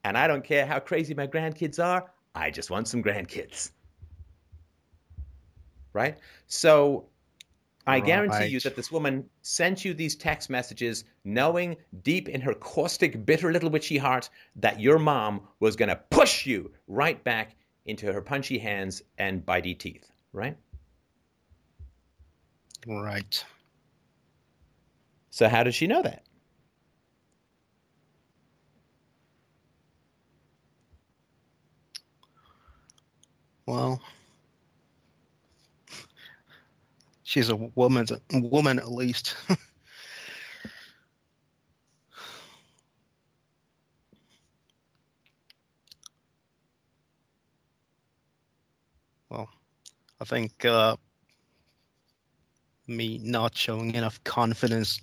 And 0.03 0.17
I 0.17 0.27
don't 0.27 0.43
care 0.43 0.65
how 0.65 0.79
crazy 0.79 1.13
my 1.13 1.27
grandkids 1.27 1.83
are, 1.83 2.09
I 2.35 2.51
just 2.51 2.69
want 2.69 2.87
some 2.87 3.03
grandkids. 3.03 3.71
Right? 5.93 6.17
So 6.47 7.07
I 7.87 7.99
guarantee 7.99 8.47
you 8.47 8.59
that 8.61 8.75
this 8.75 8.91
woman 8.91 9.29
sent 9.43 9.85
you 9.85 9.93
these 9.93 10.15
text 10.15 10.49
messages 10.49 11.03
knowing 11.23 11.77
deep 12.01 12.27
in 12.29 12.41
her 12.41 12.53
caustic, 12.55 13.25
bitter 13.25 13.51
little 13.51 13.69
witchy 13.69 13.97
heart 13.97 14.29
that 14.55 14.79
your 14.79 14.97
mom 14.97 15.41
was 15.59 15.75
going 15.75 15.89
to 15.89 15.95
push 16.09 16.45
you 16.45 16.71
right 16.87 17.23
back 17.23 17.55
into 17.85 18.11
her 18.11 18.21
punchy 18.21 18.57
hands 18.57 19.03
and 19.19 19.45
bitey 19.45 19.77
teeth. 19.77 20.09
Right? 20.33 20.57
Right. 22.87 23.43
So, 25.29 25.47
how 25.47 25.63
does 25.63 25.75
she 25.75 25.85
know 25.85 26.01
that? 26.01 26.23
Well, 33.65 34.01
she's 37.25 37.49
a 37.49 37.55
woman. 37.55 38.07
Woman 38.31 38.79
at 38.79 38.89
least. 38.89 39.35
well, 49.29 49.49
I 50.21 50.25
think 50.25 50.63
uh, 50.63 50.95
me 52.87 53.19
not 53.21 53.57
showing 53.57 53.93
enough 53.95 54.23
confidence 54.23 55.01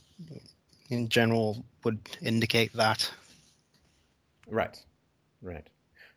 in 0.88 1.08
general 1.08 1.66
would 1.84 2.00
indicate 2.22 2.72
that. 2.74 3.10
Right. 4.48 4.78
Right. 5.42 5.68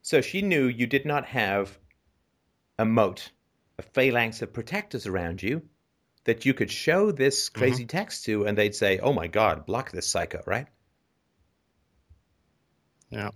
So 0.03 0.21
she 0.21 0.41
knew 0.43 0.67
you 0.67 0.85
did 0.85 1.05
not 1.05 1.25
have 1.25 1.79
a 2.77 2.85
moat, 2.85 3.31
a 3.79 3.81
phalanx 3.81 4.43
of 4.43 4.53
protectors 4.53 5.07
around 5.07 5.41
you 5.41 5.63
that 6.25 6.45
you 6.45 6.53
could 6.53 6.69
show 6.69 7.11
this 7.11 7.49
mm-hmm. 7.49 7.59
crazy 7.59 7.85
text 7.85 8.25
to 8.25 8.45
and 8.45 8.57
they'd 8.57 8.75
say, 8.75 8.99
oh 8.99 9.13
my 9.13 9.27
God, 9.27 9.65
block 9.65 9.91
this 9.91 10.07
psycho, 10.07 10.43
right? 10.45 10.67
Yeah. 13.09 13.29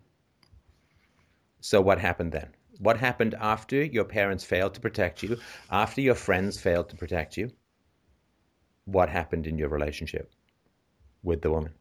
So 1.62 1.82
what 1.82 2.00
happened 2.00 2.32
then? 2.32 2.50
What 2.80 2.98
happened 2.98 3.36
after 3.40 3.84
your 3.84 4.06
parents 4.06 4.44
failed 4.44 4.74
to 4.76 4.80
protect 4.80 5.22
you, 5.24 5.38
after 5.70 6.02
your 6.02 6.16
friends 6.16 6.60
failed 6.60 6.90
to 6.90 6.96
protect 6.96 7.38
you? 7.38 7.52
What 8.86 9.10
happened 9.10 9.46
in 9.46 9.58
your 9.58 9.70
relationship 9.70 10.32
with 11.24 11.42
the 11.42 11.52
woman? 11.52 11.74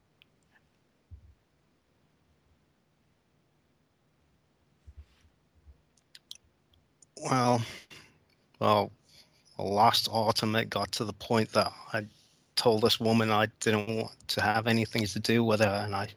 Well, 7.23 7.63
well, 8.61 8.93
last 9.63 10.09
autumn 10.11 10.55
it 10.57 10.71
got 10.71 10.93
to 10.93 11.05
the 11.05 11.13
point 11.13 11.53
that 11.53 11.73
I 11.93 12.07
told 12.57 12.83
this 12.83 13.01
woman 13.01 13.31
I 13.31 13.47
didn't 13.61 13.89
want 13.89 14.29
to 14.29 14.41
have 14.41 14.67
anything 14.67 15.07
to 15.07 15.19
do 15.19 15.45
with 15.45 15.61
her, 15.61 15.83
and 15.85 15.95
I, 15.95 16.09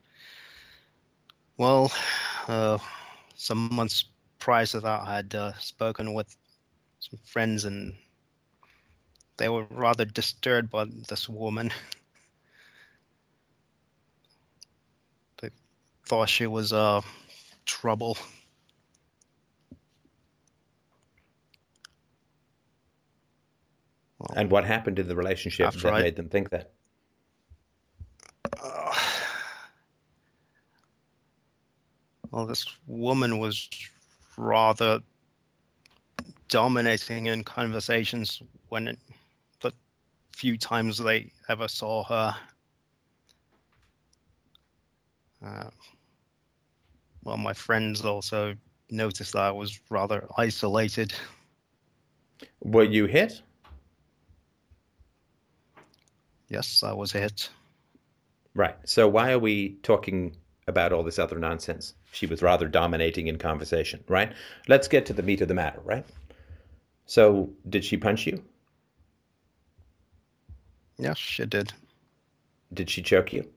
well, 1.57 1.91
uh, 2.47 2.77
some 3.35 3.73
months 3.73 4.05
prior 4.39 4.65
to 4.65 4.79
that, 4.81 5.01
I 5.01 5.15
had 5.15 5.35
uh, 5.35 5.53
spoken 5.59 6.13
with 6.13 6.35
some 6.99 7.19
friends, 7.25 7.65
and 7.65 7.93
they 9.37 9.49
were 9.49 9.65
rather 9.69 10.05
disturbed 10.05 10.69
by 10.69 10.85
this 11.07 11.29
woman. 11.29 11.71
They 15.41 15.49
thought 16.05 16.29
she 16.29 16.45
was 16.45 16.71
uh, 16.71 17.01
trouble. 17.65 18.17
Well, 24.21 24.37
And 24.37 24.51
what 24.51 24.65
happened 24.65 24.99
in 24.99 25.07
the 25.07 25.15
relationship 25.15 25.71
that 25.71 25.83
made 25.83 26.15
them 26.15 26.29
think 26.29 26.51
that? 26.51 26.71
Uh, 28.61 28.95
well, 32.29 32.45
this 32.45 32.67
woman 32.85 33.39
was 33.39 33.67
rather 34.37 34.99
dominating 36.49 37.27
in 37.27 37.43
conversations 37.43 38.43
when 38.69 38.89
it, 38.89 38.99
the 39.61 39.71
few 40.35 40.55
times 40.55 40.99
they 40.99 41.31
ever 41.49 41.67
saw 41.67 42.03
her. 42.03 42.35
Uh, 45.43 45.69
well, 47.23 47.37
my 47.37 47.53
friends 47.53 48.05
also 48.05 48.55
noticed 48.91 49.33
that 49.33 49.41
I 49.41 49.51
was 49.51 49.79
rather 49.89 50.27
isolated. 50.37 51.11
Were 52.59 52.83
you 52.83 53.05
hit? 53.05 53.41
Yes, 56.51 56.83
I 56.83 56.91
was 56.91 57.13
hit. 57.13 57.49
Right. 58.53 58.75
So 58.83 59.07
why 59.07 59.31
are 59.31 59.39
we 59.39 59.75
talking 59.83 60.35
about 60.67 60.91
all 60.91 61.01
this 61.01 61.17
other 61.17 61.39
nonsense? 61.39 61.93
She 62.11 62.25
was 62.25 62.41
rather 62.41 62.67
dominating 62.67 63.27
in 63.27 63.37
conversation, 63.37 64.03
right? 64.09 64.33
Let's 64.67 64.89
get 64.89 65.05
to 65.05 65.13
the 65.13 65.23
meat 65.23 65.39
of 65.39 65.47
the 65.47 65.53
matter, 65.53 65.79
right? 65.85 66.05
So 67.05 67.49
did 67.69 67.85
she 67.85 67.95
punch 67.95 68.27
you? 68.27 68.43
Yes, 70.97 71.17
she 71.17 71.45
did. 71.45 71.71
Did 72.73 72.89
she 72.89 73.01
choke 73.01 73.31
you? 73.31 73.49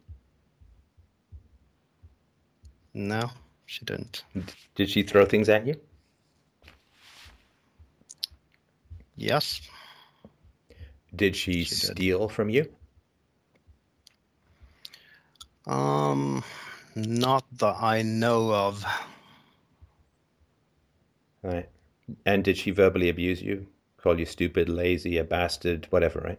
No, 2.94 3.28
she 3.66 3.84
didn't. 3.84 4.22
Did 4.76 4.88
she 4.88 5.02
throw 5.02 5.24
things 5.26 5.48
at 5.48 5.66
you? 5.66 5.74
Yes, 9.16 9.60
Did 11.14 11.34
she, 11.34 11.64
She 11.64 11.74
did. 11.86 11.96
steal 11.96 12.28
from 12.28 12.50
you? 12.50 12.68
Um, 15.66 16.44
not 16.94 17.44
that 17.58 17.76
I 17.80 18.02
know 18.02 18.52
of. 18.52 18.84
Right. 21.42 21.68
And 22.26 22.44
did 22.44 22.56
she 22.58 22.70
verbally 22.70 23.08
abuse 23.08 23.42
you? 23.42 23.66
Call 23.96 24.18
you 24.18 24.26
stupid, 24.26 24.68
lazy, 24.68 25.16
a 25.16 25.24
bastard, 25.24 25.86
whatever, 25.90 26.20
right? 26.20 26.38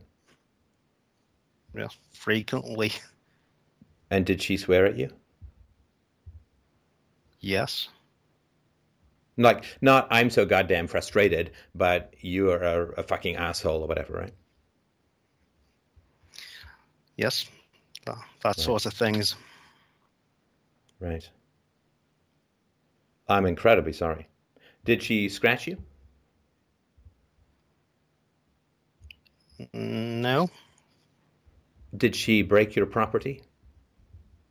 Yeah, 1.76 1.88
frequently. 2.14 2.92
And 4.12 4.26
did 4.26 4.42
she 4.42 4.58
swear 4.58 4.86
at 4.86 4.98
you? 4.98 5.10
Yes. 7.40 7.90
Like, 9.38 9.66
not 9.82 10.08
I'm 10.12 10.30
so 10.30 10.46
goddamn 10.46 10.88
frustrated, 10.88 11.52
but 11.74 12.14
you 12.22 12.52
are 12.52 12.62
a, 12.64 12.92
a 13.00 13.04
fucking 13.04 13.36
asshole 13.36 13.82
or 13.82 13.88
whatever, 13.88 14.14
right? 14.14 14.34
Yes. 17.18 17.50
That, 18.06 18.18
that 18.44 18.60
sort 18.60 18.86
of 18.86 18.94
things. 18.94 19.36
Right. 20.99 21.27
I'm 23.27 23.45
incredibly 23.45 23.94
sorry. 23.94 24.27
Did 24.84 25.02
she 25.02 25.30
scratch 25.30 25.68
you? 25.68 25.77
Mm, 29.60 30.22
No. 30.22 30.49
Did 31.98 32.15
she 32.15 32.41
break 32.41 32.76
your 32.76 32.86
property? 32.86 33.41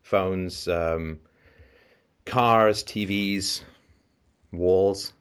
Phones, 0.02 0.66
um, 0.66 1.20
cars, 2.24 2.82
TVs, 2.82 3.62
walls. 4.52 5.12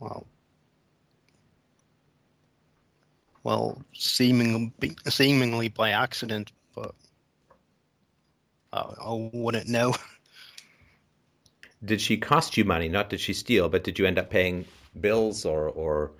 Well, 0.00 0.26
well, 3.44 3.82
seemingly 3.94 4.72
seemingly 5.08 5.68
by 5.68 5.90
accident, 5.90 6.52
but 6.74 6.94
I, 8.72 8.80
I 8.80 9.30
wouldn't 9.32 9.68
know. 9.68 9.94
Did 11.84 12.00
she 12.00 12.16
cost 12.16 12.56
you 12.56 12.64
money? 12.64 12.88
Not 12.88 13.10
did 13.10 13.20
she 13.20 13.32
steal, 13.32 13.68
but 13.68 13.84
did 13.84 13.98
you 13.98 14.06
end 14.06 14.18
up 14.18 14.30
paying 14.30 14.66
bills 15.00 15.44
or 15.44 15.68
or 15.68 16.12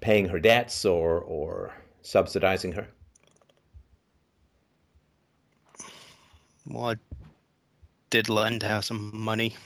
paying 0.00 0.28
her 0.28 0.38
debts 0.38 0.84
or 0.84 1.20
or 1.20 1.74
subsidizing 2.02 2.72
her? 2.72 2.88
Well, 6.66 6.90
I 6.90 6.96
did 8.10 8.28
lend 8.28 8.62
her 8.62 8.80
some 8.82 9.10
money, 9.16 9.56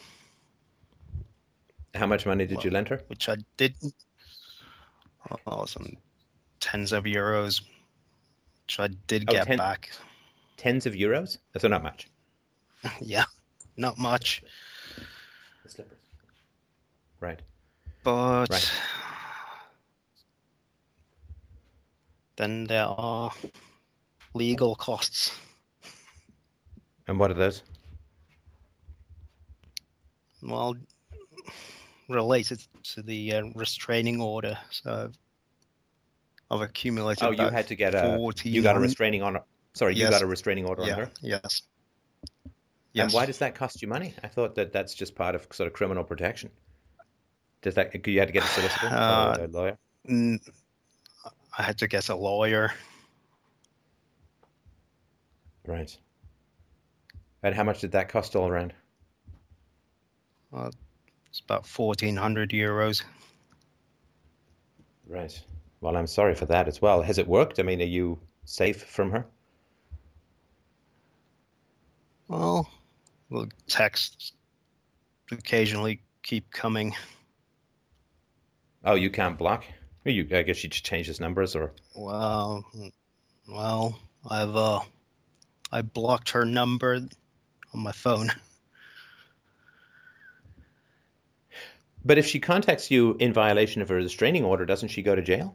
How 1.94 2.06
much 2.06 2.24
money 2.26 2.46
did 2.46 2.54
Well, 2.54 2.64
you 2.64 2.70
lend 2.70 2.88
her? 2.88 3.02
which 3.08 3.28
I 3.28 3.36
did. 3.56 3.74
Oh, 5.46 5.64
some 5.66 5.96
tens 6.60 6.92
of 6.92 7.04
euros, 7.04 7.60
which 8.66 8.78
I 8.80 8.88
did 9.06 9.24
Oh, 9.28 9.32
get 9.32 9.46
ten- 9.46 9.58
back. 9.58 9.90
Tens 10.56 10.86
of 10.86 10.94
euros? 10.94 11.38
So 11.58 11.68
not 11.68 11.82
much. 11.82 12.08
Yeah, 13.00 13.24
not 13.76 13.98
much, 13.98 14.42
The 15.64 15.68
slippers. 15.70 15.98
Right. 17.20 17.40
but 18.04 18.48
Right. 18.50 18.72
then 22.36 22.64
there 22.64 22.86
are 22.86 23.32
legal 24.34 24.74
costs. 24.76 25.32
And 27.08 27.18
what 27.18 27.30
are 27.30 27.34
those? 27.34 27.62
Well, 30.42 30.76
related 32.08 32.62
to 32.94 33.02
the 33.02 33.34
uh, 33.34 33.42
restraining 33.54 34.20
order, 34.20 34.58
so 34.70 35.10
I've 36.50 36.60
accumulated. 36.62 37.22
Oh, 37.24 37.30
you 37.30 37.48
had 37.48 37.68
to 37.68 37.74
get 37.74 37.94
a 37.94 38.16
14 38.16 38.52
you 38.52 38.62
got 38.62 38.76
a 38.76 38.80
restraining 38.80 39.22
order. 39.22 39.40
Sorry, 39.74 39.94
you 39.94 40.08
got 40.08 40.22
a 40.22 40.26
restraining 40.26 40.64
order 40.66 40.82
Yeah. 40.84 40.92
on 40.94 40.98
her. 41.00 41.10
Yes. 41.20 41.62
And 42.94 43.12
why 43.12 43.26
does 43.26 43.38
that 43.38 43.54
cost 43.54 43.80
you 43.80 43.86
money? 43.86 44.14
I 44.24 44.28
thought 44.28 44.56
that 44.56 44.72
that's 44.72 44.94
just 44.94 45.14
part 45.14 45.34
of 45.36 45.46
sort 45.52 45.68
of 45.68 45.72
criminal 45.72 46.02
protection. 46.02 46.50
Does 47.62 47.74
that 47.74 47.94
you 48.06 48.18
had 48.18 48.28
to 48.28 48.32
get 48.32 48.42
a 48.44 48.46
solicitor 48.48 48.86
Uh, 48.86 49.36
a 49.40 49.46
lawyer? 49.48 49.78
I 50.08 51.62
had 51.62 51.78
to 51.78 51.86
get 51.88 52.08
a 52.08 52.14
lawyer. 52.16 52.72
Right. 55.66 55.96
And 57.42 57.54
how 57.54 57.62
much 57.62 57.80
did 57.80 57.92
that 57.92 58.08
cost 58.08 58.34
all 58.34 58.48
around? 58.48 58.72
Uh, 60.52 60.70
it's 61.30 61.40
about 61.40 61.66
fourteen 61.66 62.16
hundred 62.16 62.50
euros. 62.50 63.02
Right. 65.06 65.40
Well, 65.80 65.96
I'm 65.96 66.06
sorry 66.06 66.34
for 66.34 66.46
that 66.46 66.68
as 66.68 66.82
well. 66.82 67.02
Has 67.02 67.18
it 67.18 67.26
worked? 67.28 67.58
I 67.58 67.62
mean, 67.62 67.80
are 67.80 67.84
you 67.84 68.18
safe 68.44 68.82
from 68.82 69.10
her? 69.12 69.24
Well, 72.28 72.68
the 73.30 73.48
texts 73.68 74.32
occasionally 75.30 76.02
keep 76.22 76.50
coming. 76.50 76.94
Oh, 78.84 78.94
you 78.94 79.10
can't 79.10 79.38
block? 79.38 79.64
You, 80.04 80.26
I 80.32 80.42
guess 80.42 80.62
you 80.62 80.70
just 80.70 80.84
change 80.84 81.06
his 81.06 81.20
numbers 81.20 81.54
or 81.54 81.72
Well, 81.94 82.64
well, 83.48 83.98
I've 84.28 84.56
uh, 84.56 84.80
I 85.72 85.82
blocked 85.82 86.30
her 86.30 86.44
number 86.44 86.94
on 87.74 87.80
my 87.80 87.92
phone. 87.92 88.30
But 92.08 92.16
if 92.16 92.24
she 92.24 92.40
contacts 92.40 92.90
you 92.90 93.18
in 93.20 93.34
violation 93.34 93.82
of 93.82 93.90
a 93.90 93.94
restraining 93.94 94.42
order, 94.42 94.64
doesn't 94.64 94.88
she 94.88 95.02
go 95.02 95.14
to 95.14 95.20
jail? 95.20 95.54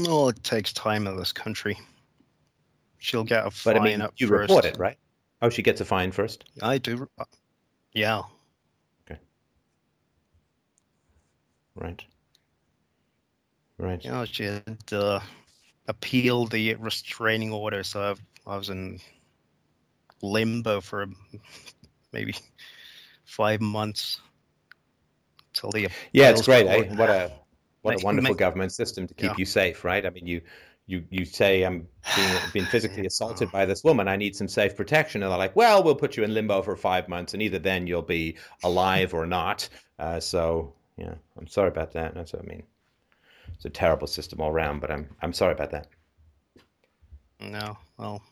Well, 0.00 0.30
it 0.30 0.42
takes 0.42 0.72
time 0.72 1.06
in 1.06 1.18
this 1.18 1.30
country. 1.30 1.76
She'll 2.96 3.24
get 3.24 3.46
a 3.46 3.50
fine 3.50 3.74
But 3.74 3.80
I 3.82 3.84
mean, 3.84 4.00
up 4.00 4.14
you 4.16 4.26
first. 4.26 4.48
report 4.48 4.64
it, 4.64 4.78
right? 4.78 4.96
Oh, 5.42 5.50
she 5.50 5.60
gets 5.62 5.82
a 5.82 5.84
fine 5.84 6.12
first. 6.12 6.44
I 6.62 6.78
do. 6.78 7.06
uh, 7.18 7.24
Yeah. 7.92 8.22
Okay. 9.04 9.20
Right. 11.74 12.02
Right. 13.76 14.02
You 14.02 14.12
know, 14.12 14.24
she 14.24 14.44
had 14.44 14.78
uh, 14.92 15.20
appealed 15.88 16.52
the 16.52 16.74
restraining 16.76 17.52
order, 17.52 17.82
so 17.82 18.00
I've, 18.12 18.20
I 18.46 18.56
was 18.56 18.70
in 18.70 18.98
limbo 20.22 20.80
for 20.80 21.06
maybe 22.12 22.34
five 23.30 23.60
months 23.60 24.20
till 25.52 25.70
the 25.70 25.88
Yeah, 26.12 26.30
it's 26.30 26.44
great. 26.46 26.66
Eh? 26.66 26.94
What 26.94 27.08
a 27.10 27.32
what 27.82 28.00
a 28.00 28.04
wonderful 28.04 28.32
make- 28.32 28.38
government 28.38 28.72
system 28.72 29.06
to 29.06 29.14
keep 29.14 29.30
Yeah. 29.30 29.34
you 29.38 29.44
safe, 29.44 29.84
right? 29.84 30.04
I 30.04 30.10
mean, 30.10 30.26
you 30.26 30.40
you 30.86 31.04
you 31.10 31.24
say 31.24 31.62
I'm 31.62 31.86
being 32.16 32.36
being 32.52 32.64
physically 32.66 33.06
assaulted 33.06 33.50
by 33.52 33.64
this 33.66 33.84
woman. 33.84 34.08
I 34.08 34.16
need 34.16 34.34
some 34.34 34.48
safe 34.48 34.76
protection, 34.76 35.22
and 35.22 35.30
they're 35.30 35.38
like, 35.38 35.54
well, 35.56 35.82
we'll 35.82 35.94
put 35.94 36.16
you 36.16 36.24
in 36.24 36.34
limbo 36.34 36.62
for 36.62 36.76
five 36.76 37.08
months, 37.08 37.32
and 37.34 37.42
either 37.42 37.58
then 37.60 37.86
you'll 37.86 38.02
be 38.02 38.36
alive 38.64 39.14
or 39.14 39.26
not. 39.26 39.68
Uh, 39.98 40.18
so 40.20 40.74
yeah, 40.96 41.14
I'm 41.38 41.46
sorry 41.46 41.68
about 41.68 41.92
that. 41.92 42.14
That's 42.14 42.32
what 42.32 42.42
I 42.42 42.46
mean. 42.46 42.64
It's 43.54 43.64
a 43.64 43.70
terrible 43.70 44.06
system 44.08 44.40
all 44.40 44.50
around, 44.50 44.80
but 44.80 44.90
I'm 44.90 45.08
I'm 45.22 45.32
sorry 45.32 45.52
about 45.52 45.70
that. 45.70 45.86
No, 47.40 47.78
well, 47.96 48.22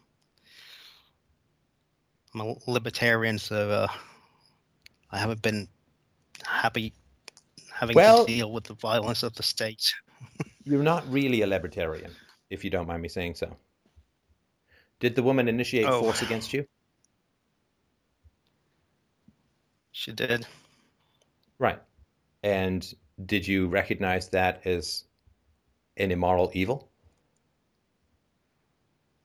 I'm 2.34 2.40
a 2.42 2.54
libertarian, 2.66 3.38
so 3.38 3.70
uh, 3.70 3.88
I 5.10 5.18
haven't 5.18 5.42
been 5.42 5.68
happy 6.44 6.92
having 7.72 7.94
Well- 7.96 8.24
to 8.26 8.32
deal 8.32 8.52
with 8.52 8.64
the 8.64 8.74
violence 8.74 9.22
of 9.22 9.34
the 9.34 9.42
state. 9.42 9.92
You're 10.64 10.82
not 10.82 11.10
really 11.10 11.42
a 11.42 11.46
libertarian, 11.46 12.14
if 12.50 12.64
you 12.64 12.70
don't 12.70 12.86
mind 12.86 13.02
me 13.02 13.08
saying 13.08 13.36
so. 13.36 13.56
Did 15.00 15.14
the 15.14 15.22
woman 15.22 15.48
initiate 15.48 15.86
Oh. 15.86 16.00
force 16.00 16.22
against 16.22 16.52
you? 16.52 16.66
She 19.92 20.12
did. 20.12 20.46
Right. 21.58 21.80
And 22.42 22.94
did 23.26 23.46
you 23.46 23.66
recognize 23.68 24.28
that 24.28 24.64
as 24.66 25.04
an 25.96 26.10
immoral 26.10 26.50
evil? 26.54 26.90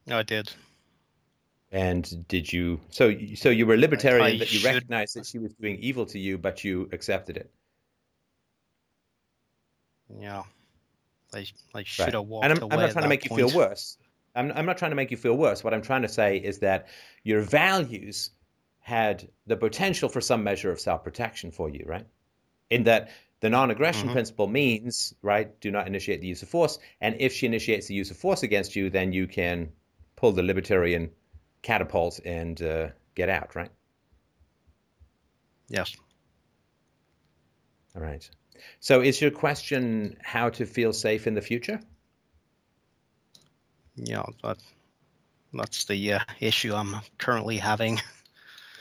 No, 0.06 0.18
I 0.20 0.24
did. 0.24 0.52
And 1.74 2.28
did 2.28 2.54
you 2.54 2.80
so 2.90 3.12
so 3.36 3.50
you 3.50 3.66
were 3.66 3.76
libertarian 3.76 4.24
I 4.24 4.38
that 4.38 4.54
you 4.54 4.60
should- 4.60 4.74
recognized 4.74 5.16
that 5.16 5.26
she 5.26 5.40
was 5.40 5.54
doing 5.56 5.78
evil 5.80 6.06
to 6.08 6.20
you, 6.20 6.38
but 6.38 6.64
you 6.64 6.88
accepted 6.94 7.36
it. 7.36 7.52
Yeah. 10.20 10.44
I, 11.34 11.46
I 11.74 11.84
should 11.84 12.14
have 12.14 12.26
walked 12.26 12.46
And 12.46 12.54
I'm, 12.54 12.62
away 12.64 12.74
I'm 12.76 12.80
not 12.80 12.92
trying 12.92 13.04
to 13.04 13.10
make 13.10 13.28
you 13.28 13.36
feel 13.36 13.52
worse. 13.56 13.98
I'm, 14.36 14.52
I'm 14.52 14.66
not 14.68 14.78
trying 14.78 14.92
to 14.92 14.96
make 14.96 15.10
you 15.12 15.18
feel 15.18 15.36
worse. 15.36 15.64
What 15.64 15.74
I'm 15.74 15.82
trying 15.82 16.04
to 16.04 16.08
say 16.08 16.38
is 16.38 16.60
that 16.60 16.88
your 17.24 17.42
values 17.42 18.30
had 18.80 19.28
the 19.48 19.56
potential 19.58 20.10
for 20.10 20.22
some 20.22 20.44
measure 20.44 20.72
of 20.72 20.80
self 20.80 21.04
protection 21.04 21.52
for 21.52 21.70
you, 21.70 21.84
right? 21.88 22.06
In 22.70 22.84
that 22.84 23.10
the 23.40 23.50
non 23.50 23.72
aggression 23.72 24.10
Mhm. 24.10 24.14
principle 24.14 24.48
means, 24.48 25.14
right, 25.22 25.60
do 25.60 25.72
not 25.72 25.88
initiate 25.88 26.22
the 26.22 26.28
use 26.28 26.44
of 26.44 26.50
force. 26.50 26.78
And 27.02 27.16
if 27.20 27.34
she 27.34 27.46
initiates 27.48 27.88
the 27.88 27.96
use 27.96 28.12
of 28.12 28.18
force 28.18 28.44
against 28.44 28.76
you, 28.76 28.90
then 28.92 29.12
you 29.12 29.26
can 29.28 29.72
pull 30.16 30.32
the 30.34 30.44
libertarian 30.44 31.10
catapult 31.64 32.20
and 32.24 32.62
uh, 32.62 32.90
get 33.16 33.30
out, 33.30 33.56
right? 33.56 33.72
Yes. 35.70 35.96
All 37.96 38.02
right. 38.02 38.30
So 38.80 39.02
is 39.02 39.20
your 39.20 39.32
question 39.32 40.18
how 40.22 40.50
to 40.52 40.66
feel 40.66 40.94
safe 40.94 41.26
in 41.26 41.34
the 41.34 41.42
future? 41.42 41.80
Yeah, 43.96 44.24
that, 44.44 44.58
that's 45.54 45.86
the 45.86 46.14
uh, 46.14 46.20
issue 46.40 46.74
I'm 46.74 46.96
currently 47.18 47.58
having. 47.58 48.00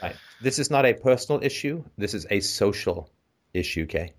Right. 0.01 0.15
This 0.41 0.59
is 0.59 0.69
not 0.69 0.85
a 0.85 0.93
personal 0.93 1.43
issue. 1.43 1.83
This 1.97 2.13
is 2.13 2.27
a 2.29 2.39
social 2.41 3.09
issue, 3.53 3.85
Kay. 3.85 4.13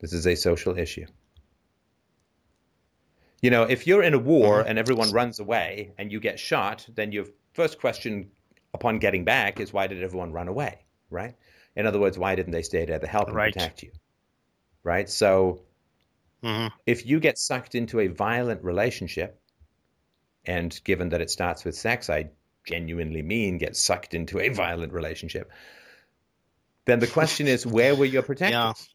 This 0.00 0.12
is 0.12 0.26
a 0.26 0.34
social 0.34 0.76
issue. 0.78 1.06
You 3.40 3.50
know, 3.50 3.64
if 3.64 3.86
you're 3.86 4.02
in 4.02 4.14
a 4.14 4.18
war 4.18 4.62
Mhm. 4.62 4.66
and 4.68 4.78
everyone 4.78 5.12
runs 5.12 5.38
away 5.40 5.92
and 5.98 6.10
you 6.10 6.20
get 6.20 6.38
shot, 6.38 6.86
then 6.94 7.12
your 7.12 7.26
first 7.52 7.78
question 7.80 8.30
upon 8.74 8.98
getting 8.98 9.24
back 9.24 9.60
is 9.60 9.72
why 9.72 9.86
did 9.86 10.02
everyone 10.02 10.32
run 10.32 10.48
away, 10.48 10.86
right? 11.10 11.34
In 11.76 11.86
other 11.86 12.00
words, 12.00 12.18
why 12.18 12.34
didn't 12.34 12.52
they 12.52 12.62
stay 12.62 12.84
there 12.84 12.98
to 12.98 13.06
help 13.06 13.28
and 13.28 13.36
Right. 13.36 13.54
protect 13.54 13.82
you? 13.82 13.92
Right? 14.84 15.08
So 15.08 15.62
hmm 16.42 16.66
if 16.86 17.06
you 17.06 17.20
get 17.20 17.38
sucked 17.38 17.74
into 17.74 18.00
a 18.00 18.08
violent 18.08 18.62
relationship, 18.64 19.40
and 20.44 20.80
given 20.84 21.10
that 21.10 21.20
it 21.20 21.30
starts 21.30 21.64
with 21.64 21.76
sex, 21.76 22.10
I 22.10 22.30
genuinely 22.66 23.22
mean 23.22 23.58
get 23.58 23.76
sucked 23.76 24.14
into 24.14 24.40
a 24.40 24.48
violent 24.48 24.92
relationship, 24.92 25.50
then 26.84 26.98
the 27.00 27.06
question 27.06 27.46
is, 27.46 27.66
where 27.66 27.94
were 27.94 28.04
your 28.04 28.22
protectors? 28.22 28.91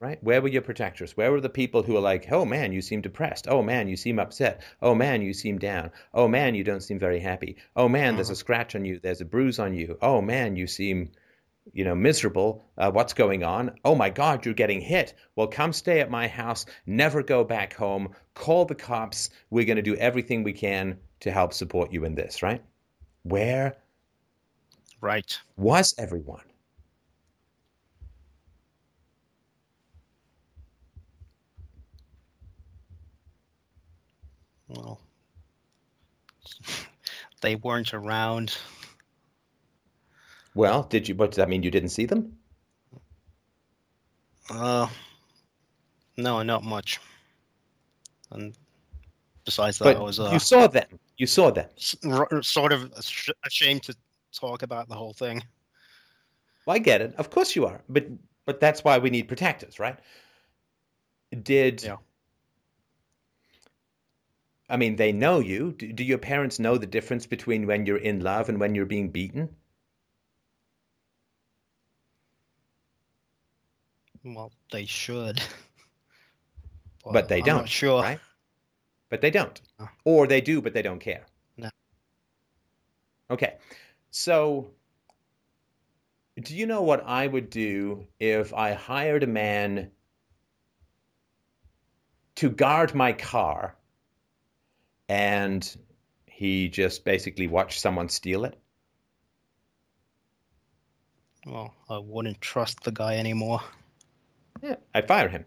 Right? 0.00 0.18
Where 0.24 0.40
were 0.40 0.48
your 0.48 0.62
protectors? 0.62 1.14
Where 1.14 1.30
were 1.30 1.42
the 1.42 1.50
people 1.50 1.82
who 1.82 1.92
were 1.92 2.00
like, 2.00 2.32
oh 2.32 2.46
man, 2.46 2.72
you 2.72 2.80
seem 2.80 3.02
depressed. 3.02 3.46
Oh 3.46 3.62
man, 3.62 3.86
you 3.86 3.96
seem 3.96 4.18
upset. 4.18 4.62
Oh 4.80 4.94
man, 4.94 5.20
you 5.20 5.34
seem 5.34 5.58
down. 5.58 5.90
Oh 6.14 6.26
man, 6.26 6.54
you 6.54 6.64
don't 6.64 6.80
seem 6.82 6.98
very 6.98 7.20
happy. 7.20 7.58
Oh 7.76 7.86
man, 7.86 8.14
there's 8.14 8.30
a 8.30 8.34
scratch 8.36 8.74
on 8.74 8.86
you. 8.86 8.98
There's 8.98 9.20
a 9.20 9.26
bruise 9.26 9.58
on 9.58 9.74
you. 9.74 9.98
Oh 10.00 10.22
man, 10.22 10.56
you 10.56 10.66
seem, 10.66 11.10
you 11.74 11.84
know, 11.84 11.94
miserable. 11.94 12.64
Uh, 12.78 12.90
what's 12.90 13.12
going 13.12 13.44
on? 13.44 13.72
Oh 13.84 13.94
my 13.94 14.08
God, 14.08 14.46
you're 14.46 14.54
getting 14.54 14.80
hit. 14.80 15.12
Well, 15.36 15.48
come 15.48 15.74
stay 15.74 16.00
at 16.00 16.10
my 16.10 16.28
house. 16.28 16.64
Never 16.86 17.22
go 17.22 17.44
back 17.44 17.74
home. 17.74 18.14
Call 18.32 18.64
the 18.64 18.74
cops. 18.74 19.28
We're 19.50 19.66
going 19.66 19.76
to 19.76 19.82
do 19.82 19.96
everything 19.96 20.42
we 20.42 20.54
can 20.54 20.98
to 21.20 21.30
help 21.30 21.52
support 21.52 21.92
you 21.92 22.06
in 22.06 22.14
this, 22.14 22.42
right? 22.42 22.62
Where 23.24 23.76
Right. 25.02 25.38
was 25.58 25.94
everyone? 25.98 26.49
Well, 34.70 35.00
they 37.40 37.56
weren't 37.56 37.92
around. 37.92 38.56
Well, 40.54 40.84
did 40.84 41.08
you? 41.08 41.14
What 41.14 41.30
does 41.30 41.36
that 41.36 41.48
mean? 41.48 41.62
You 41.62 41.70
didn't 41.70 41.90
see 41.90 42.06
them? 42.06 42.36
Uh, 44.50 44.88
no, 46.16 46.42
not 46.42 46.64
much. 46.64 47.00
And 48.32 48.54
besides 49.44 49.78
that, 49.78 49.96
I 49.96 50.00
was 50.00 50.18
uh, 50.20 50.30
you 50.32 50.38
saw 50.38 50.66
them. 50.66 50.86
You 51.16 51.26
saw 51.26 51.50
them. 51.50 51.68
sort 51.78 52.72
of 52.72 52.92
ashamed 53.44 53.82
to 53.84 53.94
talk 54.32 54.62
about 54.62 54.88
the 54.88 54.94
whole 54.94 55.12
thing. 55.12 55.42
Well, 56.66 56.76
I 56.76 56.78
get 56.78 57.00
it. 57.00 57.14
Of 57.16 57.30
course 57.30 57.56
you 57.56 57.66
are. 57.66 57.82
But 57.88 58.06
but 58.46 58.60
that's 58.60 58.82
why 58.84 58.98
we 58.98 59.10
need 59.10 59.28
protectors, 59.28 59.78
right? 59.78 59.98
Did 61.42 61.82
Yeah. 61.82 61.96
I 64.70 64.76
mean 64.76 64.96
they 64.96 65.12
know 65.12 65.40
you? 65.40 65.72
Do, 65.72 65.92
do 65.92 66.04
your 66.04 66.18
parents 66.18 66.58
know 66.58 66.78
the 66.78 66.86
difference 66.86 67.26
between 67.26 67.66
when 67.66 67.84
you're 67.86 67.96
in 67.98 68.20
love 68.20 68.48
and 68.48 68.60
when 68.60 68.74
you're 68.74 68.86
being 68.86 69.10
beaten? 69.10 69.56
Well, 74.24 74.52
they 74.72 74.86
should. 74.86 75.42
But 77.12 77.28
they 77.28 77.38
I'm 77.40 77.44
don't. 77.46 77.68
Sure. 77.68 78.02
right? 78.02 78.20
But 79.08 79.22
they 79.22 79.30
don't. 79.30 79.60
No. 79.78 79.88
Or 80.04 80.26
they 80.26 80.40
do, 80.42 80.60
but 80.60 80.74
they 80.74 80.82
don't 80.82 81.00
care. 81.00 81.24
No. 81.56 81.70
Okay. 83.30 83.56
So, 84.10 84.70
do 86.40 86.54
you 86.54 86.66
know 86.66 86.82
what 86.82 87.02
I 87.06 87.26
would 87.26 87.48
do 87.50 88.06
if 88.20 88.52
I 88.52 88.74
hired 88.74 89.22
a 89.22 89.26
man 89.26 89.90
to 92.36 92.50
guard 92.50 92.94
my 92.94 93.12
car 93.14 93.76
and 95.10 95.76
he 96.26 96.68
just 96.68 97.04
basically 97.04 97.48
watched 97.48 97.80
someone 97.80 98.08
steal 98.08 98.44
it? 98.44 98.56
Well, 101.44 101.74
I 101.88 101.98
wouldn't 101.98 102.40
trust 102.40 102.84
the 102.84 102.92
guy 102.92 103.16
anymore. 103.16 103.60
Yeah, 104.62 104.76
I'd 104.94 105.08
fire 105.08 105.28
him. 105.28 105.44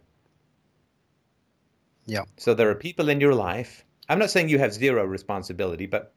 Yeah. 2.06 2.24
So 2.36 2.54
there 2.54 2.70
are 2.70 2.76
people 2.76 3.08
in 3.08 3.22
your 3.22 3.34
life. 3.34 3.86
I'm 4.10 4.20
not 4.20 4.32
saying 4.32 4.50
you 4.50 4.60
have 4.60 4.74
zero 4.74 5.06
responsibility, 5.06 5.86
but 5.86 6.14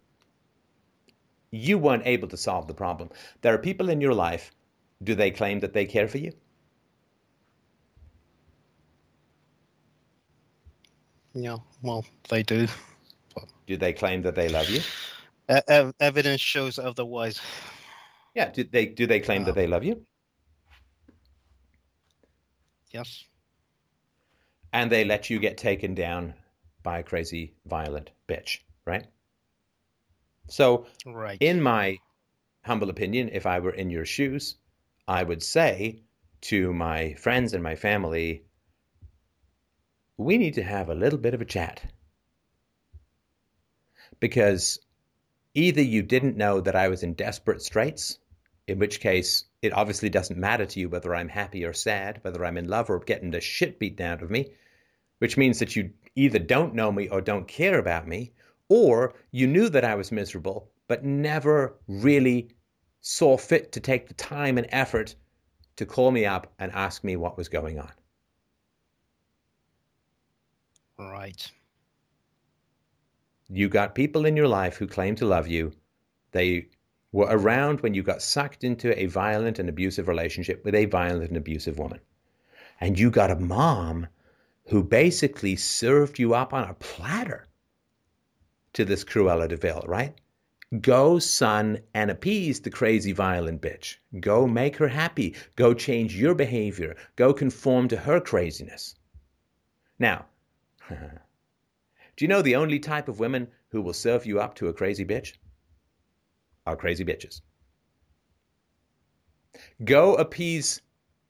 you 1.53 1.79
weren't 1.79 2.05
able 2.05 2.27
to 2.29 2.37
solve 2.37 2.67
the 2.67 2.75
problem. 2.75 3.11
There 3.43 3.55
are 3.55 3.59
people 3.59 3.91
in 3.91 4.01
your 4.01 4.15
life. 4.15 4.51
Do 5.05 5.15
they 5.15 5.31
claim 5.31 5.61
that 5.61 5.73
they 5.73 5.85
care 5.85 6.09
for 6.09 6.19
you? 6.19 6.33
Yeah. 11.33 11.59
Well, 11.83 12.05
they 12.29 12.43
do. 12.43 12.67
Do 13.67 13.77
they 13.77 13.93
claim 13.93 14.23
that 14.23 14.35
they 14.35 14.49
love 14.49 14.71
you? 14.71 14.81
Ev- 15.49 15.95
evidence 16.01 16.41
shows 16.41 16.79
otherwise. 16.79 17.41
Yeah. 18.35 18.51
Do 18.51 18.65
they 18.65 18.87
do 18.87 19.07
they 19.07 19.21
claim 19.21 19.45
that 19.45 19.53
um. 19.53 19.57
they 19.57 19.67
love 19.67 19.85
you? 19.85 20.07
Yes. 22.93 23.25
And 24.73 24.91
they 24.91 25.05
let 25.05 25.31
you 25.31 25.39
get 25.39 25.57
taken 25.59 25.95
down 25.95 26.35
by 26.83 26.99
a 26.99 27.03
crazy, 27.03 27.55
violent 27.67 28.11
bitch, 28.29 28.61
right? 28.85 29.07
So 30.49 30.87
Right. 31.05 31.39
in 31.41 31.61
my 31.61 31.99
humble 32.65 32.91
opinion, 32.91 33.31
if 33.33 33.47
I 33.47 33.59
were 33.61 33.73
in 33.75 33.91
your 33.91 34.05
shoes, 34.05 34.57
I 35.09 35.23
would 35.23 35.43
say 35.43 36.03
to 36.43 36.73
my 36.73 37.15
friends 37.15 37.53
and 37.55 37.63
my 37.63 37.75
family, 37.77 38.45
we 40.17 40.39
need 40.39 40.55
to 40.55 40.63
have 40.63 40.89
a 40.89 40.95
little 40.95 41.19
bit 41.19 41.35
of 41.35 41.41
a 41.41 41.45
chat. 41.45 41.83
Because 44.21 44.79
either 45.55 45.83
you 45.83 46.03
didn't 46.03 46.37
know 46.37 46.61
that 46.61 46.77
I 46.77 46.89
was 46.89 47.03
in 47.03 47.15
desperate 47.15 47.63
straits, 47.63 48.19
in 48.67 48.79
which 48.79 49.01
case 49.01 49.45
it 49.63 49.73
obviously 49.73 50.09
doesn't 50.09 50.39
matter 50.39 50.67
to 50.67 50.81
you 50.81 50.89
whether 50.89 51.15
I'm 51.15 51.29
happy 51.29 51.65
or 51.65 51.73
sad, 51.73 52.19
whether 52.23 52.45
I'm 52.45 52.57
in 52.57 52.69
love 52.69 52.91
or 52.91 52.99
getting 53.01 53.31
the 53.31 53.41
shit 53.41 53.79
beaten 53.79 54.05
out 54.05 54.23
of 54.23 54.31
me, 54.31 54.53
which 55.19 55.37
means 55.37 55.59
that 55.59 55.77
you 55.77 55.91
either 56.15 56.39
don't 56.39 56.75
know 56.75 56.93
me 56.93 57.09
or 57.09 57.21
don't 57.21 57.49
care 57.49 57.79
about 57.79 58.07
me, 58.09 58.33
or 58.69 59.15
you 59.31 59.47
knew 59.47 59.69
that 59.69 59.85
I 59.85 59.95
was 59.95 60.11
miserable, 60.13 60.71
but 60.89 61.05
never 61.05 61.77
really 61.87 62.51
saw 63.01 63.37
fit 63.37 63.73
to 63.73 63.81
take 63.81 64.09
the 64.09 64.15
time 64.15 64.59
and 64.59 64.67
effort 64.71 65.15
to 65.77 65.87
call 65.87 66.11
me 66.11 66.25
up 66.25 66.53
and 66.59 66.73
ask 66.73 67.05
me 67.05 67.17
what 67.17 67.37
was 67.37 67.49
going 67.49 67.79
on. 67.79 67.93
Right. 70.99 71.51
You 73.49 73.69
got 73.69 73.95
people 73.95 74.27
in 74.27 74.37
your 74.37 74.49
life 74.49 74.77
who 74.77 74.87
claim 74.87 75.15
to 75.17 75.27
love 75.27 75.47
you. 75.47 75.73
They 76.33 76.69
were 77.13 77.29
around 77.31 77.81
when 77.81 77.95
you 77.95 78.03
got 78.03 78.21
sucked 78.23 78.65
into 78.65 78.99
a 79.01 79.07
violent 79.07 79.59
and 79.59 79.69
abusive 79.69 80.09
relationship 80.09 80.65
with 80.65 80.75
a 80.75 80.87
violent 80.87 81.29
and 81.29 81.37
abusive 81.37 81.79
woman. 81.79 82.01
And 82.81 82.99
you 82.99 83.11
got 83.11 83.31
a 83.31 83.37
mom 83.37 84.09
who 84.67 84.83
basically 84.83 85.57
served 85.57 86.19
you 86.19 86.35
up 86.35 86.53
on 86.53 86.69
a 86.69 86.75
platter 86.75 87.47
to 88.73 88.85
this 88.85 89.05
Cruella 89.05 89.49
de 89.49 89.57
Vil, 89.57 89.83
right? 89.87 90.15
Go, 90.81 91.21
son, 91.21 91.79
and 91.95 92.11
appease 92.11 92.61
the 92.61 92.71
crazy, 92.71 93.13
violent 93.13 93.63
bitch. 93.63 93.97
Go 94.21 94.47
make 94.47 94.77
her 94.77 94.89
happy. 94.89 95.37
Go 95.55 95.73
change 95.73 96.17
your 96.17 96.35
behavior. 96.35 96.97
Go 97.15 97.33
conform 97.33 97.87
to 97.89 97.97
her 97.97 98.21
craziness. 98.21 98.97
Now, 99.99 100.27
do 102.17 102.25
you 102.25 102.29
know 102.29 102.43
the 102.43 102.57
only 102.57 102.79
type 102.79 103.09
of 103.09 103.19
women 103.21 103.49
who 103.69 103.83
will 103.83 103.93
serve 103.93 104.27
you 104.27 104.41
up 104.41 104.55
to 104.57 104.69
a 104.69 104.73
crazy 104.73 105.05
bitch? 105.05 105.35
Are 106.67 106.77
crazy 106.77 107.05
bitches. 107.05 107.43
Go 109.85 110.15
appease 110.17 110.81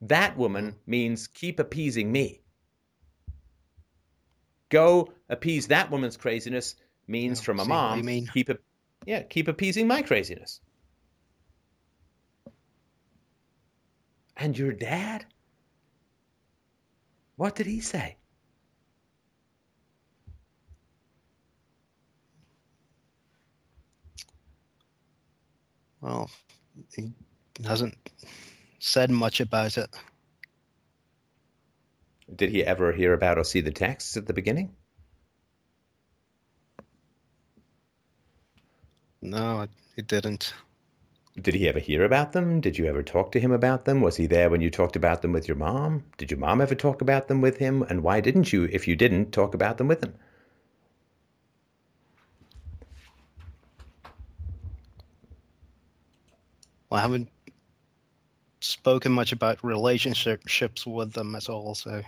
that 0.00 0.36
woman 0.36 0.76
means 0.86 1.26
keep 1.26 1.58
appeasing 1.60 2.10
me. 2.10 2.40
Go 4.68 5.12
appease 5.28 5.68
that 5.68 5.90
woman's 5.90 6.16
craziness 6.16 6.74
means 7.06 7.38
Yeah, 7.40 7.44
from 7.44 7.60
a 7.60 7.62
what 7.62 7.66
you 7.66 7.68
mom 7.68 8.04
mean. 8.04 8.26
keep 8.32 8.48
a, 8.48 8.58
yeah 9.04 9.22
keep 9.22 9.48
appeasing 9.48 9.86
my 9.86 10.02
craziness. 10.02 10.60
And 14.36 14.56
your 14.58 14.72
dad? 14.72 15.24
What 17.36 17.54
did 17.54 17.66
he 17.66 17.80
say? 17.80 18.16
Well, 26.01 26.31
he 26.94 27.12
hasn't 27.64 27.97
said 28.78 29.10
much 29.10 29.40
about 29.40 29.78
it. 29.78 29.89
Did 32.35 32.51
he 32.51 32.64
ever 32.64 32.93
hear 32.93 33.12
about 33.12 33.39
or 33.39 33.44
see 33.44 33.60
the 33.60 33.70
texts 33.70 34.16
at 34.16 34.27
the 34.27 34.32
beginning? 34.32 34.74
No, 39.23 39.66
he 39.94 40.02
didn't. 40.02 40.52
Did 41.40 41.55
he 41.55 41.68
ever 41.68 41.78
hear 41.78 42.05
about 42.05 42.32
them? 42.32 42.60
Did 42.60 42.78
you 42.78 42.86
ever 42.86 43.02
talk 43.02 43.32
to 43.32 43.40
him 43.40 43.52
about 43.52 43.85
them? 43.85 44.01
Was 44.01 44.16
he 44.16 44.27
there 44.27 44.48
when 44.48 44.60
you 44.60 44.70
talked 44.70 44.97
about 44.97 45.20
them 45.23 45.32
with 45.32 45.47
your 45.47 45.56
mom? 45.56 46.05
Did 46.16 46.31
your 46.31 46.40
mom 46.40 46.60
ever 46.60 46.74
talk 46.74 47.02
about 47.02 47.28
them 47.28 47.40
with 47.40 47.59
him? 47.59 47.82
And 47.82 48.02
why 48.02 48.20
didn't 48.20 48.52
you, 48.52 48.64
if 48.73 48.89
you 48.89 48.97
didn't, 48.97 49.32
talk 49.32 49.52
about 49.55 49.77
them 49.78 49.89
with 49.89 50.02
him? 50.02 50.14
I 56.97 57.01
haven't 57.01 57.28
spoken 58.60 59.12
much 59.12 59.32
about 59.32 59.62
relationships 59.62 60.86
with 60.86 61.12
them 61.12 61.35
at 61.35 61.48
all. 61.48 61.74
So 61.74 62.02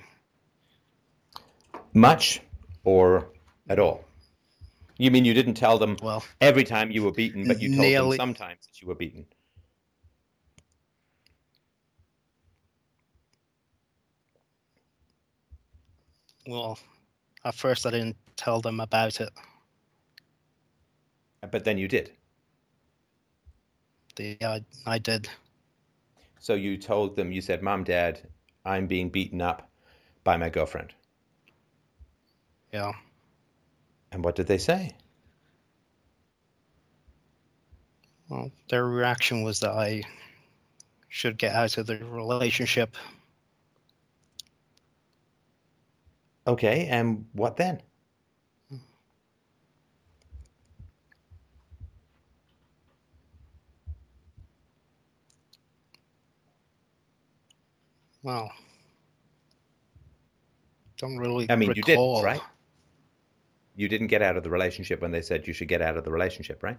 Much 1.93 2.41
or 2.85 3.29
at 3.69 3.79
all? 3.79 4.05
You 4.99 5.11
mean 5.11 5.25
you 5.25 5.35
didn't 5.35 5.55
tell 5.55 5.79
them 5.79 5.97
well, 6.03 6.25
every 6.41 6.65
time 6.65 6.91
you 6.91 7.05
were 7.05 7.13
beaten, 7.13 7.47
but 7.47 7.61
you 7.61 7.69
told 7.69 7.81
Nearly- 7.81 8.17
them 8.17 8.29
sometimes 8.29 8.67
that 8.67 8.81
you 8.83 8.89
were 8.89 8.95
beaten? 8.97 9.27
well, 16.47 16.79
at 17.45 17.55
first 17.55 17.87
I 17.87 17.91
didn't 17.91 18.17
tell 18.37 18.61
them 18.61 18.81
about 18.81 19.21
it. 19.21 19.31
But 21.51 21.65
then 21.65 21.79
you 21.79 21.89
did. 21.89 22.13
The, 24.19 24.37
I, 24.43 24.65
I 24.85 24.99
did. 24.99 25.29
So 26.41 26.55
you 26.55 26.77
told 26.77 27.15
them, 27.15 27.31
you 27.31 27.41
said, 27.41 27.63
Mom, 27.63 27.85
Dad, 27.85 28.21
I'm 28.65 28.89
being 28.89 29.11
beaten 29.11 29.41
up 29.41 29.71
by 30.25 30.37
my 30.37 30.49
girlfriend. 30.49 30.93
Yeah. 32.73 32.93
And 34.11 34.25
what 34.25 34.35
did 34.35 34.49
they 34.49 34.59
say? 34.59 34.91
Well, 38.29 38.51
their 38.69 38.87
reaction 38.87 39.45
was 39.45 39.61
that 39.61 39.71
I 39.71 40.03
should 41.09 41.39
get 41.39 41.55
out 41.55 41.79
of 41.79 41.87
the 41.87 41.99
relationship. 42.05 42.97
Okay, 46.49 46.89
and 46.89 47.25
what 47.35 47.57
then? 47.57 47.81
Well, 58.23 58.53
don't 60.99 61.17
really. 61.17 61.47
I 61.51 61.57
mean, 61.57 61.73
you 61.75 61.83
did, 61.83 61.97
right? 61.97 62.41
You 63.77 63.89
didn't 63.89 64.09
get 64.09 64.23
out 64.23 64.37
of 64.37 64.43
the 64.43 64.51
relationship 64.51 65.01
when 65.01 65.13
they 65.13 65.23
said 65.23 65.47
you 65.47 65.53
should 65.53 65.69
get 65.69 65.81
out 65.81 65.97
of 65.97 66.05
the 66.05 66.11
relationship, 66.11 66.63
right? 66.63 66.79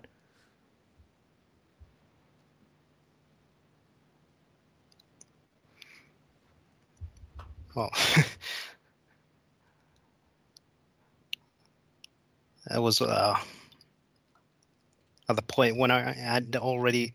Well, 7.73 7.89
that 12.67 12.81
was 12.81 12.99
uh, 13.01 13.37
at 15.29 15.35
the 15.37 15.41
point 15.43 15.77
when 15.77 15.91
I 15.91 16.11
had 16.11 16.57
already 16.57 17.13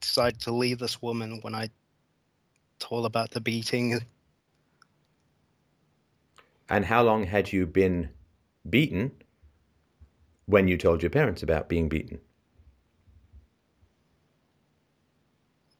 decided 0.00 0.40
to 0.42 0.52
leave 0.52 0.78
this 0.78 1.02
woman 1.02 1.40
when 1.42 1.54
I 1.54 1.68
told 2.78 3.06
about 3.06 3.30
the 3.30 3.40
beating. 3.40 4.00
And 6.68 6.84
how 6.84 7.02
long 7.02 7.24
had 7.24 7.52
you 7.52 7.66
been 7.66 8.10
beaten 8.68 9.12
when 10.46 10.68
you 10.68 10.76
told 10.76 11.02
your 11.02 11.10
parents 11.10 11.42
about 11.42 11.68
being 11.68 11.88
beaten? 11.88 12.20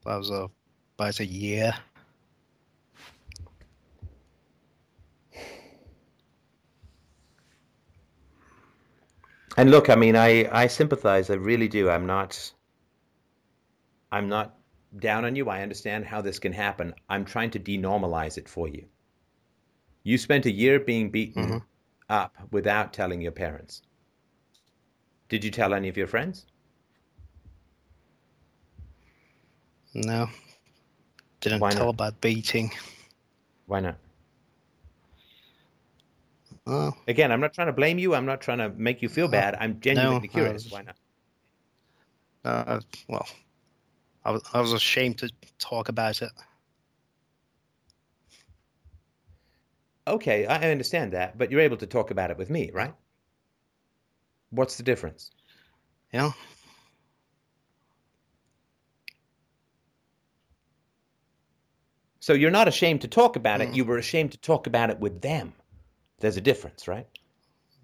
That 0.04 0.16
was 0.16 0.30
uh, 0.30 0.48
about 0.98 1.20
a 1.20 1.26
year. 1.26 1.74
And 9.56 9.70
look, 9.70 9.88
I 9.88 9.94
mean, 9.94 10.16
I, 10.16 10.48
I 10.50 10.66
sympathize. 10.66 11.30
I 11.30 11.34
really 11.34 11.68
do. 11.68 11.88
I'm 11.88 12.06
not. 12.06 12.52
I'm 14.10 14.28
not 14.28 14.56
down 14.98 15.24
on 15.24 15.34
you. 15.36 15.48
I 15.48 15.62
understand 15.62 16.04
how 16.04 16.20
this 16.20 16.38
can 16.38 16.52
happen. 16.52 16.94
I'm 17.08 17.24
trying 17.24 17.50
to 17.52 17.60
denormalize 17.60 18.38
it 18.38 18.48
for 18.48 18.68
you. 18.68 18.86
You 20.02 20.18
spent 20.18 20.46
a 20.46 20.50
year 20.52 20.78
being 20.80 21.10
beaten 21.10 21.44
Mhm. 21.46 21.62
up 22.08 22.36
without 22.50 22.92
telling 22.92 23.20
your 23.20 23.32
parents. 23.32 23.82
Did 25.28 25.42
you 25.44 25.50
tell 25.50 25.72
any 25.74 25.88
of 25.88 25.96
your 25.96 26.06
friends? 26.06 26.46
No, 29.94 30.28
didn't 31.40 31.60
Why 31.60 31.70
tell 31.70 31.86
not? 31.86 31.94
about 31.94 32.20
beating. 32.20 32.72
Why 33.66 33.80
not? 33.80 33.96
Oh, 36.66 36.92
Again, 37.06 37.30
I'm 37.30 37.40
not 37.40 37.52
trying 37.52 37.66
to 37.68 37.72
blame 37.72 37.98
you. 37.98 38.14
I'm 38.14 38.24
not 38.26 38.40
trying 38.40 38.58
to 38.58 38.70
make 38.70 39.02
you 39.02 39.08
feel 39.08 39.28
bad. 39.28 39.54
I'm 39.60 39.80
genuinely 39.80 40.28
I 40.28 40.32
curious. 40.32 40.64
was- 40.64 40.72
Why 40.72 40.82
not? 40.82 40.96
uh, 42.44 42.80
well, 43.08 43.26
I 44.24 44.30
was 44.30 44.42
I 44.52 44.60
was 44.60 44.72
ashamed 44.72 45.18
to 45.18 45.30
talk 45.58 45.88
about 45.88 46.22
it. 46.22 46.30
Okay, 50.06 50.46
I 50.46 50.70
understand 50.70 51.12
that, 51.12 51.38
but 51.38 51.50
you're 51.50 51.60
able 51.60 51.78
to 51.78 51.86
talk 51.86 52.10
about 52.10 52.30
it 52.30 52.36
with 52.36 52.50
me, 52.50 52.70
right? 52.72 52.94
What's 54.50 54.76
the 54.76 54.82
difference? 54.82 55.30
Yeah. 56.12 56.32
So 62.20 62.32
you're 62.32 62.50
not 62.50 62.68
ashamed 62.68 63.02
to 63.02 63.08
talk 63.08 63.36
about 63.36 63.60
it. 63.60 63.70
Mm. 63.70 63.74
You 63.74 63.84
were 63.84 63.98
ashamed 63.98 64.32
to 64.32 64.38
talk 64.38 64.66
about 64.66 64.90
it 64.90 64.98
with 64.98 65.20
them. 65.20 65.52
There's 66.20 66.36
a 66.36 66.40
difference, 66.40 66.88
right? 66.88 67.06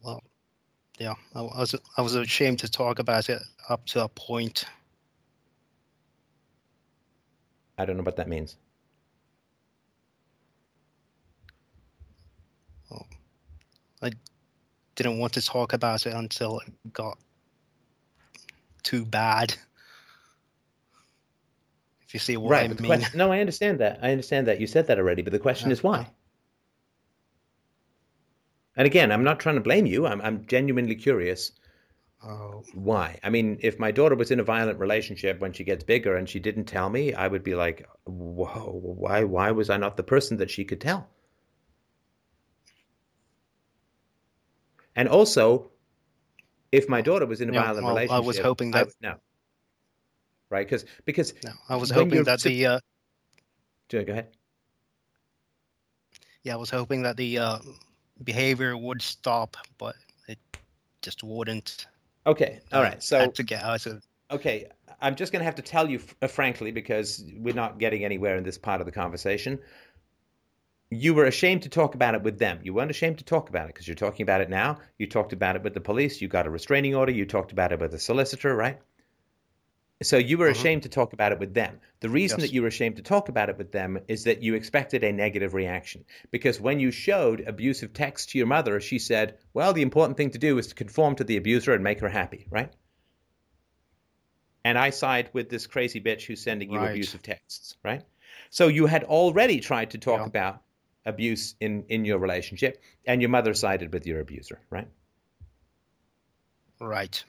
Well, 0.03 0.23
yeah, 0.99 1.15
I 1.35 1.43
was 1.43 1.75
I 1.97 2.03
was 2.03 2.15
ashamed 2.15 2.61
to 2.61 2.71
talk 2.71 2.99
about 2.99 3.29
it 3.29 3.43
up 3.69 3.85
to 3.87 4.05
a 4.05 4.09
point. 4.09 4.65
I 7.81 7.87
don't 7.87 7.97
know 7.97 8.03
what 8.03 8.17
that 8.17 8.29
means. 8.29 8.57
Well, 12.91 13.07
I 14.03 14.11
didn't 14.97 15.19
want 15.19 15.33
to 15.33 15.43
talk 15.43 15.73
about 15.73 16.05
it 16.07 16.13
until 16.13 16.61
it 16.61 16.93
got 16.93 17.17
too 18.83 19.07
bad. 19.07 19.55
If 22.07 22.13
you 22.13 22.21
see 22.21 22.37
what 22.37 22.51
right. 22.51 22.71
I 22.71 22.75
mean. 22.75 22.85
question, 22.85 23.19
no, 23.19 23.33
I 23.33 23.41
understand 23.41 23.81
that. 23.81 23.99
I 24.03 24.11
understand 24.11 24.47
that. 24.49 24.61
You 24.61 24.67
said 24.67 24.87
that 24.89 24.99
already, 24.99 25.23
but 25.23 25.33
the 25.33 25.39
question 25.39 25.71
Yeah. 25.71 25.75
is 25.75 25.83
why? 25.83 26.07
And 28.77 28.85
again, 28.85 29.11
I'm 29.11 29.25
not 29.25 29.41
trying 29.41 29.55
to 29.55 29.61
blame 29.63 29.87
you. 29.87 30.07
I'm, 30.07 30.21
I'm 30.21 30.45
genuinely 30.47 30.97
curious 30.97 31.53
Oh, 32.23 32.63
why. 32.75 33.19
I 33.23 33.31
mean, 33.31 33.59
if 33.63 33.79
my 33.79 33.91
daughter 33.91 34.15
was 34.15 34.31
in 34.31 34.41
a 34.41 34.45
violent 34.45 34.79
relationship 34.79 35.41
when 35.41 35.53
she 35.53 35.65
gets 35.65 35.83
bigger 35.85 36.17
and 36.17 36.29
she 36.29 36.39
didn't 36.39 36.65
tell 36.67 36.91
me, 36.91 37.15
I 37.15 37.27
would 37.27 37.43
be 37.43 37.55
like, 37.55 37.89
whoa, 38.05 38.79
why, 38.83 39.25
why 39.25 39.51
was 39.53 39.71
I 39.71 39.79
not 39.79 39.97
the 39.97 40.03
person 40.03 40.37
that 40.37 40.51
she 40.51 40.65
could 40.65 40.81
tell? 40.81 41.09
And 44.97 45.09
also, 45.09 45.71
if 46.73 46.89
my 46.89 47.01
daughter 47.01 47.25
was 47.25 47.41
in 47.41 47.49
a 47.49 47.53
Yeah, 47.53 47.63
violent 47.63 47.87
well, 47.87 47.99
I 48.11 48.19
was 48.19 48.39
hoping 48.39 48.71
that- 48.73 48.87
would 48.87 48.95
know. 49.01 49.17
Right? 50.51 50.67
Because, 50.67 50.85
because, 51.07 51.33
no, 51.45 51.53
I 51.69 51.77
was 51.77 51.91
hoping 51.91 52.25
that 52.25 52.41
the 52.43 52.67
uh, 52.67 52.81
go 53.89 53.99
ahead. 54.01 54.37
yeah, 56.43 56.55
I 56.55 56.57
was 56.57 56.71
hoping 56.71 57.03
that 57.03 57.17
the 57.17 57.39
uh, 57.39 57.59
behavior 58.25 58.77
would 58.77 59.01
stop, 59.01 59.57
but 59.79 59.95
it 60.29 60.39
just 61.03 61.23
wouldn't. 61.23 61.87
Okay. 62.27 62.61
All 62.73 62.83
right. 62.83 63.03
So, 63.03 63.31
to 63.31 63.43
get 63.43 63.63
out 63.63 63.87
of. 63.87 64.03
okay, 64.31 64.67
I'm 65.01 65.17
just 65.17 65.33
going 65.33 65.41
to 65.41 65.45
have 65.45 65.55
to 65.57 65.63
tell 65.63 65.89
you 65.89 66.01
uh, 66.21 66.27
frankly 66.27 66.71
because 66.71 67.25
we're 67.37 67.55
not 67.55 67.79
getting 67.79 68.05
anywhere 68.05 68.37
in 68.37 68.45
this 68.45 68.59
part 68.59 68.81
of 68.81 68.87
the 68.87 68.93
conversation. 68.93 69.59
You 70.91 71.15
were 71.15 71.27
ashamed 71.27 71.63
to 71.63 71.69
talk 71.69 71.95
about 71.95 72.15
it 72.15 72.23
with 72.23 72.39
them. 72.39 72.59
You 72.63 72.75
weren't 72.75 72.91
ashamed 72.91 73.19
to 73.19 73.25
talk 73.25 73.49
about 73.49 73.67
it 73.67 73.75
because 73.75 73.87
you're 73.87 73.95
talking 73.95 74.25
about 74.25 74.41
it 74.41 74.51
now. 74.51 74.79
You 74.99 75.07
talked 75.07 75.33
about 75.33 75.55
it 75.55 75.63
with 75.63 75.73
the 75.73 75.81
police. 75.81 76.21
You 76.21 76.27
got 76.27 76.47
a 76.47 76.51
restraining 76.51 76.97
order. 76.97 77.13
You 77.13 77.25
talked 77.25 77.53
about 77.53 77.73
it 77.73 77.79
with 77.79 77.95
a 77.95 77.99
solicitor, 77.99 78.57
right? 78.57 78.79
So 80.03 80.17
you 80.17 80.39
were 80.39 80.49
Mhm. 80.49 80.53
ashamed 80.53 80.83
to 80.85 80.89
talk 80.89 81.13
about 81.13 81.33
it 81.33 81.39
with 81.39 81.53
them. 81.53 81.79
The 82.01 82.09
reason 82.09 82.41
Yes. 82.41 82.49
that 82.49 82.55
you 82.55 82.63
were 82.63 82.69
ashamed 82.69 82.97
to 82.97 83.03
talk 83.03 83.29
about 83.29 83.51
it 83.51 83.59
with 83.59 83.71
them 83.71 83.99
is 84.09 84.25
that 84.25 84.43
you 84.43 84.55
expected 84.55 85.05
a 85.05 85.13
negative 85.13 85.53
reaction. 85.53 86.07
Because 86.31 86.59
when 86.59 86.81
you 86.81 86.91
showed 86.91 87.41
abusive 87.43 87.93
text 87.93 88.31
to 88.31 88.39
your 88.39 88.47
mother, 88.47 88.81
she 88.81 88.99
said, 88.99 89.39
well, 89.53 89.75
the 89.75 89.83
important 89.83 90.17
thing 90.17 90.31
to 90.31 90.39
do 90.39 90.57
is 90.57 90.69
to 90.69 90.75
conform 90.75 91.17
to 91.17 91.25
the 91.25 91.37
abuser 91.37 91.75
and 91.75 91.85
make 91.85 92.01
her 92.01 92.09
happy, 92.09 92.47
right? 92.49 92.73
And 94.65 94.79
I 94.79 94.89
side 94.91 95.29
with 95.35 95.51
this 95.51 95.67
crazy 95.67 96.01
bitch 96.01 96.25
who's 96.25 96.41
sending 96.43 96.71
you 96.71 96.79
Right. 96.79 96.91
abusive 96.91 97.23
texts, 97.23 97.77
right? 97.83 98.03
So 98.49 98.69
you 98.69 98.87
had 98.87 99.05
already 99.05 99.61
tried 99.61 99.91
to 99.91 99.99
talk 99.99 100.21
Yeah. 100.21 100.27
about 100.27 100.63
abuse 101.05 101.55
in, 101.61 101.85
in 101.89 102.05
your 102.05 102.19
relationship, 102.19 102.83
and 103.07 103.21
your 103.21 103.31
mother 103.31 103.53
sided 103.55 103.93
with 103.93 104.07
your 104.07 104.21
abuser, 104.21 104.61
right? 104.71 104.89
Right. 106.79 107.23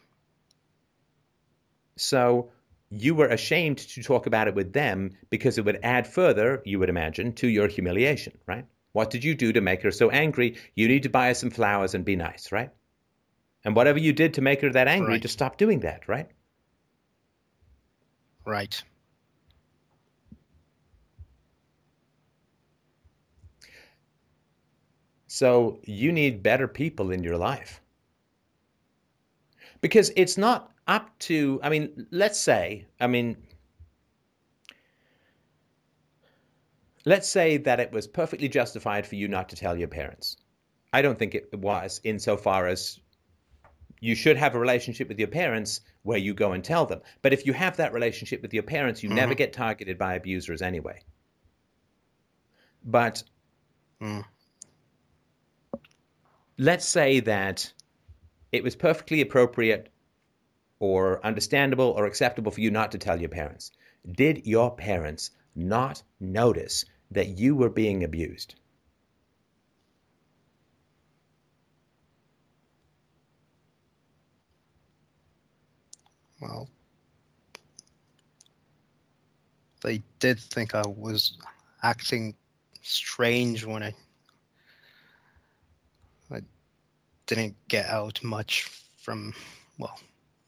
So 1.97 2.51
you 2.91 3.15
were 3.15 3.27
ashamed 3.27 3.77
to 3.77 4.03
talk 4.03 4.25
about 4.27 4.49
it 4.49 4.55
with 4.55 4.73
them 4.73 5.11
because 5.29 5.57
it 5.57 5.63
would 5.63 5.79
add 5.81 6.05
further, 6.05 6.61
you 6.65 6.77
would 6.77 6.89
imagine, 6.89 7.31
to 7.33 7.47
your 7.47 7.67
humiliation, 7.67 8.37
right? 8.45 8.65
What 8.91 9.09
did 9.09 9.23
you 9.23 9.33
do 9.33 9.53
to 9.53 9.61
make 9.61 9.81
her 9.81 9.91
so 9.91 10.09
angry? 10.09 10.57
You 10.75 10.89
need 10.89 11.03
to 11.03 11.09
buy 11.09 11.29
her 11.29 11.33
some 11.33 11.49
flowers 11.49 11.95
and 11.95 12.03
be 12.03 12.17
nice, 12.17 12.51
right? 12.51 12.69
And 13.63 13.75
whatever 13.75 13.97
you 13.97 14.11
did 14.11 14.33
to 14.33 14.41
make 14.41 14.59
her 14.61 14.69
that 14.71 14.89
angry, 14.89 15.13
Right. 15.13 15.21
just 15.21 15.33
stop 15.33 15.57
doing 15.57 15.79
that, 15.81 16.07
right? 16.09 16.29
Right. 18.45 18.83
So 25.27 25.79
you 25.85 26.11
need 26.11 26.43
better 26.43 26.67
people 26.67 27.11
in 27.11 27.23
your 27.23 27.37
life. 27.37 27.81
Because 29.79 30.11
it's 30.17 30.37
not 30.37 30.71
up 30.91 31.17
to, 31.19 31.57
I 31.63 31.69
mean, 31.69 32.05
let's 32.11 32.37
say, 32.37 32.85
I 32.99 33.07
mean, 33.07 33.37
let's 37.05 37.29
say 37.29 37.55
that 37.55 37.79
it 37.79 37.93
was 37.93 38.07
perfectly 38.07 38.49
justified 38.49 39.07
for 39.07 39.15
you 39.15 39.29
not 39.29 39.47
to 39.49 39.55
tell 39.55 39.77
your 39.77 39.87
parents. 39.87 40.35
I 40.91 41.01
don't 41.01 41.17
think 41.17 41.33
it 41.33 41.57
was, 41.57 42.01
insofar 42.03 42.67
as 42.67 42.99
you 44.01 44.15
should 44.15 44.35
have 44.35 44.53
a 44.53 44.59
relationship 44.59 45.07
with 45.07 45.17
your 45.17 45.29
parents 45.29 45.79
where 46.03 46.17
you 46.17 46.33
go 46.33 46.51
and 46.51 46.61
tell 46.61 46.85
them. 46.85 46.99
But 47.21 47.31
if 47.31 47.45
you 47.45 47.53
have 47.53 47.77
that 47.77 47.93
relationship 47.93 48.41
with 48.41 48.53
your 48.53 48.63
parents, 48.63 49.01
you 49.01 49.07
mm-hmm. 49.07 49.15
never 49.15 49.33
get 49.33 49.53
targeted 49.53 49.97
by 49.97 50.15
abusers 50.15 50.61
anyway. 50.61 50.99
But 52.83 53.23
mm. 54.01 54.25
let's 56.57 56.85
say 56.85 57.21
that 57.21 57.71
it 58.51 58.61
was 58.61 58.75
perfectly 58.75 59.21
appropriate 59.21 59.90
or 60.81 61.23
understandable 61.23 61.93
or 61.95 62.07
acceptable 62.07 62.51
for 62.51 62.59
you 62.59 62.71
not 62.71 62.91
to 62.91 62.97
tell 62.97 63.19
your 63.19 63.29
parents. 63.29 63.71
Did 64.13 64.47
your 64.47 64.75
parents 64.75 65.29
not 65.55 66.01
notice 66.19 66.85
that 67.11 67.37
you 67.37 67.55
were 67.55 67.69
being 67.69 68.03
abused? 68.03 68.55
Well, 76.41 76.67
they 79.83 80.01
did 80.17 80.39
think 80.39 80.73
I 80.73 80.81
was 80.87 81.37
acting 81.83 82.33
strange 82.81 83.63
when 83.63 83.83
I 83.83 83.93
I 86.31 86.41
didn't 87.27 87.55
get 87.67 87.85
out 87.85 88.23
much 88.23 88.63
from 88.97 89.35
well 89.77 89.99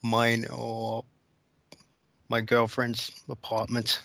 mine 0.04 0.46
or 0.52 1.04
my 2.30 2.42
girlfriend's 2.42 3.12
apartment. 3.30 4.02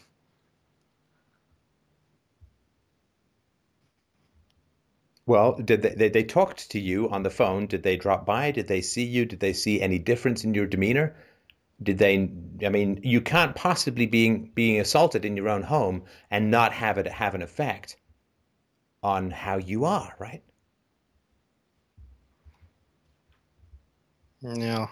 Well, 5.27 5.59
did 5.59 5.83
they, 5.83 5.91
they, 5.91 6.09
they 6.09 6.25
talked 6.25 6.71
to 6.71 6.81
you 6.81 7.11
on 7.11 7.23
the 7.23 7.31
phone? 7.31 7.67
Did 7.67 7.83
they 7.83 7.99
drop 7.99 8.25
by? 8.25 8.51
Did 8.51 8.67
they 8.67 8.81
see 8.81 9.05
you? 9.05 9.27
Did 9.27 9.41
they 9.41 9.53
see 9.53 9.81
any 9.81 9.99
difference 9.99 10.43
in 10.43 10.55
your 10.55 10.67
demeanor? 10.67 11.17
Did 11.83 11.99
they? 11.99 12.31
I 12.65 12.71
mean, 12.71 13.01
you 13.03 13.21
can't 13.21 13.55
possibly 13.55 14.07
being 14.07 14.51
being 14.55 14.81
assaulted 14.81 15.27
in 15.27 15.37
your 15.37 15.51
own 15.51 15.63
home 15.63 16.05
and 16.31 16.51
not 16.51 16.73
have 16.73 16.97
it 16.97 17.07
have 17.07 17.35
an 17.35 17.43
effect 17.43 17.97
on 19.03 19.31
how 19.31 19.59
you 19.59 19.85
are, 19.85 20.15
right? 20.19 20.43
No. 24.41 24.89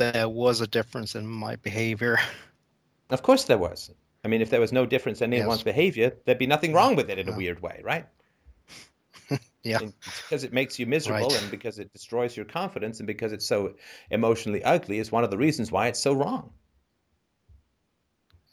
There 0.00 0.30
was 0.30 0.62
a 0.62 0.66
difference 0.66 1.14
in 1.14 1.26
my 1.26 1.56
behavior. 1.56 2.18
Of 3.10 3.22
course 3.22 3.42
there 3.42 3.58
was. 3.58 3.90
I 4.24 4.28
mean, 4.28 4.40
if 4.40 4.50
there 4.50 4.60
was 4.60 4.72
no 4.72 4.86
difference 4.86 5.20
in 5.20 5.34
anyone's 5.34 5.58
yes. 5.58 5.64
behavior, 5.64 6.16
there'd 6.24 6.38
be 6.38 6.46
nothing 6.46 6.72
wrong 6.72 6.94
with 6.94 7.10
it 7.10 7.18
in 7.18 7.28
a 7.28 7.36
weird 7.36 7.60
way, 7.60 7.80
right? 7.82 8.06
yeah. 9.64 9.80
because 10.04 10.44
it 10.44 10.52
makes 10.52 10.78
you 10.78 10.86
miserable 10.86 11.28
right. 11.28 11.42
and 11.42 11.50
because 11.50 11.80
it 11.80 11.92
destroys 11.92 12.36
your 12.36 12.46
confidence 12.46 13.00
and 13.00 13.08
because 13.08 13.32
it's 13.32 13.44
so 13.44 13.74
emotionally 14.12 14.62
ugly 14.62 15.00
is 15.00 15.10
one 15.10 15.24
of 15.24 15.32
the 15.32 15.36
reasons 15.36 15.72
why 15.72 15.88
it's 15.88 15.98
so 15.98 16.12
wrong. 16.12 16.52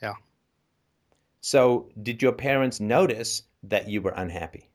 Yeah. 0.01 0.16
So, 1.42 1.92
did 2.01 2.24
your 2.24 2.32
parents 2.32 2.80
notice 2.80 3.43
that 3.61 3.88
you 3.88 4.01
were 4.01 4.14
unhappy? 4.17 4.67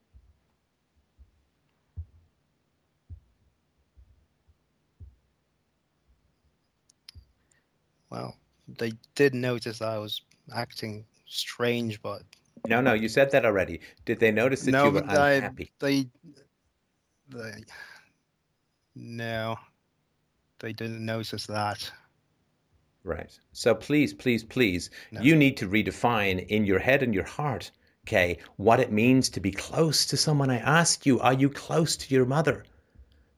Well, 8.13 8.37
they 8.69 8.93
did 9.15 9.35
notice 9.35 9.79
that 9.79 9.89
I 9.89 9.99
was 9.99 10.23
acting 10.55 11.05
strange, 11.27 12.01
but 12.03 12.23
no, 12.69 12.81
no, 12.81 12.93
you 12.93 13.09
said 13.09 13.31
that 13.33 13.45
already. 13.45 13.81
Did 14.05 14.21
they 14.21 14.31
notice 14.31 14.63
that 14.63 14.71
no, 14.71 14.85
you 14.87 14.91
were 14.93 15.01
unhappy? 15.01 15.73
They, 15.81 16.07
they, 17.29 17.65
no, 18.95 19.57
they 20.61 20.73
didn't 20.73 21.05
notice 21.05 21.47
that. 21.47 21.91
Right. 23.05 23.37
So 23.53 23.75
please, 23.75 24.15
please, 24.15 24.45
please, 24.45 24.91
no. 25.11 25.21
you 25.21 25.35
need 25.35 25.57
to 25.57 25.69
redefine 25.69 26.47
in 26.47 26.65
your 26.65 26.79
head 26.79 27.03
and 27.03 27.13
your 27.13 27.25
heart, 27.25 27.73
okay, 28.07 28.39
what 28.57 28.79
it 28.79 28.93
means 28.93 29.29
to 29.31 29.41
be 29.41 29.51
close 29.51 30.07
to 30.07 30.17
someone. 30.17 30.51
I 30.51 30.59
asked 30.59 31.05
you, 31.05 31.19
are 31.19 31.33
you 31.33 31.51
close 31.51 31.97
to 31.97 32.15
your 32.15 32.27
mother? 32.27 32.65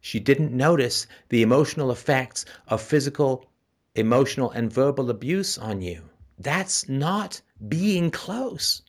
She 0.03 0.21
didn't 0.21 0.53
notice 0.53 1.07
the 1.31 1.41
emotional 1.41 1.91
effects 1.91 2.45
of 2.69 2.83
physical, 2.83 3.47
emotional, 3.95 4.51
and 4.51 4.73
verbal 4.73 5.11
abuse 5.11 5.59
on 5.59 5.81
you. 5.81 6.03
That's 6.39 6.89
not 6.89 7.41
being 7.69 8.11
close. 8.11 8.83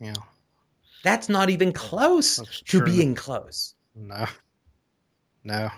Yeah. 0.00 0.14
That's 1.02 1.28
not 1.28 1.50
even 1.50 1.72
close 1.72 2.62
to 2.66 2.82
being 2.82 3.14
close. 3.14 3.74
No. 3.94 4.26
No. 5.44 5.70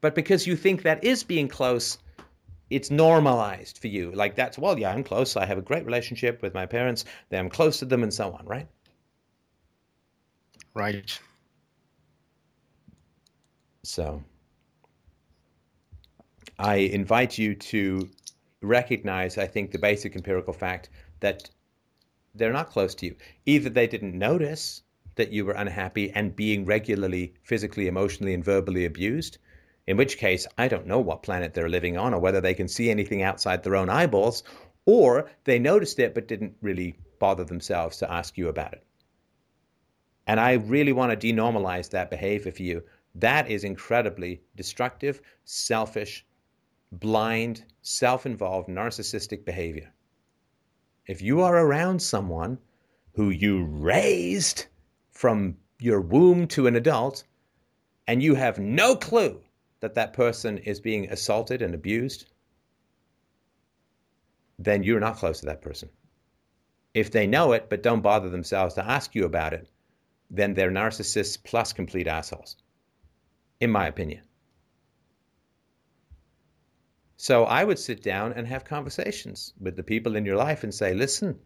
But 0.00 0.14
because 0.14 0.46
you 0.46 0.56
think 0.56 0.82
that 0.82 1.02
is 1.02 1.24
being 1.24 1.48
close, 1.48 1.98
it's 2.70 2.90
normalized 2.90 3.78
for 3.78 3.86
you. 3.88 4.10
Like 4.12 4.34
that's 4.34 4.58
well, 4.58 4.78
yeah, 4.78 4.90
I'm 4.90 5.04
close. 5.04 5.36
I 5.36 5.46
have 5.46 5.58
a 5.58 5.62
great 5.62 5.86
relationship 5.86 6.42
with 6.42 6.52
my 6.54 6.66
parents. 6.66 7.04
I'm 7.32 7.48
close 7.48 7.78
to 7.78 7.84
them, 7.84 8.02
and 8.02 8.12
so 8.12 8.32
on. 8.32 8.44
Right. 8.44 8.68
Right. 10.74 11.18
So 13.84 14.24
I 16.58 16.76
invite 16.76 17.36
you 17.36 17.54
to 17.54 18.08
recognize, 18.62 19.36
I 19.36 19.46
think, 19.46 19.70
the 19.70 19.78
basic 19.78 20.16
empirical 20.16 20.54
fact 20.54 20.88
that 21.20 21.50
they're 22.34 22.52
not 22.52 22.70
close 22.70 22.94
to 22.96 23.06
you. 23.06 23.16
Either 23.46 23.68
they 23.68 23.86
didn't 23.86 24.18
notice 24.18 24.82
that 25.16 25.32
you 25.32 25.44
were 25.44 25.52
unhappy 25.52 26.10
and 26.10 26.34
being 26.34 26.64
regularly 26.64 27.34
physically, 27.42 27.86
emotionally, 27.86 28.34
and 28.34 28.44
verbally 28.44 28.86
abused, 28.86 29.38
in 29.86 29.96
which 29.96 30.16
case, 30.16 30.46
I 30.56 30.66
don't 30.66 30.86
know 30.86 31.00
what 31.00 31.22
planet 31.22 31.52
they're 31.52 31.68
living 31.68 31.96
on 31.98 32.14
or 32.14 32.20
whether 32.20 32.40
they 32.40 32.54
can 32.54 32.68
see 32.68 32.90
anything 32.90 33.22
outside 33.22 33.62
their 33.62 33.76
own 33.76 33.90
eyeballs, 33.90 34.42
or 34.86 35.30
they 35.44 35.58
noticed 35.58 35.98
it 35.98 36.14
but 36.14 36.26
didn't 36.26 36.56
really 36.62 36.96
bother 37.18 37.44
themselves 37.44 37.98
to 37.98 38.10
ask 38.10 38.38
you 38.38 38.48
about 38.48 38.72
it. 38.72 38.84
And 40.26 40.40
I 40.40 40.54
really 40.54 40.92
want 40.92 41.18
to 41.18 41.26
denormalize 41.26 41.90
that 41.90 42.10
behavior 42.10 42.50
for 42.50 42.62
you. 42.62 42.82
That 43.14 43.48
is 43.48 43.64
incredibly 43.64 44.42
destructive, 44.56 45.20
selfish, 45.44 46.26
blind, 46.90 47.64
self 47.82 48.26
involved, 48.26 48.68
narcissistic 48.68 49.44
behavior. 49.44 49.92
If 51.06 51.22
you 51.22 51.42
are 51.42 51.56
around 51.56 52.00
someone 52.00 52.58
who 53.12 53.30
you 53.30 53.64
raised 53.64 54.66
from 55.10 55.56
your 55.78 56.00
womb 56.00 56.48
to 56.48 56.66
an 56.66 56.76
adult 56.76 57.24
and 58.06 58.22
you 58.22 58.34
have 58.34 58.58
no 58.58 58.96
clue 58.96 59.40
that 59.80 59.94
that 59.94 60.12
person 60.12 60.58
is 60.58 60.80
being 60.80 61.10
assaulted 61.10 61.62
and 61.62 61.74
abused, 61.74 62.26
then 64.58 64.82
you're 64.82 65.00
not 65.00 65.16
close 65.16 65.40
to 65.40 65.46
that 65.46 65.62
person. 65.62 65.88
If 66.94 67.10
they 67.10 67.26
know 67.26 67.52
it 67.52 67.68
but 67.68 67.82
don't 67.82 68.00
bother 68.00 68.30
themselves 68.30 68.74
to 68.74 68.88
ask 68.88 69.14
you 69.14 69.24
about 69.24 69.52
it, 69.52 69.68
then 70.30 70.54
they're 70.54 70.70
narcissists 70.70 71.36
plus 71.42 71.72
complete 71.72 72.06
assholes, 72.06 72.56
in 73.60 73.70
my 73.70 73.86
opinion. 73.86 74.22
So 77.16 77.44
I 77.44 77.64
would 77.64 77.78
sit 77.78 78.02
down 78.02 78.34
and 78.34 78.46
have 78.46 78.64
conversations 78.64 79.54
with 79.58 79.76
the 79.76 79.82
people 79.82 80.16
in 80.16 80.26
your 80.26 80.36
life 80.36 80.62
and 80.62 80.74
say, 80.74 80.92
listen, 80.92 81.38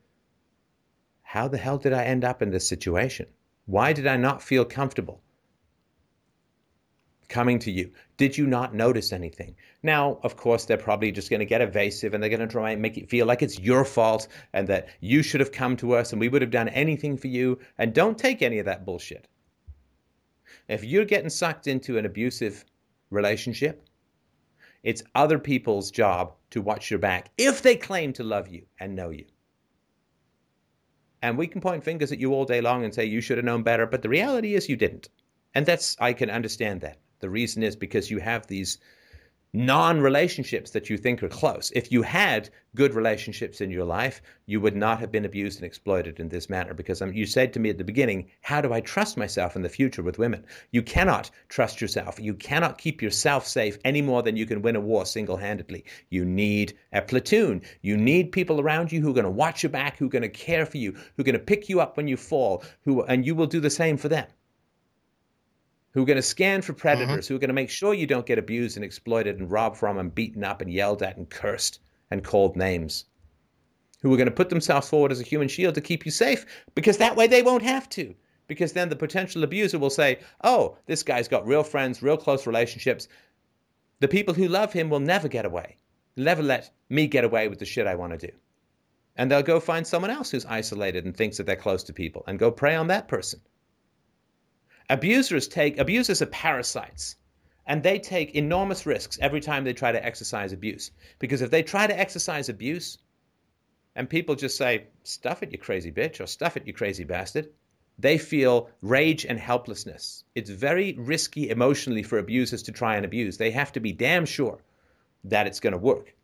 how 1.23 1.47
the 1.47 1.59
hell 1.59 1.79
did 1.79 1.93
I 1.93 2.05
end 2.05 2.25
up 2.25 2.43
in 2.43 2.51
this 2.51 2.67
situation? 2.67 3.27
Why 3.67 3.93
did 3.93 4.07
I 4.07 4.17
not 4.17 4.43
feel 4.43 4.65
comfortable 4.65 5.21
coming 7.29 7.59
to 7.61 7.71
you? 7.71 7.93
Did 8.17 8.37
you 8.37 8.47
not 8.47 8.75
notice 8.75 9.13
anything? 9.13 9.55
Now, 9.83 10.19
of 10.23 10.37
course, 10.37 10.65
they're 10.65 10.79
probably 10.79 11.13
just 11.13 11.31
going 11.31 11.41
to 11.41 11.47
get 11.47 11.61
evasive 11.61 12.15
and 12.15 12.23
they're 12.23 12.31
going 12.31 12.41
to 12.41 12.47
try 12.49 12.71
and 12.71 12.83
make 12.83 12.97
it 12.97 13.11
feel 13.11 13.27
like 13.27 13.43
it's 13.43 13.61
your 13.61 13.85
fault 13.85 14.27
and 14.53 14.67
that 14.69 14.89
you 15.01 15.23
should 15.23 15.41
have 15.41 15.53
come 15.53 15.77
to 15.77 15.95
us 15.95 16.13
and 16.13 16.21
we 16.21 16.29
would 16.29 16.43
have 16.43 16.51
done 16.51 16.71
anything 16.71 17.17
for 17.17 17.29
you. 17.29 17.59
And 17.77 17.95
don't 17.95 18.19
take 18.19 18.43
any 18.43 18.59
of 18.59 18.65
that 18.65 18.85
bullshit. 18.85 19.29
If 20.69 20.85
you're 20.85 21.05
getting 21.05 21.31
sucked 21.31 21.67
into 21.67 21.99
an 21.99 22.07
abusive 22.07 22.65
relationship, 23.11 23.89
it's 24.83 25.03
other 25.15 25.39
people's 25.39 25.91
job 25.91 26.35
to 26.51 26.63
watch 26.63 26.91
your 26.91 27.01
back 27.01 27.31
if 27.37 27.63
they 27.63 27.77
claim 27.77 28.13
to 28.15 28.23
love 28.23 28.49
you 28.49 28.67
and 28.81 28.95
know 28.95 29.11
you. 29.11 29.25
And 31.21 31.37
we 31.37 31.49
can 31.49 31.61
point 31.61 31.83
fingers 31.83 32.13
at 32.13 32.21
you 32.21 32.33
all 32.33 32.45
day 32.45 32.61
long 32.61 32.85
and 32.85 32.95
say 32.95 33.05
you 33.05 33.21
should 33.21 33.39
have 33.39 33.45
known 33.45 33.63
better, 33.63 33.87
but 33.87 34.03
the 34.03 34.09
reality 34.09 34.55
is 34.55 34.69
you 34.69 34.77
didn't. 34.77 35.09
And 35.55 35.67
that's 35.67 35.97
I 35.99 36.13
can 36.13 36.31
understand 36.31 36.81
that. 36.83 36.99
The 37.21 37.31
reason 37.31 37.63
is 37.63 37.75
because 37.75 38.11
you 38.11 38.21
have 38.21 38.47
these 38.47 38.79
non 39.55 40.01
relationships 40.01 40.73
that 40.73 40.91
you 40.91 40.99
think 40.99 41.23
are 41.23 41.29
close. 41.29 41.71
If 41.75 41.91
you 41.91 42.03
had 42.03 42.51
good 42.75 42.93
relationships 42.93 43.61
in 43.61 43.71
your 43.71 43.85
life, 43.85 44.21
you 44.47 44.61
would 44.61 44.77
not 44.77 45.01
have 45.01 45.11
been 45.11 45.25
abused 45.25 45.59
and 45.59 45.65
exploited 45.65 46.21
in 46.21 46.29
this 46.29 46.51
manner. 46.51 46.75
Because 46.75 47.01
um, 47.01 47.13
you 47.13 47.25
said 47.25 47.53
to 47.53 47.61
me 47.61 47.71
at 47.71 47.79
the 47.79 47.85
beginning, 47.85 48.29
How 48.43 48.61
do 48.61 48.73
I 48.73 48.81
trust 48.81 49.17
myself 49.17 49.57
in 49.57 49.63
the 49.63 49.69
future 49.69 50.03
with 50.03 50.19
women? 50.19 50.45
You 50.71 50.83
cannot 50.83 51.31
trust 51.49 51.81
yourself. 51.81 52.21
You 52.21 52.35
cannot 52.35 52.79
keep 52.79 53.01
yourself 53.01 53.47
safe 53.47 53.79
any 53.85 54.03
more 54.03 54.23
than 54.23 54.37
you 54.37 54.45
can 54.45 54.61
win 54.61 54.77
a 54.77 54.81
war 54.81 55.07
single 55.07 55.39
handedly. 55.39 55.85
You 56.11 56.25
need 56.25 56.77
a 56.93 57.01
platoon. 57.01 57.63
You 57.81 57.97
need 57.97 58.33
people 58.33 58.61
around 58.61 58.93
you 58.93 59.01
who 59.01 59.11
are 59.11 59.15
going 59.15 59.25
to 59.25 59.31
watch 59.31 59.63
your 59.63 59.71
back, 59.71 59.97
who 59.97 60.07
are 60.07 60.11
going 60.11 60.23
to 60.23 60.29
care 60.29 60.67
for 60.67 60.77
you, 60.77 60.93
who 60.93 61.23
are 61.23 61.25
going 61.25 61.33
to 61.33 61.39
pick 61.39 61.69
you 61.69 61.81
up 61.81 61.97
when 61.97 62.07
you 62.07 62.17
fall, 62.17 62.63
who, 62.83 63.03
and 63.05 63.25
you 63.25 63.35
will 63.35 63.47
do 63.47 63.61
the 63.61 63.71
same 63.71 63.97
for 63.97 64.09
them 64.09 64.27
who 65.93 66.03
are 66.03 66.07
going 66.07 66.17
to 66.17 66.23
scan 66.23 66.63
for 66.63 66.73
predators, 66.73 67.25
mm-hmm. 67.25 67.33
who 67.33 67.37
are 67.37 67.41
going 67.41 67.49
to 67.49 67.55
make 67.55 67.71
sure 67.71 67.95
you 67.95 68.07
don't 68.07 68.27
get 68.27 68.39
abused 68.39 68.77
and 68.77 68.85
exploited 68.85 69.39
and 69.39 69.51
robbed 69.51 69.77
from 69.77 69.99
and 69.99 70.15
beaten 70.15 70.45
up 70.45 70.61
and 70.61 70.73
yelled 70.73 71.03
at 71.03 71.17
and 71.17 71.31
cursed 71.31 71.81
and 72.11 72.25
called 72.25 72.57
names, 72.57 73.07
who 74.03 74.13
are 74.13 74.17
going 74.17 74.29
to 74.29 74.35
put 74.35 74.51
themselves 74.51 74.89
forward 74.89 75.13
as 75.13 75.21
a 75.21 75.25
human 75.25 75.49
shield 75.49 75.75
to 75.75 75.81
keep 75.81 76.05
you 76.05 76.11
safe 76.11 76.47
because 76.75 76.99
that 76.99 77.17
way 77.17 77.27
they 77.27 77.43
won't 77.43 77.63
have 77.63 77.89
to. 77.91 78.15
Because 78.47 78.73
then 78.73 78.89
the 78.89 78.97
potential 78.97 79.45
abuser 79.45 79.79
will 79.79 79.91
say, 79.91 80.21
oh, 80.43 80.79
this 80.87 81.03
guy's 81.03 81.29
got 81.29 81.47
real 81.47 81.63
friends, 81.63 82.03
real 82.03 82.17
close 82.17 82.47
relationships. 82.47 83.07
The 84.01 84.09
people 84.09 84.33
who 84.33 84.49
love 84.49 84.73
him 84.73 84.89
will 84.89 85.01
never 85.01 85.29
get 85.29 85.45
away, 85.45 85.77
never 86.17 86.43
let 86.43 86.71
me 86.89 87.07
get 87.07 87.25
away 87.25 87.49
with 87.49 87.59
the 87.59 87.67
shit 87.67 87.87
I 87.87 87.95
want 87.95 88.19
to 88.19 88.27
do. 88.27 88.33
And 89.17 89.31
they'll 89.31 89.43
go 89.43 89.61
find 89.61 89.87
someone 89.87 90.11
else 90.11 90.31
who's 90.31 90.47
isolated 90.47 91.05
and 91.05 91.15
thinks 91.15 91.37
that 91.37 91.47
they're 91.47 91.57
close 91.57 91.83
to 91.85 91.93
people 91.93 92.25
and 92.27 92.39
go 92.39 92.51
prey 92.51 92.75
on 92.75 92.87
that 92.87 93.09
person. 93.09 93.41
Abusers 94.91 95.49
take 95.49 95.79
abusers 95.79 96.23
are 96.23 96.27
parasites 96.27 97.17
and 97.67 97.83
they 97.83 97.99
take 97.99 98.35
enormous 98.35 98.87
risks 98.87 99.19
every 99.21 99.41
time 99.41 99.63
they 99.63 99.75
try 99.75 99.93
to 99.93 100.05
exercise 100.05 100.53
abuse. 100.53 100.91
Because 101.19 101.43
if 101.43 101.51
they 101.51 101.63
try 101.63 101.87
to 101.87 101.99
exercise 101.99 102.49
abuse 102.49 102.99
and 103.95 104.09
people 104.09 104.35
just 104.35 104.57
say, 104.57 104.87
stuff 105.05 105.43
it, 105.43 105.53
you 105.53 105.59
crazy 105.59 105.93
bitch, 105.93 106.21
or 106.21 106.27
stuff 106.27 106.57
it, 106.57 106.67
you 106.67 106.73
crazy 106.73 107.05
bastard, 107.05 107.51
they 107.99 108.17
feel 108.17 108.71
rage 108.81 109.27
and 109.27 109.39
helplessness. 109.39 110.25
It's 110.35 110.51
very 110.51 110.95
risky 110.95 111.51
emotionally 111.51 112.03
for 112.03 112.19
abusers 112.19 112.63
to 112.65 112.73
try 112.73 112.97
and 112.97 113.05
abuse. 113.05 113.37
They 113.37 113.51
have 113.51 113.73
to 113.73 113.81
be 113.81 113.93
damn 113.93 114.25
sure 114.25 114.59
that 115.25 115.47
it's 115.47 115.61
going 115.61 115.73
to 115.73 115.79
work. 115.79 116.15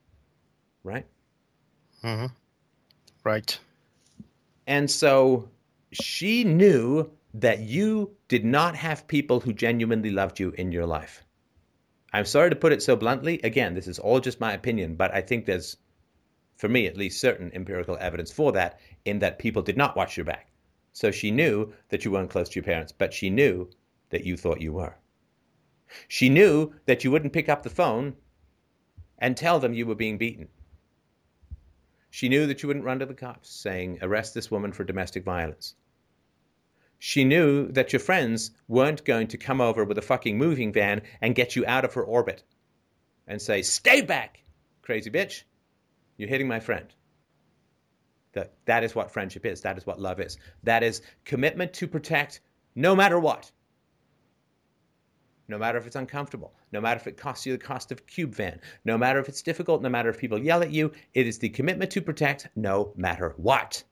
Right? 0.85 1.07
Mm-hmm. 2.03 2.27
Right. 3.25 3.59
And 4.67 4.91
so 4.91 5.49
she 5.93 6.45
knew 6.45 7.11
that 7.35 7.59
you 7.59 8.17
did 8.29 8.45
not 8.45 8.77
have 8.77 9.09
people 9.09 9.41
who 9.41 9.53
genuinely 9.53 10.11
loved 10.11 10.39
you 10.39 10.51
in 10.53 10.71
your 10.71 10.87
life. 10.87 11.25
I'm 12.13 12.27
sorry 12.27 12.51
to 12.51 12.57
put 12.57 12.73
it 12.73 12.83
so 12.83 12.95
bluntly. 12.95 13.41
Again, 13.43 13.75
this 13.75 13.89
is 13.89 13.99
all 13.99 14.21
just 14.21 14.39
my 14.39 14.53
opinion, 14.53 14.95
but 14.95 15.13
I 15.13 15.21
think 15.21 15.45
there's, 15.45 15.77
for 16.57 16.69
me 16.69 16.87
at 16.87 16.97
least, 16.97 17.21
certain 17.21 17.51
empirical 17.53 17.99
evidence 18.01 18.31
for 18.31 18.53
that, 18.53 18.79
in 19.05 19.19
that 19.19 19.41
people 19.41 19.63
did 19.63 19.77
not 19.77 19.97
watch 19.97 20.17
your 20.17 20.25
back. 20.25 20.53
So 20.93 21.11
she 21.11 21.33
knew 21.33 21.73
that 21.89 22.05
you 22.05 22.13
weren't 22.13 22.31
close 22.31 22.49
to 22.51 22.55
your 22.55 22.65
parents, 22.65 22.93
but 22.93 23.13
she 23.13 23.31
knew 23.31 23.69
that 24.11 24.25
you 24.25 24.37
thought 24.37 24.61
you 24.61 24.73
were. 24.73 24.97
She 26.07 26.29
knew 26.29 26.73
that 26.87 27.03
you 27.03 27.11
wouldn't 27.11 27.33
pick 27.33 27.49
up 27.49 27.65
the 27.65 27.71
phone 27.71 28.15
and 29.19 29.37
tell 29.37 29.59
them 29.59 29.75
you 29.75 29.87
were 29.87 29.97
being 29.97 30.19
beaten. 30.19 30.47
She 32.11 32.29
knew 32.29 32.47
that 32.47 32.63
you 32.63 32.69
wouldn't 32.69 32.85
run 32.85 33.01
to 33.01 33.07
the 33.07 33.15
cops 33.15 33.51
saying, 33.51 33.99
arrest 34.03 34.35
this 34.35 34.53
woman 34.53 34.71
for 34.71 34.85
domestic 34.85 35.25
violence. 35.25 35.75
She 37.07 37.23
knew 37.23 37.71
that 37.73 37.93
your 37.93 38.01
friends 38.01 38.51
weren't 38.67 39.05
going 39.05 39.27
to 39.27 39.37
come 39.37 39.61
over 39.61 39.85
with 39.85 39.99
a 39.99 40.01
fucking 40.01 40.39
moving 40.39 40.73
van 40.73 41.03
and 41.21 41.35
get 41.35 41.55
you 41.55 41.63
out 41.67 41.85
of 41.85 41.93
her 41.93 42.03
orbit 42.03 42.43
and 43.27 43.43
say, 43.43 43.61
Stay 43.61 44.01
back, 44.01 44.43
crazy 44.81 45.11
bitch. 45.11 45.43
You're 46.17 46.31
hitting 46.31 46.49
my 46.49 46.61
friend. 46.61 46.87
That, 48.33 48.55
that 48.65 48.85
is 48.85 48.95
what 48.95 49.11
friendship 49.11 49.45
is. 49.45 49.61
That 49.61 49.77
is 49.77 49.87
what 49.87 50.01
love 50.01 50.19
is. 50.19 50.39
That 50.63 50.83
is 50.83 51.03
commitment 51.27 51.75
to 51.75 51.87
protect 51.87 52.41
no 52.75 52.97
matter 52.97 53.21
what. 53.21 53.53
No 55.47 55.59
matter 55.59 55.77
if 55.77 55.87
it's 55.87 55.97
uncomfortable, 55.97 56.55
no 56.73 56.81
matter 56.81 57.01
if 57.01 57.07
it 57.07 57.19
costs 57.19 57.45
you 57.45 57.53
the 57.53 57.63
cost 57.63 57.93
of 57.93 58.07
cube 58.07 58.35
van, 58.35 58.63
no 58.87 58.97
matter 58.97 59.19
if 59.19 59.29
it's 59.29 59.43
difficult, 59.43 59.83
no 59.83 59.91
matter 59.91 60.09
if 60.09 60.17
people 60.17 60.39
yell 60.39 60.63
at 60.63 60.71
you, 60.71 60.91
it 61.13 61.27
is 61.27 61.39
the 61.39 61.51
commitment 61.51 61.91
to 61.91 62.01
protect 62.01 62.49
no 62.57 62.95
matter 62.97 63.35
what. 63.37 63.85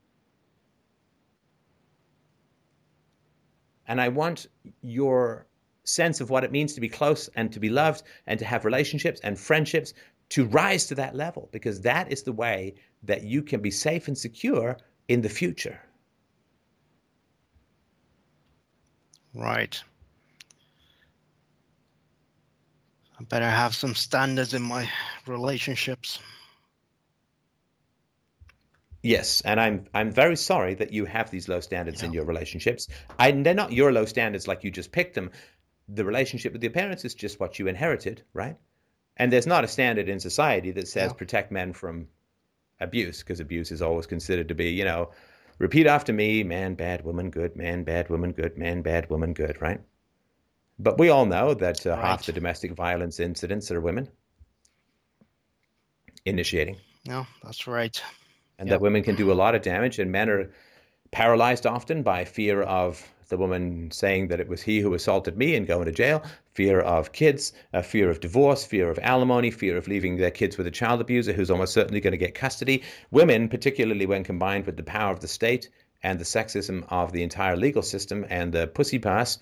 And 3.87 3.99
I 3.99 4.09
want 4.09 4.47
your 4.81 5.47
sense 5.83 6.21
of 6.21 6.29
what 6.29 6.43
it 6.43 6.51
means 6.51 6.73
to 6.73 6.81
be 6.81 6.89
close 6.89 7.29
and 7.35 7.51
to 7.51 7.59
be 7.59 7.69
loved 7.69 8.03
and 8.27 8.39
to 8.39 8.45
have 8.45 8.65
relationships 8.65 9.19
and 9.23 9.37
friendships 9.37 9.93
to 10.29 10.45
rise 10.45 10.85
to 10.87 10.95
that 10.95 11.15
level 11.15 11.49
because 11.51 11.81
that 11.81 12.11
is 12.11 12.23
the 12.23 12.31
way 12.31 12.73
that 13.03 13.23
you 13.23 13.41
can 13.41 13.61
be 13.61 13.71
safe 13.71 14.07
and 14.07 14.17
secure 14.17 14.77
in 15.07 15.21
the 15.21 15.29
future. 15.29 15.79
Right. 19.35 19.81
I 23.19 23.23
better 23.25 23.49
have 23.49 23.75
some 23.75 23.95
standards 23.95 24.53
in 24.53 24.61
my 24.61 24.89
relationships. 25.27 26.19
Yes, 29.03 29.41
and 29.41 29.59
I'm 29.59 29.85
I'm 29.93 30.11
very 30.11 30.37
sorry 30.37 30.75
that 30.75 30.93
you 30.93 31.03
have 31.03 31.29
these 31.29 31.49
low 31.49 31.59
standards 31.59 32.01
yeah. 32.01 32.07
in 32.07 32.13
your 32.13 32.23
relationships. 32.23 32.87
I, 33.19 33.31
they're 33.31 33.53
not 33.53 33.73
your 33.73 33.91
low 33.91 34.05
standards 34.05 34.47
like 34.47 34.63
you 34.63 34.71
just 34.71 34.93
picked 34.93 35.13
them. 35.13 35.29
The 35.89 36.05
relationship 36.05 36.53
with 36.53 36.63
your 36.63 36.71
parents 36.71 37.03
is 37.03 37.13
just 37.13 37.37
what 37.37 37.59
you 37.59 37.67
inherited, 37.67 38.23
right? 38.33 38.55
And 39.17 39.31
there's 39.31 39.45
not 39.45 39.65
a 39.65 39.67
standard 39.67 40.07
in 40.07 40.21
society 40.21 40.71
that 40.71 40.87
says 40.87 41.11
yeah. 41.11 41.17
protect 41.17 41.51
men 41.51 41.73
from 41.73 42.07
abuse, 42.79 43.19
because 43.19 43.41
abuse 43.41 43.73
is 43.73 43.81
always 43.81 44.07
considered 44.07 44.47
to 44.47 44.55
be, 44.55 44.69
you 44.69 44.85
know, 44.85 45.11
repeat 45.59 45.85
after 45.85 46.13
me, 46.13 46.41
man, 46.43 46.73
bad, 46.75 47.03
woman, 47.03 47.29
good, 47.29 47.57
man, 47.57 47.83
bad, 47.83 48.09
woman, 48.09 48.31
good, 48.31 48.57
man, 48.57 48.81
bad, 48.81 49.09
woman, 49.09 49.33
good, 49.33 49.61
right? 49.61 49.81
But 50.79 50.97
we 50.97 51.09
all 51.09 51.25
know 51.25 51.53
that 51.55 51.85
uh, 51.85 51.89
right. 51.89 51.99
half 51.99 52.25
the 52.25 52.31
domestic 52.31 52.71
violence 52.71 53.19
incidents 53.19 53.69
are 53.69 53.81
women 53.81 54.07
initiating. 56.25 56.77
No, 57.05 57.27
that's 57.43 57.67
right 57.67 58.01
and 58.59 58.69
that 58.69 58.81
women 58.81 59.03
can 59.03 59.15
do 59.15 59.31
a 59.31 59.33
lot 59.33 59.55
of 59.55 59.61
damage, 59.61 59.99
and 59.99 60.11
men 60.11 60.29
are 60.29 60.49
paralyzed 61.11 61.65
often 61.65 62.03
by 62.03 62.25
fear 62.25 62.61
of 62.63 63.07
the 63.29 63.37
woman 63.37 63.89
saying 63.91 64.27
that 64.27 64.39
it 64.39 64.47
was 64.47 64.61
he 64.61 64.79
who 64.79 64.93
assaulted 64.93 65.37
me 65.37 65.55
and 65.55 65.65
going 65.65 65.85
to 65.85 65.91
jail, 65.91 66.23
fear 66.53 66.81
of 66.81 67.13
kids, 67.13 67.53
a 67.73 67.81
fear 67.81 68.09
of 68.09 68.19
divorce, 68.19 68.65
fear 68.65 68.89
of 68.89 68.99
alimony, 69.01 69.49
fear 69.49 69.77
of 69.77 69.87
leaving 69.87 70.17
their 70.17 70.31
kids 70.31 70.57
with 70.57 70.67
a 70.67 70.71
child 70.71 71.01
abuser 71.01 71.33
who's 71.33 71.49
almost 71.49 71.73
certainly 71.73 71.99
going 71.99 72.11
to 72.11 72.17
get 72.17 72.35
custody. 72.35 72.83
Women, 73.11 73.49
particularly 73.49 74.05
when 74.05 74.23
combined 74.23 74.65
with 74.65 74.77
the 74.77 74.83
power 74.83 75.11
of 75.11 75.19
the 75.19 75.27
state 75.27 75.69
and 76.03 76.19
the 76.19 76.25
sexism 76.25 76.85
of 76.89 77.11
the 77.11 77.23
entire 77.23 77.55
legal 77.55 77.81
system 77.81 78.25
and 78.29 78.51
the 78.51 78.67
pussy 78.67 78.99
pass, 78.99 79.39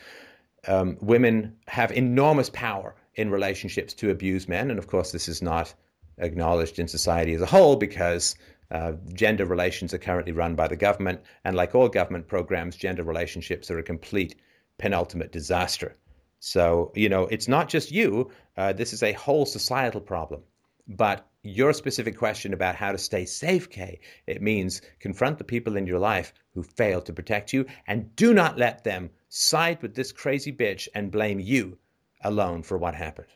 um, 0.67 0.97
women 1.01 1.55
have 1.67 1.91
enormous 1.91 2.49
power 2.49 2.95
in 3.15 3.29
relationships 3.29 3.93
to 3.95 4.11
abuse 4.11 4.47
men. 4.47 4.69
And 4.69 4.79
of 4.79 4.87
course, 4.87 5.11
this 5.11 5.27
is 5.27 5.41
not 5.41 5.73
acknowledged 6.17 6.79
in 6.79 6.87
society 6.87 7.33
as 7.33 7.41
a 7.41 7.45
whole 7.45 7.75
because 7.75 8.35
uh, 8.71 8.93
gender 9.13 9.45
relations 9.45 9.93
are 9.93 9.97
currently 9.99 10.31
run 10.31 10.55
by 10.55 10.67
the 10.67 10.75
government, 10.75 11.21
and 11.43 11.55
like 11.55 11.75
all 11.75 11.89
government 11.89 12.27
programs, 12.27 12.75
gender 12.75 13.03
relationships 13.03 13.69
are 13.69 13.79
a 13.79 13.83
complete 13.83 14.35
penultimate 14.77 15.31
disaster. 15.31 15.95
So, 16.39 16.91
you 16.95 17.09
know, 17.09 17.27
it's 17.27 17.47
not 17.47 17.69
just 17.69 17.91
you, 17.91 18.31
uh, 18.57 18.73
this 18.73 18.93
is 18.93 19.03
a 19.03 19.13
whole 19.13 19.45
societal 19.45 20.01
problem. 20.01 20.41
But 20.87 21.27
your 21.43 21.73
specific 21.73 22.17
question 22.17 22.53
about 22.53 22.75
how 22.75 22.91
to 22.91 22.97
stay 22.97 23.25
safe, 23.25 23.69
Kay, 23.69 23.99
it 24.27 24.41
means 24.41 24.81
confront 24.99 25.37
the 25.37 25.43
people 25.43 25.77
in 25.77 25.87
your 25.87 25.99
life 25.99 26.33
who 26.53 26.63
fail 26.63 27.01
to 27.01 27.13
protect 27.13 27.53
you 27.53 27.65
and 27.87 28.15
do 28.15 28.33
not 28.33 28.57
let 28.57 28.83
them 28.83 29.09
side 29.29 29.81
with 29.81 29.95
this 29.95 30.11
crazy 30.11 30.51
bitch 30.51 30.87
and 30.95 31.11
blame 31.11 31.39
you 31.39 31.77
alone 32.23 32.63
for 32.63 32.77
what 32.77 32.95
happened. 32.95 33.27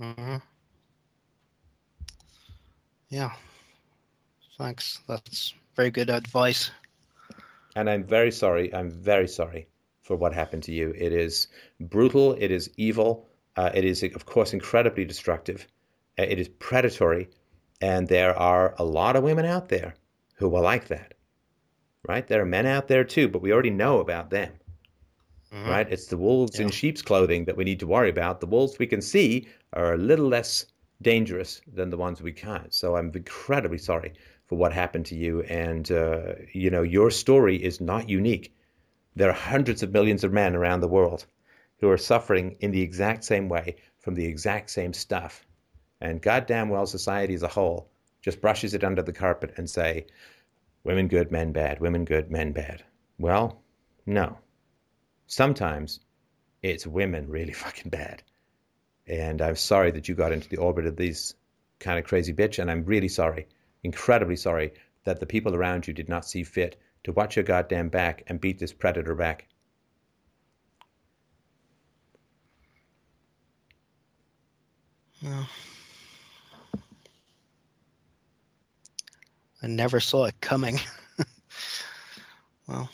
Mm-hmm. 0.00 0.36
Yeah. 3.08 3.32
Thanks. 4.58 5.00
That's 5.06 5.54
very 5.74 5.90
good 5.90 6.10
advice. 6.10 6.70
And 7.76 7.90
I'm 7.90 8.04
very 8.04 8.32
sorry. 8.32 8.74
I'm 8.74 8.90
very 8.90 9.28
sorry 9.28 9.68
for 10.00 10.16
what 10.16 10.32
happened 10.32 10.62
to 10.64 10.72
you. 10.72 10.94
It 10.96 11.12
is 11.12 11.48
brutal. 11.78 12.32
It 12.38 12.50
is 12.50 12.70
evil. 12.76 13.28
Uh, 13.56 13.70
it 13.74 13.84
is, 13.84 14.02
of 14.02 14.24
course, 14.26 14.52
incredibly 14.52 15.04
destructive. 15.04 15.66
Uh, 16.18 16.22
it 16.22 16.38
is 16.38 16.48
predatory. 16.48 17.28
And 17.80 18.08
there 18.08 18.36
are 18.38 18.74
a 18.78 18.84
lot 18.84 19.16
of 19.16 19.22
women 19.22 19.44
out 19.44 19.68
there 19.68 19.94
who 20.36 20.48
will 20.48 20.62
like 20.62 20.88
that. 20.88 21.14
Right? 22.08 22.26
There 22.26 22.40
are 22.40 22.46
men 22.46 22.66
out 22.66 22.88
there 22.88 23.04
too, 23.04 23.28
but 23.28 23.42
we 23.42 23.52
already 23.52 23.70
know 23.70 24.00
about 24.00 24.30
them. 24.30 24.52
Mm-hmm. 25.52 25.70
Right? 25.70 25.86
It's 25.90 26.06
the 26.06 26.16
wolves 26.16 26.58
yeah. 26.58 26.66
in 26.66 26.70
sheep's 26.70 27.02
clothing 27.02 27.44
that 27.44 27.56
we 27.56 27.64
need 27.64 27.80
to 27.80 27.86
worry 27.86 28.10
about. 28.10 28.40
The 28.40 28.46
wolves 28.46 28.78
we 28.78 28.86
can 28.86 29.02
see 29.02 29.48
are 29.72 29.92
a 29.92 29.98
little 29.98 30.28
less 30.28 30.66
dangerous 31.02 31.60
than 31.72 31.90
the 31.90 31.96
ones 31.96 32.22
we 32.22 32.32
can't. 32.32 32.72
So 32.72 32.96
I'm 32.96 33.12
incredibly 33.14 33.78
sorry 33.78 34.14
for 34.46 34.56
what 34.56 34.72
happened 34.72 35.06
to 35.06 35.14
you. 35.14 35.42
And, 35.42 35.90
uh, 35.90 36.34
you 36.52 36.70
know, 36.70 36.82
your 36.82 37.10
story 37.10 37.62
is 37.62 37.80
not 37.80 38.08
unique. 38.08 38.54
There 39.14 39.28
are 39.28 39.34
hundreds 39.34 39.82
of 39.82 39.92
millions 39.92 40.24
of 40.24 40.32
men 40.32 40.54
around 40.54 40.80
the 40.80 40.88
world 40.88 41.26
who 41.78 41.90
are 41.90 41.98
suffering 41.98 42.56
in 42.60 42.70
the 42.70 42.82
exact 42.82 43.24
same 43.24 43.48
way 43.48 43.76
from 43.98 44.14
the 44.14 44.24
exact 44.24 44.70
same 44.70 44.92
stuff. 44.92 45.46
And 46.00 46.22
goddamn 46.22 46.68
well, 46.68 46.86
society 46.86 47.34
as 47.34 47.42
a 47.42 47.48
whole 47.48 47.88
just 48.22 48.40
brushes 48.40 48.74
it 48.74 48.84
under 48.84 49.02
the 49.02 49.12
carpet 49.12 49.54
and 49.56 49.68
say, 49.68 50.06
women 50.84 51.08
good, 51.08 51.30
men 51.30 51.52
bad, 51.52 51.80
women 51.80 52.04
good, 52.04 52.30
men 52.30 52.52
bad. 52.52 52.84
Well, 53.18 53.62
no. 54.04 54.38
Sometimes 55.26 56.00
it's 56.62 56.86
women 56.86 57.28
really 57.28 57.52
fucking 57.64 57.90
bad. 57.90 58.22
And 59.06 59.40
I'm 59.40 59.56
sorry 59.56 59.90
that 59.92 60.08
you 60.08 60.14
got 60.14 60.32
into 60.32 60.48
the 60.48 60.56
orbit 60.56 60.86
of 60.86 60.96
these 60.96 61.34
kind 61.78 61.98
of 61.98 62.04
crazy 62.04 62.32
bitch. 62.32 62.58
And 62.58 62.70
I'm 62.70 62.84
really 62.84 63.08
sorry, 63.08 63.46
incredibly 63.82 64.36
sorry, 64.36 64.72
that 65.04 65.20
the 65.20 65.26
people 65.26 65.54
around 65.54 65.86
you 65.86 65.94
did 65.94 66.08
not 66.08 66.24
see 66.24 66.42
fit 66.42 66.80
to 67.04 67.12
watch 67.12 67.36
your 67.36 67.44
goddamn 67.44 67.88
back 67.88 68.24
and 68.26 68.40
beat 68.40 68.58
this 68.58 68.72
predator 68.72 69.14
back. 69.14 69.46
No. 75.22 75.44
I 79.62 79.66
never 79.68 80.00
saw 80.00 80.26
it 80.26 80.40
coming. 80.40 80.78
well. 82.68 82.90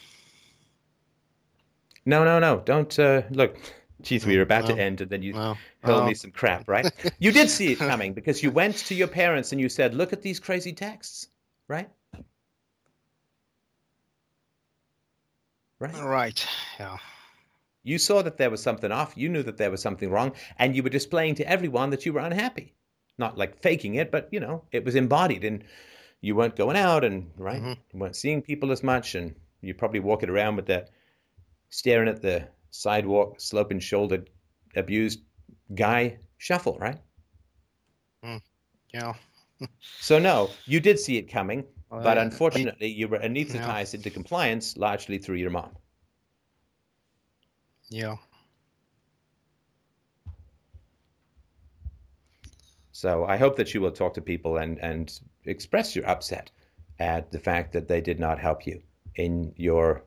No, 2.05 2.25
no, 2.25 2.39
no. 2.39 2.63
Don't 2.65 2.99
uh, 2.99 3.23
look. 3.31 3.59
Jeez, 4.03 4.27
we 4.27 4.37
were 4.37 4.43
about 4.43 4.67
to 4.67 4.77
end, 4.79 5.01
and 5.01 5.11
then 5.11 5.23
you 5.23 5.35
well, 5.35 5.59
told 5.85 5.99
well. 5.99 6.07
me 6.07 6.15
some 6.15 6.33
crap, 6.33 6.69
right? 6.69 6.93
you 7.19 7.31
did 7.31 7.49
see 7.49 7.73
it 7.73 7.79
coming 7.91 8.13
because 8.13 8.43
you 8.43 8.51
went 8.51 8.77
to 8.77 8.95
your 8.95 9.09
parents 9.09 9.53
and 9.53 9.61
you 9.61 9.69
said, 9.69 9.95
"Look 9.95 10.13
at 10.13 10.23
these 10.23 10.41
crazy 10.41 10.73
texts," 10.73 11.29
right? 11.69 11.89
Right. 15.79 15.95
Right. 16.03 16.47
Yeah. 16.79 16.99
You 17.85 17.99
saw 17.99 18.23
that 18.23 18.37
there 18.37 18.51
was 18.51 18.63
something 18.63 18.93
off. 18.93 19.15
You 19.17 19.29
knew 19.29 19.43
that 19.43 19.57
there 19.57 19.71
was 19.71 19.83
something 19.83 20.11
wrong, 20.11 20.33
and 20.59 20.77
you 20.77 20.83
were 20.83 20.89
displaying 20.89 21.35
to 21.37 21.49
everyone 21.49 21.91
that 21.91 22.07
you 22.07 22.13
were 22.13 22.21
unhappy. 22.21 22.75
Not 23.19 23.37
like 23.37 23.61
faking 23.61 23.97
it, 23.97 24.11
but 24.11 24.29
you 24.31 24.41
know, 24.41 24.65
it 24.73 24.85
was 24.85 24.95
embodied, 24.95 25.45
and 25.45 25.65
you 26.21 26.37
weren't 26.37 26.57
going 26.57 26.77
out, 26.77 27.05
and 27.05 27.31
right, 27.37 27.61
Mhm. 27.61 27.77
you 27.93 27.99
weren't 27.99 28.17
seeing 28.17 28.43
people 28.43 28.71
as 28.71 28.83
much, 28.83 29.15
and 29.17 29.35
you 29.61 29.75
probably 29.75 30.01
walking 30.01 30.31
around 30.31 30.57
with 30.57 30.67
that, 30.67 30.91
staring 31.71 32.09
at 32.09 32.23
the 32.23 32.49
sidewalk, 32.73 33.41
sloping 33.41 33.79
shouldered, 33.79 34.31
abused 34.75 35.21
guy 35.75 36.19
shuffle, 36.39 36.77
right? 36.81 36.99
Mm, 38.25 38.41
yeah. 38.93 39.15
So 40.01 40.19
no, 40.19 40.51
you 40.67 40.81
did 40.81 40.99
see 40.99 41.19
it 41.19 41.31
coming, 41.31 41.65
Well, 41.89 42.03
but 42.03 42.19
unfortunately, 42.19 42.89
you 42.89 43.07
were 43.07 43.21
anesthetized 43.21 43.95
into 43.95 44.11
compliance 44.11 44.77
largely 44.77 45.19
through 45.19 45.37
your 45.37 45.51
mom. 45.51 45.71
Yeah. 47.89 48.17
So 52.91 53.25
I 53.25 53.37
hope 53.37 53.55
that 53.57 53.73
you 53.73 53.81
will 53.81 53.93
talk 53.93 54.15
to 54.15 54.21
people 54.21 54.57
and, 54.57 54.81
and 54.81 55.17
express 55.45 55.95
your 55.95 56.09
upset 56.09 56.51
at 56.99 57.31
the 57.31 57.39
fact 57.39 57.73
that 57.73 57.87
they 57.87 58.01
did 58.01 58.19
not 58.19 58.41
help 58.41 58.67
you 58.67 58.83
in 59.15 59.53
your 59.57 60.05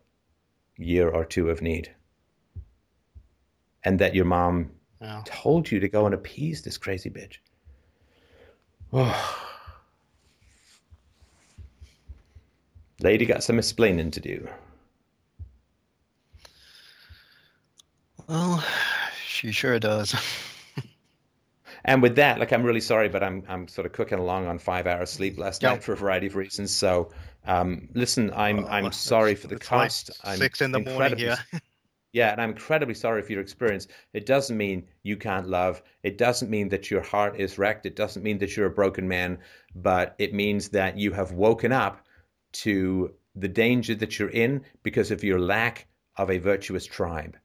year 0.77 1.09
or 1.09 1.23
two 1.23 1.49
of 1.49 1.61
need. 1.61 1.95
And 3.85 3.99
that 3.99 4.15
your 4.15 4.25
mom 4.25 4.71
told 5.25 5.71
you 5.71 5.79
to 5.79 5.87
go 5.87 6.05
and 6.05 6.13
appease 6.15 6.61
this 6.63 6.77
crazy 6.77 7.09
bitch. 7.09 7.35
Oh. 8.91 9.41
Lady 13.01 13.25
got 13.25 13.43
some 13.43 13.59
explaining 13.59 14.09
to 14.11 14.19
do. 14.19 14.47
Well, 18.27 18.63
she 19.27 19.51
sure 19.51 19.79
does. 19.79 20.15
And 21.87 22.01
with 22.01 22.15
that, 22.15 22.39
like 22.39 22.51
I'm 22.51 22.63
really 22.63 22.81
sorry, 22.81 23.09
but 23.09 23.21
I'm 23.23 23.43
I'm 23.47 23.67
sort 23.67 23.85
of 23.85 23.93
cooking 23.93 24.17
along 24.17 24.47
on 24.47 24.57
five 24.57 24.87
hours 24.87 25.11
sleep 25.11 25.37
last 25.37 25.61
Yeah. 25.61 25.73
night 25.73 25.83
for 25.83 25.93
a 25.93 25.95
variety 25.95 26.25
of 26.25 26.35
reasons. 26.35 26.71
So 26.71 27.11
um, 27.45 27.89
listen, 27.93 28.31
I'm 28.35 28.65
I'm 28.65 28.91
sorry 28.91 29.35
for 29.35 29.47
the 29.47 29.55
it's 29.57 29.69
like 29.71 29.81
cost. 29.81 30.09
I'm 30.23 30.37
six 30.37 30.61
in 30.61 30.71
the 30.71 30.79
morning 30.79 31.17
here. 31.17 31.37
Yeah, 32.15 32.31
and 32.31 32.41
I'm 32.41 32.51
incredibly 32.51 32.95
sorry 32.95 33.21
for 33.21 33.33
your 33.33 33.41
experience. 33.41 33.89
It 34.13 34.25
doesn't 34.25 34.55
mean 34.55 34.87
you 35.03 35.17
can't 35.17 35.49
love. 35.49 35.83
It 36.01 36.17
doesn't 36.17 36.49
mean 36.49 36.69
that 36.69 36.89
your 36.89 37.01
heart 37.01 37.37
is 37.37 37.57
wrecked. 37.57 37.85
It 37.85 37.97
doesn't 37.97 38.23
mean 38.23 38.37
that 38.37 38.55
you're 38.55 38.67
a 38.67 38.81
broken 38.81 39.05
man, 39.05 39.37
but 39.75 40.15
it 40.17 40.33
means 40.33 40.69
that 40.69 40.97
you 40.97 41.11
have 41.11 41.33
woken 41.33 41.73
up 41.73 42.07
to 42.53 43.13
the 43.35 43.49
danger 43.49 43.95
that 43.95 44.17
you're 44.17 44.29
in 44.29 44.63
because 44.81 45.11
of 45.11 45.25
your 45.25 45.41
lack 45.41 45.87
of 46.15 46.31
a 46.31 46.37
virtuous 46.37 46.85
tribe. 46.85 47.35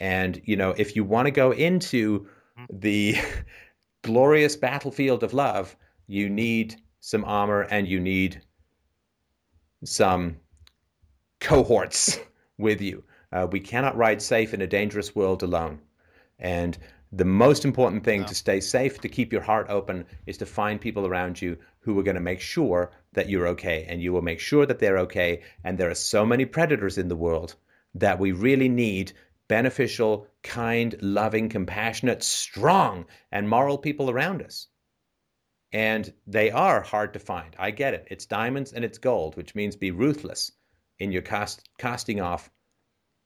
And, 0.00 0.42
you 0.46 0.56
know, 0.56 0.74
if 0.76 0.96
you 0.96 1.04
want 1.04 1.26
to 1.26 1.30
go 1.30 1.52
into 1.52 2.26
hmm. 2.56 2.64
the 2.70 3.14
glorious 4.02 4.56
battlefield 4.56 5.22
of 5.22 5.32
love, 5.32 5.76
you 6.08 6.28
need 6.28 6.74
some 6.98 7.24
armor 7.24 7.68
and 7.70 7.86
you 7.86 8.00
need 8.00 8.42
some 9.84 10.38
cohorts 11.38 12.18
with 12.58 12.80
you. 12.80 13.04
Uh, 13.32 13.46
we 13.50 13.60
cannot 13.60 13.96
ride 13.96 14.20
safe 14.20 14.52
in 14.52 14.60
a 14.60 14.66
dangerous 14.66 15.14
world 15.14 15.42
alone. 15.42 15.80
And 16.38 16.76
the 17.12 17.24
most 17.24 17.64
important 17.64 18.04
thing 18.04 18.22
No. 18.22 18.26
to 18.26 18.34
stay 18.34 18.60
safe, 18.60 19.00
to 19.00 19.08
keep 19.08 19.32
your 19.32 19.42
heart 19.42 19.68
open, 19.68 20.06
is 20.26 20.38
to 20.38 20.46
find 20.46 20.80
people 20.80 21.06
around 21.06 21.40
you 21.40 21.58
who 21.80 21.98
are 21.98 22.02
going 22.02 22.14
to 22.16 22.20
make 22.20 22.40
sure 22.40 22.90
that 23.12 23.28
you're 23.28 23.48
okay. 23.48 23.84
And 23.88 24.02
you 24.02 24.12
will 24.12 24.22
make 24.22 24.40
sure 24.40 24.66
that 24.66 24.78
they're 24.78 24.98
okay. 24.98 25.42
And 25.64 25.76
there 25.78 25.90
are 25.90 25.94
so 25.94 26.24
many 26.26 26.44
predators 26.44 26.98
in 26.98 27.08
the 27.08 27.16
world 27.16 27.54
that 27.94 28.18
we 28.18 28.32
really 28.32 28.68
need 28.68 29.12
beneficial, 29.48 30.26
kind, 30.42 30.96
loving, 31.02 31.48
compassionate, 31.48 32.22
strong, 32.22 33.04
and 33.30 33.48
moral 33.48 33.76
people 33.78 34.10
around 34.10 34.42
us. 34.42 34.68
And 35.72 36.12
they 36.26 36.50
are 36.50 36.82
hard 36.82 37.12
to 37.14 37.18
find. 37.18 37.54
I 37.58 37.70
get 37.70 37.94
it. 37.94 38.08
It's 38.10 38.26
diamonds 38.26 38.72
and 38.72 38.84
it's 38.84 38.98
gold, 38.98 39.36
which 39.36 39.54
means 39.54 39.76
be 39.76 39.90
ruthless 39.90 40.52
in 40.98 41.12
your 41.12 41.22
cast, 41.22 41.68
casting 41.78 42.20
off 42.20 42.50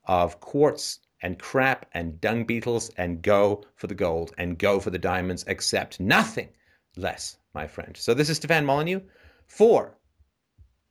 of 0.06 0.40
quartz 0.40 1.00
and 1.22 1.38
crap 1.38 1.86
and 1.92 2.20
dung 2.20 2.44
beetles 2.44 2.90
and 2.96 3.22
go 3.22 3.64
for 3.74 3.86
the 3.86 3.94
gold 3.94 4.32
and 4.38 4.58
go 4.58 4.78
for 4.78 4.90
the 4.90 4.98
diamonds. 4.98 5.44
Accept 5.48 5.98
nothing 6.00 6.48
less, 6.96 7.38
my 7.54 7.66
friend. 7.66 7.96
So 7.96 8.14
this 8.14 8.28
is 8.28 8.36
Stefan 8.36 8.64
Molyneux 8.64 9.00
for, 9.46 9.96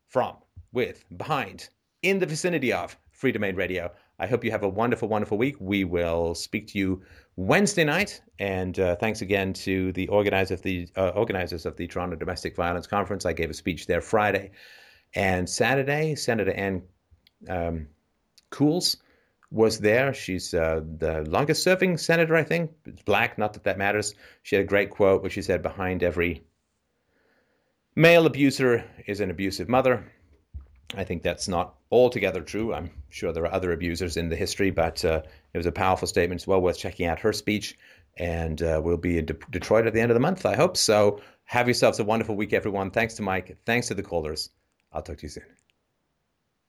from, 0.07 0.35
with, 0.71 1.05
behind, 1.17 1.69
in 2.01 2.19
the 2.19 2.25
vicinity 2.25 2.73
of 2.73 2.97
Freedomain 3.11 3.55
Radio. 3.55 3.91
I 4.19 4.27
hope 4.27 4.43
you 4.43 4.51
have 4.51 4.63
a 4.63 4.69
wonderful, 4.69 5.09
wonderful 5.09 5.37
week. 5.37 5.57
We 5.59 5.83
will 5.83 6.35
speak 6.35 6.67
to 6.67 6.79
you 6.79 7.01
Wednesday 7.35 7.83
night. 7.83 8.21
And 8.39 8.79
uh, 8.79 8.95
thanks 8.95 9.21
again 9.21 9.53
to 9.53 9.91
the 9.91 10.07
organizer 10.07 10.55
the 10.55 10.87
uh, 10.95 11.09
organizers 11.09 11.65
of 11.65 11.75
the 11.75 11.87
Toronto 11.87 12.15
Domestic 12.15 12.55
Violence 12.55 12.87
Conference. 12.87 13.25
I 13.25 13.33
gave 13.33 13.49
a 13.49 13.53
speech 13.53 13.87
there 13.87 14.01
Friday 14.01 14.51
and 15.15 15.49
Saturday. 15.49 16.15
Senator 16.15 16.51
Anne 16.53 16.83
um, 17.49 17.87
Cools 18.51 18.97
was 19.51 19.79
there. 19.79 20.13
She's 20.13 20.53
uh, 20.53 20.81
the 20.97 21.21
longest 21.23 21.63
serving 21.63 21.97
senator, 21.97 22.35
I 22.35 22.43
think. 22.43 22.71
It's 22.85 23.01
black, 23.03 23.37
not 23.37 23.53
that 23.53 23.63
that 23.63 23.77
matters. 23.77 24.13
She 24.43 24.55
had 24.55 24.65
a 24.65 24.67
great 24.67 24.89
quote 24.89 25.21
where 25.21 25.31
she 25.31 25.41
said, 25.41 25.61
Behind 25.61 26.03
every 26.03 26.43
male 27.95 28.25
abuser 28.25 28.83
is 29.07 29.19
an 29.19 29.31
abusive 29.31 29.69
mother. 29.69 30.11
I 30.95 31.03
think 31.03 31.23
that's 31.23 31.47
not 31.47 31.75
altogether 31.91 32.41
true. 32.41 32.73
I'm 32.73 32.91
sure 33.09 33.33
there 33.33 33.43
are 33.43 33.53
other 33.53 33.71
abusers 33.71 34.17
in 34.17 34.29
the 34.29 34.35
history, 34.35 34.69
but 34.71 35.03
uh, 35.03 35.21
it 35.53 35.57
was 35.57 35.65
a 35.65 35.71
powerful 35.71 36.07
statement. 36.07 36.41
It's 36.41 36.47
well 36.47 36.61
worth 36.61 36.77
checking 36.77 37.07
out 37.07 37.19
her 37.19 37.33
speech. 37.33 37.77
And 38.17 38.61
uh, 38.61 38.81
we'll 38.83 38.97
be 38.97 39.17
in 39.17 39.25
De- 39.25 39.33
Detroit 39.51 39.87
at 39.87 39.93
the 39.93 39.99
end 39.99 40.11
of 40.11 40.15
the 40.15 40.21
month, 40.21 40.45
I 40.45 40.55
hope. 40.55 40.77
So 40.77 41.19
have 41.45 41.67
yourselves 41.67 41.99
a 41.99 42.03
wonderful 42.03 42.35
week, 42.35 42.53
everyone. 42.53 42.91
Thanks 42.91 43.15
to 43.15 43.23
Mike. 43.23 43.57
Thanks 43.65 43.87
to 43.87 43.93
the 43.93 44.03
callers. 44.03 44.49
I'll 44.93 45.01
talk 45.01 45.17
to 45.17 45.23
you 45.23 45.29
soon. 45.29 45.54